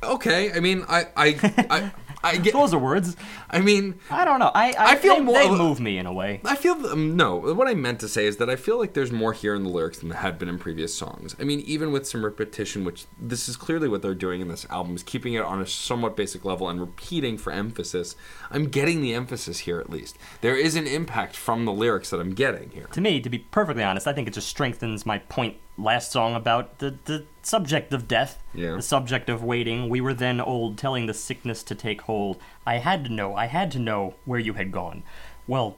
okay. 0.01 0.53
I 0.53 0.59
mean, 0.61 0.85
I 0.87 1.07
I 1.17 1.27
I, 1.69 1.91
I 2.23 2.37
get. 2.37 2.53
Those 2.53 2.73
are 2.73 2.79
words. 2.79 3.15
I 3.49 3.61
mean, 3.61 3.99
I 4.09 4.25
don't 4.25 4.39
know. 4.39 4.51
I 4.53 4.73
I, 4.73 4.91
I 4.91 4.95
feel 4.95 5.15
they, 5.15 5.21
more 5.21 5.39
they 5.39 5.49
move 5.49 5.79
me 5.79 5.97
in 5.97 6.05
a 6.05 6.13
way. 6.13 6.41
I 6.43 6.55
feel 6.55 6.73
um, 6.87 7.15
no. 7.15 7.35
What 7.35 7.67
I 7.67 7.73
meant 7.73 7.99
to 8.01 8.07
say 8.07 8.25
is 8.25 8.37
that 8.37 8.49
I 8.49 8.55
feel 8.55 8.77
like 8.77 8.93
there's 8.93 9.11
more 9.11 9.33
here 9.33 9.55
in 9.55 9.63
the 9.63 9.69
lyrics 9.69 9.99
than 9.99 10.09
there 10.09 10.19
had 10.19 10.39
been 10.39 10.49
in 10.49 10.57
previous 10.57 10.93
songs. 10.93 11.35
I 11.39 11.43
mean, 11.43 11.59
even 11.61 11.91
with 11.91 12.07
some 12.07 12.25
repetition, 12.25 12.83
which 12.83 13.05
this 13.19 13.47
is 13.47 13.55
clearly 13.55 13.87
what 13.87 14.01
they're 14.01 14.15
doing 14.15 14.41
in 14.41 14.47
this 14.47 14.65
album, 14.69 14.95
is 14.95 15.03
keeping 15.03 15.33
it 15.33 15.43
on 15.43 15.61
a 15.61 15.67
somewhat 15.67 16.15
basic 16.15 16.43
level 16.43 16.69
and 16.69 16.79
repeating 16.79 17.37
for 17.37 17.51
emphasis. 17.51 18.15
I'm 18.49 18.67
getting 18.69 19.01
the 19.01 19.13
emphasis 19.13 19.59
here 19.59 19.79
at 19.79 19.89
least. 19.89 20.17
There 20.41 20.55
is 20.55 20.75
an 20.75 20.87
impact 20.87 21.35
from 21.35 21.65
the 21.65 21.73
lyrics 21.73 22.09
that 22.09 22.19
I'm 22.19 22.33
getting 22.33 22.71
here. 22.71 22.87
To 22.87 23.01
me, 23.01 23.21
to 23.21 23.29
be 23.29 23.39
perfectly 23.39 23.83
honest, 23.83 24.07
I 24.07 24.13
think 24.13 24.27
it 24.27 24.33
just 24.33 24.47
strengthens 24.47 25.05
my 25.05 25.19
point 25.19 25.57
last 25.77 26.11
song 26.11 26.33
about 26.35 26.79
the, 26.79 26.97
the 27.05 27.25
subject 27.47 27.93
of 27.93 28.07
death, 28.07 28.43
Yeah. 28.53 28.75
the 28.75 28.81
subject 28.81 29.29
of 29.29 29.43
waiting. 29.43 29.89
We 29.89 30.01
were 30.01 30.13
then 30.13 30.39
old, 30.41 30.77
telling 30.77 31.05
the 31.05 31.13
sickness 31.13 31.63
to 31.63 31.75
take 31.75 32.01
hold. 32.03 32.37
I 32.65 32.77
had 32.77 33.03
to 33.05 33.11
know, 33.11 33.35
I 33.35 33.45
had 33.47 33.71
to 33.71 33.79
know 33.79 34.15
where 34.25 34.39
you 34.39 34.53
had 34.53 34.71
gone. 34.71 35.03
Well, 35.47 35.77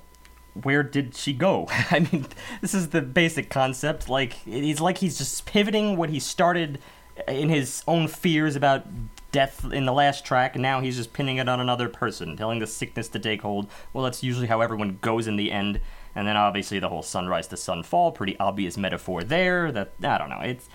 where 0.61 0.83
did 0.83 1.15
she 1.15 1.33
go? 1.33 1.67
I 1.91 1.99
mean, 1.99 2.25
this 2.61 2.73
is 2.73 2.89
the 2.89 3.01
basic 3.01 3.49
concept. 3.49 4.09
Like, 4.09 4.33
he's 4.33 4.81
like 4.81 4.97
he's 4.97 5.17
just 5.17 5.45
pivoting 5.45 5.95
what 5.95 6.09
he 6.09 6.19
started 6.19 6.79
in 7.27 7.49
his 7.49 7.83
own 7.87 8.07
fears 8.07 8.55
about 8.55 8.85
death 9.31 9.63
in 9.71 9.85
the 9.85 9.93
last 9.93 10.25
track, 10.25 10.55
and 10.55 10.61
now 10.63 10.81
he's 10.81 10.95
just 10.97 11.13
pinning 11.13 11.37
it 11.37 11.47
on 11.47 11.59
another 11.59 11.87
person, 11.87 12.35
telling 12.35 12.59
the 12.59 12.65
sickness 12.67 13.07
to 13.09 13.19
take 13.19 13.41
hold. 13.43 13.69
Well, 13.93 14.03
that's 14.03 14.23
usually 14.23 14.47
how 14.47 14.61
everyone 14.61 14.97
goes 15.01 15.27
in 15.27 15.35
the 15.35 15.51
end. 15.51 15.81
And 16.15 16.27
then 16.27 16.35
obviously 16.35 16.79
the 16.79 16.89
whole 16.89 17.03
sunrise 17.03 17.47
to 17.49 17.55
sunfall, 17.55 18.15
pretty 18.15 18.35
obvious 18.39 18.75
metaphor 18.77 19.23
there. 19.23 19.71
That 19.71 19.91
I 20.03 20.17
don't 20.17 20.29
know. 20.31 20.39
It's 20.41 20.67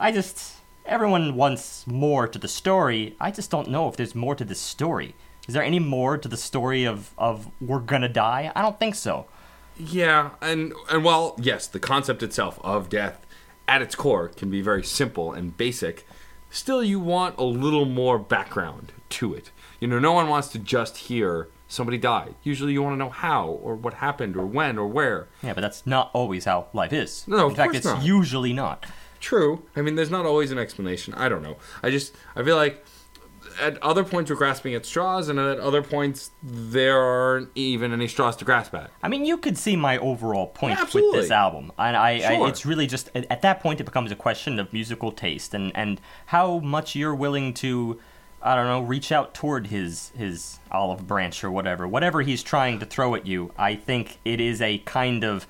I 0.00 0.12
just 0.12 0.56
everyone 0.86 1.34
wants 1.34 1.86
more 1.86 2.26
to 2.28 2.38
the 2.38 2.48
story. 2.48 3.16
I 3.20 3.30
just 3.30 3.50
don't 3.50 3.68
know 3.68 3.88
if 3.88 3.96
there's 3.96 4.14
more 4.14 4.34
to 4.34 4.44
this 4.44 4.60
story. 4.60 5.14
Is 5.46 5.54
there 5.54 5.62
any 5.62 5.78
more 5.78 6.18
to 6.18 6.28
the 6.28 6.36
story 6.36 6.84
of 6.84 7.12
of 7.18 7.50
we're 7.60 7.80
gonna 7.80 8.08
die? 8.08 8.52
I 8.54 8.62
don't 8.62 8.78
think 8.78 8.94
so. 8.94 9.26
Yeah, 9.76 10.30
and 10.40 10.72
and 10.90 11.04
while 11.04 11.36
yes, 11.40 11.66
the 11.66 11.80
concept 11.80 12.22
itself 12.22 12.58
of 12.62 12.88
death 12.88 13.24
at 13.66 13.82
its 13.82 13.94
core 13.94 14.28
can 14.28 14.50
be 14.50 14.60
very 14.62 14.82
simple 14.82 15.32
and 15.32 15.56
basic, 15.56 16.06
still 16.50 16.82
you 16.82 16.98
want 17.00 17.36
a 17.38 17.44
little 17.44 17.84
more 17.84 18.18
background 18.18 18.92
to 19.10 19.34
it. 19.34 19.50
You 19.80 19.88
know, 19.88 19.98
no 19.98 20.12
one 20.12 20.28
wants 20.28 20.48
to 20.48 20.58
just 20.58 20.96
hear 20.96 21.48
somebody 21.68 21.98
died. 21.98 22.34
Usually 22.42 22.72
you 22.72 22.82
want 22.82 22.94
to 22.94 22.98
know 22.98 23.10
how 23.10 23.48
or 23.48 23.76
what 23.76 23.94
happened 23.94 24.36
or 24.36 24.46
when 24.46 24.78
or 24.78 24.86
where. 24.86 25.28
Yeah, 25.42 25.54
but 25.54 25.60
that's 25.60 25.86
not 25.86 26.10
always 26.12 26.46
how 26.46 26.68
life 26.72 26.92
is. 26.92 27.26
No, 27.28 27.48
in 27.48 27.54
fact, 27.54 27.74
it's 27.74 27.84
not. 27.84 28.02
usually 28.02 28.52
not. 28.52 28.86
True. 29.20 29.62
I 29.76 29.82
mean, 29.82 29.94
there's 29.96 30.10
not 30.10 30.26
always 30.26 30.50
an 30.50 30.58
explanation. 30.58 31.14
I 31.14 31.28
don't 31.28 31.42
know. 31.42 31.56
I 31.82 31.90
just 31.90 32.14
I 32.36 32.42
feel 32.42 32.56
like 32.56 32.84
at 33.60 33.82
other 33.82 34.04
points 34.04 34.30
we're 34.30 34.36
grasping 34.36 34.74
at 34.74 34.86
straws, 34.86 35.28
and 35.28 35.38
at 35.38 35.58
other 35.58 35.82
points 35.82 36.30
there 36.42 37.00
aren't 37.00 37.48
even 37.56 37.92
any 37.92 38.06
straws 38.06 38.36
to 38.36 38.44
grasp 38.44 38.74
at. 38.74 38.90
I 39.02 39.08
mean, 39.08 39.24
you 39.24 39.36
could 39.38 39.58
see 39.58 39.74
my 39.74 39.98
overall 39.98 40.46
point 40.46 40.78
Yeah, 40.78 40.84
with 40.84 41.12
this 41.14 41.30
album, 41.32 41.72
and 41.78 41.96
I, 41.96 42.10
I 42.10 42.36
Sure. 42.36 42.48
it's 42.48 42.64
really 42.64 42.86
just 42.86 43.10
at 43.14 43.26
at 43.30 43.42
that 43.42 43.60
point 43.60 43.80
it 43.80 43.84
becomes 43.84 44.12
a 44.12 44.16
question 44.16 44.58
of 44.60 44.72
musical 44.72 45.10
taste 45.10 45.54
and 45.54 45.72
and 45.74 46.00
how 46.26 46.58
much 46.60 46.94
you're 46.94 47.14
willing 47.14 47.52
to, 47.54 47.98
I 48.40 48.54
don't 48.54 48.66
know, 48.66 48.80
reach 48.82 49.10
out 49.10 49.34
toward 49.34 49.66
his 49.68 50.12
his 50.16 50.60
olive 50.70 51.08
branch 51.08 51.42
or 51.42 51.50
whatever, 51.50 51.88
whatever 51.88 52.22
he's 52.22 52.44
trying 52.44 52.78
to 52.78 52.86
throw 52.86 53.16
at 53.16 53.26
you. 53.26 53.50
I 53.58 53.74
think 53.74 54.18
it 54.24 54.40
is 54.40 54.62
a 54.62 54.78
kind 54.78 55.24
of 55.24 55.46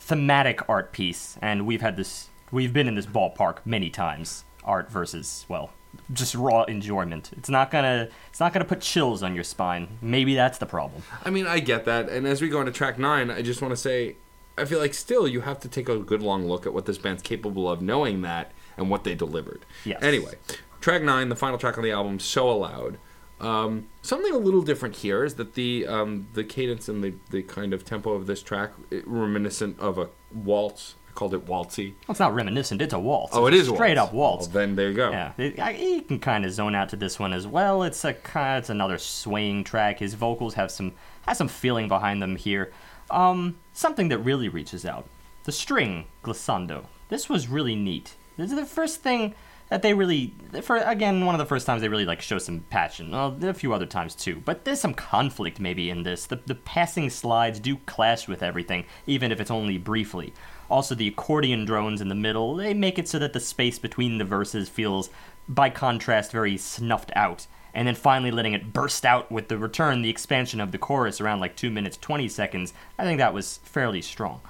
thematic 0.00 0.68
art 0.68 0.92
piece, 0.92 1.38
and 1.40 1.66
we've 1.66 1.80
had 1.82 1.96
this, 1.96 2.28
we've 2.50 2.72
been 2.72 2.88
in 2.88 2.94
this 2.94 3.06
ballpark 3.06 3.58
many 3.64 3.90
times. 3.90 4.44
Art 4.64 4.90
versus 4.90 5.44
well, 5.48 5.70
just 6.12 6.34
raw 6.34 6.62
enjoyment. 6.62 7.30
It's 7.36 7.48
not 7.48 7.70
gonna, 7.70 8.08
it's 8.30 8.40
not 8.40 8.52
gonna 8.52 8.64
put 8.64 8.80
chills 8.80 9.22
on 9.22 9.34
your 9.34 9.44
spine. 9.44 9.98
Maybe 10.00 10.34
that's 10.34 10.58
the 10.58 10.66
problem. 10.66 11.02
I 11.24 11.30
mean, 11.30 11.46
I 11.46 11.60
get 11.60 11.84
that. 11.84 12.08
And 12.08 12.26
as 12.26 12.40
we 12.40 12.48
go 12.48 12.60
into 12.60 12.72
track 12.72 12.98
nine, 12.98 13.30
I 13.30 13.42
just 13.42 13.60
want 13.60 13.72
to 13.72 13.76
say, 13.76 14.16
I 14.56 14.64
feel 14.64 14.78
like 14.78 14.94
still 14.94 15.28
you 15.28 15.42
have 15.42 15.60
to 15.60 15.68
take 15.68 15.88
a 15.88 15.98
good 15.98 16.22
long 16.22 16.46
look 16.48 16.64
at 16.64 16.72
what 16.72 16.86
this 16.86 16.98
band's 16.98 17.22
capable 17.22 17.68
of, 17.70 17.82
knowing 17.82 18.22
that 18.22 18.52
and 18.76 18.88
what 18.88 19.04
they 19.04 19.14
delivered. 19.14 19.66
Yes. 19.84 20.02
Anyway, 20.02 20.34
track 20.80 21.02
nine, 21.02 21.28
the 21.28 21.36
final 21.36 21.58
track 21.58 21.76
on 21.76 21.84
the 21.84 21.90
album, 21.90 22.18
"So 22.20 22.50
Allowed." 22.50 22.98
Um, 23.40 23.88
something 24.00 24.32
a 24.32 24.38
little 24.38 24.62
different 24.62 24.96
here 24.96 25.24
is 25.24 25.34
that 25.34 25.54
the 25.54 25.86
um, 25.86 26.28
the 26.34 26.44
cadence 26.44 26.88
and 26.88 27.02
the, 27.02 27.14
the 27.30 27.42
kind 27.42 27.74
of 27.74 27.84
tempo 27.84 28.12
of 28.12 28.26
this 28.26 28.42
track 28.42 28.72
it, 28.90 29.06
reminiscent 29.06 29.78
of 29.80 29.98
a 29.98 30.08
waltz. 30.32 30.94
Called 31.14 31.32
it 31.34 31.46
waltzy. 31.46 31.92
Well, 31.92 32.10
it's 32.10 32.20
not 32.20 32.34
reminiscent. 32.34 32.82
It's 32.82 32.92
a 32.92 32.98
waltz. 32.98 33.34
Oh, 33.36 33.46
it 33.46 33.54
It's 33.54 33.68
a 33.68 33.72
a 33.72 33.74
straight 33.76 33.96
waltz. 33.96 34.08
up 34.08 34.14
waltz. 34.14 34.46
Well, 34.46 34.52
then 34.54 34.74
there 34.76 34.88
you 34.88 34.94
go. 34.94 35.10
Yeah, 35.10 35.32
it, 35.38 35.58
I, 35.60 35.70
you 35.70 36.02
can 36.02 36.18
kind 36.18 36.44
of 36.44 36.52
zone 36.52 36.74
out 36.74 36.88
to 36.90 36.96
this 36.96 37.18
one 37.18 37.32
as 37.32 37.46
well. 37.46 37.82
It's 37.84 38.04
a 38.04 38.16
it's 38.34 38.70
another 38.70 38.98
swaying 38.98 39.64
track. 39.64 40.00
His 40.00 40.14
vocals 40.14 40.54
have 40.54 40.70
some 40.70 40.92
has 41.26 41.38
some 41.38 41.48
feeling 41.48 41.88
behind 41.88 42.20
them 42.20 42.36
here. 42.36 42.72
Um, 43.10 43.58
something 43.72 44.08
that 44.08 44.18
really 44.18 44.48
reaches 44.48 44.84
out. 44.84 45.06
The 45.44 45.52
string 45.52 46.06
glissando. 46.22 46.86
This 47.10 47.28
was 47.28 47.48
really 47.48 47.76
neat. 47.76 48.14
This 48.36 48.50
is 48.50 48.56
the 48.58 48.66
first 48.66 49.02
thing 49.02 49.34
that 49.68 49.82
they 49.82 49.94
really, 49.94 50.34
for 50.62 50.76
again, 50.76 51.24
one 51.24 51.34
of 51.34 51.38
the 51.38 51.46
first 51.46 51.66
times 51.66 51.80
they 51.82 51.88
really 51.88 52.04
like 52.04 52.20
show 52.20 52.38
some 52.38 52.60
passion. 52.70 53.10
Well, 53.12 53.36
a 53.42 53.54
few 53.54 53.72
other 53.72 53.86
times 53.86 54.14
too, 54.14 54.42
but 54.44 54.64
there's 54.64 54.80
some 54.80 54.94
conflict 54.94 55.60
maybe 55.60 55.90
in 55.90 56.02
this. 56.02 56.26
The 56.26 56.40
the 56.44 56.54
passing 56.54 57.08
slides 57.10 57.60
do 57.60 57.76
clash 57.86 58.26
with 58.26 58.42
everything, 58.42 58.84
even 59.06 59.32
if 59.32 59.40
it's 59.40 59.50
only 59.50 59.78
briefly. 59.78 60.32
Also, 60.70 60.94
the 60.94 61.08
accordion 61.08 61.64
drones 61.64 62.00
in 62.00 62.08
the 62.08 62.14
middle, 62.14 62.56
they 62.56 62.74
make 62.74 62.98
it 62.98 63.08
so 63.08 63.18
that 63.18 63.32
the 63.32 63.40
space 63.40 63.78
between 63.78 64.18
the 64.18 64.24
verses 64.24 64.68
feels, 64.68 65.10
by 65.48 65.70
contrast, 65.70 66.32
very 66.32 66.56
snuffed 66.56 67.12
out. 67.14 67.46
And 67.74 67.88
then 67.88 67.96
finally 67.96 68.30
letting 68.30 68.52
it 68.52 68.72
burst 68.72 69.04
out 69.04 69.32
with 69.32 69.48
the 69.48 69.58
return, 69.58 70.02
the 70.02 70.10
expansion 70.10 70.60
of 70.60 70.70
the 70.70 70.78
chorus 70.78 71.20
around 71.20 71.40
like 71.40 71.56
2 71.56 71.70
minutes 71.70 71.96
20 71.96 72.28
seconds. 72.28 72.72
I 72.98 73.04
think 73.04 73.18
that 73.18 73.34
was 73.34 73.58
fairly 73.64 74.00
strong. 74.00 74.40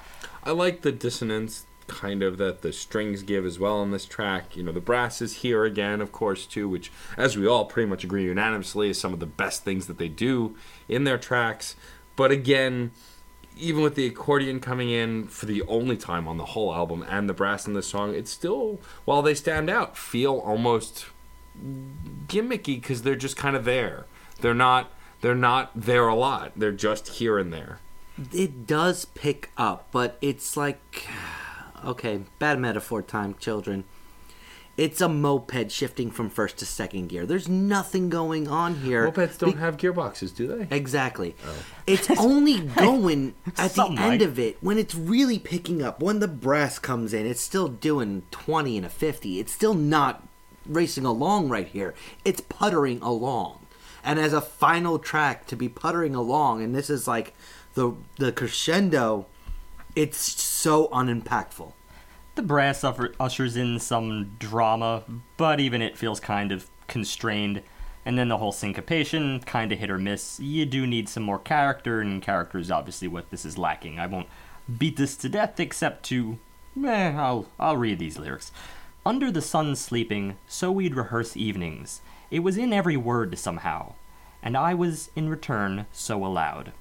I 0.44 0.50
like 0.50 0.82
the 0.82 0.92
dissonance 0.92 1.64
kind 1.86 2.22
of 2.22 2.38
that 2.38 2.62
the 2.62 2.72
strings 2.72 3.22
give 3.22 3.44
as 3.44 3.58
well 3.58 3.78
on 3.78 3.90
this 3.90 4.04
track. 4.04 4.56
You 4.56 4.62
know, 4.62 4.72
the 4.72 4.80
brass 4.80 5.22
is 5.22 5.36
here 5.36 5.64
again, 5.64 6.00
of 6.00 6.12
course, 6.12 6.46
too, 6.46 6.68
which, 6.68 6.92
as 7.16 7.36
we 7.36 7.46
all 7.46 7.64
pretty 7.64 7.88
much 7.88 8.04
agree 8.04 8.24
unanimously, 8.24 8.90
is 8.90 9.00
some 9.00 9.12
of 9.12 9.20
the 9.20 9.26
best 9.26 9.64
things 9.64 9.86
that 9.86 9.98
they 9.98 10.08
do 10.08 10.56
in 10.88 11.04
their 11.04 11.18
tracks. 11.18 11.76
But 12.16 12.30
again, 12.30 12.92
even 13.56 13.82
with 13.82 13.94
the 13.94 14.06
accordion 14.06 14.60
coming 14.60 14.90
in 14.90 15.26
for 15.28 15.46
the 15.46 15.62
only 15.62 15.96
time 15.96 16.26
on 16.26 16.36
the 16.36 16.46
whole 16.46 16.74
album 16.74 17.04
and 17.08 17.28
the 17.28 17.34
brass 17.34 17.66
in 17.66 17.72
the 17.72 17.82
song, 17.82 18.14
it's 18.14 18.30
still, 18.30 18.80
while 19.04 19.22
they 19.22 19.34
stand 19.34 19.70
out, 19.70 19.96
feel 19.96 20.38
almost 20.38 21.06
gimmicky 22.26 22.80
because 22.80 23.02
they're 23.02 23.14
just 23.16 23.36
kind 23.36 23.56
of 23.56 23.64
there. 23.64 24.06
They're 24.40 24.54
not. 24.54 24.90
They're 25.20 25.34
not 25.34 25.70
there 25.74 26.06
a 26.06 26.14
lot. 26.14 26.52
They're 26.54 26.72
just 26.72 27.08
here 27.08 27.38
and 27.38 27.50
there. 27.50 27.78
It 28.30 28.66
does 28.66 29.06
pick 29.06 29.50
up, 29.56 29.88
but 29.90 30.18
it's 30.20 30.56
like 30.56 31.06
okay, 31.84 32.20
bad 32.38 32.58
metaphor 32.58 33.02
time, 33.02 33.34
children. 33.38 33.84
It's 34.76 35.00
a 35.00 35.08
moped 35.08 35.70
shifting 35.70 36.10
from 36.10 36.30
first 36.30 36.58
to 36.58 36.66
second 36.66 37.08
gear. 37.08 37.26
There's 37.26 37.48
nothing 37.48 38.10
going 38.10 38.48
on 38.48 38.76
here. 38.76 39.10
Mopeds 39.10 39.38
don't 39.38 39.58
have 39.58 39.76
gearboxes, 39.76 40.34
do 40.34 40.48
they? 40.48 40.76
Exactly. 40.76 41.36
Oh. 41.46 41.54
It's 41.86 42.10
only 42.18 42.60
going 42.60 43.34
at 43.56 43.72
the 43.74 43.84
end 43.84 43.96
like. 43.96 44.20
of 44.22 44.38
it 44.38 44.58
when 44.60 44.76
it's 44.76 44.94
really 44.94 45.38
picking 45.38 45.80
up. 45.80 46.02
When 46.02 46.18
the 46.18 46.28
brass 46.28 46.78
comes 46.80 47.14
in, 47.14 47.24
it's 47.24 47.40
still 47.40 47.68
doing 47.68 48.22
20 48.32 48.76
and 48.78 48.86
a 48.86 48.88
50. 48.88 49.38
It's 49.38 49.52
still 49.52 49.74
not 49.74 50.26
racing 50.66 51.04
along 51.04 51.50
right 51.50 51.68
here. 51.68 51.94
It's 52.24 52.40
puttering 52.40 53.00
along. 53.00 53.60
And 54.02 54.18
as 54.18 54.32
a 54.32 54.40
final 54.40 54.98
track 54.98 55.46
to 55.46 55.56
be 55.56 55.68
puttering 55.68 56.14
along, 56.14 56.62
and 56.62 56.74
this 56.74 56.90
is 56.90 57.06
like 57.08 57.32
the 57.74 57.94
the 58.16 58.32
crescendo, 58.32 59.26
it's 59.94 60.18
so 60.18 60.88
unimpactful. 60.92 61.74
The 62.34 62.42
brass 62.42 62.82
ushers 62.84 63.56
in 63.56 63.78
some 63.78 64.34
drama, 64.40 65.04
but 65.36 65.60
even 65.60 65.80
it 65.80 65.96
feels 65.96 66.18
kind 66.18 66.50
of 66.50 66.68
constrained. 66.88 67.62
And 68.04 68.18
then 68.18 68.28
the 68.28 68.38
whole 68.38 68.52
syncopation, 68.52 69.40
kind 69.40 69.72
of 69.72 69.78
hit 69.78 69.90
or 69.90 69.98
miss. 69.98 70.40
You 70.40 70.66
do 70.66 70.86
need 70.86 71.08
some 71.08 71.22
more 71.22 71.38
character, 71.38 72.00
and 72.00 72.20
character 72.20 72.58
is 72.58 72.70
obviously 72.70 73.08
what 73.08 73.30
this 73.30 73.44
is 73.44 73.56
lacking. 73.56 73.98
I 73.98 74.06
won't 74.06 74.28
beat 74.78 74.96
this 74.96 75.16
to 75.18 75.28
death, 75.28 75.60
except 75.60 76.04
to. 76.06 76.38
Eh, 76.84 77.12
I'll, 77.16 77.46
I'll 77.58 77.76
read 77.76 78.00
these 78.00 78.18
lyrics. 78.18 78.50
Under 79.06 79.30
the 79.30 79.40
sun 79.40 79.76
sleeping, 79.76 80.36
so 80.48 80.72
we'd 80.72 80.96
rehearse 80.96 81.36
evenings. 81.36 82.00
It 82.30 82.40
was 82.40 82.58
in 82.58 82.72
every 82.72 82.96
word 82.96 83.38
somehow, 83.38 83.94
and 84.42 84.56
I 84.56 84.74
was, 84.74 85.10
in 85.14 85.28
return, 85.28 85.86
so 85.92 86.24
allowed. 86.26 86.72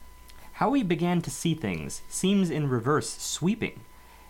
How 0.54 0.72
we 0.72 0.84
began 0.84 1.22
to 1.22 1.30
see 1.30 1.54
things 1.54 2.02
seems 2.10 2.50
in 2.50 2.70
reverse 2.70 3.10
sweeping. 3.22 3.82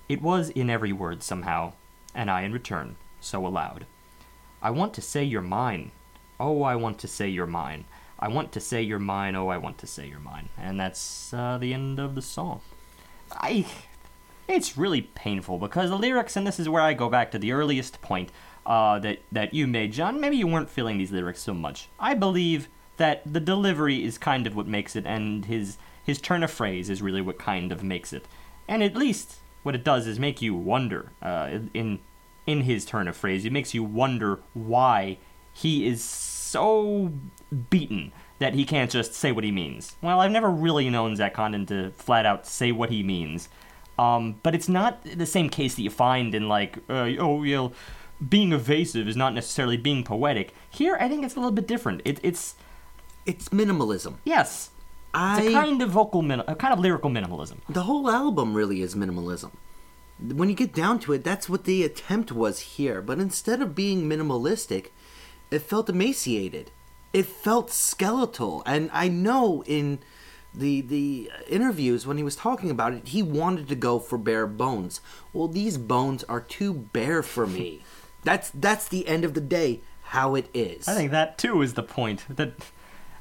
It 0.09 0.21
was 0.21 0.49
in 0.49 0.69
every 0.69 0.91
word 0.91 1.23
somehow, 1.23 1.73
and 2.13 2.29
I 2.29 2.41
in 2.41 2.53
return, 2.53 2.97
so 3.19 3.45
allowed. 3.45 3.85
I 4.61 4.69
want 4.69 4.93
to 4.95 5.01
say 5.01 5.23
you're 5.23 5.41
mine. 5.41 5.91
Oh, 6.39 6.63
I 6.63 6.75
want 6.75 6.99
to 6.99 7.07
say 7.07 7.29
you're 7.29 7.45
mine. 7.45 7.85
I 8.19 8.27
want 8.27 8.51
to 8.53 8.59
say 8.59 8.81
you're 8.81 8.99
mine. 8.99 9.35
Oh, 9.35 9.49
I 9.49 9.57
want 9.57 9.77
to 9.79 9.87
say 9.87 10.07
you're 10.07 10.19
mine. 10.19 10.49
And 10.57 10.79
that's 10.79 11.33
uh, 11.33 11.57
the 11.57 11.73
end 11.73 11.99
of 11.99 12.15
the 12.15 12.21
song. 12.21 12.61
I. 13.31 13.65
It's 14.47 14.77
really 14.77 15.01
painful 15.01 15.57
because 15.57 15.89
the 15.89 15.97
lyrics, 15.97 16.35
and 16.35 16.45
this 16.45 16.59
is 16.59 16.67
where 16.67 16.81
I 16.81 16.93
go 16.93 17.09
back 17.09 17.31
to 17.31 17.39
the 17.39 17.53
earliest 17.53 18.01
point 18.01 18.29
uh, 18.65 18.99
that 18.99 19.19
that 19.31 19.53
you 19.53 19.67
made, 19.67 19.93
John. 19.93 20.19
Maybe 20.19 20.37
you 20.37 20.47
weren't 20.47 20.69
feeling 20.69 20.97
these 20.97 21.11
lyrics 21.11 21.41
so 21.41 21.53
much. 21.53 21.87
I 21.99 22.13
believe 22.13 22.67
that 22.97 23.21
the 23.25 23.39
delivery 23.39 24.03
is 24.03 24.17
kind 24.17 24.45
of 24.45 24.55
what 24.55 24.67
makes 24.67 24.95
it, 24.95 25.05
and 25.05 25.45
his 25.45 25.77
his 26.03 26.19
turn 26.19 26.43
of 26.43 26.51
phrase 26.51 26.89
is 26.89 27.01
really 27.01 27.21
what 27.21 27.39
kind 27.39 27.71
of 27.71 27.83
makes 27.83 28.11
it. 28.11 28.25
And 28.67 28.83
at 28.83 28.95
least 28.95 29.39
what 29.63 29.75
it 29.75 29.83
does 29.83 30.07
is 30.07 30.19
make 30.19 30.41
you 30.41 30.53
wonder. 30.55 31.11
Uh, 31.21 31.59
in 31.73 31.99
in 32.45 32.61
his 32.61 32.85
turn 32.85 33.07
of 33.07 33.15
phrase, 33.15 33.45
it 33.45 33.51
makes 33.53 33.73
you 33.73 33.83
wonder 33.83 34.39
why 34.53 35.17
he 35.53 35.87
is 35.87 36.03
so 36.03 37.11
beaten 37.69 38.11
that 38.39 38.53
he 38.53 38.65
can't 38.65 38.91
just 38.91 39.13
say 39.13 39.31
what 39.31 39.43
he 39.43 39.51
means. 39.51 39.95
Well, 40.01 40.19
I've 40.19 40.31
never 40.31 40.49
really 40.49 40.89
known 40.89 41.15
Zach 41.15 41.33
Condon 41.33 41.65
to 41.67 41.91
flat 41.91 42.25
out 42.25 42.45
say 42.45 42.71
what 42.71 42.89
he 42.89 43.01
means. 43.03 43.47
Um, 43.97 44.39
but 44.43 44.55
it's 44.55 44.67
not 44.67 45.03
the 45.03 45.25
same 45.25 45.49
case 45.49 45.75
that 45.75 45.83
you 45.83 45.89
find 45.91 46.33
in 46.35 46.49
like, 46.49 46.77
uh, 46.89 47.11
oh, 47.19 47.43
you 47.43 47.55
know, 47.55 47.71
being 48.27 48.51
evasive 48.51 49.07
is 49.07 49.15
not 49.15 49.33
necessarily 49.33 49.77
being 49.77 50.03
poetic. 50.03 50.53
Here, 50.69 50.97
I 50.99 51.07
think 51.07 51.23
it's 51.23 51.35
a 51.35 51.39
little 51.39 51.51
bit 51.51 51.67
different. 51.67 52.01
It, 52.03 52.19
it's 52.23 52.55
It's 53.25 53.49
minimalism. 53.49 54.15
yes, 54.25 54.71
it's 55.15 55.39
I 55.39 55.41
a 55.43 55.51
kind 55.51 55.81
of 55.81 55.89
vocal, 55.91 56.21
min- 56.21 56.43
a 56.47 56.55
kind 56.55 56.73
of 56.73 56.79
lyrical 56.79 57.09
minimalism. 57.09 57.57
the 57.69 57.83
whole 57.83 58.09
album 58.09 58.53
really 58.53 58.81
is 58.81 58.95
minimalism. 58.95 59.51
When 60.19 60.49
you 60.49 60.55
get 60.55 60.73
down 60.73 60.99
to 60.99 61.13
it, 61.13 61.23
that's 61.23 61.49
what 61.49 61.65
the 61.65 61.83
attempt 61.83 62.31
was 62.31 62.59
here. 62.77 63.01
But 63.01 63.19
instead 63.19 63.61
of 63.61 63.75
being 63.75 64.03
minimalistic, 64.09 64.87
it 65.51 65.59
felt 65.59 65.89
emaciated. 65.89 66.71
It 67.11 67.25
felt 67.25 67.69
skeletal. 67.71 68.63
And 68.65 68.89
I 68.93 69.07
know 69.07 69.63
in 69.67 69.99
the 70.53 70.81
the 70.81 71.31
interviews 71.49 72.05
when 72.05 72.17
he 72.17 72.23
was 72.23 72.35
talking 72.35 72.69
about 72.71 72.93
it, 72.93 73.07
he 73.09 73.21
wanted 73.23 73.67
to 73.69 73.75
go 73.75 73.99
for 73.99 74.17
bare 74.17 74.47
bones. 74.47 75.01
Well, 75.33 75.47
these 75.47 75.77
bones 75.77 76.23
are 76.25 76.41
too 76.41 76.73
bare 76.73 77.23
for 77.23 77.45
me. 77.47 77.81
that's 78.23 78.51
that's 78.51 78.87
the 78.87 79.07
end 79.07 79.25
of 79.25 79.33
the 79.33 79.41
day 79.41 79.81
how 80.03 80.35
it 80.35 80.47
is. 80.53 80.87
I 80.87 80.93
think 80.95 81.11
that 81.11 81.37
too 81.37 81.61
is 81.61 81.73
the 81.73 81.83
point. 81.83 82.23
That 82.29 82.53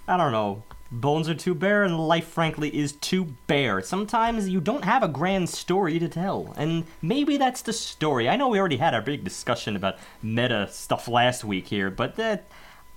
I 0.07 0.17
don't 0.17 0.33
know. 0.33 0.63
Bones 0.93 1.27
are 1.27 1.35
too 1.35 1.55
bare, 1.55 1.85
and 1.85 1.99
life, 1.99 2.27
frankly, 2.27 2.69
is 2.77 2.93
too 2.93 3.35
bare. 3.47 3.81
Sometimes 3.81 4.51
you 4.51 4.61
don't 4.61 4.85
have 4.85 5.03
a 5.03 5.09
grand 5.09 5.49
story 5.49 5.99
to 5.99 6.07
tell, 6.07 6.53
and 6.59 6.85
maybe 7.01 7.39
that's 7.39 7.63
the 7.63 7.73
story. 7.73 8.29
I 8.29 8.37
know 8.37 8.49
we 8.49 8.59
already 8.59 8.77
had 8.77 8.93
our 8.93 9.01
big 9.01 9.25
discussion 9.25 9.75
about 9.75 9.97
meta 10.23 10.69
stuff 10.71 11.09
last 11.09 11.45
week 11.45 11.69
here, 11.69 11.91
but 11.91 12.17
that 12.17 12.45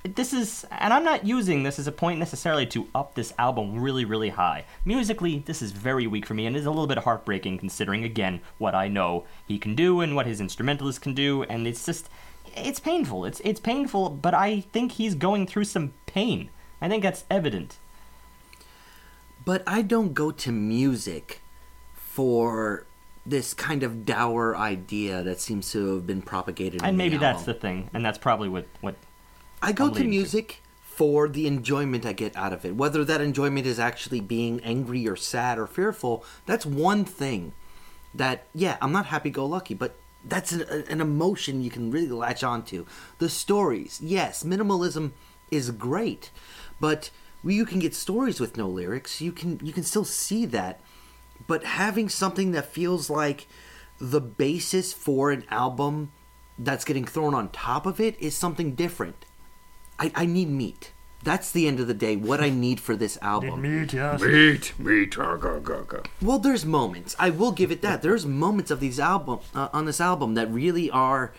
this 0.03 0.33
is, 0.33 0.65
and 0.71 0.93
I'm 0.93 1.05
not 1.05 1.25
using 1.25 1.63
this 1.63 1.79
as 1.79 1.87
a 1.87 1.91
point 1.93 2.19
necessarily 2.19 2.65
to 2.67 2.85
up 2.93 3.15
this 3.15 3.33
album 3.39 3.79
really, 3.79 4.03
really 4.03 4.29
high. 4.29 4.65
Musically, 4.83 5.39
this 5.45 5.61
is 5.61 5.71
very 5.71 6.05
weak 6.05 6.25
for 6.25 6.33
me, 6.33 6.45
and 6.45 6.57
is 6.57 6.65
a 6.65 6.71
little 6.71 6.87
bit 6.87 6.97
heartbreaking 6.97 7.59
considering 7.59 8.03
again 8.03 8.41
what 8.57 8.75
I 8.75 8.89
know 8.89 9.23
he 9.47 9.57
can 9.57 9.73
do 9.73 10.01
and 10.01 10.17
what 10.17 10.25
his 10.25 10.41
instrumentalists 10.41 10.99
can 10.99 11.13
do, 11.13 11.43
and 11.43 11.65
it's 11.65 11.85
just 11.85 12.09
it's 12.57 12.81
painful. 12.81 13.23
It's 13.23 13.39
it's 13.45 13.61
painful, 13.61 14.09
but 14.09 14.33
I 14.33 14.59
think 14.59 14.91
he's 14.91 15.15
going 15.15 15.47
through 15.47 15.63
some 15.63 15.93
pain. 16.07 16.49
I 16.81 16.89
think 16.89 17.01
that's 17.01 17.23
evident. 17.31 17.77
But 19.45 19.63
I 19.67 19.83
don't 19.83 20.13
go 20.13 20.31
to 20.31 20.51
music 20.51 21.41
for 21.93 22.85
this 23.25 23.53
kind 23.53 23.83
of 23.83 24.05
dour 24.05 24.55
idea 24.55 25.23
that 25.23 25.39
seems 25.39 25.71
to 25.71 25.95
have 25.95 26.07
been 26.07 26.21
propagated. 26.21 26.81
in 26.81 26.87
And 26.87 26.97
maybe 26.97 27.17
that's 27.17 27.43
the 27.43 27.53
thing, 27.53 27.89
and 27.93 28.03
that's 28.05 28.17
probably 28.17 28.49
what 28.49 28.65
what 28.81 28.95
I 29.61 29.71
go 29.71 29.87
to 29.87 29.93
leading 29.93 30.11
to. 30.11 30.17
music 30.17 30.61
for 30.81 31.27
the 31.27 31.47
enjoyment 31.47 32.05
I 32.05 32.13
get 32.13 32.35
out 32.35 32.53
of 32.53 32.65
it. 32.65 32.75
Whether 32.75 33.03
that 33.05 33.21
enjoyment 33.21 33.65
is 33.65 33.79
actually 33.79 34.21
being 34.21 34.61
angry 34.61 35.07
or 35.07 35.15
sad 35.15 35.57
or 35.59 35.67
fearful, 35.67 36.23
that's 36.45 36.65
one 36.65 37.05
thing. 37.05 37.53
That 38.13 38.47
yeah, 38.53 38.77
I'm 38.81 38.91
not 38.91 39.07
happy 39.07 39.29
go 39.29 39.45
lucky, 39.45 39.73
but 39.73 39.95
that's 40.23 40.51
an, 40.51 40.61
an 40.89 41.01
emotion 41.01 41.61
you 41.61 41.69
can 41.69 41.91
really 41.91 42.07
latch 42.07 42.43
onto. 42.43 42.85
The 43.19 43.29
stories, 43.29 43.99
yes, 44.01 44.43
minimalism 44.43 45.11
is 45.51 45.71
great, 45.71 46.31
but 46.79 47.09
you 47.53 47.65
can 47.65 47.79
get 47.79 47.93
stories 47.93 48.39
with 48.39 48.57
no 48.57 48.67
lyrics. 48.67 49.21
You 49.21 49.31
can 49.31 49.59
you 49.63 49.73
can 49.73 49.83
still 49.83 50.05
see 50.05 50.45
that, 50.47 50.81
but 51.47 51.63
having 51.63 52.09
something 52.09 52.51
that 52.51 52.65
feels 52.65 53.09
like 53.09 53.47
the 53.99 54.21
basis 54.21 54.93
for 54.93 55.31
an 55.31 55.45
album 55.49 56.11
that's 56.57 56.85
getting 56.85 57.05
thrown 57.05 57.33
on 57.33 57.49
top 57.49 57.85
of 57.85 57.99
it 57.99 58.19
is 58.19 58.35
something 58.35 58.75
different. 58.75 59.25
I, 59.99 60.11
I 60.15 60.25
need 60.25 60.49
meat. 60.49 60.91
That's 61.23 61.51
the 61.51 61.67
end 61.67 61.79
of 61.79 61.87
the 61.87 61.93
day. 61.93 62.15
What 62.15 62.41
I 62.41 62.49
need 62.65 62.79
for 62.79 62.95
this 62.95 63.17
album. 63.21 63.61
Meat, 63.61 64.73
meat, 64.79 65.17
uh, 65.17 65.35
go, 65.37 65.59
go, 65.59 65.83
go. 65.83 66.03
Well, 66.21 66.39
there's 66.39 66.65
moments. 66.65 67.15
I 67.17 67.29
will 67.29 67.51
give 67.51 67.71
it 67.71 67.81
that. 67.81 68.01
There's 68.01 68.25
moments 68.25 68.71
of 68.71 68.79
these 68.79 68.99
album 68.99 69.39
uh, 69.53 69.69
on 69.73 69.85
this 69.85 69.99
album 69.99 70.35
that 70.35 70.51
really 70.51 70.89
are 70.91 71.33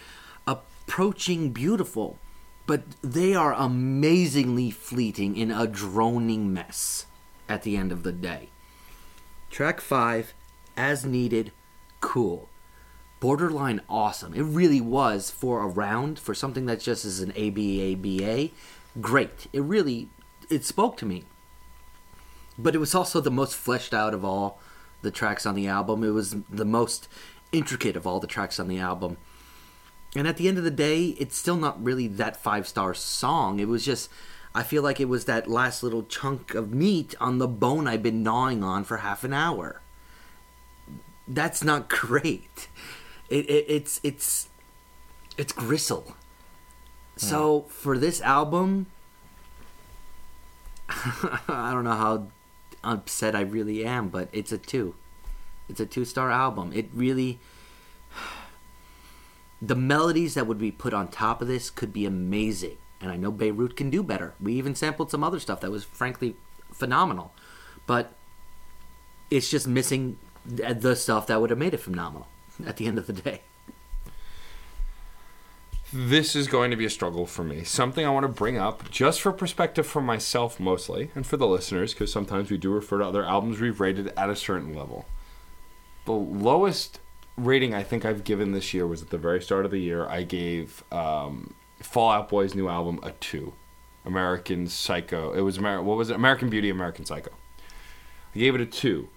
approaching 0.46 1.52
beautiful, 1.52 2.18
but 2.66 2.82
they 3.02 3.34
are 3.34 3.52
amazingly 3.52 4.70
fleeting 4.70 5.36
in 5.36 5.50
a 5.50 5.66
droning 5.66 6.52
mess 6.52 7.06
at 7.48 7.62
the 7.62 7.76
end 7.76 7.92
of 7.92 8.02
the 8.02 8.12
day. 8.12 8.48
Track 9.50 9.80
5, 9.80 10.34
as 10.76 11.04
needed, 11.04 11.52
cool. 12.00 12.48
Borderline 13.20 13.80
awesome. 13.88 14.34
It 14.34 14.42
really 14.42 14.80
was 14.80 15.30
for 15.30 15.62
a 15.62 15.66
round 15.66 16.18
for 16.18 16.34
something 16.34 16.66
that 16.66 16.80
just 16.80 17.04
is 17.04 17.20
an 17.20 17.32
ABABA. 17.32 18.50
Great. 19.00 19.46
It 19.52 19.62
really 19.62 20.08
it 20.50 20.64
spoke 20.64 20.96
to 20.98 21.06
me 21.06 21.24
but 22.58 22.74
it 22.74 22.78
was 22.78 22.94
also 22.94 23.20
the 23.20 23.30
most 23.30 23.54
fleshed 23.54 23.92
out 23.92 24.14
of 24.14 24.24
all 24.24 24.58
the 25.02 25.10
tracks 25.10 25.46
on 25.46 25.54
the 25.54 25.66
album. 25.66 26.02
It 26.02 26.10
was 26.10 26.36
the 26.48 26.64
most 26.64 27.08
intricate 27.52 27.96
of 27.96 28.06
all 28.06 28.20
the 28.20 28.26
tracks 28.26 28.58
on 28.58 28.68
the 28.68 28.78
album. 28.78 29.18
And 30.16 30.26
at 30.26 30.38
the 30.38 30.48
end 30.48 30.56
of 30.56 30.64
the 30.64 30.70
day, 30.70 31.08
it's 31.18 31.36
still 31.36 31.56
not 31.56 31.82
really 31.82 32.08
that 32.08 32.36
five 32.36 32.66
star 32.66 32.94
song. 32.94 33.60
It 33.60 33.68
was 33.68 33.84
just, 33.84 34.08
I 34.54 34.62
feel 34.62 34.82
like 34.82 34.98
it 34.98 35.10
was 35.10 35.26
that 35.26 35.46
last 35.46 35.82
little 35.82 36.04
chunk 36.04 36.54
of 36.54 36.72
meat 36.72 37.14
on 37.20 37.36
the 37.36 37.46
bone 37.46 37.86
I've 37.86 38.02
been 38.02 38.22
gnawing 38.22 38.64
on 38.64 38.84
for 38.84 38.98
half 38.98 39.24
an 39.24 39.34
hour. 39.34 39.82
That's 41.28 41.62
not 41.62 41.88
great. 41.90 42.68
It, 43.28 43.50
it 43.50 43.66
it's 43.68 44.00
it's 44.02 44.48
it's 45.36 45.52
gristle. 45.52 46.16
Hmm. 47.18 47.26
So 47.26 47.60
for 47.68 47.98
this 47.98 48.22
album, 48.22 48.86
I 50.88 51.70
don't 51.72 51.84
know 51.84 51.90
how 51.90 52.28
upset 52.82 53.34
I 53.34 53.42
really 53.42 53.84
am, 53.84 54.08
but 54.08 54.28
it's 54.32 54.52
a 54.52 54.58
two. 54.58 54.94
It's 55.68 55.80
a 55.80 55.86
two 55.86 56.06
star 56.06 56.30
album. 56.30 56.72
It 56.72 56.88
really. 56.94 57.38
The 59.61 59.74
melodies 59.74 60.34
that 60.34 60.46
would 60.46 60.59
be 60.59 60.70
put 60.70 60.92
on 60.92 61.09
top 61.09 61.40
of 61.40 61.48
this 61.48 61.70
could 61.70 61.92
be 61.92 62.04
amazing. 62.04 62.76
And 63.00 63.11
I 63.11 63.16
know 63.16 63.30
Beirut 63.30 63.76
can 63.76 63.90
do 63.90 64.02
better. 64.02 64.34
We 64.40 64.54
even 64.54 64.74
sampled 64.74 65.11
some 65.11 65.24
other 65.24 65.40
stuff 65.40 65.61
that 65.61 65.70
was 65.70 65.84
frankly 65.84 66.36
phenomenal. 66.72 67.32
But 67.86 68.14
it's 69.30 69.50
just 69.50 69.66
missing 69.66 70.18
the 70.44 70.94
stuff 70.94 71.26
that 71.26 71.40
would 71.40 71.50
have 71.50 71.59
made 71.59 71.74
it 71.74 71.80
phenomenal 71.80 72.28
at 72.64 72.76
the 72.76 72.86
end 72.86 72.98
of 72.98 73.07
the 73.07 73.12
day. 73.12 73.42
This 75.92 76.34
is 76.34 76.48
going 76.48 76.70
to 76.72 76.76
be 76.76 76.84
a 76.84 76.90
struggle 76.90 77.26
for 77.26 77.44
me. 77.44 77.62
Something 77.62 78.04
I 78.04 78.11
want 78.11 78.24
to 78.24 78.28
bring 78.28 78.59
up 78.59 78.90
just 78.90 79.20
for 79.20 79.32
perspective 79.32 79.86
for 79.86 80.02
myself 80.02 80.59
mostly, 80.59 81.11
and 81.14 81.24
for 81.26 81.36
the 81.36 81.46
listeners, 81.46 81.94
because 81.94 82.12
sometimes 82.12 82.50
we 82.50 82.59
do 82.59 82.70
refer 82.70 82.98
to 82.98 83.04
other 83.04 83.24
albums 83.24 83.61
we've 83.61 83.80
rated 83.80 84.09
at 84.16 84.28
a 84.28 84.36
certain 84.36 84.74
level. 84.74 85.07
The 86.04 86.12
lowest 86.12 86.98
rating 87.37 87.74
I 87.74 87.82
think 87.82 88.05
I've 88.05 88.24
given 88.24 88.53
this 88.53 88.72
year 88.74 88.87
was 88.87 89.03
at 89.03 89.11
the 89.11 89.18
very 89.18 89.43
start 89.43 89.64
of 89.64 89.70
the 89.70 89.80
year. 89.80 90.07
I 90.07 90.22
gave 90.22 90.82
um, 90.93 91.55
Fall 91.80 92.11
Out 92.11 92.28
Boy's 92.28 92.55
new 92.55 92.68
album 92.68 93.01
a 93.03 93.12
two. 93.12 93.53
American 94.07 94.68
Psycho. 94.68 95.32
It 95.32 95.41
was 95.41 95.59
Amer- 95.59 95.82
what 95.82 95.97
was 95.97 96.09
it? 96.11 96.16
American 96.16 96.49
Beauty, 96.49 96.70
American 96.70 97.05
Psycho. 97.05 97.32
I 98.34 98.39
gave 98.39 98.55
it 98.55 98.61
a 98.61 98.66
two. 98.66 99.09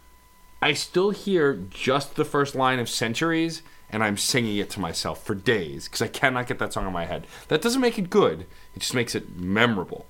I 0.62 0.74
still 0.74 1.12
hear 1.12 1.54
just 1.70 2.16
the 2.16 2.26
first 2.26 2.56
line 2.56 2.80
of 2.80 2.90
Centuries, 2.90 3.62
and 3.90 4.04
I'm 4.04 4.18
singing 4.18 4.58
it 4.58 4.70
to 4.72 4.80
myself 4.80 5.24
for 5.24 5.36
days 5.36 5.86
because 5.86 6.02
I 6.02 6.08
cannot 6.08 6.48
get 6.48 6.60
that 6.60 6.74
song 6.74 6.86
in 6.88 6.92
my 6.92 7.06
head. 7.06 7.28
That 7.48 7.62
doesn't 7.62 7.80
make 7.80 7.98
it 7.98 8.10
good. 8.10 8.42
It 8.76 8.80
just 8.80 8.96
makes 8.96 9.16
it 9.16 9.38
memorable. 9.38 10.06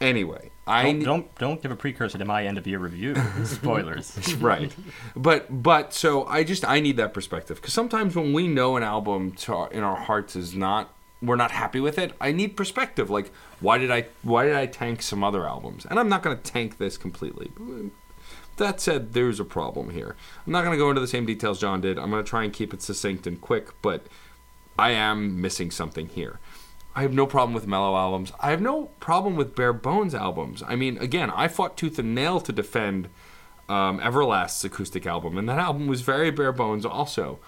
Anyway, 0.00 0.50
I 0.70 0.84
don't, 0.84 1.02
don't 1.02 1.38
don't 1.38 1.62
give 1.62 1.70
a 1.70 1.76
precursor 1.76 2.18
to 2.18 2.24
my 2.24 2.46
end 2.46 2.58
of 2.58 2.66
year 2.66 2.78
review. 2.78 3.14
Spoilers. 3.44 4.34
right. 4.38 4.74
But 5.16 5.62
but 5.62 5.92
so 5.92 6.24
i 6.26 6.44
just 6.44 6.64
i 6.64 6.80
need 6.80 6.96
that 6.98 7.12
perspective. 7.12 7.56
Because 7.56 7.74
sometimes 7.74 8.14
when 8.14 8.32
we 8.32 8.46
know 8.46 8.76
an 8.76 8.82
album 8.82 9.32
to 9.32 9.68
in 9.72 9.82
our 9.82 9.96
hearts 9.96 10.36
is 10.36 10.54
not 10.54 10.94
we're 11.22 11.36
not 11.36 11.50
happy 11.50 11.80
with 11.80 11.98
it 11.98 12.12
i 12.20 12.32
need 12.32 12.56
perspective. 12.56 13.10
Like 13.10 13.32
why 13.60 13.78
did 13.78 13.90
i 13.90 14.06
why 14.22 14.44
did 14.46 14.54
i 14.54 14.66
tank 14.66 15.02
some 15.02 15.24
other 15.24 15.46
albums? 15.46 15.86
And 15.86 15.98
i'm 15.98 16.08
not 16.08 16.22
going 16.22 16.36
to 16.36 16.42
tank 16.42 16.78
this 16.78 16.96
completely. 16.96 17.50
That 18.56 18.80
said 18.80 19.14
there's 19.14 19.40
a 19.40 19.44
problem 19.44 19.90
here. 19.90 20.16
I'm 20.46 20.52
not 20.52 20.62
going 20.62 20.72
to 20.72 20.78
go 20.78 20.90
into 20.90 21.00
the 21.00 21.08
same 21.08 21.26
details 21.26 21.58
john 21.58 21.80
did. 21.80 21.98
I'm 21.98 22.10
going 22.10 22.22
to 22.22 22.28
try 22.28 22.44
and 22.44 22.52
keep 22.52 22.72
it 22.72 22.82
succinct 22.82 23.26
and 23.26 23.40
quick 23.40 23.80
but 23.82 24.06
i 24.78 24.90
am 24.90 25.40
missing 25.40 25.70
something 25.70 26.08
here 26.08 26.38
I 26.94 27.02
have 27.02 27.12
no 27.12 27.26
problem 27.26 27.54
with 27.54 27.66
mellow 27.66 27.96
albums. 27.96 28.32
I 28.40 28.50
have 28.50 28.60
no 28.60 28.86
problem 28.98 29.36
with 29.36 29.54
bare 29.54 29.72
bones 29.72 30.14
albums. 30.14 30.62
I 30.66 30.74
mean, 30.74 30.98
again, 30.98 31.30
I 31.30 31.48
fought 31.48 31.76
tooth 31.76 31.98
and 31.98 32.14
nail 32.14 32.40
to 32.40 32.52
defend 32.52 33.08
um, 33.68 34.00
Everlast's 34.00 34.64
acoustic 34.64 35.06
album, 35.06 35.38
and 35.38 35.48
that 35.48 35.58
album 35.58 35.86
was 35.86 36.00
very 36.00 36.30
bare 36.30 36.52
bones 36.52 36.84
also. 36.84 37.38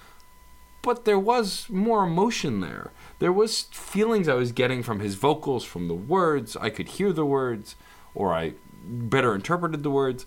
But 0.81 1.05
there 1.05 1.19
was 1.19 1.69
more 1.69 2.05
emotion 2.05 2.61
there. 2.61 2.93
There 3.19 3.33
was 3.33 3.63
feelings 3.73 4.29
I 4.29 4.35
was 4.35 4.53
getting 4.53 4.83
from 4.83 5.01
his 5.01 5.17
vocals, 5.17 5.65
from 5.65 5.89
the 5.89 5.95
words. 5.95 6.57
I 6.57 6.71
could 6.71 6.89
hear 6.91 7.13
the 7.13 7.27
words, 7.27 7.77
or 8.15 8.33
I 8.33 8.55
better 8.85 9.35
interpreted 9.35 9.83
the 9.83 9.91
words. 9.91 10.25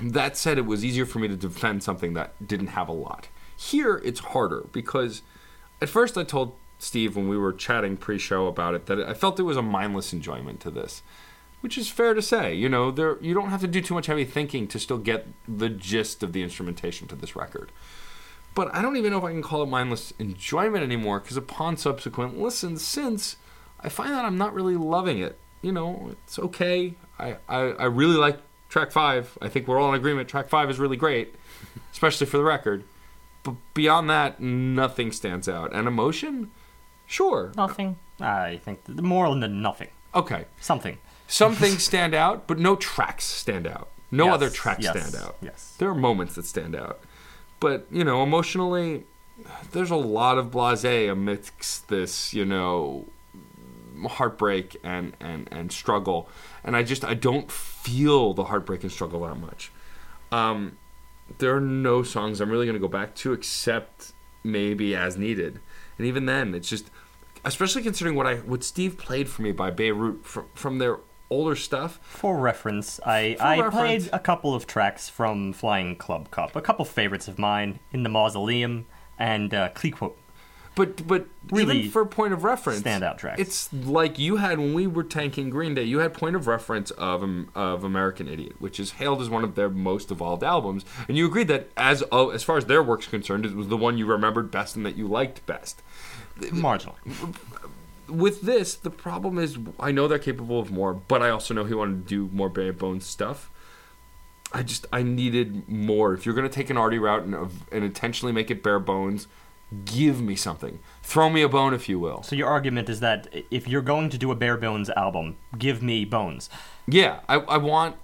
That 0.00 0.36
said, 0.36 0.58
it 0.58 0.66
was 0.66 0.84
easier 0.84 1.06
for 1.06 1.18
me 1.18 1.26
to 1.28 1.36
defend 1.36 1.82
something 1.82 2.14
that 2.14 2.46
didn't 2.46 2.68
have 2.68 2.88
a 2.88 2.92
lot. 2.92 3.28
Here, 3.56 4.00
it's 4.04 4.20
harder 4.20 4.66
because 4.72 5.22
at 5.82 5.88
first 5.88 6.16
I 6.16 6.22
told 6.22 6.54
Steve 6.78 7.16
when 7.16 7.28
we 7.28 7.36
were 7.36 7.52
chatting 7.52 7.96
pre-show 7.96 8.46
about 8.46 8.74
it 8.74 8.86
that 8.86 9.00
I 9.00 9.14
felt 9.14 9.40
it 9.40 9.44
was 9.44 9.56
a 9.56 9.62
mindless 9.62 10.12
enjoyment 10.12 10.60
to 10.60 10.70
this, 10.70 11.02
which 11.60 11.76
is 11.76 11.88
fair 11.88 12.14
to 12.14 12.22
say. 12.22 12.54
You 12.54 12.68
know, 12.68 12.90
there 12.90 13.18
you 13.20 13.34
don't 13.34 13.50
have 13.50 13.60
to 13.62 13.66
do 13.66 13.80
too 13.80 13.94
much 13.94 14.06
heavy 14.06 14.24
thinking 14.24 14.68
to 14.68 14.78
still 14.78 14.98
get 14.98 15.26
the 15.46 15.68
gist 15.68 16.22
of 16.22 16.32
the 16.32 16.42
instrumentation 16.42 17.08
to 17.08 17.16
this 17.16 17.34
record. 17.34 17.72
But 18.54 18.74
I 18.74 18.82
don't 18.82 18.96
even 18.96 19.12
know 19.12 19.18
if 19.18 19.24
I 19.24 19.30
can 19.30 19.42
call 19.42 19.62
it 19.62 19.66
mindless 19.66 20.12
enjoyment 20.18 20.82
anymore 20.82 21.20
because 21.20 21.36
upon 21.36 21.76
subsequent 21.76 22.40
listens 22.40 22.84
since, 22.84 23.36
I 23.80 23.88
find 23.88 24.10
that 24.10 24.24
I'm 24.24 24.38
not 24.38 24.54
really 24.54 24.76
loving 24.76 25.18
it. 25.18 25.38
You 25.62 25.72
know, 25.72 26.10
it's 26.24 26.38
okay. 26.38 26.94
I, 27.18 27.36
I, 27.48 27.58
I 27.58 27.84
really 27.84 28.16
like 28.16 28.40
track 28.68 28.92
five. 28.92 29.36
I 29.40 29.48
think 29.48 29.66
we're 29.66 29.80
all 29.80 29.90
in 29.90 29.94
agreement. 29.94 30.28
Track 30.28 30.48
five 30.48 30.70
is 30.70 30.78
really 30.78 30.96
great, 30.96 31.34
especially 31.92 32.26
for 32.26 32.36
the 32.36 32.44
record. 32.44 32.84
But 33.42 33.54
beyond 33.74 34.10
that, 34.10 34.40
nothing 34.40 35.12
stands 35.12 35.48
out. 35.48 35.72
And 35.72 35.86
emotion, 35.88 36.50
sure, 37.08 37.52
nothing. 37.56 37.96
I 38.20 38.58
think 38.64 38.84
the 38.84 39.02
moral 39.02 39.32
into 39.32 39.48
nothing. 39.48 39.88
okay. 40.14 40.44
Something. 40.60 40.98
Some 41.26 41.54
things 41.62 41.82
stand 41.82 42.14
out, 42.14 42.46
but 42.46 42.58
no 42.58 42.76
tracks 42.76 43.24
stand 43.24 43.66
out. 43.66 43.88
No 44.10 44.26
Yes, 44.26 44.34
other 44.34 44.50
tracks 44.50 44.82
yes, 44.84 44.96
stand 45.10 45.24
out. 45.24 45.36
yes. 45.42 45.74
There 45.78 45.88
are 45.90 45.94
moments 45.94 46.34
that 46.36 46.46
stand 46.46 46.74
out. 46.76 47.00
But, 47.60 47.86
you 47.90 48.04
know, 48.04 48.22
emotionally, 48.22 49.04
there's 49.72 49.90
a 49.90 49.96
lot 49.96 50.38
of 50.38 50.50
blase 50.50 50.84
amidst 50.84 51.88
this, 51.88 52.32
you 52.32 52.44
know, 52.46 53.06
heartbreak 54.06 54.76
and, 54.82 55.14
and, 55.20 55.48
and 55.50 55.70
struggle. 55.72 56.28
And 56.64 56.76
I 56.76 56.82
just, 56.82 57.04
I 57.04 57.14
don't 57.14 57.50
feel 57.50 58.32
the 58.34 58.44
heartbreak 58.44 58.82
and 58.82 58.90
struggle 58.92 59.20
that 59.26 59.34
much. 59.36 59.70
Um, 60.32 60.78
there 61.38 61.54
are 61.54 61.60
no 61.60 62.02
songs 62.02 62.40
I'm 62.40 62.50
really 62.50 62.64
going 62.66 62.74
to 62.74 62.80
go 62.80 62.88
back 62.88 63.14
to 63.16 63.32
except 63.32 64.12
maybe 64.42 64.94
as 64.94 65.16
needed. 65.16 65.60
And 65.98 66.06
even 66.06 66.26
then, 66.26 66.54
it's 66.54 66.68
just, 66.68 66.90
especially 67.48 67.82
considering 67.82 68.14
what 68.14 68.26
I 68.26 68.36
what 68.36 68.62
Steve 68.62 68.96
played 68.98 69.28
for 69.28 69.42
me 69.42 69.52
by 69.52 69.70
Beirut 69.70 70.24
from, 70.24 70.46
from 70.54 70.78
their 70.78 70.98
older 71.30 71.56
stuff. 71.56 71.98
For 72.02 72.38
reference, 72.38 73.00
I, 73.00 73.34
For 73.34 73.42
I 73.42 73.60
reference. 73.60 73.74
played 73.74 74.10
a 74.12 74.18
couple 74.18 74.54
of 74.54 74.66
tracks 74.66 75.08
from 75.08 75.52
Flying 75.52 75.96
Club 75.96 76.30
Cup, 76.30 76.56
a 76.56 76.62
couple 76.62 76.84
favorites 76.84 77.28
of 77.28 77.38
mine, 77.38 77.80
In 77.92 78.02
the 78.02 78.08
Mausoleum 78.08 78.86
and 79.18 79.52
uh, 79.52 79.70
Cliquot. 79.70 80.14
But 80.74 81.08
but 81.08 81.26
Really 81.50 81.78
even 81.78 81.90
for 81.90 82.06
point 82.06 82.32
of 82.32 82.44
reference, 82.44 82.82
standout 82.82 83.18
tracks. 83.18 83.40
It's 83.40 83.72
like 83.72 84.16
you 84.16 84.36
had 84.36 84.60
when 84.60 84.74
we 84.74 84.86
were 84.86 85.02
tanking 85.02 85.50
Green 85.50 85.74
Day. 85.74 85.82
You 85.82 85.98
had 85.98 86.14
point 86.14 86.36
of 86.36 86.46
reference 86.46 86.92
of 86.92 87.20
um, 87.20 87.50
of 87.52 87.82
American 87.82 88.28
Idiot, 88.28 88.60
which 88.60 88.78
is 88.78 88.92
hailed 88.92 89.20
as 89.20 89.28
one 89.28 89.42
of 89.42 89.56
their 89.56 89.68
most 89.68 90.12
evolved 90.12 90.44
albums, 90.44 90.84
and 91.08 91.16
you 91.16 91.26
agreed 91.26 91.48
that 91.48 91.70
as 91.76 92.04
oh, 92.12 92.30
as 92.30 92.44
far 92.44 92.58
as 92.58 92.66
their 92.66 92.80
work's 92.80 93.08
concerned, 93.08 93.44
it 93.44 93.56
was 93.56 93.66
the 93.66 93.76
one 93.76 93.98
you 93.98 94.06
remembered 94.06 94.52
best 94.52 94.76
and 94.76 94.86
that 94.86 94.96
you 94.96 95.08
liked 95.08 95.44
best. 95.46 95.82
Marginal. 96.52 96.96
With 98.08 98.40
this, 98.42 98.74
the 98.74 98.90
problem 98.90 99.38
is 99.38 99.58
I 99.78 99.92
know 99.92 100.08
they're 100.08 100.18
capable 100.18 100.58
of 100.60 100.70
more, 100.70 100.94
but 100.94 101.22
I 101.22 101.28
also 101.30 101.52
know 101.52 101.64
he 101.64 101.74
wanted 101.74 102.08
to 102.08 102.08
do 102.08 102.34
more 102.34 102.48
bare 102.48 102.72
bones 102.72 103.04
stuff. 103.06 103.50
I 104.52 104.62
just 104.62 104.86
I 104.92 105.02
needed 105.02 105.68
more. 105.68 106.14
If 106.14 106.24
you're 106.24 106.34
gonna 106.34 106.48
take 106.48 106.70
an 106.70 106.78
arty 106.78 106.98
route 106.98 107.24
and, 107.24 107.34
and 107.34 107.84
intentionally 107.84 108.32
make 108.32 108.50
it 108.50 108.62
bare 108.62 108.78
bones, 108.78 109.28
give 109.84 110.22
me 110.22 110.36
something. 110.36 110.78
Throw 111.02 111.28
me 111.28 111.42
a 111.42 111.48
bone, 111.50 111.74
if 111.74 111.86
you 111.86 111.98
will. 111.98 112.22
So 112.22 112.34
your 112.34 112.48
argument 112.48 112.88
is 112.88 113.00
that 113.00 113.28
if 113.50 113.68
you're 113.68 113.82
going 113.82 114.08
to 114.08 114.16
do 114.16 114.30
a 114.30 114.34
bare 114.34 114.56
bones 114.56 114.88
album, 114.90 115.36
give 115.58 115.82
me 115.82 116.06
bones. 116.06 116.48
Yeah, 116.86 117.20
I, 117.28 117.34
I 117.40 117.56
want. 117.58 117.96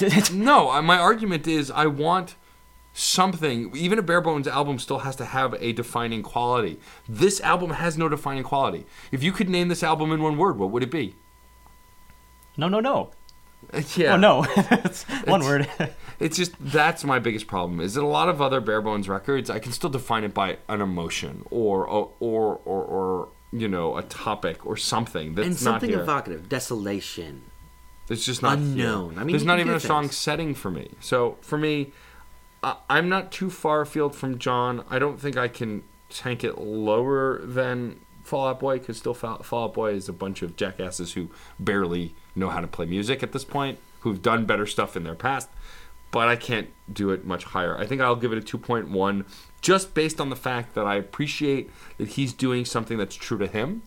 no, 0.32 0.70
I- 0.70 0.80
my 0.80 0.98
argument 0.98 1.48
is 1.48 1.68
I 1.72 1.86
want 1.86 2.36
something. 2.92 3.74
Even 3.76 3.98
a 3.98 4.02
bare 4.02 4.20
bones 4.20 4.46
album 4.46 4.78
still 4.78 5.00
has 5.00 5.16
to 5.16 5.24
have 5.24 5.54
a 5.60 5.72
defining 5.72 6.22
quality. 6.22 6.78
This 7.08 7.40
album 7.40 7.70
has 7.70 7.96
no 7.98 8.08
defining 8.08 8.42
quality. 8.44 8.86
If 9.10 9.22
you 9.22 9.32
could 9.32 9.48
name 9.48 9.68
this 9.68 9.82
album 9.82 10.12
in 10.12 10.22
one 10.22 10.36
word, 10.36 10.58
what 10.58 10.70
would 10.70 10.82
it 10.82 10.90
be? 10.90 11.14
no, 12.56 12.68
no, 12.68 12.80
no. 12.80 13.10
Uh, 13.72 13.80
yeah. 13.96 14.14
Oh 14.14 14.16
no, 14.16 14.44
It's 14.56 15.04
one 15.26 15.40
It's- 15.40 15.68
word. 15.78 15.92
It's 16.20 16.36
just 16.36 16.52
that's 16.60 17.02
my 17.02 17.18
biggest 17.18 17.48
problem. 17.48 17.80
Is 17.80 17.94
that 17.94 18.02
a 18.02 18.06
lot 18.06 18.28
of 18.28 18.40
other 18.40 18.60
bare 18.60 18.80
bones 18.80 19.08
records, 19.08 19.50
I 19.50 19.58
can 19.58 19.72
still 19.72 19.90
define 19.90 20.22
it 20.22 20.32
by 20.32 20.58
an 20.68 20.80
emotion 20.80 21.44
or 21.50 21.84
or 21.86 22.10
or 22.20 22.60
or, 22.64 22.84
or 22.84 23.28
you 23.52 23.66
know 23.66 23.96
a 23.96 24.02
topic 24.02 24.64
or 24.64 24.76
something 24.76 25.34
that's 25.34 25.46
and 25.46 25.56
something 25.56 25.90
not 25.90 25.94
here. 25.96 26.02
evocative, 26.02 26.48
desolation. 26.48 27.42
It's 28.08 28.24
just 28.24 28.40
not 28.42 28.58
Unknown. 28.58 29.12
here. 29.12 29.20
I 29.20 29.24
mean, 29.24 29.32
there's 29.32 29.44
not 29.44 29.58
even 29.58 29.74
a 29.74 29.80
strong 29.80 30.04
things. 30.04 30.16
setting 30.16 30.54
for 30.54 30.70
me. 30.70 30.90
So 31.00 31.38
for 31.40 31.58
me, 31.58 31.92
I 32.62 32.76
I'm 32.88 33.08
not 33.08 33.32
too 33.32 33.50
far 33.50 33.80
afield 33.80 34.14
from 34.14 34.38
John. 34.38 34.84
I 34.88 34.98
don't 34.98 35.20
think 35.20 35.36
I 35.36 35.48
can 35.48 35.82
tank 36.08 36.44
it 36.44 36.58
lower 36.58 37.40
than 37.44 38.00
Fall 38.22 38.48
Out 38.48 38.60
Boy 38.60 38.78
because 38.78 38.98
still 38.98 39.14
Fall 39.14 39.42
Fall 39.42 39.68
Boy 39.68 39.94
is 39.94 40.08
a 40.08 40.12
bunch 40.12 40.42
of 40.42 40.56
jackasses 40.56 41.14
who 41.14 41.30
barely 41.58 42.14
know 42.34 42.50
how 42.50 42.60
to 42.60 42.66
play 42.66 42.86
music 42.86 43.22
at 43.22 43.32
this 43.32 43.44
point, 43.44 43.78
who've 44.00 44.22
done 44.22 44.46
better 44.46 44.66
stuff 44.66 44.96
in 44.96 45.04
their 45.04 45.14
past. 45.14 45.48
But 46.10 46.28
I 46.28 46.36
can't 46.36 46.68
do 46.92 47.10
it 47.10 47.24
much 47.24 47.44
higher. 47.44 47.76
I 47.78 47.86
think 47.86 48.02
I'll 48.02 48.16
give 48.16 48.32
it 48.32 48.38
a 48.38 48.58
2.1 48.58 49.24
just 49.62 49.94
based 49.94 50.20
on 50.20 50.28
the 50.28 50.36
fact 50.36 50.74
that 50.74 50.86
I 50.86 50.96
appreciate 50.96 51.70
that 51.96 52.08
he's 52.08 52.34
doing 52.34 52.64
something 52.66 52.98
that's 52.98 53.14
true 53.14 53.38
to 53.38 53.46
him 53.46 53.82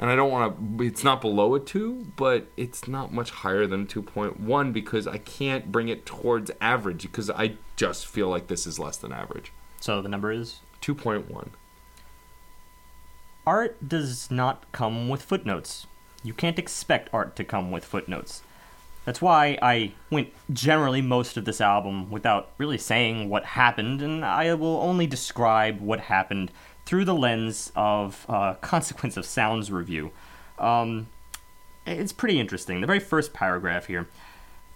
and 0.00 0.10
I 0.10 0.16
don't 0.16 0.30
want 0.32 0.78
to. 0.78 0.84
It's 0.84 1.04
not 1.04 1.20
below 1.20 1.54
a 1.54 1.60
two, 1.60 2.08
but 2.16 2.46
it's 2.56 2.88
not 2.88 3.12
much 3.12 3.30
higher 3.30 3.66
than 3.68 3.86
two 3.86 4.02
point 4.02 4.40
one 4.40 4.72
because 4.72 5.06
I 5.06 5.18
can't 5.18 5.70
bring 5.70 5.88
it 5.88 6.04
towards 6.06 6.50
average 6.60 7.02
because 7.02 7.30
I 7.30 7.54
just 7.76 8.06
feel 8.06 8.28
like 8.28 8.48
this 8.48 8.66
is 8.66 8.78
less 8.80 8.96
than 8.96 9.12
average. 9.12 9.52
so 9.78 10.02
the 10.02 10.08
number 10.08 10.32
is 10.32 10.60
Two 10.80 10.94
point 10.94 11.30
one. 11.30 11.50
art 13.46 13.76
does 13.86 14.30
not 14.30 14.64
come 14.72 15.08
with 15.08 15.22
footnotes. 15.22 15.86
You 16.22 16.32
can't 16.34 16.58
expect 16.58 17.08
art 17.12 17.36
to 17.36 17.44
come 17.44 17.70
with 17.70 17.84
footnotes. 17.84 18.42
That's 19.06 19.22
why 19.22 19.58
I 19.62 19.92
went 20.10 20.28
generally 20.52 21.00
most 21.00 21.36
of 21.38 21.46
this 21.46 21.60
album 21.60 22.10
without 22.10 22.50
really 22.58 22.76
saying 22.78 23.28
what 23.30 23.44
happened, 23.44 24.02
and 24.02 24.24
I 24.24 24.52
will 24.54 24.76
only 24.80 25.06
describe 25.06 25.80
what 25.80 26.00
happened 26.00 26.50
through 26.90 27.04
the 27.04 27.14
lens 27.14 27.70
of 27.76 28.26
uh, 28.28 28.54
Consequence 28.54 29.16
of 29.16 29.24
Sounds 29.24 29.70
review. 29.70 30.10
Um, 30.58 31.06
it's 31.86 32.12
pretty 32.12 32.40
interesting. 32.40 32.80
The 32.80 32.86
very 32.88 32.98
first 32.98 33.32
paragraph 33.32 33.86
here. 33.86 34.08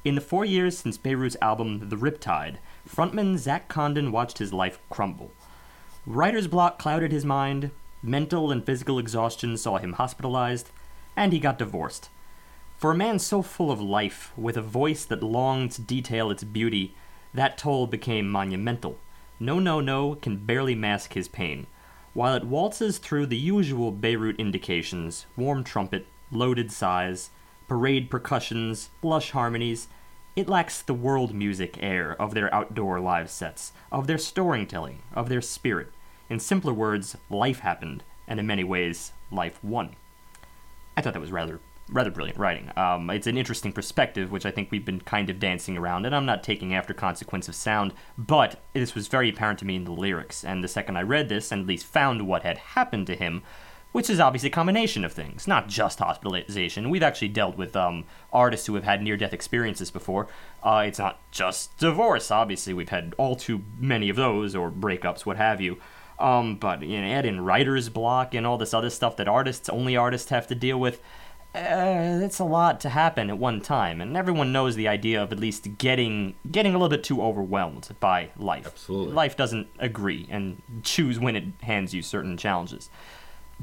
In 0.05 0.15
the 0.15 0.21
four 0.21 0.45
years 0.45 0.79
since 0.79 0.97
Beirut's 0.97 1.37
album 1.43 1.89
The 1.89 1.97
Riptide, 1.97 2.59
frontman 2.89 3.37
Zach 3.37 3.67
Condon 3.67 4.13
watched 4.13 4.39
his 4.39 4.53
life 4.53 4.79
crumble. 4.91 5.33
Writer's 6.07 6.47
block 6.47 6.79
clouded 6.79 7.11
his 7.11 7.25
mind, 7.25 7.73
mental 8.01 8.53
and 8.53 8.65
physical 8.65 9.01
exhaustion 9.01 9.57
saw 9.57 9.79
him 9.79 9.95
hospitalized, 9.95 10.71
and 11.17 11.33
he 11.33 11.41
got 11.41 11.59
divorced. 11.59 12.11
For 12.77 12.93
a 12.93 12.97
man 12.97 13.19
so 13.19 13.43
full 13.43 13.73
of 13.73 13.81
life, 13.81 14.31
with 14.37 14.57
a 14.57 14.63
voice 14.63 15.05
that 15.05 15.21
longed 15.21 15.73
to 15.73 15.83
detail 15.83 16.31
its 16.31 16.45
beauty, 16.45 16.95
that 17.35 17.59
toll 17.59 17.89
became 17.89 18.31
monumental. 18.31 19.01
No, 19.41 19.59
no, 19.59 19.81
no 19.81 20.15
can 20.15 20.37
barely 20.37 20.77
mask 20.77 21.15
his 21.15 21.27
pain. 21.27 21.67
While 22.15 22.37
it 22.37 22.45
waltzes 22.45 22.99
through 22.99 23.27
the 23.27 23.37
usual 23.37 23.91
Beirut 23.91 24.39
indications 24.39 25.27
warm 25.37 25.65
trumpet, 25.65 26.07
loaded 26.31 26.71
sighs, 26.71 27.31
parade 27.69 28.09
percussions, 28.09 28.91
lush 29.03 29.33
harmonies 29.33 29.89
it 30.37 30.49
lacks 30.49 30.83
the 30.83 30.95
world 30.95 31.33
music 31.33 31.77
air 31.81 32.21
of 32.21 32.35
their 32.35 32.53
outdoor 32.53 32.99
live 32.99 33.31
sets, 33.31 33.73
of 33.93 34.09
their 34.09 34.19
storytelling, 34.19 35.01
of 35.13 35.29
their 35.29 35.41
spirit. 35.41 35.93
In 36.29 36.41
simpler 36.41 36.73
words, 36.73 37.17
life 37.31 37.61
happened, 37.61 38.03
and 38.27 38.41
in 38.41 38.47
many 38.47 38.65
ways, 38.65 39.13
life 39.31 39.63
won. 39.63 39.95
I 40.97 41.03
thought 41.03 41.13
that 41.13 41.21
was 41.21 41.31
rather 41.31 41.61
rather 41.89 42.11
brilliant 42.11 42.39
writing. 42.39 42.71
Um, 42.77 43.11
it's 43.11 43.27
an 43.27 43.37
interesting 43.37 43.73
perspective, 43.73 44.31
which 44.31 44.47
I 44.47 44.51
think 44.51 44.71
we've 44.71 44.85
been 44.85 45.01
kind 45.01 45.29
of 45.29 45.39
dancing 45.39 45.77
around, 45.77 46.07
and 46.07 46.15
I'm 46.15 46.27
not 46.27 46.43
taking 46.43 46.75
after 46.75 46.95
Consequence 46.95 47.49
of 47.49 47.55
Sound, 47.55 47.93
but 48.17 48.61
this 48.73 48.95
was 48.95 49.09
very 49.09 49.29
apparent 49.29 49.59
to 49.61 49.65
me 49.65 49.77
in 49.77 49.85
the 49.85 49.93
lyrics. 49.93 50.45
And 50.45 50.65
the 50.65 50.69
second 50.69 50.97
I 50.97 51.03
read 51.03 51.29
this, 51.29 51.53
and 51.53 51.63
at 51.63 51.69
least 51.69 51.87
found 51.87 52.27
what 52.27 52.43
had 52.43 52.59
happened 52.59 53.07
to 53.09 53.17
him, 53.17 53.43
which 53.93 54.11
is 54.11 54.19
obviously 54.19 54.49
a 54.49 54.53
combination 54.53 55.05
of 55.05 55.13
things, 55.13 55.47
not 55.47 55.69
just 55.69 56.01
hospitalization. 56.01 56.91
We've 56.91 57.03
actually 57.03 57.29
dealt 57.29 57.57
with 57.57 57.77
um, 57.77 58.07
artists 58.33 58.67
who 58.67 58.75
have 58.75 58.83
had 58.83 59.03
near 59.03 59.17
death 59.17 59.33
experiences 59.33 59.93
before. 59.93 60.27
Uh, 60.65 60.85
it's 60.87 60.99
not 60.99 61.21
just 61.31 61.79
divorce, 61.79 62.31
obviously. 62.31 62.75
We've 62.75 62.89
had 62.89 63.15
all 63.19 63.37
too 63.37 63.63
many 63.79 64.09
of 64.09 64.17
those, 64.17 64.57
or 64.57 64.71
breakups, 64.71 65.25
what 65.25 65.37
have 65.37 65.61
you. 65.61 65.79
Um, 66.19 66.57
but 66.57 66.83
you 66.83 67.01
know, 67.01 67.07
add 67.07 67.27
in 67.27 67.41
writer's 67.41 67.89
block 67.89 68.35
and 68.35 68.47
all 68.47 68.59
this 68.59 68.75
other 68.75 68.91
stuff 68.91 69.17
that 69.17 69.29
artists, 69.29 69.69
only 69.69 69.97
artists, 69.97 70.31
have 70.31 70.47
to 70.49 70.55
deal 70.55 70.79
with. 70.79 71.01
Uh, 71.55 72.19
it's 72.25 72.41
a 72.41 72.45
lot 72.45 72.81
to 72.81 72.89
happen 72.89 73.31
at 73.31 73.39
one 73.39 73.61
time, 73.61 74.01
and 74.01 74.17
everyone 74.17 74.51
knows 74.51 74.75
the 74.75 74.89
idea 74.89 75.23
of 75.23 75.31
at 75.31 75.39
least 75.39 75.79
getting 75.79 76.35
getting 76.51 76.75
a 76.75 76.79
little 76.79 76.89
bit 76.89 77.05
too 77.05 77.23
overwhelmed 77.23 77.89
by 78.01 78.31
life. 78.37 78.67
Absolutely. 78.67 79.15
life 79.15 79.37
doesn't 79.37 79.69
agree 79.79 80.27
and 80.29 80.61
choose 80.83 81.21
when 81.21 81.37
it 81.37 81.45
hands 81.63 81.95
you 81.95 82.03
certain 82.03 82.37
challenges. 82.37 82.91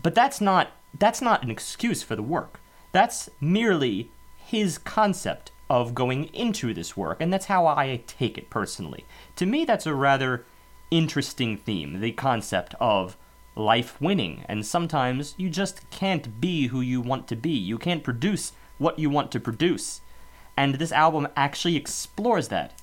But 0.02 0.16
that's 0.16 0.40
not 0.40 0.72
that's 0.98 1.22
not 1.22 1.44
an 1.44 1.52
excuse 1.52 2.02
for 2.02 2.16
the 2.16 2.24
work. 2.24 2.62
That's 2.94 3.30
merely 3.42 4.10
his 4.38 4.78
concept 4.78 5.52
of 5.70 5.94
going 5.94 6.26
into 6.34 6.74
this 6.74 6.96
work, 6.96 7.18
and 7.22 7.32
that's 7.32 7.46
how 7.46 7.68
I 7.68 8.02
take 8.08 8.38
it 8.38 8.50
personally. 8.50 9.06
To 9.36 9.46
me, 9.46 9.66
that's 9.66 9.86
a 9.86 9.94
rather 9.94 10.46
interesting 10.92 11.58
theme, 11.58 12.00
the 12.00 12.12
concept 12.14 12.74
of 12.80 13.18
life 13.56 14.00
winning, 14.02 14.44
and 14.48 14.66
sometimes 14.66 15.36
you 15.38 15.50
just 15.50 15.90
can't 15.90 16.40
be 16.40 16.68
who 16.68 16.82
you 16.82 17.02
want 17.02 17.28
to 17.28 17.36
be. 17.36 17.52
You 17.52 17.78
can't 17.78 18.04
produce 18.04 18.54
what 18.78 18.98
you 18.98 19.10
want 19.10 19.32
to 19.32 19.40
produce. 19.40 20.02
And 20.58 20.76
this 20.76 20.92
album 20.92 21.28
actually 21.36 21.76
explores 21.76 22.48
that. 22.50 22.74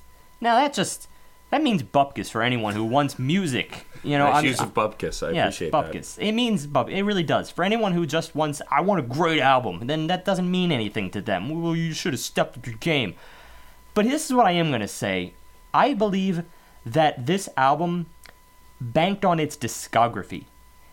Now 0.41 0.55
that 0.55 0.73
just 0.73 1.07
that 1.49 1.63
means 1.63 1.81
bupkis 1.81 2.29
for 2.29 2.43
anyone 2.43 2.75
who 2.75 2.83
wants 2.83 3.17
music. 3.17 3.85
You 4.03 4.17
know, 4.17 4.25
nice 4.25 4.35
I'm- 4.35 4.45
use 4.45 4.59
of 4.61 4.73
bupkis. 4.73 5.27
I 5.27 5.31
Yes, 5.31 5.55
appreciate 5.55 5.71
bupkis. 5.73 6.17
It 6.19 6.31
means 6.33 6.67
bup. 6.67 6.89
It 6.89 7.03
really 7.03 7.23
does. 7.23 7.49
For 7.49 7.63
anyone 7.63 7.93
who 7.93 8.05
just 8.05 8.35
wants, 8.35 8.61
I 8.71 8.81
want 8.81 8.99
a 8.99 9.03
great 9.03 9.41
album, 9.41 9.87
then 9.87 10.07
that 10.07 10.23
doesn't 10.25 10.49
mean 10.49 10.71
anything 10.71 11.09
to 11.11 11.21
them. 11.21 11.49
Well, 11.61 11.75
you 11.75 11.93
should 11.93 12.13
have 12.13 12.19
stepped 12.19 12.57
up 12.57 12.65
your 12.67 12.75
game. 12.77 13.15
But 13.95 14.05
this 14.05 14.25
is 14.27 14.33
what 14.33 14.45
I 14.45 14.51
am 14.51 14.69
going 14.69 14.81
to 14.81 14.87
say. 14.87 15.33
I 15.73 15.93
believe 15.95 16.43
that 16.85 17.25
this 17.25 17.49
album 17.57 18.05
banked 18.79 19.25
on 19.25 19.39
its 19.39 19.57
discography. 19.57 20.45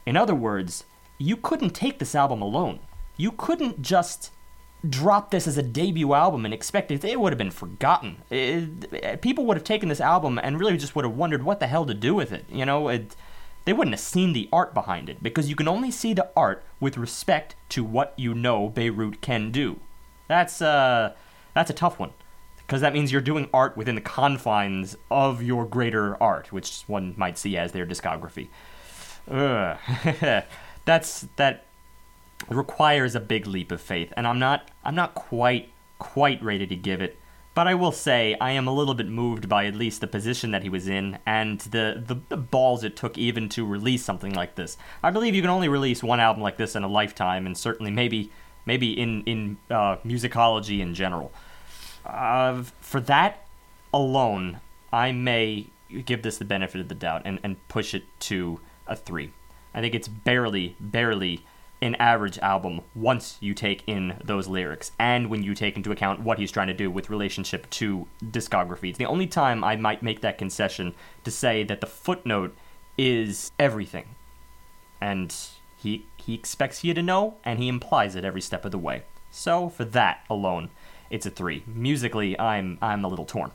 In 0.06 0.16
other 0.16 0.34
words, 0.34 0.84
you 1.18 1.36
couldn't 1.36 1.70
take 1.70 1.98
this 1.98 2.14
album 2.14 2.40
alone. 2.40 2.78
You 3.16 3.32
couldn't 3.32 3.82
just 3.82 4.30
drop 4.88 5.30
this 5.30 5.48
as 5.48 5.58
a 5.58 5.62
debut 5.62 6.14
album 6.14 6.44
and 6.44 6.54
expect 6.54 6.90
it. 6.90 7.04
It 7.04 7.20
would 7.20 7.32
have 7.32 7.38
been 7.38 7.50
forgotten. 7.50 8.18
It- 8.30 9.20
people 9.20 9.44
would 9.46 9.56
have 9.56 9.64
taken 9.64 9.88
this 9.88 10.00
album 10.00 10.38
and 10.42 10.60
really 10.60 10.76
just 10.76 10.94
would 10.94 11.04
have 11.04 11.16
wondered 11.16 11.42
what 11.42 11.60
the 11.60 11.66
hell 11.66 11.84
to 11.86 11.94
do 11.94 12.14
with 12.14 12.32
it. 12.32 12.44
You 12.48 12.64
know, 12.64 12.88
it, 12.88 13.16
they 13.64 13.72
wouldn't 13.72 13.94
have 13.94 14.00
seen 14.00 14.32
the 14.32 14.48
art 14.52 14.74
behind 14.74 15.08
it 15.08 15.22
because 15.22 15.48
you 15.48 15.56
can 15.56 15.66
only 15.66 15.90
see 15.90 16.14
the 16.14 16.30
art 16.36 16.62
with 16.78 16.96
respect 16.96 17.56
to 17.70 17.82
what 17.82 18.14
you 18.16 18.32
know 18.32 18.68
Beirut 18.68 19.20
can 19.20 19.50
do. 19.50 19.80
That's 20.28 20.62
uh, 20.62 21.14
that's 21.54 21.70
a 21.70 21.74
tough 21.74 21.98
one 21.98 22.10
because 22.58 22.80
that 22.80 22.92
means 22.92 23.10
you're 23.12 23.20
doing 23.20 23.48
art 23.54 23.76
within 23.76 23.94
the 23.94 24.00
confines 24.00 24.96
of 25.10 25.42
your 25.42 25.64
greater 25.64 26.20
art, 26.22 26.52
which 26.52 26.82
one 26.86 27.14
might 27.16 27.38
see 27.38 27.56
as 27.56 27.72
their 27.72 27.86
discography. 27.86 28.48
That's 30.84 31.26
that 31.36 31.64
requires 32.48 33.14
a 33.14 33.20
big 33.20 33.46
leap 33.46 33.72
of 33.72 33.80
faith, 33.80 34.12
and 34.16 34.26
I'm 34.26 34.38
not 34.38 34.70
I'm 34.84 34.94
not 34.94 35.14
quite 35.14 35.70
quite 35.98 36.42
ready 36.42 36.66
to 36.66 36.76
give 36.76 37.00
it 37.00 37.18
But 37.54 37.66
I 37.66 37.74
will 37.74 37.90
say, 37.90 38.36
I 38.38 38.50
am 38.50 38.68
a 38.68 38.70
little 38.70 38.92
bit 38.92 39.08
moved 39.08 39.48
by 39.48 39.64
at 39.64 39.74
least 39.74 40.02
the 40.02 40.06
position 40.06 40.50
that 40.50 40.62
he 40.62 40.68
was 40.68 40.88
in 40.88 41.18
and 41.24 41.58
the, 41.60 42.04
the, 42.06 42.20
the 42.28 42.36
balls 42.36 42.84
it 42.84 42.96
took 42.96 43.16
even 43.16 43.48
to 43.48 43.64
release 43.64 44.04
something 44.04 44.34
like 44.34 44.56
this. 44.56 44.76
I 45.02 45.10
believe 45.10 45.34
you 45.34 45.40
can 45.40 45.48
only 45.50 45.68
release 45.68 46.02
one 46.02 46.20
album 46.20 46.42
like 46.42 46.58
this 46.58 46.76
in 46.76 46.82
a 46.82 46.88
lifetime, 46.88 47.46
and 47.46 47.56
certainly 47.56 47.90
maybe 47.90 48.30
maybe 48.66 48.92
in 48.92 49.22
in 49.24 49.56
uh, 49.70 49.96
musicology 50.04 50.80
in 50.80 50.92
general. 50.92 51.32
Uh, 52.04 52.62
for 52.80 53.00
that 53.00 53.46
alone, 53.92 54.60
I 54.92 55.12
may 55.12 55.68
give 56.04 56.20
this 56.22 56.36
the 56.36 56.44
benefit 56.44 56.82
of 56.82 56.88
the 56.88 56.94
doubt 56.94 57.22
and, 57.24 57.40
and 57.42 57.56
push 57.68 57.94
it 57.94 58.04
to 58.20 58.60
a 58.86 58.96
three. 58.96 59.32
I 59.74 59.80
think 59.80 59.94
it's 59.94 60.08
barely, 60.08 60.76
barely 60.80 61.44
an 61.82 61.94
average 61.96 62.38
album 62.38 62.80
once 62.94 63.36
you 63.40 63.52
take 63.52 63.82
in 63.86 64.16
those 64.24 64.48
lyrics 64.48 64.92
and 64.98 65.28
when 65.28 65.42
you 65.42 65.54
take 65.54 65.76
into 65.76 65.92
account 65.92 66.20
what 66.20 66.38
he's 66.38 66.50
trying 66.50 66.68
to 66.68 66.74
do 66.74 66.90
with 66.90 67.10
relationship 67.10 67.68
to 67.68 68.08
discography. 68.24 68.88
It's 68.88 68.98
the 68.98 69.04
only 69.04 69.26
time 69.26 69.62
I 69.62 69.76
might 69.76 70.02
make 70.02 70.22
that 70.22 70.38
concession 70.38 70.94
to 71.24 71.30
say 71.30 71.62
that 71.64 71.82
the 71.82 71.86
footnote 71.86 72.56
is 72.96 73.52
everything. 73.58 74.06
And 75.00 75.34
he 75.76 76.06
he 76.16 76.34
expects 76.34 76.82
you 76.82 76.94
to 76.94 77.02
know 77.02 77.36
and 77.44 77.58
he 77.58 77.68
implies 77.68 78.16
it 78.16 78.24
every 78.24 78.40
step 78.40 78.64
of 78.64 78.72
the 78.72 78.78
way. 78.78 79.02
So 79.30 79.68
for 79.68 79.84
that 79.84 80.24
alone, 80.30 80.70
it's 81.10 81.26
a 81.26 81.30
3. 81.30 81.64
Musically, 81.66 82.38
I'm 82.40 82.78
I'm 82.80 83.04
a 83.04 83.08
little 83.08 83.26
torn. 83.26 83.50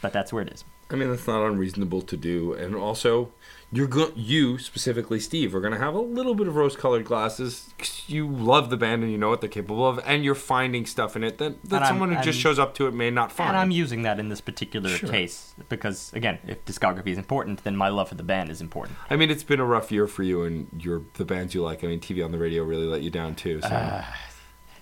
But 0.00 0.12
that's 0.12 0.32
where 0.32 0.42
it 0.42 0.52
is. 0.52 0.64
I 0.90 0.96
mean, 0.96 1.10
that's 1.10 1.26
not 1.26 1.46
unreasonable 1.46 2.02
to 2.02 2.16
do, 2.16 2.52
and 2.52 2.74
also, 2.74 3.30
you're 3.72 3.86
going 3.86 4.12
you 4.16 4.58
specifically, 4.58 5.20
Steve, 5.20 5.54
are 5.54 5.60
going 5.60 5.72
to 5.72 5.78
have 5.78 5.94
a 5.94 6.00
little 6.00 6.34
bit 6.34 6.48
of 6.48 6.56
rose-colored 6.56 7.04
glasses. 7.04 7.72
'cause 7.78 8.02
You 8.08 8.26
love 8.28 8.68
the 8.68 8.76
band 8.76 9.04
and 9.04 9.12
you 9.12 9.18
know 9.18 9.28
what 9.28 9.40
they're 9.40 9.48
capable 9.48 9.86
of, 9.86 10.00
and 10.04 10.24
you're 10.24 10.34
finding 10.34 10.86
stuff 10.86 11.14
in 11.14 11.22
it 11.22 11.38
that, 11.38 11.62
that 11.64 11.76
And 11.76 11.84
I'm- 11.84 11.92
someone 11.92 12.12
who 12.12 12.20
just 12.24 12.40
shows 12.40 12.58
up 12.58 12.74
to 12.74 12.88
it 12.88 12.94
may 12.94 13.10
not 13.10 13.30
find. 13.30 13.50
And 13.50 13.58
I'm 13.58 13.70
using 13.70 14.02
that 14.02 14.18
in 14.18 14.28
this 14.28 14.40
particular 14.40 14.90
Sure. 14.90 15.08
case 15.08 15.54
because, 15.68 16.12
again, 16.14 16.38
if 16.48 16.64
discography 16.64 17.08
is 17.08 17.18
important, 17.18 17.62
then 17.62 17.76
my 17.76 17.88
love 17.88 18.08
for 18.08 18.16
the 18.16 18.24
band 18.24 18.50
is 18.50 18.60
important. 18.60 18.98
I 19.08 19.14
mean, 19.16 19.30
it's 19.30 19.44
been 19.44 19.60
a 19.60 19.64
rough 19.64 19.92
year 19.92 20.08
for 20.08 20.24
you 20.24 20.42
and 20.42 20.66
your 20.76 21.02
the 21.14 21.24
bands 21.24 21.54
you 21.54 21.62
like. 21.62 21.84
I 21.84 21.86
mean, 21.86 22.00
TV 22.00 22.24
on 22.24 22.32
the 22.32 22.38
radio 22.38 22.64
really 22.64 22.86
let 22.86 23.02
you 23.02 23.10
down 23.10 23.36
too. 23.36 23.60
So. 23.60 23.68
Uh, 23.68 24.04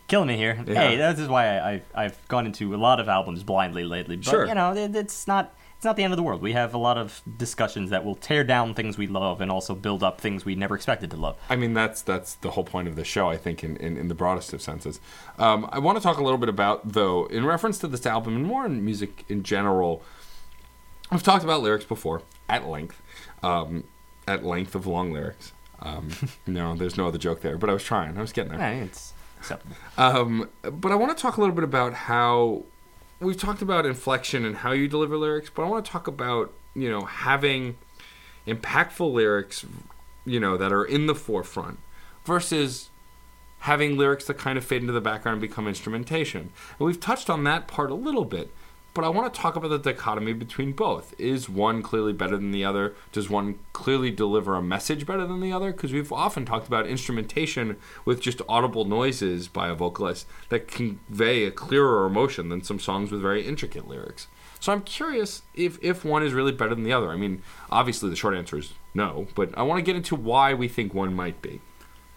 killing 0.07 0.29
me 0.29 0.37
here. 0.39 0.65
Yeah. 0.67 0.75
Hey, 0.89 0.97
this 0.97 1.19
is 1.19 1.29
why 1.29 1.59
I, 1.59 1.73
I've, 1.73 1.83
I've 1.95 2.29
gone 2.29 2.47
into 2.47 2.75
a 2.75 2.79
lot 2.79 2.99
of 3.01 3.09
albums 3.11 3.43
blindly 3.43 3.85
lately. 3.85 4.17
But, 4.17 4.25
Sure. 4.25 4.47
you 4.47 4.55
know, 4.55 4.73
it, 4.73 4.97
it's 4.97 5.27
not 5.27 5.55
it's 5.79 5.85
not 5.85 5.95
the 5.95 6.03
end 6.03 6.13
of 6.13 6.17
the 6.17 6.25
world. 6.25 6.43
We 6.43 6.55
have 6.55 6.75
a 6.75 6.79
lot 6.79 6.99
of 6.99 7.23
discussions 7.37 7.91
that 7.91 8.05
will 8.05 8.17
tear 8.17 8.43
down 8.43 8.75
things 8.75 8.99
we 8.99 9.07
love 9.07 9.41
and 9.41 9.49
also 9.49 9.77
build 9.77 10.03
up 10.03 10.21
things 10.21 10.45
we 10.45 10.57
never 10.57 10.75
expected 10.75 11.09
to 11.13 11.17
love. 11.17 11.37
I 11.49 11.55
mean, 11.55 11.73
that's 11.73 12.03
that's 12.03 12.35
the 12.35 12.51
whole 12.51 12.65
point 12.65 12.89
of 12.89 12.97
the 12.97 13.05
show. 13.05 13.29
I 13.29 13.37
think, 13.37 13.63
in, 13.63 13.77
in, 13.77 13.97
in 13.97 14.09
the 14.09 14.15
broadest 14.17 14.53
of 14.53 14.61
senses. 14.61 14.99
Um, 15.39 15.69
I 15.71 15.79
want 15.79 15.97
to 15.97 16.03
talk 16.03 16.19
a 16.19 16.25
little 16.25 16.37
bit 16.37 16.49
about, 16.49 16.95
though, 16.95 17.27
in 17.27 17.47
reference 17.47 17.79
to 17.79 17.87
this 17.87 18.05
album 18.07 18.35
and 18.35 18.45
more 18.45 18.67
in 18.67 18.85
music 18.85 19.25
in 19.29 19.45
general. 19.45 20.03
I've 21.13 21.23
talked 21.23 21.45
about 21.45 21.63
lyrics 21.63 21.85
before 21.85 22.23
at 22.49 22.67
length, 22.67 23.01
um, 23.45 23.85
at 24.27 24.45
length 24.45 24.75
of 24.75 24.85
long 24.85 25.13
lyrics. 25.13 25.53
Um, 25.79 26.11
no, 26.49 26.75
there's 26.75 26.97
no 26.97 27.07
other 27.07 27.19
joke 27.19 27.41
there, 27.41 27.57
but 27.57 27.71
I 27.71 27.73
was 27.73 27.85
trying. 27.85 28.19
I 28.19 28.21
was 28.21 28.33
getting 28.33 28.51
there. 28.51 28.61
Eh, 28.61 28.83
it's 28.83 29.13
acceptable. 29.39 29.77
Um, 29.97 30.49
but 30.61 30.91
I 30.91 30.97
want 30.97 31.17
to 31.17 31.23
talk 31.23 31.37
a 31.37 31.41
little 31.41 31.55
bit 31.55 31.63
about 31.63 31.95
how 31.95 32.65
we've 33.21 33.37
talked 33.37 33.63
about 33.63 33.87
inflection 33.87 34.45
and 34.45 34.57
how 34.57 34.73
you 34.73 34.89
deliver 34.89 35.17
lyrics, 35.17 35.51
but 35.55 35.63
I 35.65 35.69
want 35.69 35.85
to 35.85 35.91
talk 35.91 36.07
about 36.07 36.53
you 36.75 36.91
know 36.91 37.03
having 37.03 37.77
impactful 38.47 39.13
lyrics, 39.13 39.67
you 40.25 40.41
know, 40.41 40.57
that 40.57 40.73
are 40.73 40.85
in 40.85 41.07
the 41.07 41.15
forefront 41.15 41.79
versus 42.25 42.91
having 43.61 43.97
lyrics 43.97 44.27
that 44.27 44.39
kind 44.39 44.57
of 44.57 44.65
fade 44.65 44.81
into 44.81 44.93
the 44.93 45.01
background 45.01 45.35
and 45.35 45.43
become 45.43 45.67
instrumentation. 45.67 46.53
And 46.79 46.87
we've 46.87 47.01
touched 47.01 47.29
on 47.29 47.45
that 47.45 47.67
part 47.67 47.91
a 47.91 47.95
little 47.95 48.25
bit, 48.25 48.53
but 48.99 49.05
I 49.05 49.11
want 49.11 49.33
to 49.33 49.41
talk 49.41 49.55
about 49.55 49.69
the 49.69 49.79
dichotomy 49.79 50.33
between 50.33 50.73
both. 50.73 51.15
Is 51.21 51.49
one 51.49 51.85
clearly 51.85 52.13
better 52.13 52.37
than 52.37 52.51
the 52.51 52.65
other? 52.65 52.97
Does 53.13 53.31
one 53.31 53.61
clearly 53.73 54.11
deliver 54.11 54.57
a 54.57 54.61
message 54.61 55.07
better 55.07 55.25
than 55.25 55.41
the 55.41 55.53
other? 55.53 55.71
Because 55.71 55.93
we've 55.93 56.13
often 56.13 56.45
talked 56.45 56.67
about 56.67 56.89
instrumentation 56.89 57.77
with 58.05 58.21
just 58.21 58.43
audible 58.49 58.85
noises 58.85 59.47
by 59.47 59.69
a 59.69 59.75
vocalist 59.77 60.27
that 60.49 60.67
convey 60.67 61.45
a 61.45 61.53
clearer 61.53 62.07
emotion 62.07 62.49
than 62.49 62.65
some 62.65 62.81
songs 62.81 63.13
with 63.13 63.23
very 63.23 63.47
intricate 63.47 63.87
lyrics. 63.87 64.27
So 64.59 64.73
I'm 64.73 64.83
curious 64.83 65.43
if, 65.55 65.79
if 65.81 66.05
one 66.05 66.25
is 66.25 66.33
really 66.33 66.51
better 66.51 66.75
than 66.75 66.83
the 66.83 66.93
other. 66.93 67.11
I 67.11 67.17
mean, 67.17 67.43
obviously 67.71 68.11
the 68.11 68.17
short 68.17 68.35
answer 68.35 68.59
is 68.59 68.73
no, 68.95 69.29
but 69.37 69.57
I 69.57 69.63
want 69.63 69.79
to 69.79 69.83
get 69.83 69.95
into 69.95 70.17
why 70.17 70.55
we 70.55 70.67
think 70.67 70.93
one 70.93 71.15
might 71.15 71.41
be. 71.41 71.61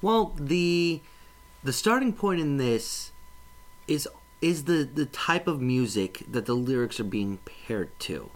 Well, 0.01 0.33
the 0.35 1.01
the 1.63 1.73
starting 1.73 2.13
point 2.13 2.41
in 2.41 2.57
this 2.57 3.11
is 3.87 4.07
is 4.41 4.65
the 4.65 4.89
the 4.91 5.05
type 5.05 5.47
of 5.47 5.61
music 5.61 6.23
that 6.29 6.45
the 6.45 6.55
lyrics 6.55 6.99
are 6.99 7.05
being 7.05 7.37
paired 7.45 7.97
to, 7.99 8.31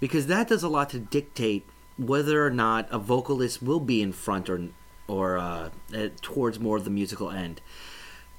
because 0.00 0.26
that 0.26 0.48
does 0.48 0.62
a 0.62 0.68
lot 0.68 0.90
to 0.90 0.98
dictate 0.98 1.66
whether 1.98 2.46
or 2.46 2.50
not 2.50 2.88
a 2.90 2.98
vocalist 2.98 3.62
will 3.62 3.80
be 3.80 4.00
in 4.02 4.12
front 4.12 4.48
or 4.48 4.68
or 5.08 5.38
uh, 5.38 5.70
uh, 5.94 6.08
towards 6.20 6.58
more 6.58 6.76
of 6.76 6.84
the 6.84 6.90
musical 6.90 7.30
end. 7.30 7.60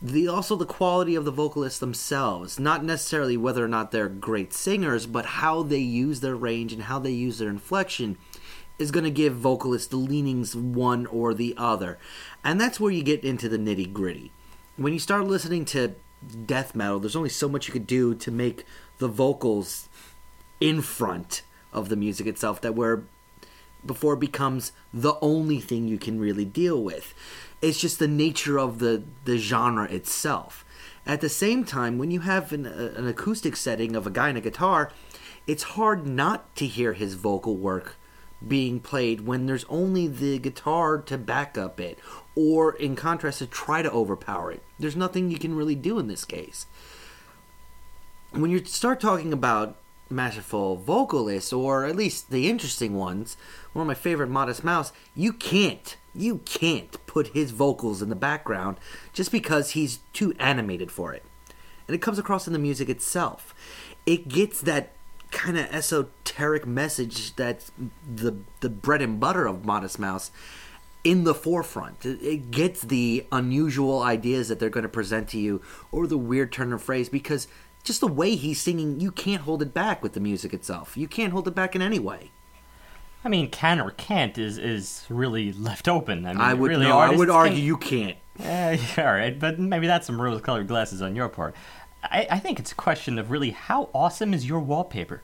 The 0.01 0.27
also 0.27 0.55
the 0.55 0.65
quality 0.65 1.15
of 1.15 1.26
the 1.26 1.31
vocalists 1.31 1.80
themselves, 1.80 2.59
not 2.59 2.84
necessarily 2.84 3.35
whether 3.35 3.65
or 3.65 3.68
not 3.68 3.91
they're 3.91 4.09
great 4.09 4.53
singers, 4.53 5.07
but 5.07 5.26
how 5.26 5.64
they 5.64 5.80
use 5.80 6.19
their 6.19 6.35
range 6.35 6.72
and 6.72 6.84
how 6.84 6.99
they 6.99 7.11
use 7.11 7.39
their 7.39 7.49
inflection 7.49 8.18
is 8.77 8.91
going 8.91 9.05
to 9.05 9.09
give 9.09 9.34
vocalists 9.34 9.88
the 9.88 9.97
leanings 9.97 10.55
one 10.55 11.07
or 11.07 11.34
the 11.34 11.55
other. 11.57 11.97
And 12.43 12.61
that's 12.61 12.80
where 12.80 12.91
you 12.91 13.01
get 13.01 13.23
into 13.23 13.49
the 13.49 13.57
nitty 13.57 13.91
gritty. 13.91 14.31
When 14.76 14.93
you 14.93 14.99
start 14.99 15.26
listening 15.26 15.65
to 15.65 15.95
death 16.45 16.76
metal, 16.76 16.99
there's 16.99 17.15
only 17.15 17.30
so 17.30 17.48
much 17.48 17.68
you 17.68 17.73
could 17.73 17.88
do 17.88 18.15
to 18.15 18.31
make 18.31 18.65
the 18.98 19.07
vocals 19.07 19.89
in 20.60 20.81
front 20.81 21.44
of 21.72 21.89
the 21.89 21.95
music 21.95 22.27
itself 22.27 22.61
that 22.61 22.76
where 22.76 23.03
before 23.85 24.15
it 24.15 24.19
becomes 24.19 24.72
the 24.94 25.15
only 25.22 25.60
thing 25.60 25.88
you 25.88 25.98
can 25.98 26.19
really 26.19 26.45
deal 26.45 26.84
with. 26.84 27.14
It's 27.61 27.80
just 27.80 27.99
the 27.99 28.07
nature 28.07 28.60
of 28.60 28.80
the, 28.80 29.03
the 29.26 29.38
genre 29.38 29.85
itself. 29.85 30.65
At 31.06 31.22
the 31.22 31.30
same 31.30 31.64
time, 31.64 31.98
when 31.98 32.11
you 32.11 32.22
have 32.22 32.52
an, 32.52 32.65
an 32.65 33.07
acoustic 33.07 33.56
setting 33.56 33.95
of 33.95 34.06
a 34.06 34.11
guy 34.11 34.30
in 34.30 34.38
a 34.38 34.41
guitar, 34.41 34.91
it's 35.45 35.64
hard 35.64 36.06
not 36.06 36.53
to 36.57 36.68
hear 36.68 36.94
his 36.94 37.14
vocal 37.14 37.56
work 37.56 37.95
being 38.45 38.80
played 38.80 39.22
when 39.22 39.45
there's 39.45 39.65
only 39.65 40.07
the 40.07 40.38
guitar 40.39 40.99
to 40.99 41.18
back 41.18 41.57
up 41.57 41.80
it, 41.80 41.97
or 42.35 42.73
in 42.73 42.95
contrast, 42.95 43.39
to 43.39 43.47
try 43.47 43.81
to 43.81 43.91
overpower 43.91 44.51
it. 44.51 44.64
There's 44.77 44.95
nothing 44.95 45.31
you 45.31 45.39
can 45.39 45.55
really 45.55 45.76
do 45.76 45.97
in 45.99 46.07
this 46.07 46.26
case. 46.26 46.68
When 48.31 48.51
you 48.51 48.64
start 48.65 48.99
talking 48.99 49.34
about 49.34 49.77
masterful 50.09 50.76
vocalists, 50.76 51.51
or 51.51 51.85
at 51.85 51.95
least 51.95 52.30
the 52.30 52.49
interesting 52.49 52.95
ones, 52.95 53.38
one 53.73 53.84
of 53.84 53.88
my 53.88 53.93
favorite, 53.93 54.30
Modest 54.30 54.64
Mouse, 54.64 54.91
you 55.15 55.34
can't, 55.34 55.97
you 56.14 56.39
can't 56.45 57.05
put 57.07 57.30
his 57.30 57.51
vocals 57.51 58.01
in 58.01 58.09
the 58.09 58.15
background 58.15 58.77
just 59.14 59.31
because 59.31 59.72
he's 59.72 59.99
too 60.14 60.34
animated 60.39 60.91
for 60.91 61.14
it. 61.14 61.23
And 61.88 61.95
it 61.95 62.01
comes 62.01 62.19
across 62.19 62.47
in 62.47 62.53
the 62.53 62.59
music 62.59 62.89
itself. 62.89 63.55
It 64.05 64.27
gets 64.27 64.61
that 64.61 64.93
kind 65.31 65.57
of 65.57 65.65
esoteric 65.65 66.65
message 66.65 67.35
that's 67.35 67.71
the 68.09 68.37
the 68.61 68.69
bread 68.69 69.01
and 69.01 69.19
butter 69.19 69.45
of 69.45 69.65
Modest 69.65 69.99
Mouse 69.99 70.31
in 71.03 71.23
the 71.23 71.33
forefront. 71.33 72.05
It, 72.05 72.51
gets 72.51 72.81
the 72.81 73.25
unusual 73.31 74.01
ideas 74.01 74.49
that 74.49 74.59
they're 74.59 74.69
going 74.69 74.83
to 74.83 74.89
present 74.89 75.29
to 75.29 75.39
you, 75.39 75.61
or 75.91 76.05
the 76.05 76.17
weird 76.17 76.51
turn 76.51 76.73
of 76.73 76.81
phrase, 76.81 77.07
because 77.07 77.47
just 77.83 78.01
the 78.01 78.07
way 78.07 78.35
he's 78.35 78.59
singing, 78.59 78.99
you 78.99 79.11
can't 79.11 79.43
hold 79.43 79.61
it 79.61 79.73
back 79.73 80.03
with 80.03 80.13
the 80.13 80.19
music 80.19 80.53
itself. 80.53 80.97
You 80.97 81.07
can't 81.07 81.31
hold 81.31 81.47
it 81.47 81.55
back 81.55 81.75
in 81.75 81.81
any 81.81 81.99
way. 81.99 82.31
I 83.23 83.29
mean, 83.29 83.49
can 83.49 83.79
or 83.79 83.91
can't 83.91 84.37
is 84.37 84.57
is 84.57 85.05
really 85.09 85.51
left 85.53 85.87
open. 85.87 86.25
I 86.25 86.33
mean, 86.33 86.41
I 86.41 86.53
would 86.53 86.69
really 86.69 86.85
no, 86.85 86.97
I 86.97 87.09
would 87.09 87.29
argue 87.29 87.55
can- 87.55 87.65
you 87.65 87.77
can't. 87.77 88.17
Eh, 88.39 88.77
yeah, 88.97 89.09
all 89.09 89.13
right, 89.13 89.39
but 89.39 89.57
maybe 89.59 89.87
that's 89.87 90.05
some 90.05 90.21
rose-colored 90.21 90.67
glasses 90.67 91.01
on 91.01 91.15
your 91.15 91.29
part. 91.29 91.55
I, 92.11 92.27
I 92.31 92.39
think 92.39 92.59
it's 92.59 92.71
a 92.71 92.75
question 92.75 93.19
of 93.19 93.31
really 93.31 93.51
how 93.51 93.89
awesome 93.93 94.34
is 94.34 94.47
your 94.47 94.59
wallpaper. 94.59 95.21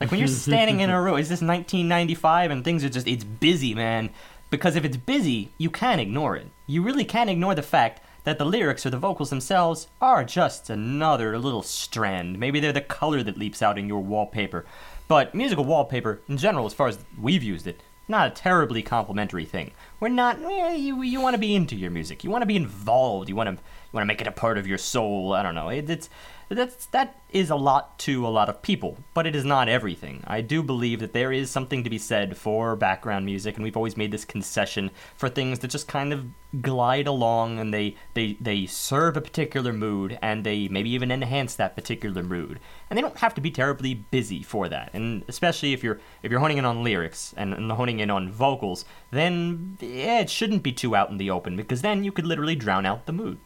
Like 0.00 0.10
when 0.10 0.20
you're 0.20 0.28
standing 0.48 0.80
in 0.80 0.90
a 0.90 1.00
row, 1.00 1.16
is 1.16 1.28
this 1.28 1.40
1995 1.40 2.50
and 2.50 2.64
things 2.64 2.84
are 2.84 2.88
just 2.88 3.06
it's 3.06 3.24
busy, 3.24 3.74
man. 3.74 4.10
Because 4.48 4.76
if 4.76 4.84
it's 4.84 4.96
busy, 4.96 5.50
you 5.58 5.70
can't 5.70 6.00
ignore 6.00 6.36
it. 6.36 6.46
You 6.66 6.82
really 6.82 7.04
can't 7.04 7.30
ignore 7.30 7.54
the 7.54 7.62
fact 7.62 8.00
that 8.24 8.38
the 8.38 8.44
lyrics 8.44 8.84
or 8.84 8.90
the 8.90 8.98
vocals 8.98 9.30
themselves 9.30 9.88
are 10.00 10.24
just 10.24 10.70
another 10.70 11.38
little 11.38 11.62
strand. 11.62 12.38
Maybe 12.38 12.60
they're 12.60 12.72
the 12.72 12.80
color 12.80 13.22
that 13.22 13.38
leaps 13.38 13.62
out 13.62 13.78
in 13.78 13.88
your 13.88 14.02
wallpaper. 14.02 14.66
But 15.08 15.34
musical 15.34 15.64
wallpaper, 15.64 16.20
in 16.28 16.36
general, 16.36 16.66
as 16.66 16.74
far 16.74 16.88
as 16.88 16.98
we've 17.20 17.42
used 17.42 17.66
it, 17.66 17.82
not 18.08 18.28
a 18.28 18.34
terribly 18.34 18.82
complimentary 18.82 19.44
thing. 19.44 19.72
We're 20.00 20.08
not. 20.08 20.40
Eh, 20.42 20.74
you 20.74 21.02
you 21.02 21.20
want 21.20 21.34
to 21.34 21.38
be 21.38 21.54
into 21.54 21.76
your 21.76 21.90
music. 21.90 22.24
You 22.24 22.30
want 22.30 22.42
to 22.42 22.46
be 22.46 22.56
involved. 22.56 23.28
You 23.28 23.36
want 23.36 23.58
to 23.58 23.62
want 23.92 24.02
to 24.02 24.06
make 24.06 24.20
it 24.20 24.26
a 24.26 24.32
part 24.32 24.58
of 24.58 24.66
your 24.66 24.78
soul. 24.78 25.32
I 25.32 25.42
don't 25.42 25.54
know. 25.54 25.68
It, 25.68 25.88
it's 25.88 26.10
That's 26.48 26.86
that 26.86 27.20
is 27.30 27.50
a 27.50 27.56
lot 27.56 27.98
to 28.00 28.26
a 28.26 28.28
lot 28.28 28.48
of 28.48 28.62
people, 28.62 28.98
but 29.14 29.26
it 29.26 29.34
is 29.34 29.44
not 29.44 29.68
everything. 29.68 30.22
I 30.26 30.40
do 30.40 30.62
believe 30.62 31.00
that 31.00 31.12
there 31.12 31.32
is 31.32 31.50
something 31.50 31.84
to 31.84 31.90
be 31.90 31.98
said 31.98 32.36
for 32.36 32.76
background 32.76 33.26
music, 33.26 33.56
and 33.56 33.64
we've 33.64 33.76
always 33.76 33.96
made 33.96 34.12
this 34.12 34.24
concession 34.24 34.90
for 35.16 35.28
things 35.28 35.58
that 35.58 35.68
just 35.68 35.88
kind 35.88 36.12
of 36.12 36.26
glide 36.62 37.06
along 37.06 37.58
and 37.58 37.74
they 37.74 37.96
they 38.14 38.36
they 38.40 38.64
serve 38.64 39.16
a 39.16 39.20
particular 39.20 39.72
mood 39.72 40.18
and 40.22 40.44
they 40.44 40.68
maybe 40.68 40.88
even 40.90 41.10
enhance 41.10 41.56
that 41.56 41.74
particular 41.74 42.22
mood. 42.22 42.60
And 42.88 42.96
they 42.96 43.02
don't 43.02 43.18
have 43.18 43.34
to 43.34 43.40
be 43.40 43.50
terribly 43.50 43.94
busy 43.94 44.42
for 44.42 44.68
that. 44.68 44.90
And 44.94 45.24
especially 45.28 45.72
if 45.72 45.82
you're 45.82 46.00
if 46.22 46.30
you're 46.30 46.40
honing 46.40 46.58
in 46.58 46.64
on 46.64 46.84
lyrics 46.84 47.34
and, 47.36 47.52
and 47.52 47.70
honing 47.72 47.98
in 47.98 48.10
on 48.10 48.30
vocals, 48.30 48.84
then 49.10 49.76
yeah, 49.80 50.20
it 50.20 50.30
shouldn't 50.30 50.62
be 50.62 50.72
too 50.72 50.94
out 50.94 51.10
in 51.10 51.18
the 51.18 51.30
open 51.30 51.56
because 51.56 51.82
then 51.82 52.04
you 52.04 52.12
could 52.12 52.26
literally 52.26 52.54
drown 52.54 52.86
out 52.86 53.06
the 53.06 53.12
mood. 53.12 53.38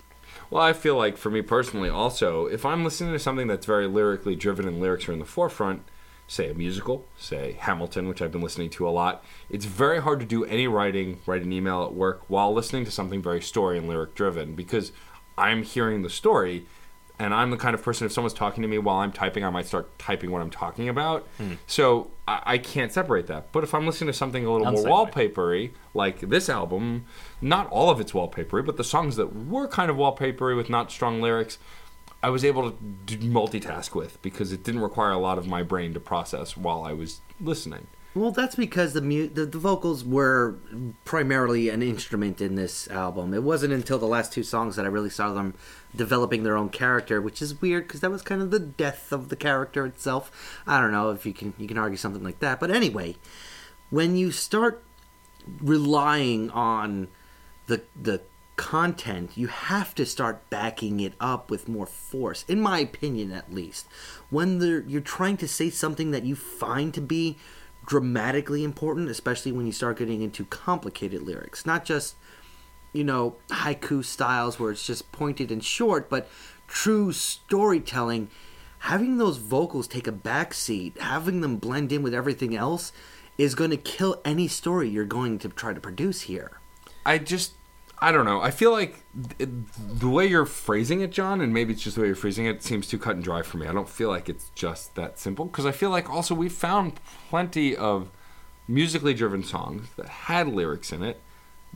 Well, 0.51 0.62
I 0.62 0.72
feel 0.72 0.97
like 0.97 1.16
for 1.16 1.31
me 1.31 1.43
personally, 1.43 1.89
also, 1.89 2.47
if 2.47 2.66
I'm 2.66 2.85
listening 2.85 3.12
to 3.12 3.18
something 3.18 3.47
that's 3.47 3.66
very 3.66 3.86
lyrically 3.86 4.35
driven 4.35 4.66
and 4.66 4.81
lyrics 4.81 5.09
are 5.09 5.12
in 5.12 5.20
the 5.20 5.24
forefront, 5.24 5.85
say 6.27 6.51
a 6.51 6.55
musical, 6.55 7.06
say 7.16 7.56
Hamilton, 7.59 8.09
which 8.09 8.20
I've 8.20 8.32
been 8.32 8.40
listening 8.40 8.70
to 8.70 8.89
a 8.89 8.90
lot, 8.90 9.24
it's 9.48 9.64
very 9.64 10.01
hard 10.01 10.20
to 10.20 10.27
do 10.27 10.44
any 10.44 10.66
writing, 10.66 11.18
write 11.24 11.43
an 11.43 11.52
email 11.52 11.85
at 11.85 11.94
work 11.94 12.22
while 12.28 12.52
listening 12.52 12.85
to 12.85 12.90
something 12.90 13.22
very 13.22 13.40
story 13.40 13.78
and 13.78 13.89
lyric 13.89 14.14
driven 14.14 14.55
because 14.55 14.93
I'm 15.39 15.62
hearing 15.62 16.02
the 16.02 16.10
story 16.10 16.66
and 17.20 17.35
I'm 17.35 17.51
the 17.51 17.56
kind 17.56 17.74
of 17.74 17.82
person 17.82 18.06
if 18.06 18.12
someone's 18.12 18.32
talking 18.32 18.62
to 18.62 18.68
me 18.68 18.78
while 18.78 18.97
I'm 18.97 19.12
typing, 19.12 19.44
I 19.44 19.51
might 19.51 19.66
start 19.66 19.98
typing 19.98 20.31
what 20.31 20.40
I'm 20.40 20.51
talking 20.51 20.89
about. 20.89 21.28
Hmm. 21.36 21.55
So 21.66 22.10
I, 22.27 22.43
I 22.47 22.59
can't 22.59 22.90
separate 22.90 23.27
that. 23.27 23.52
But 23.52 23.62
if 23.62 23.74
I'm 23.74 23.86
listening 23.86 24.06
to 24.06 24.16
something 24.16 24.47
a 24.47 24.51
little 24.51 24.66
I'm 24.66 24.74
more 24.74 24.85
way. 24.85 24.90
wallpapery, 24.90 25.72
like 25.93 26.20
this 26.20 26.48
album, 26.48 27.05
not 27.40 27.68
all 27.70 27.90
of 27.90 28.00
it's 28.00 28.12
wallpapery, 28.12 28.64
but 28.64 28.76
the 28.76 28.84
songs 28.84 29.16
that 29.16 29.46
were 29.46 29.68
kind 29.68 29.90
of 29.90 29.96
wallpapery 29.96 30.56
with 30.56 30.68
not 30.68 30.90
strong 30.90 31.20
lyrics, 31.20 31.58
I 32.22 32.30
was 32.30 32.44
able 32.44 32.72
to 32.72 33.16
multitask 33.18 33.94
with 33.94 34.20
because 34.22 34.52
it 34.52 34.62
didn't 34.62 34.82
require 34.82 35.12
a 35.12 35.18
lot 35.18 35.38
of 35.38 35.46
my 35.46 35.62
brain 35.62 35.94
to 35.94 36.00
process 36.00 36.56
while 36.56 36.82
I 36.82 36.92
was 36.92 37.20
listening. 37.40 37.86
Well, 38.12 38.32
that's 38.32 38.56
because 38.56 38.92
the, 38.92 39.00
mu- 39.00 39.28
the 39.28 39.46
the 39.46 39.58
vocals 39.58 40.04
were 40.04 40.56
primarily 41.04 41.68
an 41.68 41.80
instrument 41.80 42.40
in 42.40 42.56
this 42.56 42.88
album. 42.88 43.32
It 43.32 43.44
wasn't 43.44 43.72
until 43.72 43.98
the 43.98 44.06
last 44.06 44.32
two 44.32 44.42
songs 44.42 44.74
that 44.74 44.84
I 44.84 44.88
really 44.88 45.10
saw 45.10 45.32
them 45.32 45.54
developing 45.94 46.42
their 46.42 46.56
own 46.56 46.70
character, 46.70 47.20
which 47.20 47.40
is 47.40 47.60
weird 47.60 47.86
because 47.86 48.00
that 48.00 48.10
was 48.10 48.22
kind 48.22 48.42
of 48.42 48.50
the 48.50 48.58
death 48.58 49.12
of 49.12 49.28
the 49.28 49.36
character 49.36 49.86
itself. 49.86 50.60
I 50.66 50.80
don't 50.80 50.90
know 50.90 51.10
if 51.10 51.24
you 51.24 51.32
can 51.32 51.54
you 51.56 51.68
can 51.68 51.78
argue 51.78 51.96
something 51.96 52.24
like 52.24 52.40
that, 52.40 52.58
but 52.58 52.72
anyway, 52.72 53.14
when 53.90 54.16
you 54.16 54.32
start 54.32 54.82
relying 55.62 56.50
on 56.50 57.08
the 57.70 57.82
the 58.01 58.20
content, 58.56 59.30
you 59.36 59.47
have 59.47 59.94
to 59.94 60.05
start 60.05 60.51
backing 60.51 61.01
it 61.01 61.14
up 61.18 61.51
with 61.51 61.68
more 61.68 61.86
force. 61.86 62.44
In 62.47 62.60
my 62.60 62.80
opinion, 62.80 63.32
at 63.32 63.55
least, 63.55 63.86
when 64.28 64.60
you're 64.86 65.01
trying 65.01 65.38
to 65.38 65.48
say 65.48 65.70
something 65.70 66.10
that 66.10 66.24
you 66.24 66.36
find 66.36 66.92
to 66.92 67.01
be 67.01 67.38
dramatically 67.86 68.62
important, 68.62 69.09
especially 69.09 69.52
when 69.52 69.66
you 69.66 69.72
start 69.72 69.98
getting 69.98 70.20
into 70.20 70.44
complicated 70.44 71.22
lyrics, 71.22 71.64
not 71.64 71.84
just 71.84 72.16
you 72.92 73.05
know 73.05 73.36
haiku 73.48 74.05
styles 74.05 74.59
where 74.59 74.72
it's 74.72 74.86
just 74.86 75.12
pointed 75.12 75.51
and 75.51 75.64
short, 75.64 76.10
but 76.10 76.28
true 76.66 77.12
storytelling. 77.12 78.28
Having 78.80 79.18
those 79.18 79.36
vocals 79.36 79.86
take 79.86 80.09
a 80.09 80.12
backseat, 80.12 80.98
having 80.98 81.40
them 81.40 81.56
blend 81.56 81.92
in 81.92 82.02
with 82.02 82.14
everything 82.14 82.56
else, 82.56 82.92
is 83.38 83.55
going 83.55 83.70
to 83.70 83.76
kill 83.76 84.20
any 84.24 84.48
story 84.48 84.88
you're 84.88 85.05
going 85.05 85.38
to 85.38 85.48
try 85.51 85.72
to 85.72 85.80
produce 85.80 86.22
here. 86.22 86.60
I 87.05 87.18
just 87.18 87.55
I 88.02 88.12
don't 88.12 88.24
know. 88.24 88.40
I 88.40 88.51
feel 88.51 88.72
like 88.72 89.05
the 89.39 90.09
way 90.09 90.27
you're 90.27 90.47
phrasing 90.47 91.02
it, 91.02 91.10
John, 91.10 91.40
and 91.43 91.52
maybe 91.52 91.74
it's 91.74 91.82
just 91.82 91.97
the 91.97 92.02
way 92.02 92.06
you're 92.09 92.16
phrasing 92.16 92.47
it, 92.47 92.62
seems 92.62 92.86
too 92.86 92.98
cut 92.98 93.14
and 93.14 93.22
dry 93.22 93.43
for 93.43 93.59
me. 93.59 93.66
I 93.66 93.72
don't 93.72 93.89
feel 93.89 94.09
like 94.09 94.28
it's 94.28 94.51
just 94.55 94.94
that 94.94 95.18
simple 95.18 95.44
because 95.44 95.66
I 95.66 95.72
feel 95.72 95.90
like 95.90 96.09
also 96.09 96.35
we 96.35 96.48
found 96.48 96.98
plenty 97.28 97.77
of 97.77 98.10
musically 98.66 99.12
driven 99.12 99.43
songs 99.43 99.89
that 99.97 100.09
had 100.09 100.48
lyrics 100.48 100.93
in 100.93 101.02
it 101.02 101.20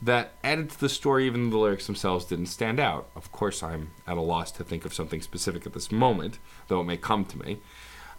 that 0.01 0.33
added 0.43 0.69
to 0.71 0.79
the 0.79 0.89
story 0.89 1.25
even 1.25 1.45
though 1.45 1.57
the 1.57 1.63
lyrics 1.63 1.85
themselves 1.85 2.25
didn't 2.25 2.47
stand 2.47 2.79
out. 2.79 3.09
Of 3.15 3.31
course, 3.31 3.61
I'm 3.61 3.91
at 4.07 4.17
a 4.17 4.21
loss 4.21 4.51
to 4.53 4.63
think 4.63 4.83
of 4.83 4.93
something 4.93 5.21
specific 5.21 5.65
at 5.65 5.73
this 5.73 5.91
moment, 5.91 6.39
though 6.67 6.81
it 6.81 6.85
may 6.85 6.97
come 6.97 7.25
to 7.25 7.37
me. 7.37 7.59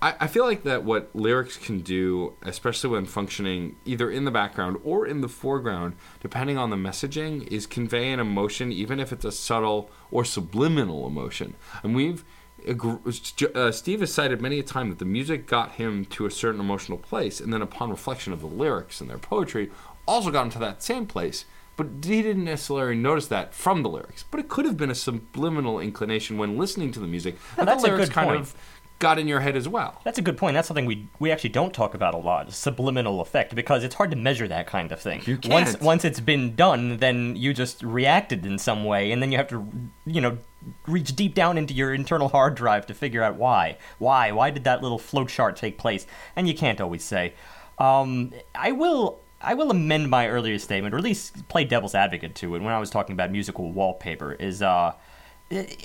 I, 0.02 0.14
I 0.20 0.27
feel 0.27 0.44
like 0.44 0.62
that 0.64 0.85
what 0.85 1.14
lyrics 1.14 1.56
can 1.56 1.81
do, 1.81 2.35
especially 2.43 2.90
when 2.90 3.06
functioning 3.06 3.77
either 3.85 4.10
in 4.10 4.24
the 4.24 4.31
background 4.31 4.78
or 4.85 5.06
in 5.06 5.20
the 5.20 5.28
foreground, 5.28 5.94
depending 6.20 6.59
on 6.59 6.70
the 6.70 6.77
messaging, 6.77 7.47
is 7.48 7.66
convey 7.66 8.12
an 8.12 8.20
emotion, 8.20 8.73
even 8.73 9.01
if 9.01 9.12
it's 9.12 9.24
a 9.24 9.32
subtle 9.32 9.90
or 10.10 10.24
subliminal 10.24 11.06
emotion. 11.06 11.55
And 11.82 11.94
we've 11.94 12.24
uh, 12.66 13.70
Steve 13.70 14.01
has 14.01 14.12
cited 14.12 14.40
many 14.40 14.59
a 14.59 14.62
time 14.62 14.89
that 14.89 14.98
the 14.98 15.05
music 15.05 15.47
got 15.47 15.73
him 15.73 16.05
to 16.06 16.27
a 16.27 16.31
certain 16.31 16.60
emotional 16.60 16.98
place, 16.98 17.40
and 17.40 17.52
then 17.52 17.62
upon 17.62 17.90
reflection 17.90 18.32
of 18.32 18.40
the 18.40 18.47
lyrics 18.47 19.01
and 19.01 19.09
their 19.09 19.18
poetry, 19.18 19.70
also 20.09 20.31
got 20.31 20.47
him 20.47 20.51
to 20.51 20.59
that 20.59 20.82
same 20.82 21.06
place. 21.06 21.44
But 21.77 21.89
he 22.02 22.23
didn't 22.23 22.44
necessarily 22.44 22.97
notice 22.97 23.27
that 23.27 23.52
from 23.52 23.82
the 23.82 23.90
lyrics. 23.90 24.24
But 24.31 24.40
it 24.40 24.48
could 24.48 24.64
have 24.64 24.78
been 24.78 24.90
a 24.90 24.94
subliminal 24.94 25.78
inclination 25.78 26.39
when 26.39 26.56
listening 26.56 26.90
to 26.93 27.01
the 27.01 27.06
music 27.06 27.36
that 27.56 27.66
that's 27.66 27.82
the 27.82 27.93
a 27.93 27.97
good 27.98 28.10
kind 28.10 28.28
point. 28.28 28.40
of 28.40 28.55
got 28.98 29.18
in 29.18 29.28
your 29.28 29.40
head 29.40 29.56
as 29.56 29.68
well. 29.68 30.01
That's 30.05 30.18
a 30.18 30.23
good 30.23 30.36
point. 30.36 30.55
That's 30.55 30.68
something 30.68 30.86
we 30.86 31.09
we 31.18 31.31
actually 31.31 31.51
don't 31.51 31.74
talk 31.74 31.94
about 31.94 32.14
a 32.14 32.18
lot. 32.18 32.52
Subliminal 32.52 33.20
effect 33.20 33.55
because 33.55 33.85
it's 33.85 33.94
hard 33.94 34.10
to 34.10 34.16
measure 34.16 34.48
that 34.48 34.66
kind 34.66 34.90
of 34.93 35.01
thing. 35.01 35.23
You 35.27 35.39
Once 35.47 35.73
can't. 35.73 35.82
once 35.82 36.05
it's 36.05 36.20
been 36.20 36.55
done, 36.55 36.98
then 36.98 37.36
you 37.36 37.52
just 37.52 37.82
reacted 37.82 38.47
in 38.47 38.59
some 38.59 38.85
way, 38.85 39.12
and 39.12 39.23
then 39.23 39.32
you 39.32 39.39
have 39.39 39.48
to, 39.48 39.68
you 40.06 40.20
know, 40.20 40.39
reach 40.86 41.14
deep 41.14 41.35
down 41.35 41.59
into 41.59 41.74
your 41.74 41.93
internal 41.94 42.28
hard 42.28 42.55
drive 42.55 42.86
to 42.86 42.94
figure 42.94 43.23
out 43.23 43.36
why. 43.36 43.77
Why? 43.98 44.32
Why 44.32 44.51
did 44.51 44.64
that 44.64 44.82
little 44.82 44.98
flowchart 44.98 45.56
take 45.56 45.78
place? 45.78 46.06
And 46.35 46.48
you 46.48 46.55
can't 46.55 46.81
always 46.81 47.05
say. 47.05 47.35
Um, 47.78 48.32
I 48.55 48.73
will. 48.73 49.20
I 49.43 49.52
will 49.52 49.70
amend 49.70 50.09
my 50.09 50.28
earlier 50.28 50.59
statement, 50.59 50.94
or 50.94 50.98
at 50.98 51.05
least 51.05 51.47
play 51.48 51.64
devil's 51.64 51.94
advocate 51.94 52.35
to 52.36 52.56
it 52.56 52.62
when 52.62 52.73
I 52.73 52.78
was 52.78 52.89
talking 52.89 53.12
about 53.12 53.31
musical 53.31 53.70
wallpaper. 53.70 54.32
Is 54.32 54.62
uh, 54.62 54.94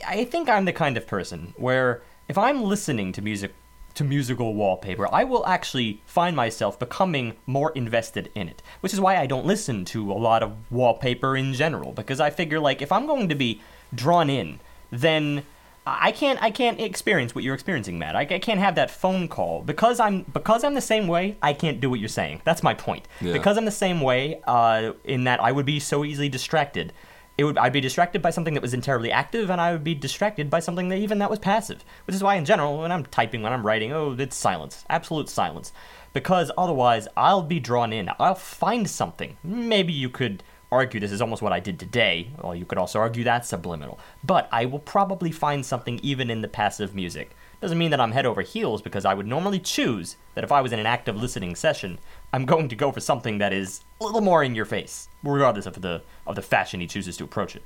I 0.07 0.23
think 0.25 0.49
I'm 0.49 0.63
the 0.65 0.73
kind 0.73 0.95
of 0.97 1.05
person 1.05 1.53
where 1.57 2.01
if 2.27 2.37
I'm 2.37 2.63
listening 2.63 3.11
to 3.13 3.21
music 3.21 3.53
to 3.93 4.03
musical 4.05 4.53
wallpaper, 4.53 5.07
I 5.11 5.25
will 5.25 5.45
actually 5.45 6.01
find 6.05 6.35
myself 6.35 6.79
becoming 6.79 7.35
more 7.45 7.71
invested 7.73 8.31
in 8.33 8.47
it. 8.47 8.61
Which 8.79 8.93
is 8.93 9.01
why 9.01 9.17
I 9.17 9.25
don't 9.25 9.45
listen 9.45 9.83
to 9.85 10.11
a 10.11 10.13
lot 10.13 10.43
of 10.43 10.55
wallpaper 10.71 11.35
in 11.35 11.53
general 11.53 11.91
because 11.91 12.19
I 12.19 12.29
figure 12.29 12.59
like 12.59 12.81
if 12.81 12.91
I'm 12.91 13.05
going 13.05 13.27
to 13.29 13.35
be 13.35 13.61
drawn 13.93 14.29
in, 14.29 14.59
then 14.91 15.43
I 15.85 16.11
can't 16.11 16.41
I 16.41 16.51
can't 16.51 16.79
experience 16.79 17.33
what 17.33 17.43
you're 17.43 17.55
experiencing, 17.55 17.97
Matt. 17.97 18.15
I, 18.15 18.21
I 18.21 18.39
can't 18.39 18.59
have 18.59 18.75
that 18.75 18.91
phone 18.91 19.27
call 19.27 19.63
because 19.63 19.99
I'm 19.99 20.23
because 20.23 20.63
I'm 20.63 20.75
the 20.75 20.81
same 20.81 21.07
way. 21.07 21.37
I 21.41 21.53
can't 21.53 21.81
do 21.81 21.89
what 21.89 21.99
you're 21.99 22.09
saying. 22.09 22.41
That's 22.43 22.61
my 22.61 22.75
point. 22.75 23.07
Yeah. 23.19 23.33
Because 23.33 23.57
I'm 23.57 23.65
the 23.65 23.71
same 23.71 23.99
way, 23.99 24.39
uh, 24.45 24.93
in 25.03 25.23
that 25.23 25.41
I 25.41 25.51
would 25.51 25.65
be 25.65 25.79
so 25.79 26.05
easily 26.05 26.29
distracted. 26.29 26.93
It 27.41 27.45
would 27.45 27.57
I'd 27.57 27.73
be 27.73 27.81
distracted 27.81 28.21
by 28.21 28.29
something 28.29 28.53
that 28.53 28.61
was 28.61 28.75
entirely 28.75 29.11
active, 29.11 29.49
and 29.49 29.59
I 29.59 29.71
would 29.71 29.83
be 29.83 29.95
distracted 29.95 30.47
by 30.47 30.59
something 30.59 30.89
that 30.89 30.99
even 30.99 31.17
that 31.17 31.29
was 31.31 31.39
passive. 31.39 31.83
Which 32.05 32.15
is 32.15 32.21
why, 32.21 32.35
in 32.35 32.45
general, 32.45 32.77
when 32.77 32.91
I'm 32.91 33.03
typing, 33.03 33.41
when 33.41 33.51
I'm 33.51 33.65
writing, 33.65 33.91
oh, 33.91 34.15
it's 34.19 34.35
silence, 34.35 34.85
absolute 34.91 35.27
silence, 35.27 35.73
because 36.13 36.51
otherwise 36.55 37.07
I'll 37.17 37.41
be 37.41 37.59
drawn 37.59 37.93
in. 37.93 38.11
I'll 38.19 38.35
find 38.35 38.87
something. 38.87 39.37
Maybe 39.43 39.91
you 39.91 40.07
could 40.07 40.43
argue 40.71 40.99
this 40.99 41.11
is 41.11 41.19
almost 41.19 41.41
what 41.41 41.51
I 41.51 41.59
did 41.59 41.79
today. 41.79 42.29
Well, 42.39 42.53
you 42.53 42.63
could 42.63 42.77
also 42.77 42.99
argue 42.99 43.23
that's 43.23 43.49
subliminal. 43.49 43.99
But 44.23 44.47
I 44.51 44.65
will 44.65 44.77
probably 44.77 45.31
find 45.31 45.65
something 45.65 45.99
even 46.03 46.29
in 46.29 46.41
the 46.41 46.47
passive 46.47 46.93
music. 46.93 47.31
Doesn't 47.59 47.77
mean 47.79 47.89
that 47.89 47.99
I'm 47.99 48.11
head 48.11 48.27
over 48.27 48.43
heels 48.43 48.83
because 48.83 49.03
I 49.03 49.15
would 49.15 49.27
normally 49.27 49.59
choose 49.59 50.15
that 50.35 50.43
if 50.43 50.51
I 50.51 50.61
was 50.61 50.73
in 50.73 50.79
an 50.79 50.85
active 50.85 51.15
listening 51.15 51.55
session, 51.55 51.97
I'm 52.33 52.45
going 52.45 52.69
to 52.69 52.75
go 52.75 52.91
for 52.91 53.01
something 53.01 53.39
that 53.39 53.51
is 53.51 53.81
a 53.99 54.05
little 54.05 54.21
more 54.21 54.43
in 54.43 54.55
your 54.55 54.65
face, 54.65 55.09
regardless 55.23 55.65
of 55.65 55.81
the 55.81 56.01
of 56.25 56.35
the 56.35 56.41
fashion 56.41 56.79
he 56.79 56.87
chooses 56.87 57.17
to 57.17 57.23
approach 57.23 57.55
it. 57.55 57.63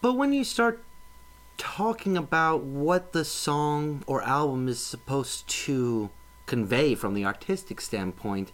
But 0.00 0.14
when 0.14 0.32
you 0.32 0.44
start 0.44 0.82
talking 1.58 2.16
about 2.16 2.62
what 2.62 3.12
the 3.12 3.24
song 3.24 4.02
or 4.06 4.22
album 4.22 4.66
is 4.66 4.80
supposed 4.80 5.46
to 5.48 6.10
convey 6.46 6.94
from 6.94 7.14
the 7.14 7.24
artistic 7.24 7.80
standpoint, 7.80 8.50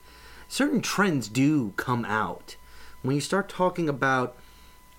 certain 0.49 0.83
trends 0.83 1.29
do 1.29 1.73
come 1.77 2.05
out. 2.05 2.57
When 3.03 3.15
you 3.15 3.21
start 3.21 3.49
talking 3.49 3.89
about 3.89 4.37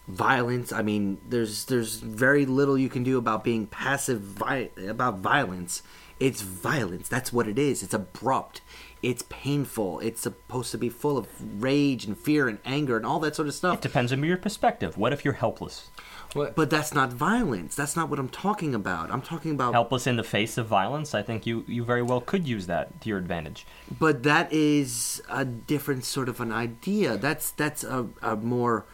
violence, 0.07 0.71
I 0.71 0.81
mean, 0.81 1.19
there's 1.27 1.65
there's 1.65 1.97
very 1.97 2.45
little 2.45 2.77
you 2.77 2.89
can 2.89 3.03
do 3.03 3.17
about 3.17 3.43
being 3.43 3.67
passive 3.67 4.21
vi- 4.21 4.71
about 4.87 5.19
violence. 5.19 5.83
It's 6.19 6.41
violence. 6.41 7.07
That's 7.07 7.31
what 7.31 7.47
it 7.47 7.59
is. 7.59 7.83
It's 7.83 7.93
abrupt. 7.93 8.61
It's 9.03 9.23
painful. 9.29 9.99
It's 9.99 10.21
supposed 10.21 10.71
to 10.71 10.77
be 10.77 10.89
full 10.89 11.17
of 11.17 11.27
rage 11.61 12.05
and 12.05 12.17
fear 12.17 12.47
and 12.47 12.59
anger 12.65 12.97
and 12.97 13.05
all 13.05 13.19
that 13.19 13.35
sort 13.35 13.47
of 13.47 13.53
stuff. 13.53 13.77
It 13.77 13.81
depends 13.81 14.11
on 14.11 14.23
your 14.23 14.37
perspective. 14.37 14.97
What 14.97 15.13
if 15.13 15.23
you're 15.23 15.35
helpless? 15.35 15.89
But 16.33 16.69
that's 16.69 16.93
not 16.93 17.11
violence. 17.11 17.75
That's 17.75 17.95
not 17.95 18.09
what 18.09 18.19
I'm 18.19 18.29
talking 18.29 18.75
about. 18.75 19.11
I'm 19.11 19.21
talking 19.21 19.51
about. 19.51 19.73
Helpless 19.73 20.05
in 20.05 20.17
the 20.17 20.23
face 20.23 20.57
of 20.57 20.67
violence? 20.67 21.15
I 21.15 21.23
think 21.23 21.45
you, 21.47 21.63
you 21.67 21.83
very 21.83 22.03
well 22.03 22.21
could 22.21 22.47
use 22.47 22.67
that 22.67 23.01
to 23.01 23.09
your 23.09 23.17
advantage. 23.17 23.65
But 23.97 24.23
that 24.23 24.51
is 24.51 25.21
a 25.29 25.45
different 25.45 26.05
sort 26.05 26.29
of 26.29 26.39
an 26.39 26.51
idea. 26.51 27.17
That's 27.17 27.51
that's 27.51 27.83
a, 27.83 28.07
a 28.21 28.35
more 28.35 28.85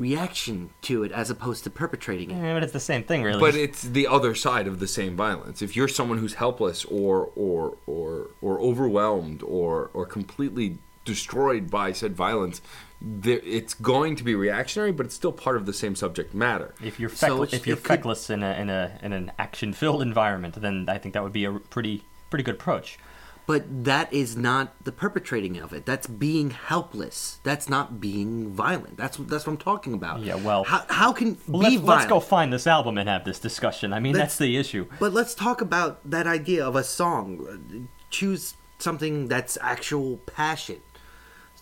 reaction 0.00 0.70
to 0.82 1.04
it 1.04 1.12
as 1.12 1.28
opposed 1.30 1.62
to 1.64 1.70
perpetrating 1.70 2.30
it. 2.30 2.42
Eh, 2.42 2.54
but 2.54 2.62
it's 2.64 2.72
the 2.72 2.80
same 2.80 3.04
thing, 3.04 3.22
really. 3.22 3.38
But 3.38 3.54
it's 3.54 3.82
the 3.82 4.06
other 4.06 4.34
side 4.34 4.66
of 4.66 4.80
the 4.80 4.88
same 4.88 5.14
violence. 5.16 5.60
If 5.62 5.76
you're 5.76 5.88
someone 5.88 6.18
who's 6.18 6.34
helpless 6.34 6.84
or 6.86 7.30
or 7.36 7.76
or 7.86 8.28
or 8.40 8.58
overwhelmed 8.60 9.42
or 9.42 9.90
or 9.92 10.06
completely 10.06 10.78
destroyed 11.04 11.70
by 11.70 11.92
said 11.92 12.14
violence, 12.16 12.60
there, 13.00 13.40
it's 13.44 13.74
going 13.74 14.16
to 14.16 14.24
be 14.24 14.34
reactionary, 14.34 14.92
but 14.92 15.06
it's 15.06 15.14
still 15.14 15.32
part 15.32 15.56
of 15.56 15.64
the 15.66 15.72
same 15.72 15.94
subject 15.94 16.34
matter. 16.34 16.74
if 16.82 16.98
you're 17.00 17.10
So 17.10 17.26
feckle- 17.38 17.42
it's- 17.44 17.54
if 17.60 17.66
you're 17.66 17.76
it 17.76 17.82
could- 17.84 17.88
feckless 18.00 18.30
in 18.30 18.42
a 18.42 18.52
in 18.62 18.70
a 18.70 18.98
in 19.02 19.12
an 19.12 19.32
action 19.38 19.72
filled 19.72 20.02
environment, 20.02 20.54
then 20.60 20.86
I 20.88 20.98
think 20.98 21.14
that 21.14 21.22
would 21.22 21.32
be 21.32 21.44
a 21.44 21.52
pretty 21.52 22.02
pretty 22.30 22.42
good 22.44 22.54
approach. 22.54 22.98
But 23.46 23.84
that 23.84 24.12
is 24.12 24.36
not 24.36 24.84
the 24.84 24.92
perpetrating 24.92 25.58
of 25.58 25.72
it. 25.72 25.84
That's 25.84 26.06
being 26.06 26.50
helpless. 26.50 27.40
That's 27.42 27.68
not 27.68 28.00
being 28.00 28.50
violent. 28.52 28.96
That's 28.96 29.16
that's 29.16 29.46
what 29.46 29.52
I'm 29.54 29.58
talking 29.58 29.92
about. 29.92 30.20
Yeah, 30.22 30.36
well- 30.36 30.64
how, 30.64 30.84
how 30.88 31.12
can 31.12 31.36
Well, 31.48 31.62
be 31.62 31.70
let's, 31.70 31.74
violent? 31.76 31.86
let's 31.86 32.06
go 32.08 32.20
find 32.20 32.52
this 32.52 32.66
album 32.66 32.96
and 32.98 33.08
have 33.08 33.24
this 33.24 33.40
discussion. 33.40 33.92
I 33.92 33.98
mean, 34.00 34.12
Let's- 34.12 34.22
that's 34.34 34.38
the 34.38 34.56
issue. 34.56 34.86
But 35.00 35.12
let's 35.12 35.34
talk 35.34 35.60
about 35.60 35.98
that 36.08 36.26
idea 36.26 36.64
of 36.64 36.76
a 36.76 36.84
song. 36.84 37.88
Choose 38.10 38.54
something 38.78 39.26
that's 39.28 39.58
actual 39.60 40.18
passion. 40.18 40.76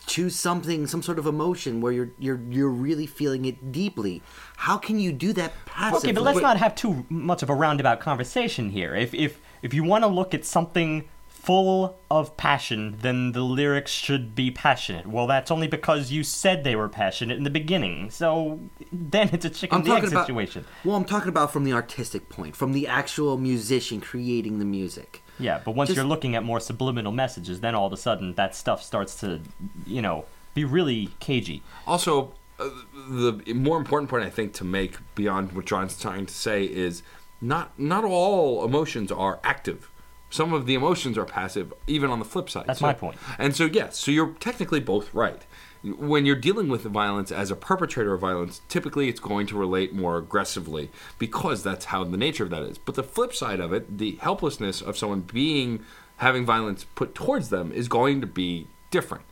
Choose 0.07 0.35
something, 0.37 0.87
some 0.87 1.03
sort 1.03 1.19
of 1.19 1.27
emotion 1.27 1.81
where 1.83 1.93
you're 1.93 2.11
you're 2.19 2.41
you're 2.49 2.71
really 2.71 3.07
feeling 3.07 3.45
it 3.45 3.73
deeply. 3.73 4.23
How 4.57 4.79
can 4.79 4.99
you 4.99 5.13
do 5.13 5.35
that 5.35 5.53
passively? 5.67 6.11
Okay, 6.11 6.13
but 6.13 6.23
let's 6.23 6.41
not 6.41 6.57
have 6.57 6.75
too 6.75 7.05
much 7.11 7.43
of 7.43 7.51
a 7.51 7.55
roundabout 7.55 8.01
conversation 8.01 8.71
here. 8.71 8.95
If 8.95 9.13
if 9.13 9.39
if 9.61 9.75
you 9.75 9.85
want 9.85 10.05
to 10.05 10.09
look 10.09 10.33
at 10.33 10.47
something 10.47 11.09
full 11.41 11.97
of 12.11 12.37
passion, 12.37 12.97
then 13.01 13.33
the 13.33 13.43
lyrics 13.43 13.91
should 13.91 14.35
be 14.35 14.51
passionate. 14.51 15.07
Well, 15.07 15.27
that's 15.27 15.51
only 15.51 15.69
because 15.69 16.11
you 16.11 16.25
said 16.25 16.65
they 16.65 16.77
were 16.77 16.89
passionate 16.89 17.39
in 17.39 17.45
the 17.45 17.51
beginning. 17.51 18.11
So 18.11 18.59
then 18.93 19.31
it's 19.33 19.45
a 19.45 19.51
chicken 19.51 19.79
and 19.79 19.89
egg 19.89 20.05
about 20.05 20.27
situation. 20.27 20.65
well, 20.85 20.97
I'm 20.97 21.05
talking 21.05 21.29
about 21.29 21.53
from 21.53 21.65
the 21.65 21.73
artistic 21.73 22.29
point, 22.29 22.57
from 22.57 22.73
the 22.73 22.87
actual 22.87 23.39
musician 23.39 24.01
creating 24.01 24.59
the 24.59 24.65
music. 24.65 25.23
Yeah, 25.39 25.61
but 25.65 25.71
once 25.73 25.89
Just- 25.89 25.97
you're 25.97 26.05
looking 26.07 26.35
at 26.35 26.43
more 26.43 26.61
subliminal 26.61 27.13
messages, 27.13 27.61
then 27.61 27.75
all 27.75 27.87
of 27.87 27.93
a 27.93 27.97
sudden 27.97 28.35
that 28.35 28.55
stuff 28.55 28.83
starts 28.83 29.19
to, 29.21 29.41
you 29.87 30.03
know, 30.03 30.25
be 30.55 30.65
really 30.65 31.11
cagey. 31.21 31.63
Also, 31.87 32.35
uh, 32.59 32.69
the 33.09 33.55
more 33.55 33.79
important 33.79 34.11
point 34.11 34.25
I 34.25 34.31
think 34.31 34.53
to 34.55 34.65
make 34.65 34.97
beyond 35.15 35.53
what 35.53 35.65
John's 35.67 35.99
trying 35.99 36.27
to 36.27 36.35
say 36.35 36.65
is 36.65 37.03
not 37.41 37.79
not 37.79 38.05
all 38.05 38.65
emotions 38.65 39.13
are 39.13 39.39
active. 39.45 39.89
Some 40.31 40.53
of 40.53 40.67
the 40.67 40.75
emotions 40.75 41.17
are 41.17 41.25
passive, 41.25 41.73
even 41.87 42.11
on 42.11 42.19
the 42.19 42.25
flip 42.25 42.51
side. 42.51 42.67
That's 42.67 42.81
So- 42.81 42.87
my 42.87 42.93
point. 42.93 43.17
And 43.39 43.55
so, 43.57 43.65
yes, 43.65 43.97
so 43.99 44.11
you're 44.11 44.35
technically 44.41 44.81
both 44.81 45.13
right. 45.15 45.43
When 45.83 46.27
you're 46.27 46.37
dealing 46.37 46.69
with 46.69 46.83
violence 46.83 47.31
as 47.31 47.51
a 47.51 47.57
perpetrator 47.57 48.13
of 48.13 48.21
violence, 48.21 48.61
typically 48.69 49.09
it's 49.09 49.21
going 49.21 49.47
to 49.47 49.57
relate 49.57 49.95
more 49.95 50.19
aggressively 50.19 50.91
because 51.19 51.63
that's 51.63 51.87
how 51.87 52.03
the 52.05 52.17
nature 52.17 52.45
of 52.45 52.51
that 52.51 52.63
is. 52.63 52.79
But 52.79 52.97
the 52.97 53.05
flip 53.05 53.33
side 53.33 53.61
of 53.61 53.73
it, 53.73 53.97
the 53.99 54.17
helplessness 54.21 54.83
of 54.83 54.99
someone 54.99 55.21
being 55.21 55.85
having 56.17 56.45
violence 56.45 56.85
put 56.97 57.15
towards 57.15 57.49
them 57.51 57.71
is 57.73 57.87
going 57.87 58.21
to 58.21 58.27
be 58.27 58.67
different. 58.91 59.25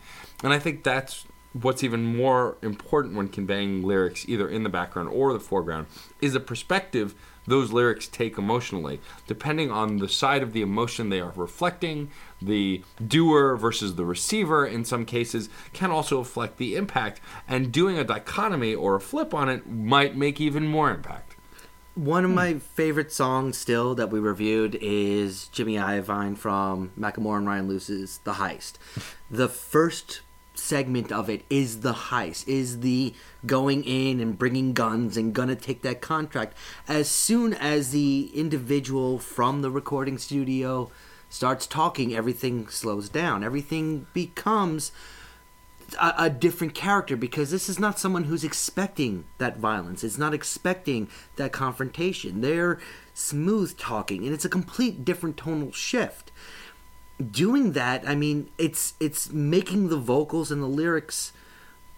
And 0.45 0.53
I 0.53 0.61
think 0.61 0.85
that's 0.85 1.25
what's 1.53 1.83
even 1.83 2.17
more 2.17 2.57
important 2.63 3.17
when 3.17 3.27
conveying 3.29 3.83
lyrics 3.83 4.25
either 4.29 4.49
in 4.49 4.63
the 4.63 4.69
background 4.69 5.09
or 5.09 5.33
the 5.33 5.41
foreground 5.41 5.87
is 6.21 6.35
the 6.35 6.41
perspective 6.41 7.15
those 7.47 7.73
lyrics 7.73 8.07
take 8.09 8.39
emotionally 8.39 9.01
depending 9.27 9.71
on 9.71 9.99
the 9.99 10.09
side 10.09 10.43
of 10.43 10.53
the 10.53 10.63
emotion 10.63 11.09
they 11.09 11.21
are 11.21 11.33
reflecting 11.37 12.11
the 12.41 12.83
doer 13.07 13.57
versus 13.57 13.95
the 13.95 14.05
receiver 14.05 14.67
in 14.67 14.85
some 14.85 15.05
cases 15.05 15.49
can 15.73 15.91
also 15.91 16.19
reflect 16.19 16.59
the 16.59 16.77
impact 16.77 17.21
and 17.49 17.73
doing 17.73 17.99
a 17.99 18.05
dichotomy 18.05 18.75
or 18.75 18.97
a 18.97 19.01
flip 19.01 19.33
on 19.33 19.49
it 19.49 19.67
might 19.69 20.17
make 20.17 20.41
even 20.41 20.67
more 20.67 20.91
impact 20.91 21.37
One 21.95 22.27
of 22.27 22.31
my 22.31 22.59
favorite 22.59 23.11
songs 23.11 23.57
still 23.57 23.95
that 23.95 24.11
we 24.11 24.21
reviewed 24.21 24.77
is 24.83 25.49
Jimmy 25.49 25.77
Iovine 25.77 26.37
from 26.37 26.91
Macklemore 26.99 27.39
and 27.39 27.47
Ryan 27.47 27.69
Lewis's 27.69 28.19
The 28.25 28.35
Heist. 28.35 28.75
The 29.31 29.49
first 29.49 30.21
segment 30.67 31.13
of 31.13 31.31
it 31.31 31.45
is 31.49 31.81
the 31.81 31.93
heist, 31.93 32.47
is 32.49 32.81
the 32.81 33.15
going 33.47 33.85
in 33.85 34.21
and 34.21 34.39
bringing 34.39 34.73
guns 34.73 35.17
and 35.17 35.33
gonna 35.33 35.55
take 35.55 35.83
that 35.83 36.01
contract. 36.01 36.57
As 36.89 37.09
soon 37.09 37.55
as 37.55 37.91
the 37.91 38.31
individual 38.35 39.19
from 39.19 39.63
the 39.63 39.71
recording 39.71 40.19
studio 40.19 40.91
starts 41.29 41.67
talking, 41.67 42.15
everything 42.15 42.69
slows 42.69 43.09
down. 43.09 43.45
Everything 43.45 44.07
becomes 44.13 44.93
a, 46.01 46.15
a 46.19 46.31
different 46.31 46.75
character 46.75 47.17
because 47.17 47.51
this 47.51 47.69
is 47.69 47.79
not 47.79 47.99
someone 47.99 48.25
who's 48.25 48.45
expecting 48.45 49.25
that 49.39 49.59
violence. 49.59 50.03
It's 50.03 50.19
not 50.19 50.35
expecting 50.35 51.09
that 51.37 51.53
confrontation. 51.53 52.41
They're 52.41 52.79
smooth 53.15 53.77
talking, 53.79 54.25
and 54.25 54.35
it's 54.35 54.45
a 54.45 54.51
complete 54.51 55.05
different 55.05 55.37
tonal 55.37 55.73
shift. 55.73 56.33
Doing 57.31 57.73
that, 57.73 58.07
I 58.07 58.15
mean, 58.15 58.51
it's 58.59 58.95
it's 59.01 59.31
making 59.33 59.89
the 59.89 59.97
vocals 59.97 60.51
and 60.51 60.63
the 60.63 60.67
lyrics, 60.67 61.33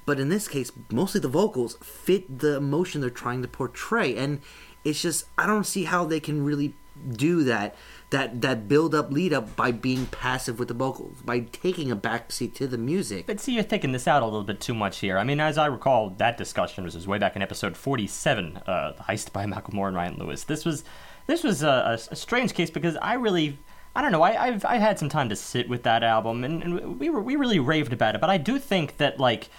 but 0.07 0.21
in 0.21 0.29
this 0.29 0.47
case, 0.47 0.71
mostly 0.91 1.21
the 1.21 1.29
vocals 1.29 1.77
fit 1.83 2.39
the 2.39 2.57
emotion 2.57 3.01
they're 3.01 3.11
trying 3.11 3.43
to 3.43 3.49
portray, 3.49 4.17
and 4.17 4.41
it's 4.85 5.03
just 5.03 5.25
I 5.37 5.47
don't 5.47 5.65
see 5.65 5.85
how 5.85 6.05
they 6.05 6.21
can 6.21 6.45
really 6.45 6.75
do 7.13 7.45
that 7.45 7.77
that 8.11 8.41
that 8.41 8.69
build 8.69 8.95
up 8.95 9.11
lead 9.13 9.33
up 9.33 9.55
by 9.55 9.71
being 9.71 10.07
passive 10.07 10.59
with 10.59 10.69
the 10.69 10.75
vocals 10.75 11.21
by 11.25 11.41
taking 11.41 11.91
a 11.91 11.97
backseat 11.97 12.55
to 12.55 12.67
the 12.67 12.79
music 12.79 13.27
But 13.27 13.41
see, 13.41 13.55
you're 13.55 13.63
thinking 13.63 13.93
this 13.93 14.09
out 14.09 14.23
a 14.23 14.25
little 14.25 14.45
bit 14.45 14.61
too 14.61 14.75
much 14.75 14.99
here. 14.99 15.19
I 15.19 15.25
mean, 15.25 15.41
as 15.41 15.59
I 15.59 15.67
recall, 15.67 16.11
that 16.19 16.37
discussion 16.37 16.85
was, 16.85 16.95
was 16.95 17.07
way 17.07 17.19
back 17.19 17.37
in 17.37 17.43
episode 17.43 17.77
47, 17.77 18.57
uh, 18.67 18.93
"The 18.93 19.03
Heist" 19.03 19.33
by 19.33 19.45
Macklemore 19.47 19.89
and 19.89 19.97
Ryan 19.97 20.17
Lewis. 20.19 20.45
This 20.45 20.65
was 20.65 20.85
this 21.27 21.45
was 21.45 21.63
a, 21.63 21.99
a 22.11 22.17
strange 22.17 22.55
case 22.55 22.71
because 22.71 22.97
I 22.97 23.15
really, 23.15 23.59
I 23.99 24.01
don't 24.01 24.13
know, 24.13 24.23
I, 24.23 24.45
I've 24.47 24.65
I 24.65 24.77
had 24.77 24.97
some 24.97 25.09
time 25.09 25.29
to 25.29 25.35
sit 25.35 25.69
with 25.69 25.83
that 25.83 26.05
album, 26.05 26.45
and, 26.45 26.63
and 26.63 27.01
we 27.01 27.11
were 27.11 27.21
we 27.21 27.35
really 27.35 27.59
raved 27.59 27.93
about 27.93 28.15
it. 28.15 28.21
But 28.21 28.31
I 28.31 28.39
do 28.39 28.61
think 28.61 28.99
that 28.99 29.19
like. 29.19 29.51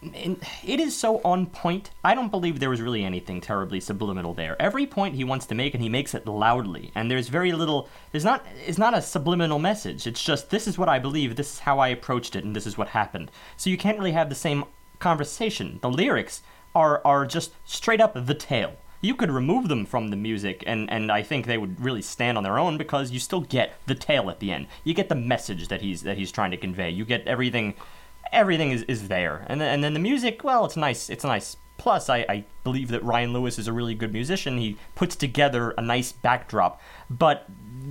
It 0.00 0.78
is 0.78 0.96
so 0.96 1.20
on 1.24 1.46
point. 1.46 1.90
I 2.04 2.14
don't 2.14 2.30
believe 2.30 2.60
there 2.60 2.70
was 2.70 2.80
really 2.80 3.02
anything 3.02 3.40
terribly 3.40 3.80
subliminal 3.80 4.32
there. 4.32 4.54
Every 4.62 4.86
point 4.86 5.16
he 5.16 5.24
wants 5.24 5.46
to 5.46 5.56
make, 5.56 5.74
and 5.74 5.82
he 5.82 5.88
makes 5.88 6.14
it 6.14 6.24
loudly. 6.24 6.92
And 6.94 7.10
there's 7.10 7.26
very 7.28 7.50
little. 7.50 7.88
There's 8.12 8.24
not. 8.24 8.46
It's 8.64 8.78
not 8.78 8.96
a 8.96 9.02
subliminal 9.02 9.58
message. 9.58 10.06
It's 10.06 10.22
just 10.22 10.50
this 10.50 10.68
is 10.68 10.78
what 10.78 10.88
I 10.88 11.00
believe. 11.00 11.34
This 11.34 11.54
is 11.54 11.58
how 11.60 11.80
I 11.80 11.88
approached 11.88 12.36
it, 12.36 12.44
and 12.44 12.54
this 12.54 12.66
is 12.66 12.78
what 12.78 12.88
happened. 12.88 13.30
So 13.56 13.70
you 13.70 13.78
can't 13.78 13.98
really 13.98 14.12
have 14.12 14.28
the 14.28 14.36
same 14.36 14.66
conversation. 15.00 15.78
The 15.80 15.90
lyrics 15.90 16.42
are 16.74 17.00
are 17.04 17.26
just 17.26 17.52
straight 17.64 18.00
up 18.00 18.12
the 18.14 18.34
tale. 18.34 18.76
You 19.00 19.14
could 19.14 19.30
remove 19.30 19.68
them 19.68 19.86
from 19.86 20.08
the 20.08 20.16
music, 20.16 20.64
and, 20.66 20.90
and 20.90 21.12
I 21.12 21.22
think 21.22 21.46
they 21.46 21.58
would 21.58 21.80
really 21.80 22.02
stand 22.02 22.36
on 22.36 22.42
their 22.42 22.58
own 22.58 22.76
because 22.78 23.12
you 23.12 23.20
still 23.20 23.42
get 23.42 23.74
the 23.86 23.94
tale 23.94 24.28
at 24.28 24.40
the 24.40 24.50
end. 24.50 24.66
You 24.82 24.92
get 24.92 25.08
the 25.08 25.14
message 25.14 25.68
that 25.68 25.82
he's 25.82 26.02
that 26.02 26.18
he's 26.18 26.32
trying 26.32 26.50
to 26.50 26.56
convey. 26.56 26.90
You 26.90 27.04
get 27.04 27.26
everything 27.26 27.74
everything 28.32 28.70
is, 28.70 28.82
is 28.84 29.08
there. 29.08 29.44
And 29.48 29.60
then, 29.60 29.74
and 29.74 29.84
then 29.84 29.94
the 29.94 30.00
music, 30.00 30.44
well, 30.44 30.64
it's 30.64 30.76
nice. 30.76 31.10
It's 31.10 31.24
nice. 31.24 31.56
Plus, 31.76 32.08
I, 32.08 32.18
I 32.28 32.44
believe 32.64 32.88
that 32.88 33.04
Ryan 33.04 33.32
Lewis 33.32 33.58
is 33.58 33.68
a 33.68 33.72
really 33.72 33.94
good 33.94 34.12
musician. 34.12 34.58
He 34.58 34.76
puts 34.94 35.14
together 35.14 35.70
a 35.78 35.82
nice 35.82 36.12
backdrop. 36.12 36.80
But 37.08 37.46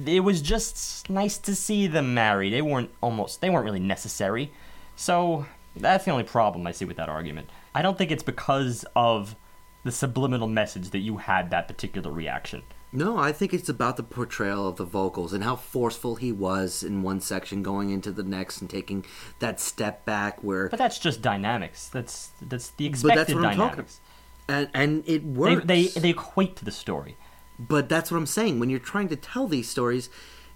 it 0.05 0.21
was 0.21 0.41
just 0.41 1.09
nice 1.09 1.37
to 1.39 1.55
see 1.55 1.87
them 1.87 2.13
married. 2.13 2.53
They 2.53 2.61
weren't 2.61 2.91
almost, 3.01 3.41
they 3.41 3.49
weren't 3.49 3.65
really 3.65 3.79
necessary. 3.79 4.51
So 4.95 5.45
that's 5.75 6.05
the 6.05 6.11
only 6.11 6.25
problem 6.25 6.67
I 6.67 6.71
see 6.71 6.85
with 6.85 6.97
that 6.97 7.09
argument. 7.09 7.49
I 7.73 7.81
don't 7.81 7.97
think 7.97 8.11
it's 8.11 8.23
because 8.23 8.85
of 8.95 9.35
the 9.87 9.91
subliminal 9.91 10.47
message 10.47 10.89
that 10.91 10.99
you 10.99 11.17
had 11.17 11.49
that 11.49 11.67
particular 11.67 12.11
reaction. 12.11 12.61
No, 12.91 13.17
I 13.17 13.31
think 13.31 13.53
it's 13.53 13.67
about 13.69 13.97
the 13.97 14.03
portrayal 14.03 14.67
of 14.67 14.77
the 14.77 14.85
vocals 14.85 15.33
and 15.33 15.43
how 15.43 15.55
forceful 15.55 16.15
he 16.15 16.31
was 16.31 16.83
in 16.83 17.01
one 17.03 17.19
section 17.19 17.61
going 17.63 17.89
into 17.89 18.11
the 18.11 18.23
next 18.23 18.61
and 18.61 18.69
taking 18.69 19.05
that 19.39 19.59
step 19.59 20.05
back 20.05 20.41
where 20.43 20.69
But 20.69 20.79
that's 20.79 20.99
just 20.99 21.21
dynamics. 21.21 21.89
That's 21.89 22.31
that's 22.41 22.69
the 22.69 22.85
expected 22.85 23.09
But 23.09 23.15
that's 23.15 23.33
what 23.33 23.45
I'm 23.45 23.57
talking 23.57 23.85
dynamics. 23.85 23.99
and 24.47 24.69
and 24.73 25.03
it 25.07 25.21
They, 25.23 25.39
works. 25.39 25.65
they 25.65 25.87
they 25.87 26.09
equate 26.11 26.55
to 26.57 26.65
the 26.65 26.71
story. 26.71 27.17
but 27.59 27.89
that's 27.89 28.11
what 28.11 28.17
I'm 28.17 28.25
saying. 28.39 28.59
When 28.59 28.69
you're 28.69 28.79
trying 28.93 29.09
to 29.09 29.15
tell 29.17 29.47
these 29.47 29.67
stories, 29.69 30.09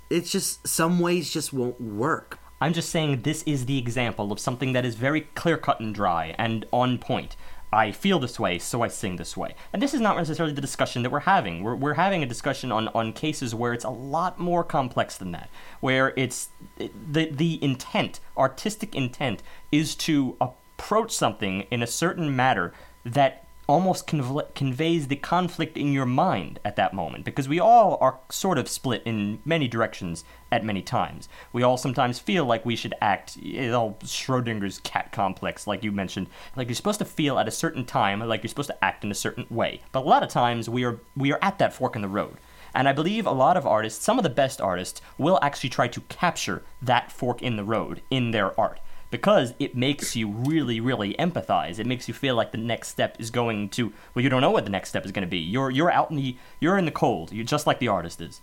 it's 0.10 0.32
just 0.32 0.68
some 0.68 1.00
ways 1.00 1.32
just 1.34 1.52
won't 1.52 1.80
work. 1.82 2.40
I'm 2.64 2.74
just 2.74 2.90
saying 2.90 3.24
this 3.24 3.42
is 3.44 3.66
the 3.66 3.78
example 3.80 4.32
of 4.32 4.40
something 4.40 4.72
that 4.74 4.86
is 4.86 4.96
very 4.96 5.22
clear 5.42 5.58
cut 5.58 5.80
and 5.80 5.94
dry 5.96 6.36
and 6.38 6.66
on 6.72 6.98
point. 7.00 7.36
I 7.74 7.92
feel 7.92 8.20
this 8.20 8.40
way, 8.40 8.60
so 8.60 8.82
I 8.82 8.90
sing 8.90 9.16
this 9.16 9.38
way. 9.38 9.56
And 9.72 9.82
this 9.82 9.94
is 9.94 10.02
not 10.02 10.18
necessarily 10.18 10.54
the 10.54 10.62
discussion 10.62 11.04
that 11.04 11.10
we're 11.10 11.22
having. 11.22 11.64
We're, 11.64 11.76
we're 11.76 11.94
having 11.94 12.22
a 12.22 12.26
discussion 12.26 12.72
on, 12.72 12.90
on 12.90 13.14
cases 13.14 13.56
where 13.56 13.74
it's 13.74 13.86
a 13.86 13.90
lot 13.90 14.40
more 14.40 14.64
complex 14.64 15.18
than 15.18 15.32
that, 15.32 15.50
where 15.80 16.14
it's 16.18 16.50
the, 16.78 17.30
the 17.32 17.64
intent, 17.64 18.20
artistic 18.38 18.94
intent, 18.94 19.42
is 19.72 19.96
to 19.96 20.36
approach 20.42 21.12
something 21.12 21.62
in 21.72 21.82
a 21.82 21.88
certain 21.88 22.36
matter 22.36 22.74
that 23.06 23.46
almost 23.68 24.08
conv- 24.08 24.54
conveys 24.56 25.08
the 25.08 25.16
conflict 25.16 25.78
in 25.78 25.94
your 25.94 26.06
mind 26.06 26.60
at 26.66 26.76
that 26.76 26.94
moment 26.94 27.24
because 27.24 27.48
we 27.48 27.60
all 27.60 27.98
are 28.02 28.20
sort 28.30 28.58
of 28.58 28.68
split 28.68 29.02
in 29.06 29.40
many 29.46 29.68
directions 29.68 30.24
at 30.52 30.66
many 30.66 30.82
times. 30.82 31.30
We 31.54 31.64
all 31.64 31.78
sometimes 31.78 32.20
feel 32.20 32.46
like 32.46 32.66
we 32.66 32.76
should 32.76 32.94
act, 33.02 33.38
you 33.38 33.70
know, 33.70 33.98
Schrodinger's 34.04 34.80
cat 34.80 35.12
complex, 35.12 35.68
like 35.68 35.84
you 35.84 35.92
mentioned, 35.92 36.28
like 36.56 36.68
you're 36.68 36.76
supposed 36.76 37.00
to 37.00 37.06
feel 37.06 37.40
at 37.40 37.48
a 37.48 37.52
certain 37.52 37.86
time, 37.86 38.20
like 38.20 38.44
you're 38.44 38.50
supposed 38.50 38.70
to 38.70 38.84
act 38.84 39.04
in 39.04 39.12
a 39.12 39.16
certain 39.16 39.46
way. 39.50 39.82
But 39.92 40.04
a 40.06 40.10
lot 40.10 40.24
of 40.24 40.30
times 40.30 40.70
we 40.70 40.84
are 40.84 41.00
we 41.16 41.32
are 41.32 41.40
at 41.42 41.60
that 41.60 41.74
fork 41.74 41.96
in 41.96 42.02
the 42.02 42.08
road. 42.08 42.38
And 42.74 42.88
I 42.88 42.94
believe 42.94 43.26
a 43.26 43.32
lot 43.32 43.58
of 43.58 43.68
artists, 43.68 44.04
some 44.04 44.18
of 44.18 44.24
the 44.24 44.30
best 44.30 44.62
artists, 44.62 45.02
will 45.18 45.40
actually 45.42 45.70
try 45.70 45.90
to 45.90 46.02
capture 46.02 46.64
that 46.82 47.12
fork 47.12 47.42
in 47.42 47.58
the 47.58 47.66
road 47.66 48.02
in 48.10 48.32
their 48.32 48.58
art 48.60 48.80
because 49.12 49.54
it 49.60 49.76
makes 49.76 50.16
you 50.16 50.30
really, 50.30 50.80
really 50.80 51.14
empathize. 51.16 51.78
It 51.78 51.86
makes 51.86 52.08
you 52.08 52.14
feel 52.14 52.36
like 52.36 52.52
the 52.52 52.58
next 52.58 52.88
step 52.88 53.18
is 53.20 53.30
going 53.30 53.70
to. 53.70 53.94
Well, 54.16 54.24
you 54.24 54.30
don't 54.30 54.42
know 54.42 54.52
what 54.52 54.64
the 54.64 54.72
next 54.72 54.90
step 54.90 55.06
is 55.06 55.12
going 55.12 55.26
to 55.26 55.30
be. 55.30 55.38
You're 55.38 55.70
you're 55.70 55.92
out 55.92 56.10
in 56.10 56.18
the 56.18 56.36
you're 56.60 56.78
in 56.78 56.86
the 56.86 56.92
cold. 56.92 57.32
You're 57.32 57.46
just 57.46 57.68
like 57.68 57.80
the 57.80 57.90
artist 57.90 58.22
is. 58.22 58.42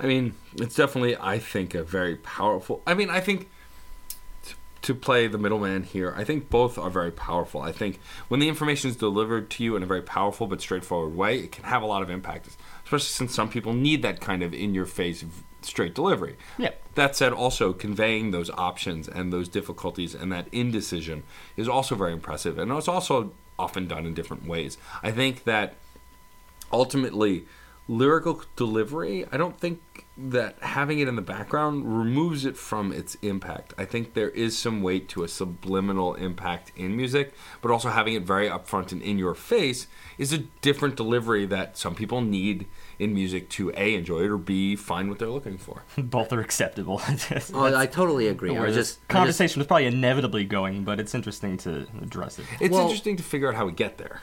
I 0.00 0.06
mean, 0.06 0.34
it's 0.54 0.74
definitely, 0.74 1.16
I 1.18 1.38
think, 1.38 1.74
a 1.74 1.82
very 1.82 2.16
powerful. 2.16 2.82
I 2.86 2.94
mean, 2.94 3.10
I 3.10 3.20
think 3.20 3.50
to 4.82 4.94
play 4.94 5.26
the 5.26 5.36
middleman 5.36 5.82
here, 5.82 6.14
I 6.16 6.24
think 6.24 6.48
both 6.48 6.78
are 6.78 6.88
very 6.88 7.10
powerful. 7.10 7.60
I 7.60 7.70
think 7.70 8.00
when 8.28 8.40
the 8.40 8.48
information 8.48 8.88
is 8.88 8.96
delivered 8.96 9.50
to 9.50 9.64
you 9.64 9.76
in 9.76 9.82
a 9.82 9.86
very 9.86 10.00
powerful 10.00 10.46
but 10.46 10.62
straightforward 10.62 11.14
way, 11.14 11.40
it 11.40 11.52
can 11.52 11.64
have 11.64 11.82
a 11.82 11.86
lot 11.86 12.00
of 12.00 12.08
impact, 12.08 12.48
especially 12.84 13.04
since 13.04 13.34
some 13.34 13.50
people 13.50 13.74
need 13.74 14.00
that 14.02 14.20
kind 14.22 14.42
of 14.42 14.54
in 14.54 14.74
your 14.74 14.86
face, 14.86 15.22
straight 15.62 15.94
delivery. 15.94 16.36
Yeah. 16.58 16.70
That 16.94 17.16
said, 17.16 17.32
also 17.32 17.72
conveying 17.72 18.30
those 18.30 18.50
options 18.50 19.08
and 19.08 19.32
those 19.32 19.48
difficulties 19.48 20.14
and 20.14 20.32
that 20.32 20.48
indecision 20.52 21.22
is 21.56 21.68
also 21.68 21.94
very 21.94 22.12
impressive. 22.12 22.58
And 22.58 22.70
it's 22.72 22.88
also 22.88 23.32
often 23.58 23.86
done 23.86 24.06
in 24.06 24.14
different 24.14 24.46
ways. 24.46 24.78
I 25.02 25.10
think 25.10 25.44
that 25.44 25.74
ultimately 26.72 27.46
lyrical 27.90 28.40
delivery 28.54 29.26
i 29.32 29.36
don't 29.36 29.58
think 29.58 29.80
that 30.16 30.54
having 30.60 31.00
it 31.00 31.08
in 31.08 31.16
the 31.16 31.22
background 31.22 31.98
removes 31.98 32.44
it 32.44 32.56
from 32.56 32.92
its 32.92 33.16
impact 33.16 33.74
i 33.78 33.84
think 33.84 34.14
there 34.14 34.28
is 34.30 34.56
some 34.56 34.80
weight 34.80 35.08
to 35.08 35.24
a 35.24 35.28
subliminal 35.28 36.14
impact 36.14 36.70
in 36.76 36.96
music 36.96 37.34
but 37.60 37.72
also 37.72 37.88
having 37.88 38.14
it 38.14 38.22
very 38.22 38.48
upfront 38.48 38.92
and 38.92 39.02
in 39.02 39.18
your 39.18 39.34
face 39.34 39.88
is 40.18 40.32
a 40.32 40.38
different 40.60 40.94
delivery 40.94 41.44
that 41.46 41.76
some 41.76 41.96
people 41.96 42.20
need 42.20 42.64
in 43.00 43.12
music 43.12 43.48
to 43.48 43.72
a 43.76 43.94
enjoy 43.96 44.20
it 44.20 44.28
or 44.30 44.38
b 44.38 44.76
find 44.76 45.08
what 45.08 45.18
they're 45.18 45.28
looking 45.28 45.58
for 45.58 45.82
Both 45.98 46.32
are 46.32 46.40
acceptable. 46.40 47.00
Oh, 47.54 47.74
I 47.76 47.86
totally 47.86 48.28
agree. 48.28 48.56
I 48.56 48.60
Where 48.60 48.70
this 48.70 48.76
just 48.76 48.98
I 48.98 49.00
just- 49.00 49.08
conversation 49.08 49.60
was 49.60 49.66
probably 49.66 49.86
inevitably 49.86 50.44
going, 50.44 50.84
but 50.84 51.00
it's 51.00 51.14
interesting 51.14 51.56
to 51.58 51.86
address 52.00 52.38
it. 52.38 52.44
it's 52.60 52.70
Well- 52.72 52.82
interesting 52.82 53.16
to 53.16 53.22
figure 53.22 53.48
out 53.48 53.54
how 53.56 53.66
we 53.66 53.72
get 53.72 53.98
there 53.98 54.20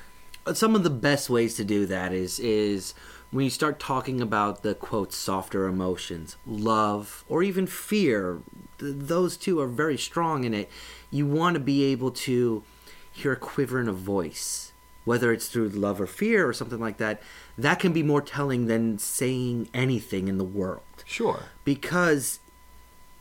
some 0.53 0.75
of 0.75 0.83
the 0.83 0.89
best 0.89 1.29
ways 1.29 1.55
to 1.55 1.65
do 1.65 1.85
that 1.87 2.13
is 2.13 2.39
is 2.39 2.93
when 3.31 3.43
you 3.43 3.49
start 3.49 3.79
talking 3.79 4.21
about 4.21 4.63
the 4.63 4.73
quote 4.73 5.13
softer 5.13 5.67
emotions 5.67 6.37
love 6.45 7.25
or 7.27 7.43
even 7.43 7.67
fear 7.67 8.41
th- 8.79 8.93
those 8.97 9.37
two 9.37 9.59
are 9.59 9.67
very 9.67 9.97
strong 9.97 10.43
in 10.43 10.53
it 10.53 10.69
you 11.11 11.25
want 11.25 11.53
to 11.53 11.59
be 11.59 11.83
able 11.83 12.11
to 12.11 12.63
hear 13.11 13.33
a 13.33 13.37
quiver 13.37 13.79
in 13.79 13.87
a 13.87 13.93
voice 13.93 14.71
whether 15.07 15.31
it's 15.31 15.47
through 15.47 15.69
love 15.69 16.01
or 16.01 16.05
fear 16.05 16.47
or 16.47 16.51
something 16.51 16.79
like 16.79 16.97
that 16.97 17.21
that 17.57 17.79
can 17.79 17.93
be 17.93 18.03
more 18.03 18.21
telling 18.21 18.67
than 18.67 18.99
saying 18.99 19.69
anything 19.73 20.27
in 20.27 20.37
the 20.37 20.43
world. 20.43 20.81
Sure. 21.05 21.43
Because 21.63 22.39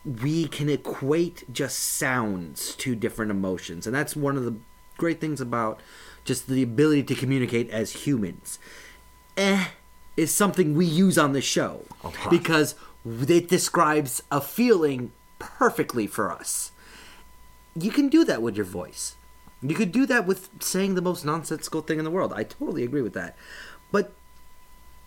we 0.03 0.47
can 0.49 0.69
equate 0.69 1.45
just 1.51 1.79
sounds 1.79 2.75
to 2.75 2.93
different 2.93 3.31
emotions 3.31 3.87
and 3.87 3.95
that's 3.95 4.17
one 4.17 4.35
of 4.35 4.43
the 4.43 4.55
great 4.97 5.21
things 5.21 5.39
about 5.39 5.79
just 6.25 6.47
the 6.47 6.61
ability 6.61 7.03
to 7.03 7.15
communicate 7.15 7.69
as 7.69 8.05
humans. 8.05 8.59
Eh 9.37 9.67
is 10.17 10.33
something 10.33 10.75
we 10.75 10.85
use 10.85 11.17
on 11.17 11.31
the 11.33 11.41
show. 11.41 11.85
Okay. 12.03 12.29
because 12.29 12.75
it 13.05 13.47
describes 13.47 14.21
a 14.31 14.41
feeling 14.41 15.11
perfectly 15.39 16.07
for 16.07 16.31
us. 16.31 16.71
You 17.75 17.91
can 17.91 18.09
do 18.09 18.25
that 18.25 18.41
with 18.41 18.55
your 18.55 18.65
voice. 18.65 19.15
You 19.61 19.75
could 19.75 19.91
do 19.91 20.05
that 20.07 20.25
with 20.25 20.49
saying 20.59 20.95
the 20.95 21.01
most 21.01 21.23
nonsensical 21.23 21.81
thing 21.81 21.99
in 21.99 22.05
the 22.05 22.11
world. 22.11 22.33
I 22.33 22.43
totally 22.43 22.83
agree 22.83 23.01
with 23.01 23.13
that. 23.13 23.35
But 23.91 24.13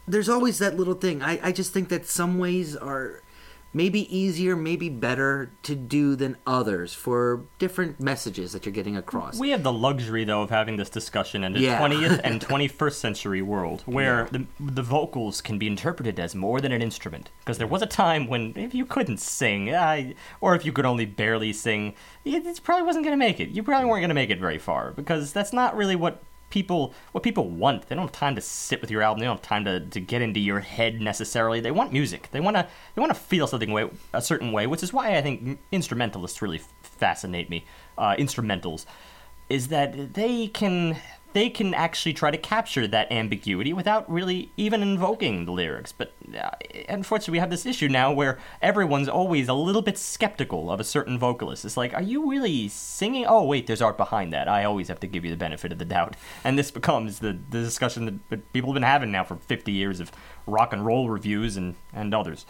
there's 0.06 0.28
always 0.28 0.58
that 0.58 0.76
little 0.76 0.94
thing. 0.94 1.22
I, 1.22 1.48
I 1.48 1.52
just 1.52 1.72
think 1.72 1.88
that 1.88 2.06
some 2.06 2.38
ways 2.38 2.76
are 2.76 3.22
maybe 3.72 4.14
easier, 4.16 4.56
maybe 4.56 4.88
better 4.88 5.50
to 5.62 5.74
do 5.74 6.16
than 6.16 6.36
others 6.46 6.92
for 6.92 7.44
different 7.58 8.00
messages 8.00 8.52
that 8.52 8.66
you're 8.66 8.72
getting 8.72 8.96
across. 8.96 9.38
We 9.38 9.50
have 9.50 9.62
the 9.62 9.72
luxury, 9.72 10.24
though, 10.24 10.42
of 10.42 10.50
having 10.50 10.76
this 10.76 10.90
discussion 10.90 11.44
in 11.44 11.52
the 11.52 11.60
Yeah. 11.60 11.80
20th 11.80 12.20
and 12.24 12.40
21st 12.46 12.92
century 12.94 13.42
world, 13.42 13.82
where 13.86 14.28
the, 14.32 14.46
the 14.58 14.82
vocals 14.82 15.40
can 15.40 15.58
be 15.58 15.66
interpreted 15.66 16.18
as 16.18 16.34
more 16.34 16.60
than 16.60 16.72
an 16.72 16.82
instrument. 16.82 17.30
Because 17.40 17.58
there 17.58 17.66
was 17.66 17.82
a 17.82 17.86
time 17.86 18.26
when 18.26 18.52
if 18.56 18.74
you 18.74 18.84
couldn't 18.84 19.18
sing, 19.18 19.70
uh, 19.70 20.12
or 20.40 20.54
if 20.54 20.64
you 20.64 20.72
could 20.72 20.84
only 20.86 21.04
barely 21.06 21.52
sing, 21.52 21.94
it, 22.24 22.44
it 22.46 22.60
probably 22.64 22.84
wasn't 22.86 23.04
going 23.04 23.18
to 23.18 23.24
make 23.24 23.38
it. 23.40 23.50
You 23.50 23.62
probably 23.62 23.88
weren't 23.88 24.00
going 24.02 24.08
to 24.08 24.14
make 24.14 24.30
it 24.30 24.40
very 24.40 24.58
far, 24.58 24.92
because 24.92 25.32
that's 25.32 25.52
not 25.52 25.76
really 25.76 25.96
what 25.96 26.22
people 26.50 26.94
what 27.12 27.24
people 27.24 27.48
want. 27.48 27.88
They 27.88 27.94
don't 27.94 28.04
have 28.04 28.12
time 28.12 28.34
to 28.34 28.40
sit 28.40 28.80
with 28.80 28.90
your 28.90 29.02
album. 29.02 29.20
They 29.20 29.26
don't 29.26 29.36
have 29.36 29.42
time 29.42 29.64
to, 29.64 29.80
to 29.80 30.00
get 30.00 30.20
into 30.20 30.40
your 30.40 30.60
head 30.60 31.00
necessarily. 31.00 31.60
They 31.60 31.70
want 31.70 31.92
music. 31.92 32.28
They 32.32 32.40
want 32.40 32.56
to 32.56 32.66
they 32.94 33.00
want 33.00 33.14
to 33.14 33.18
feel 33.18 33.46
something 33.46 33.72
way, 33.72 33.88
a 34.12 34.20
certain 34.20 34.52
way, 34.52 34.66
which 34.66 34.82
is 34.82 34.92
why 34.92 35.16
I 35.16 35.22
think 35.22 35.58
instrumentalists 35.72 36.42
really 36.42 36.60
fascinate 36.82 37.48
me. 37.48 37.64
Uh, 37.96 38.14
instrumentals 38.16 38.84
is 39.48 39.68
that 39.68 40.14
they 40.14 40.46
can 40.48 40.96
they 41.32 41.48
can 41.50 41.74
actually 41.74 42.12
try 42.12 42.30
to 42.30 42.38
capture 42.38 42.86
that 42.88 43.10
ambiguity 43.12 43.72
without 43.72 44.10
really 44.10 44.50
even 44.56 44.82
invoking 44.82 45.44
the 45.44 45.52
lyrics. 45.52 45.92
But 45.92 46.12
uh, 46.36 46.50
unfortunately, 46.88 47.32
we 47.32 47.38
have 47.38 47.50
this 47.50 47.66
issue 47.66 47.88
now 47.88 48.12
where 48.12 48.38
everyone's 48.60 49.08
always 49.08 49.48
a 49.48 49.54
little 49.54 49.82
bit 49.82 49.98
skeptical 49.98 50.70
of 50.70 50.80
a 50.80 50.84
certain 50.84 51.18
vocalist. 51.18 51.64
It's 51.64 51.76
like, 51.76 51.94
are 51.94 52.02
you 52.02 52.28
really 52.30 52.68
singing? 52.68 53.26
Oh, 53.26 53.44
wait, 53.44 53.66
there's 53.66 53.82
art 53.82 53.96
behind 53.96 54.32
that. 54.32 54.48
I 54.48 54.64
always 54.64 54.88
have 54.88 55.00
to 55.00 55.06
give 55.06 55.24
you 55.24 55.30
the 55.30 55.36
benefit 55.36 55.72
of 55.72 55.78
the 55.78 55.84
doubt. 55.84 56.16
And 56.44 56.58
this 56.58 56.70
becomes 56.70 57.20
the, 57.20 57.38
the 57.50 57.60
discussion 57.60 58.20
that, 58.30 58.52
people 58.52 58.70
have 58.70 58.74
been 58.74 58.82
having 58.82 59.12
now 59.12 59.24
for 59.24 59.36
50 59.36 59.70
years 59.70 60.00
of 60.00 60.10
rock 60.46 60.72
and 60.72 60.84
roll 60.84 61.08
reviews 61.08 61.56
and, 61.56 61.76
and 61.92 62.14
others. 62.14 62.46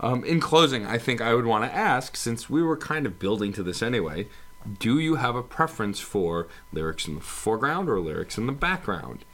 Um, 0.00 0.24
in 0.24 0.40
closing, 0.40 0.84
I 0.86 0.98
think 0.98 1.20
I 1.20 1.34
would 1.34 1.46
want 1.46 1.64
to 1.64 1.74
ask, 1.74 2.16
since 2.16 2.50
we 2.50 2.62
were 2.62 2.76
kind 2.76 3.06
of 3.06 3.18
building 3.18 3.52
to 3.54 3.62
this 3.62 3.82
anyway, 3.82 4.28
do 4.78 4.98
you 4.98 5.16
have 5.16 5.36
a 5.36 5.42
preference 5.42 6.00
for 6.00 6.48
lyrics 6.72 7.06
in 7.06 7.14
the 7.14 7.20
foreground 7.20 7.88
or 7.88 8.00
lyrics 8.00 8.38
in 8.38 8.46
the 8.46 8.52
background? 8.52 9.24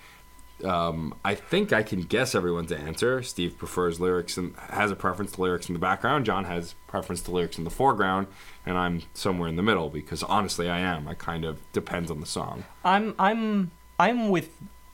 Um, 0.65 1.15
I 1.25 1.35
think 1.35 1.73
I 1.73 1.83
can 1.83 2.03
guess 2.03 2.35
everyone's 2.35 2.73
answer. 2.73 3.23
Steve 3.23 3.57
prefers 3.57 3.99
lyrics 3.99 4.37
and 4.37 4.55
has 4.57 4.91
a 4.91 4.97
preference 4.97 5.33
to 5.33 5.41
lyrics 5.41 5.69
in 5.69 5.73
the 5.73 5.79
background. 5.79 6.27
John 6.27 6.45
has 6.45 6.75
preference 6.87 7.23
to 7.23 7.31
lyrics 7.31 7.57
in 7.57 7.65
the 7.65 7.71
foreground, 7.71 8.27
and 8.67 8.77
I'm 8.77 9.03
somewhere 9.15 9.49
in 9.49 9.57
the 9.57 9.63
middle 9.63 9.89
because 9.89 10.23
honestly, 10.23 10.69
I 10.69 10.81
am. 10.81 11.09
I 11.09 11.15
kind 11.15 11.45
of 11.45 11.61
depends 11.73 12.11
on 12.11 12.21
the 12.21 12.27
song. 12.27 12.65
I'm 12.85 13.15
I'm 13.19 13.71
I'm 13.99 14.29
with 14.29 14.51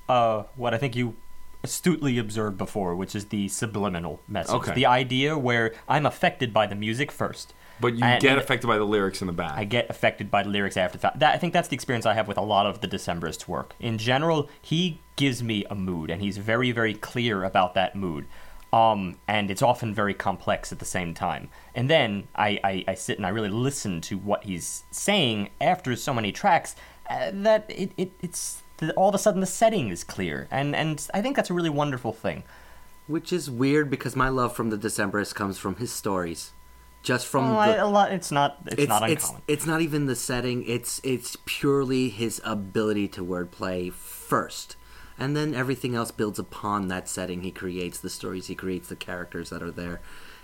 uh, 0.09 0.45
what 0.55 0.73
I 0.73 0.79
think 0.79 0.95
you 0.95 1.17
astutely 1.65 2.19
observed 2.19 2.57
before, 2.59 2.95
which 2.95 3.17
is 3.17 3.27
the 3.27 3.49
subliminal 3.49 4.21
message. 4.29 4.55
Okay. 4.55 4.75
The 4.75 4.87
idea 4.87 5.37
where 5.37 5.75
I'm 5.89 6.07
affected 6.07 6.53
by 6.53 6.67
the 6.67 6.77
music 6.77 7.11
first. 7.11 7.55
But 7.81 7.97
you 7.97 8.05
And- 8.05 8.21
get 8.23 8.33
and 8.33 8.41
affected 8.41 8.67
by 8.67 8.79
the 8.79 8.85
lyrics 8.85 9.21
in 9.21 9.27
the 9.27 9.33
back. 9.33 9.53
I 9.57 9.65
get 9.65 9.91
affected 9.91 10.31
by 10.31 10.43
the 10.43 10.49
lyrics 10.49 10.77
after 10.77 10.97
the 10.99 11.03
fact. 11.03 11.19
That, 11.19 11.35
I 11.35 11.39
think 11.39 11.53
that's 11.53 11.69
the 11.69 11.75
experience 11.75 12.07
I 12.07 12.15
have 12.15 12.29
with 12.29 12.39
a 12.39 12.43
lot 12.43 12.67
of 12.67 12.81
the 12.81 12.89
Decemberist 12.89 13.47
work. 13.47 13.75
In 13.81 13.99
general, 13.99 14.49
he 14.63 15.01
gives 15.17 15.43
me 15.43 15.65
a 15.71 15.75
mood, 15.75 16.11
and 16.11 16.23
he's 16.23 16.39
very, 16.39 16.73
very 16.73 16.95
clear 16.95 17.45
about 17.45 17.75
that 17.75 17.95
mood. 17.95 18.27
Um, 18.73 19.19
and 19.29 19.51
it's 19.51 19.63
often 19.63 19.95
very 19.95 20.13
complex 20.13 20.73
at 20.73 20.81
the 20.81 20.85
same 20.85 21.15
time. 21.15 21.49
And 21.75 21.89
then 21.89 22.29
I, 22.35 22.59
I, 22.65 22.85
I 22.89 22.95
sit 22.95 23.17
and 23.17 23.25
I 23.25 23.31
really 23.31 23.49
listen 23.49 24.01
to 24.03 24.19
what 24.19 24.45
he's 24.45 24.83
saying 24.91 25.51
after 25.61 25.95
so 25.97 26.13
many 26.13 26.33
tracks 26.33 26.75
uh, 27.09 27.31
that 27.33 27.65
it, 27.69 27.93
it, 27.97 28.13
it's 28.21 28.63
the, 28.79 28.93
all 28.95 29.09
of 29.09 29.15
a 29.15 29.19
sudden 29.19 29.41
the 29.41 29.47
setting 29.47 29.89
is 29.89 30.03
clear. 30.05 30.49
And, 30.51 30.75
and 30.75 31.09
I 31.15 31.23
think 31.23 31.37
that's 31.37 31.49
a 31.49 31.55
really 31.55 31.71
wonderful 31.71 32.13
thing. 32.13 32.43
Which 33.07 33.33
is 33.33 33.49
weird 33.49 33.89
because 33.89 34.17
my 34.17 34.29
love 34.29 34.55
from 34.55 34.71
the 34.71 34.77
Decemberists 34.77 35.35
comes 35.35 35.59
from 35.59 35.77
his 35.77 35.93
stories. 35.93 36.53
Just 37.07 37.29
from 37.29 37.55
Well, 37.55 37.69
the 37.73 37.85
a 37.85 37.87
lot, 37.87 38.11
it's 38.11 38.33
not 38.33 38.59
it's, 38.67 38.83
it's, 38.83 38.89
not 38.89 39.09
it's, 39.09 39.25
uncommon. 39.27 39.43
it's 39.47 39.65
not 39.65 39.81
even 39.81 40.07
the 40.07 40.17
setting. 40.17 40.65
It's 40.67 41.01
it's 41.05 41.37
purely 41.45 42.09
his 42.09 42.43
ability 42.45 43.07
to 43.09 43.25
wordplay 43.25 43.93
first, 43.93 44.75
and 45.17 45.37
then 45.37 45.55
everything 45.55 45.95
else 45.95 46.11
builds 46.11 46.41
upon 46.41 46.89
that 46.89 47.09
setting. 47.09 47.43
He 47.43 47.53
creates 47.53 47.99
the 48.01 48.11
stories. 48.11 48.49
He 48.49 48.57
creates 48.57 48.89
the 48.89 48.97
characters 48.97 49.51
that 49.51 49.63
are 49.63 49.71
there. 49.71 50.01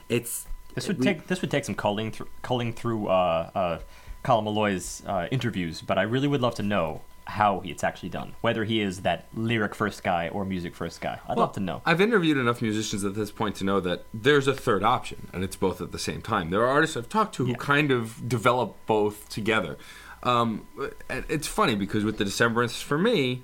It's 0.09 0.47
This 0.77 0.87
would 0.87 1.01
we- 1.01 1.05
take 1.07 1.27
this 1.27 1.41
would 1.43 1.51
take 1.51 1.65
some 1.65 1.75
culling 1.75 2.13
through 2.13 2.29
culling 2.43 2.73
through 2.73 3.09
uh, 3.09 3.51
uh, 3.57 3.79
Colin 4.23 4.45
Meloy's 4.45 5.03
uh, 5.05 5.27
interviews, 5.33 5.83
but 5.83 5.99
I 5.99 6.03
really 6.03 6.29
would 6.29 6.41
love 6.43 6.55
to 6.55 6.63
know 6.63 7.01
how 7.33 7.63
it's 7.65 7.83
actually 7.83 8.11
done. 8.11 8.35
Whether 8.43 8.65
he 8.65 8.81
is 8.81 9.01
that 9.03 9.27
lyric 9.35 9.75
first 9.75 10.03
guy 10.05 10.29
or 10.29 10.45
music 10.45 10.75
first 10.75 11.01
guy, 11.01 11.19
I'd 11.29 11.39
love 11.39 11.53
to 11.55 11.61
know. 11.61 11.81
I've 11.87 12.01
interviewed 12.01 12.37
enough 12.37 12.61
musicians 12.61 13.05
at 13.05 13.15
this 13.15 13.31
point 13.31 13.57
to 13.57 13.65
know 13.65 13.81
that 13.81 14.05
there's 14.13 14.47
a 14.47 14.55
third 14.55 14.83
option, 14.83 15.29
and 15.33 15.43
it's 15.43 15.57
both 15.57 15.81
at 15.81 15.93
the 15.93 15.99
same 15.99 16.21
time. 16.21 16.51
There 16.51 16.61
are 16.63 16.69
artists 16.69 16.97
I've 16.97 17.09
talked 17.09 17.35
to 17.37 17.45
who 17.47 17.53
Yeah. 17.53 17.57
kind 17.59 17.91
of 17.91 18.29
develop 18.29 18.77
both 18.87 19.29
together. 19.31 19.79
Um, 20.23 20.67
and 21.09 21.25
it's 21.29 21.47
funny 21.49 21.75
because 21.75 22.05
with 22.05 22.19
the 22.19 22.25
Decemberists, 22.25 22.83
for 22.83 22.99
me, 22.99 23.43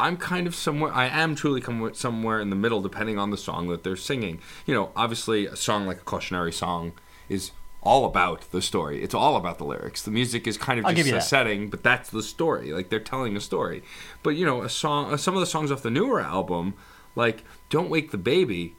I'm 0.00 0.16
kind 0.16 0.46
of 0.46 0.54
somewhere. 0.54 0.92
I 0.92 1.06
am 1.06 1.34
truly 1.34 1.62
somewhere 1.94 2.40
in 2.40 2.50
the 2.50 2.56
middle, 2.56 2.80
depending 2.80 3.18
on 3.18 3.30
the 3.30 3.36
song 3.36 3.68
that 3.68 3.84
they're 3.84 3.96
singing. 3.96 4.40
You 4.66 4.74
know, 4.74 4.90
obviously, 4.96 5.46
a 5.46 5.56
song 5.56 5.86
like 5.86 5.98
a 5.98 6.04
cautionary 6.04 6.52
song 6.52 6.92
is 7.28 7.50
all 7.86 8.04
about 8.04 8.50
the 8.50 8.60
story. 8.60 9.02
It's 9.02 9.14
all 9.14 9.36
about 9.36 9.58
the 9.58 9.64
lyrics. 9.64 10.02
The 10.02 10.10
music 10.10 10.46
is 10.46 10.56
kind 10.58 10.78
of 10.80 10.84
just 10.94 11.08
a 11.08 11.12
that. 11.12 11.20
setting, 11.22 11.70
but 11.70 11.82
that's 11.82 12.10
the 12.10 12.22
story. 12.22 12.72
Like 12.72 12.88
they're 12.90 13.00
telling 13.00 13.36
a 13.36 13.40
story. 13.40 13.82
But 14.22 14.30
you 14.30 14.44
know, 14.44 14.62
a 14.62 14.68
song. 14.68 15.12
uh, 15.12 15.16
Some 15.16 15.34
of 15.34 15.40
the 15.40 15.46
songs 15.46 15.70
off 15.70 15.82
the 15.82 15.90
newer 15.90 16.20
album, 16.20 16.74
like 17.14 17.44
"Don't 17.70 17.88
Wake 17.90 18.10
the 18.10 18.18
Baby." 18.18 18.74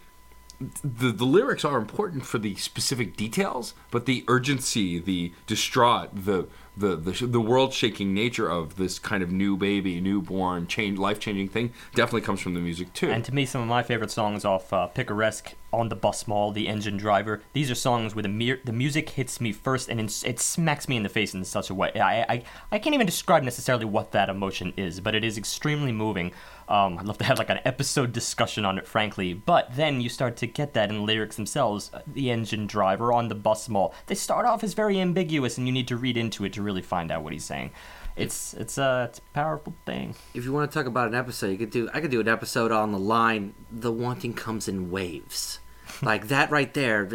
the 0.83 1.11
the 1.11 1.25
lyrics 1.25 1.63
are 1.63 1.77
important 1.77 2.25
for 2.25 2.39
the 2.39 2.55
specific 2.55 3.15
details, 3.15 3.75
but 3.91 4.05
the 4.07 4.23
urgency, 4.27 4.97
the 4.99 5.31
distraught, 5.45 6.09
the 6.25 6.47
the 6.77 6.95
the, 6.95 7.25
the 7.25 7.41
world 7.41 7.73
shaking 7.73 8.13
nature 8.13 8.49
of 8.49 8.75
this 8.75 8.99
kind 8.99 9.23
of 9.23 9.31
new 9.31 9.57
baby, 9.57 9.99
newborn, 9.99 10.67
change 10.67 10.97
life 10.97 11.19
changing 11.19 11.49
thing 11.49 11.73
definitely 11.95 12.21
comes 12.21 12.39
from 12.39 12.53
the 12.53 12.59
music 12.59 12.93
too. 12.93 13.09
And 13.09 13.23
to 13.25 13.33
me, 13.33 13.45
some 13.45 13.61
of 13.61 13.67
my 13.67 13.83
favorite 13.83 14.11
songs 14.11 14.45
off 14.45 14.71
uh, 14.71 14.87
Picaresque, 14.87 15.53
On 15.73 15.89
the 15.89 15.95
Bus 15.95 16.27
Mall, 16.27 16.51
The 16.51 16.67
Engine 16.67 16.97
Driver, 16.97 17.41
these 17.53 17.69
are 17.69 17.75
songs 17.75 18.15
where 18.15 18.23
the, 18.23 18.59
the 18.63 18.73
music 18.73 19.09
hits 19.09 19.41
me 19.41 19.51
first 19.51 19.89
and 19.89 19.99
it 19.99 20.39
smacks 20.39 20.87
me 20.87 20.97
in 20.97 21.03
the 21.03 21.09
face 21.09 21.33
in 21.33 21.43
such 21.43 21.69
a 21.69 21.73
way. 21.73 21.91
I, 21.95 22.21
I, 22.21 22.43
I 22.71 22.79
can't 22.79 22.93
even 22.95 23.05
describe 23.05 23.43
necessarily 23.43 23.85
what 23.85 24.11
that 24.11 24.29
emotion 24.29 24.73
is, 24.77 24.99
but 24.99 25.15
it 25.15 25.23
is 25.23 25.37
extremely 25.37 25.91
moving. 25.91 26.31
Um, 26.69 26.99
I'd 26.99 27.05
love 27.05 27.17
to 27.19 27.23
have 27.23 27.37
like 27.37 27.49
an 27.49 27.59
episode 27.63 28.11
discussion 28.11 28.65
on 28.65 28.77
it, 28.77 28.87
frankly. 28.87 29.33
But 29.33 29.75
then 29.75 30.01
you 30.01 30.09
start 30.09 30.35
to 30.37 30.47
get 30.47 30.73
that 30.73 30.89
in 30.89 30.97
the 30.97 31.01
lyrics 31.01 31.35
themselves. 31.37 31.89
Uh, 31.93 32.01
The 32.05 32.29
Engine 32.29 32.67
Driver, 32.67 33.13
On 33.13 33.29
the 33.29 33.35
Bus 33.35 33.69
Mall, 33.69 33.93
they 34.07 34.15
start 34.15 34.45
off 34.45 34.63
as 34.63 34.73
very 34.73 34.99
ambiguous 34.99 35.57
and 35.57 35.65
you 35.65 35.73
need 35.73 35.87
to 35.87 35.95
read 35.97 36.17
into 36.17 36.43
it 36.43 36.53
to 36.53 36.61
really 36.61 36.81
find 36.81 37.11
out 37.11 37.23
what 37.23 37.33
he's 37.33 37.45
saying. 37.45 37.71
It's 38.17 38.55
it's 38.55 38.77
a 38.79 39.07
it's 39.09 39.19
a 39.19 39.21
powerful 39.33 39.75
thing. 39.85 40.15
If 40.33 40.43
you 40.43 40.51
want 40.51 40.69
to 40.69 40.77
talk 40.77 40.87
about 40.87 41.07
an 41.07 41.13
episode, 41.15 41.51
you 41.51 41.57
could 41.57 41.69
do. 41.69 41.87
I 41.93 42.01
could 42.01 42.09
do 42.11 42.19
an 42.19 42.27
episode 42.27 42.71
on 42.71 42.91
the 42.91 42.97
line. 42.99 43.53
The 43.71 43.91
wanting 43.91 44.33
comes 44.33 44.67
in 44.67 44.89
waves, 44.89 45.59
like 46.01 46.27
that 46.29 46.51
right 46.51 46.73
there. 46.73 47.05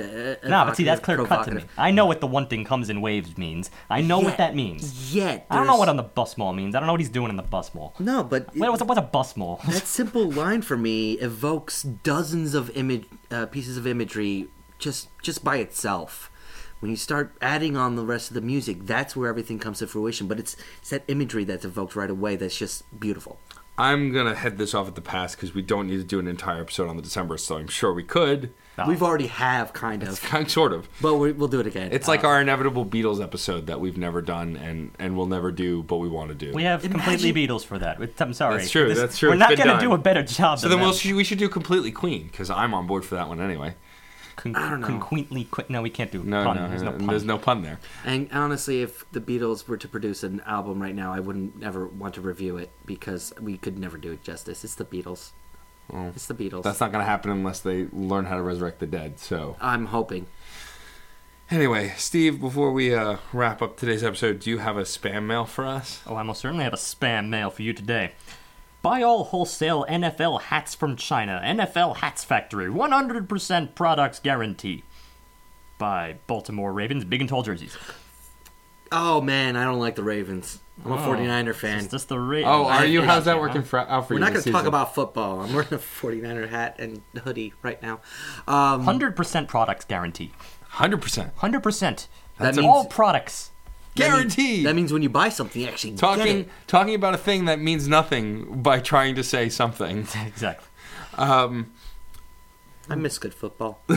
uh, 0.42 0.48
No, 0.48 0.64
but 0.64 0.76
see, 0.76 0.84
that's 0.84 1.00
clear 1.00 1.20
evocative, 1.20 1.54
cut 1.54 1.60
to 1.60 1.66
me. 1.66 1.70
I 1.78 1.90
know 1.90 2.06
what 2.06 2.20
the 2.20 2.26
wanting 2.26 2.64
comes 2.64 2.90
in 2.90 3.00
waves 3.00 3.36
means. 3.38 3.70
I 3.90 4.00
know 4.00 4.18
what 4.20 4.36
that 4.38 4.54
means. 4.54 5.14
Yet 5.14 5.46
I 5.50 5.56
don't 5.56 5.66
know 5.66 5.76
what 5.76 5.88
on 5.88 5.96
the 5.96 6.02
bus 6.02 6.36
mall 6.36 6.52
means. 6.52 6.74
I 6.74 6.80
don't 6.80 6.86
know 6.86 6.92
what 6.92 7.00
he's 7.00 7.08
doing 7.10 7.30
in 7.30 7.36
the 7.36 7.42
bus 7.42 7.74
mall. 7.74 7.94
No, 7.98 8.22
but 8.24 8.54
Wait, 8.56 8.68
what's 8.70 8.82
a, 8.82 8.84
what's 8.84 8.98
a 8.98 9.02
bus 9.02 9.36
mall? 9.36 9.60
that 9.68 9.86
simple 9.86 10.30
line 10.30 10.62
for 10.62 10.76
me 10.76 11.12
evokes 11.14 11.82
dozens 11.82 12.54
of 12.54 12.70
image 12.76 13.06
uh, 13.30 13.46
pieces 13.46 13.76
of 13.76 13.86
imagery 13.86 14.48
just 14.78 15.08
just 15.22 15.44
by 15.44 15.56
itself. 15.56 16.30
When 16.80 16.90
you 16.90 16.96
start 16.96 17.36
adding 17.40 17.76
on 17.76 17.94
the 17.94 18.04
rest 18.04 18.30
of 18.30 18.34
the 18.34 18.40
music, 18.40 18.86
that's 18.86 19.14
where 19.14 19.28
everything 19.28 19.60
comes 19.60 19.78
to 19.78 19.86
fruition. 19.86 20.26
But 20.26 20.40
it's, 20.40 20.56
it's 20.80 20.90
that 20.90 21.04
imagery 21.06 21.44
that's 21.44 21.64
evoked 21.64 21.94
right 21.94 22.10
away 22.10 22.34
that's 22.34 22.58
just 22.58 22.82
beautiful. 22.98 23.38
I'm 23.78 24.12
gonna 24.12 24.34
head 24.34 24.58
this 24.58 24.74
off 24.74 24.88
at 24.88 24.96
the 24.96 25.00
pass 25.00 25.34
because 25.36 25.54
we 25.54 25.62
don't 25.62 25.86
need 25.86 25.98
to 25.98 26.04
do 26.04 26.18
an 26.18 26.26
entire 26.26 26.60
episode 26.60 26.88
on 26.90 26.96
the 26.96 27.02
December, 27.02 27.38
so 27.38 27.56
I'm 27.56 27.68
sure 27.68 27.92
we 27.94 28.02
could. 28.02 28.52
No. 28.78 28.86
We've 28.86 29.02
already 29.02 29.26
have 29.26 29.74
kind 29.74 30.02
of, 30.02 30.18
Kind 30.22 30.50
sort 30.50 30.72
of. 30.72 30.88
but 31.02 31.16
we, 31.16 31.32
we'll 31.32 31.48
do 31.48 31.60
it 31.60 31.66
again. 31.66 31.90
It's 31.92 32.08
like 32.08 32.24
uh, 32.24 32.28
our 32.28 32.40
inevitable 32.40 32.86
Beatles 32.86 33.22
episode 33.22 33.66
that 33.66 33.80
we've 33.80 33.98
never 33.98 34.22
done 34.22 34.56
and 34.56 34.92
and 34.98 35.14
we'll 35.16 35.26
never 35.26 35.52
do, 35.52 35.82
but 35.82 35.98
we 35.98 36.08
want 36.08 36.30
to 36.30 36.34
do. 36.34 36.52
We 36.54 36.62
have 36.64 36.82
completely 36.82 37.34
Beatles 37.34 37.64
for 37.66 37.78
that. 37.78 37.98
I'm 38.18 38.32
sorry. 38.32 38.56
That's 38.58 38.70
true, 38.70 38.88
This- 38.88 38.98
that's 38.98 39.18
true. 39.18 39.28
We're 39.28 39.34
It's 39.34 39.40
not 39.40 39.56
gonna 39.58 39.78
do 39.80 39.92
a 39.92 39.98
better 39.98 40.22
job. 40.22 40.58
so 40.58 40.68
than 40.68 40.78
then 40.78 40.86
we'll 40.86 40.94
that. 40.96 41.12
we 41.14 41.22
should 41.24 41.38
do 41.38 41.48
completely 41.50 41.92
Queen 41.92 42.28
because 42.28 42.48
I'm 42.48 42.72
on 42.72 42.86
board 42.86 43.04
for 43.04 43.14
that 43.16 43.28
one 43.28 43.40
anyway. 43.40 43.74
Con- 44.36 44.56
I 44.56 44.70
don't 44.70 44.80
know. 44.80 44.86
Conquaintly 44.86 45.46
qu- 45.50 45.64
No, 45.68 45.82
we 45.82 45.90
can't 45.90 46.10
do 46.10 46.22
No, 46.24 46.42
pun. 46.42 46.56
no, 46.56 46.68
There's 46.70 46.82
no 46.82 46.92
pun. 46.92 47.06
there's 47.08 47.24
no 47.24 47.36
pun 47.36 47.62
there. 47.62 47.78
And 48.06 48.30
honestly, 48.32 48.80
if 48.80 49.04
the 49.12 49.20
Beatles 49.20 49.68
were 49.68 49.76
to 49.76 49.86
produce 49.86 50.22
an 50.22 50.40
album 50.46 50.80
right 50.80 50.94
now, 50.94 51.12
I 51.12 51.20
wouldn't 51.20 51.62
ever 51.62 51.86
want 51.86 52.14
to 52.14 52.22
review 52.22 52.56
it 52.56 52.70
because 52.86 53.34
we 53.38 53.58
could 53.58 53.78
never 53.78 53.98
do 53.98 54.12
it 54.12 54.22
justice. 54.24 54.64
It's 54.64 54.74
the 54.74 54.86
Beatles. 54.86 55.32
It's 55.90 56.26
the 56.26 56.34
Beatles. 56.34 56.62
That's 56.62 56.80
not 56.80 56.90
going 56.92 57.04
to 57.04 57.08
happen 57.10 57.30
unless 57.30 57.60
they 57.60 57.86
learn 57.92 58.24
how 58.26 58.36
to 58.36 58.42
resurrect 58.42 58.78
the 58.78 58.86
dead. 58.86 59.18
So, 59.18 59.56
I'm 59.60 59.86
hoping. 59.86 60.26
anyway, 61.50 61.92
Steve, 61.96 62.40
before 62.40 62.72
we 62.72 62.94
uh, 62.94 63.18
wrap 63.32 63.60
up 63.60 63.76
today's 63.76 64.02
episode, 64.02 64.40
do 64.40 64.48
you 64.50 64.58
have 64.58 64.76
a 64.76 64.82
spam 64.82 65.24
mail 65.24 65.44
for 65.44 65.66
us? 65.66 66.00
Oh, 66.06 66.16
I 66.16 66.22
most 66.22 66.40
certainly 66.40 66.64
have 66.64 66.72
a 66.72 66.78
spam 66.78 67.28
mail 67.28 67.50
for 67.50 67.62
you 67.62 67.72
today. 67.74 68.12
Buy 68.80 69.02
all 69.02 69.24
wholesale 69.24 69.84
NFL 69.88 70.40
hats 70.42 70.74
from 70.74 70.96
China. 70.96 71.40
NFL 71.44 71.96
Hats 71.98 72.24
Factory. 72.24 72.66
100% 72.66 73.74
products 73.74 74.18
guarantee. 74.18 74.82
By 75.78 76.16
Baltimore 76.26 76.72
Ravens. 76.72 77.04
Big 77.04 77.20
and 77.20 77.28
tall 77.28 77.42
jerseys. 77.42 77.76
Oh 78.90 79.20
man, 79.20 79.56
I 79.56 79.64
don't 79.64 79.78
like 79.78 79.94
the 79.94 80.02
Ravens. 80.02 80.58
I'm 80.84 80.92
a 80.92 80.96
49er 80.96 81.54
fan. 81.54 81.78
It's 81.80 81.88
just 81.88 82.08
the 82.08 82.18
Ravens. 82.18 82.48
Oh, 82.50 82.64
are 82.66 82.84
you? 82.86 83.02
How's 83.02 83.26
that 83.26 83.38
working 83.38 83.62
for, 83.62 83.78
out 83.80 84.08
for 84.08 84.14
We're 84.14 84.18
you? 84.18 84.20
not 84.20 84.26
going 84.28 84.34
this 84.36 84.44
to 84.44 84.50
talk 84.52 84.60
season? 84.60 84.68
about 84.68 84.94
football. 84.94 85.40
I'm 85.40 85.52
wearing 85.52 85.72
a 85.72 85.78
49er 85.78 86.48
hat 86.48 86.76
and 86.78 87.02
hoodie 87.22 87.52
right 87.62 87.80
now. 87.82 88.00
Um, 88.48 88.84
100% 88.86 89.48
products 89.48 89.84
guarantee. 89.84 90.32
100%. 90.72 91.32
100%. 91.34 92.06
That 92.38 92.58
all 92.58 92.82
means- 92.82 92.94
products. 92.94 93.50
that 93.96 94.02
means- 94.04 94.12
Guaranteed. 94.34 94.66
That 94.66 94.74
means 94.74 94.92
when 94.92 95.02
you 95.02 95.10
buy 95.10 95.28
something, 95.28 95.60
you 95.62 95.68
actually 95.68 95.90
get 95.90 96.00
talking 96.00 96.38
it. 96.40 96.48
talking 96.66 96.94
about 96.94 97.14
a 97.14 97.18
thing 97.18 97.44
that 97.44 97.60
means 97.60 97.86
nothing 97.86 98.62
by 98.62 98.80
trying 98.80 99.14
to 99.16 99.22
say 99.22 99.48
something. 99.50 100.06
Exactly. 100.26 100.66
Um, 101.18 101.72
I 102.88 102.94
miss 102.94 103.18
good 103.18 103.34
football. 103.34 103.82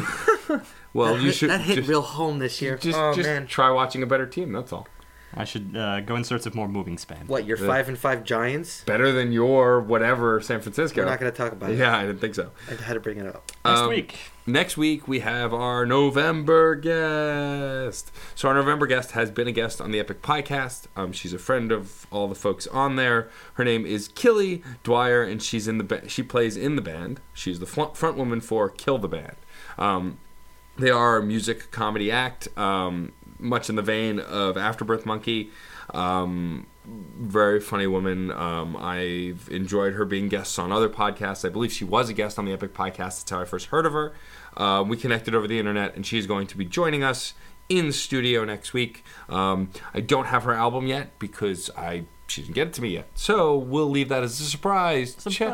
well, 0.93 1.13
that 1.15 1.21
you 1.21 1.27
hit, 1.27 1.35
should 1.35 1.49
that 1.49 1.61
hit 1.61 1.75
just, 1.77 1.87
real 1.89 2.01
home 2.01 2.39
this 2.39 2.61
year. 2.61 2.77
just, 2.77 2.97
oh 2.99 3.13
just 3.15 3.25
man, 3.27 3.47
try 3.47 3.71
watching 3.71 4.03
a 4.03 4.05
better 4.05 4.25
team. 4.27 4.51
That's 4.51 4.73
all. 4.73 4.87
I 5.37 5.43
should 5.43 5.75
uh, 5.75 6.01
go 6.01 6.15
in 6.15 6.23
search 6.23 6.45
of 6.45 6.55
more 6.55 6.67
moving 6.67 6.97
span. 6.97 7.27
what? 7.27 7.45
You're 7.45 7.57
five 7.57 7.87
and 7.89 7.97
five 7.97 8.23
Giants? 8.23 8.83
Better 8.85 9.11
than 9.11 9.31
your 9.31 9.81
whatever 9.81 10.39
San 10.41 10.61
Francisco. 10.61 11.01
We're 11.03 11.09
not 11.09 11.19
going 11.19 11.31
to 11.31 11.37
talk 11.37 11.51
about 11.51 11.71
it. 11.71 11.77
Yeah, 11.77 11.97
I 11.97 12.05
didn't 12.05 12.19
think 12.21 12.35
so. 12.35 12.51
I 12.69 12.81
had 12.81 12.93
to 12.93 12.99
bring 12.99 13.17
it 13.17 13.27
up. 13.27 13.51
Next 13.65 13.79
Um, 13.81 13.89
week. 13.89 14.17
Next 14.47 14.77
week 14.77 15.07
we 15.07 15.19
have 15.21 15.53
our 15.53 15.85
November 15.87 16.75
guest. 16.75 18.11
So 18.35 18.47
our 18.47 18.53
November 18.53 18.85
guest 18.87 19.11
has 19.11 19.31
been 19.31 19.47
a 19.47 19.51
guest 19.51 19.81
on 19.81 19.91
the 19.91 19.99
Epic 19.99 20.21
Podcast. 20.21 20.85
Um, 20.95 21.11
she's 21.11 21.33
a 21.33 21.39
friend 21.39 21.71
of 21.71 22.05
all 22.11 22.27
the 22.27 22.35
folks 22.35 22.67
on 22.67 22.95
there. 22.95 23.29
Her 23.55 23.63
name 23.63 23.85
is 23.85 24.07
Killy 24.07 24.63
Dwyer, 24.83 25.23
and 25.23 25.41
she's 25.41 25.67
in 25.67 25.77
the 25.77 25.83
ba- 25.83 26.07
she 26.07 26.23
plays 26.23 26.55
in 26.57 26.75
the 26.75 26.81
band. 26.81 27.19
She's 27.33 27.59
the 27.59 27.65
front, 27.65 27.97
front 27.97 28.17
woman 28.17 28.39
for 28.41 28.69
Kill 28.69 28.97
the 28.97 29.07
Band. 29.07 29.35
Um, 29.77 30.19
they 30.77 30.89
are 30.91 31.17
a 31.17 31.23
music 31.23 31.71
comedy 31.71 32.11
act, 32.11 32.47
um, 32.57 33.13
much 33.45 33.69
in 33.69 33.75
the 33.75 33.81
vein 33.81 34.19
of 34.19 34.57
Afterbirth 34.57 35.05
Monkey. 35.05 35.51
Um, 35.93 36.67
very 36.85 37.59
funny 37.59 37.87
woman. 37.87 38.31
Um, 38.31 38.75
I've 38.75 39.47
enjoyed 39.51 39.93
her 39.93 40.05
being 40.05 40.29
guests 40.29 40.59
on 40.59 40.71
other 40.71 40.89
podcasts. 40.89 41.45
I 41.45 41.49
believe 41.49 41.71
she 41.71 41.85
was 41.85 42.09
a 42.09 42.13
guest 42.13 42.37
on 42.37 42.45
the 42.45 42.53
Epic 42.53 42.73
Podcast. 42.73 42.97
That's 42.97 43.29
how 43.29 43.41
I 43.41 43.45
first 43.45 43.67
heard 43.67 43.85
of 43.85 43.93
her. 43.93 44.13
Uh, 44.57 44.83
we 44.85 44.97
connected 44.97 45.35
over 45.35 45.47
the 45.47 45.59
internet, 45.59 45.95
and 45.95 46.05
she's 46.05 46.27
going 46.27 46.47
to 46.47 46.57
be 46.57 46.65
joining 46.65 47.03
us 47.03 47.33
in 47.69 47.91
studio 47.91 48.45
next 48.45 48.73
week. 48.73 49.03
Um, 49.29 49.71
I 49.93 49.99
don't 49.99 50.25
have 50.25 50.43
her 50.43 50.53
album 50.53 50.87
yet 50.87 51.17
because 51.19 51.69
I 51.77 52.05
she 52.27 52.41
didn't 52.41 52.55
get 52.55 52.67
it 52.67 52.73
to 52.73 52.81
me 52.81 52.89
yet. 52.89 53.07
So 53.15 53.55
we'll 53.57 53.89
leave 53.89 54.09
that 54.09 54.23
as 54.23 54.39
a 54.39 54.43
surprise. 54.45 55.15
Check, 55.29 55.53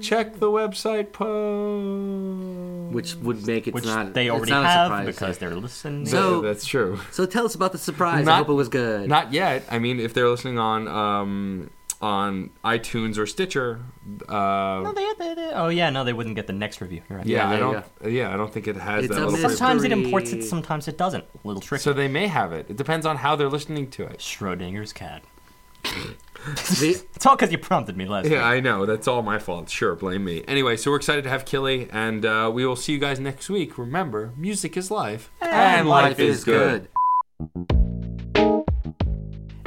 check 0.00 0.38
the 0.38 0.46
website 0.46 1.12
post. 1.12 2.94
Which 2.94 3.14
would 3.16 3.46
make 3.46 3.66
it 3.66 3.74
Which 3.74 3.84
not. 3.84 4.14
they 4.14 4.26
it's 4.26 4.32
already 4.34 4.52
not 4.52 4.64
a 4.64 4.68
have 4.68 4.86
surprise. 4.86 5.06
because 5.06 5.38
they're 5.38 5.54
listening. 5.56 6.06
So- 6.06 6.40
that's 6.42 6.64
true. 6.66 7.00
So 7.10 7.26
tell 7.26 7.44
us 7.46 7.54
about 7.54 7.72
the 7.72 7.78
surprise. 7.78 8.26
I 8.28 8.36
hope 8.36 8.48
it 8.48 8.52
was 8.54 8.68
good. 8.68 9.08
Not 9.08 9.32
yet. 9.32 9.64
I 9.70 9.78
mean, 9.78 9.98
if 10.00 10.14
they're 10.14 10.28
listening 10.28 10.58
on 10.58 10.86
um, 10.88 11.70
on 12.00 12.50
iTunes 12.64 13.16
or 13.16 13.26
Stitcher, 13.26 13.80
uh, 14.28 14.32
No, 14.84 14.92
they, 14.92 15.06
they, 15.18 15.34
they- 15.34 15.52
oh 15.54 15.68
yeah, 15.68 15.88
no, 15.90 16.04
they 16.04 16.12
wouldn't 16.12 16.34
get 16.36 16.46
the 16.46 16.52
next 16.52 16.80
review. 16.80 17.02
Right. 17.08 17.24
yeah, 17.26 17.48
Yeah, 17.50 17.56
I 17.56 17.58
don't. 17.58 18.12
Yeah, 18.12 18.34
I 18.34 18.36
don't 18.36 18.52
think 18.52 18.68
it 18.68 18.76
has 18.76 19.04
It's 19.04 19.14
that 19.14 19.22
a 19.22 19.26
little. 19.26 19.32
mystery. 19.32 19.50
preview. 19.50 19.56
Sometimes 19.58 19.84
it 19.84 19.92
imports 19.92 20.32
it, 20.32 20.42
sometimes 20.42 20.88
it 20.88 20.98
doesn't. 20.98 21.24
A 21.24 21.46
little 21.46 21.60
tricky. 21.62 21.82
So 21.82 21.92
they 21.92 22.08
may 22.08 22.26
have 22.26 22.52
it. 22.52 22.66
It 22.68 22.76
depends 22.76 23.06
on 23.06 23.16
how 23.18 23.36
they're 23.36 23.48
listening 23.48 23.88
to 23.92 24.02
it. 24.04 24.18
Schrodinger's 24.18 24.92
cat. 24.92 25.22
The- 25.82 27.02
It's 27.14 27.24
all 27.26 27.36
because 27.36 27.52
you 27.52 27.58
prompted 27.58 27.96
me 27.96 28.06
last 28.06 28.24
Yeah, 28.26 28.38
week. 28.38 28.42
I 28.44 28.60
know. 28.60 28.84
That's 28.84 29.06
all 29.06 29.22
my 29.22 29.38
fault. 29.38 29.68
Sure, 29.70 29.94
blame 29.94 30.24
me. 30.24 30.42
Anyway, 30.48 30.76
so 30.76 30.90
we're 30.90 30.96
excited 30.96 31.22
to 31.24 31.30
have 31.30 31.44
Killy, 31.44 31.88
and 31.92 32.24
uh, 32.26 32.50
we 32.52 32.66
will 32.66 32.74
see 32.76 32.92
you 32.92 32.98
guys 32.98 33.20
next 33.20 33.48
week. 33.48 33.78
Remember, 33.78 34.32
music 34.36 34.76
is 34.76 34.90
life, 34.90 35.30
and 35.40 35.88
life 35.88 36.18
is 36.18 36.42
good. 36.44 36.88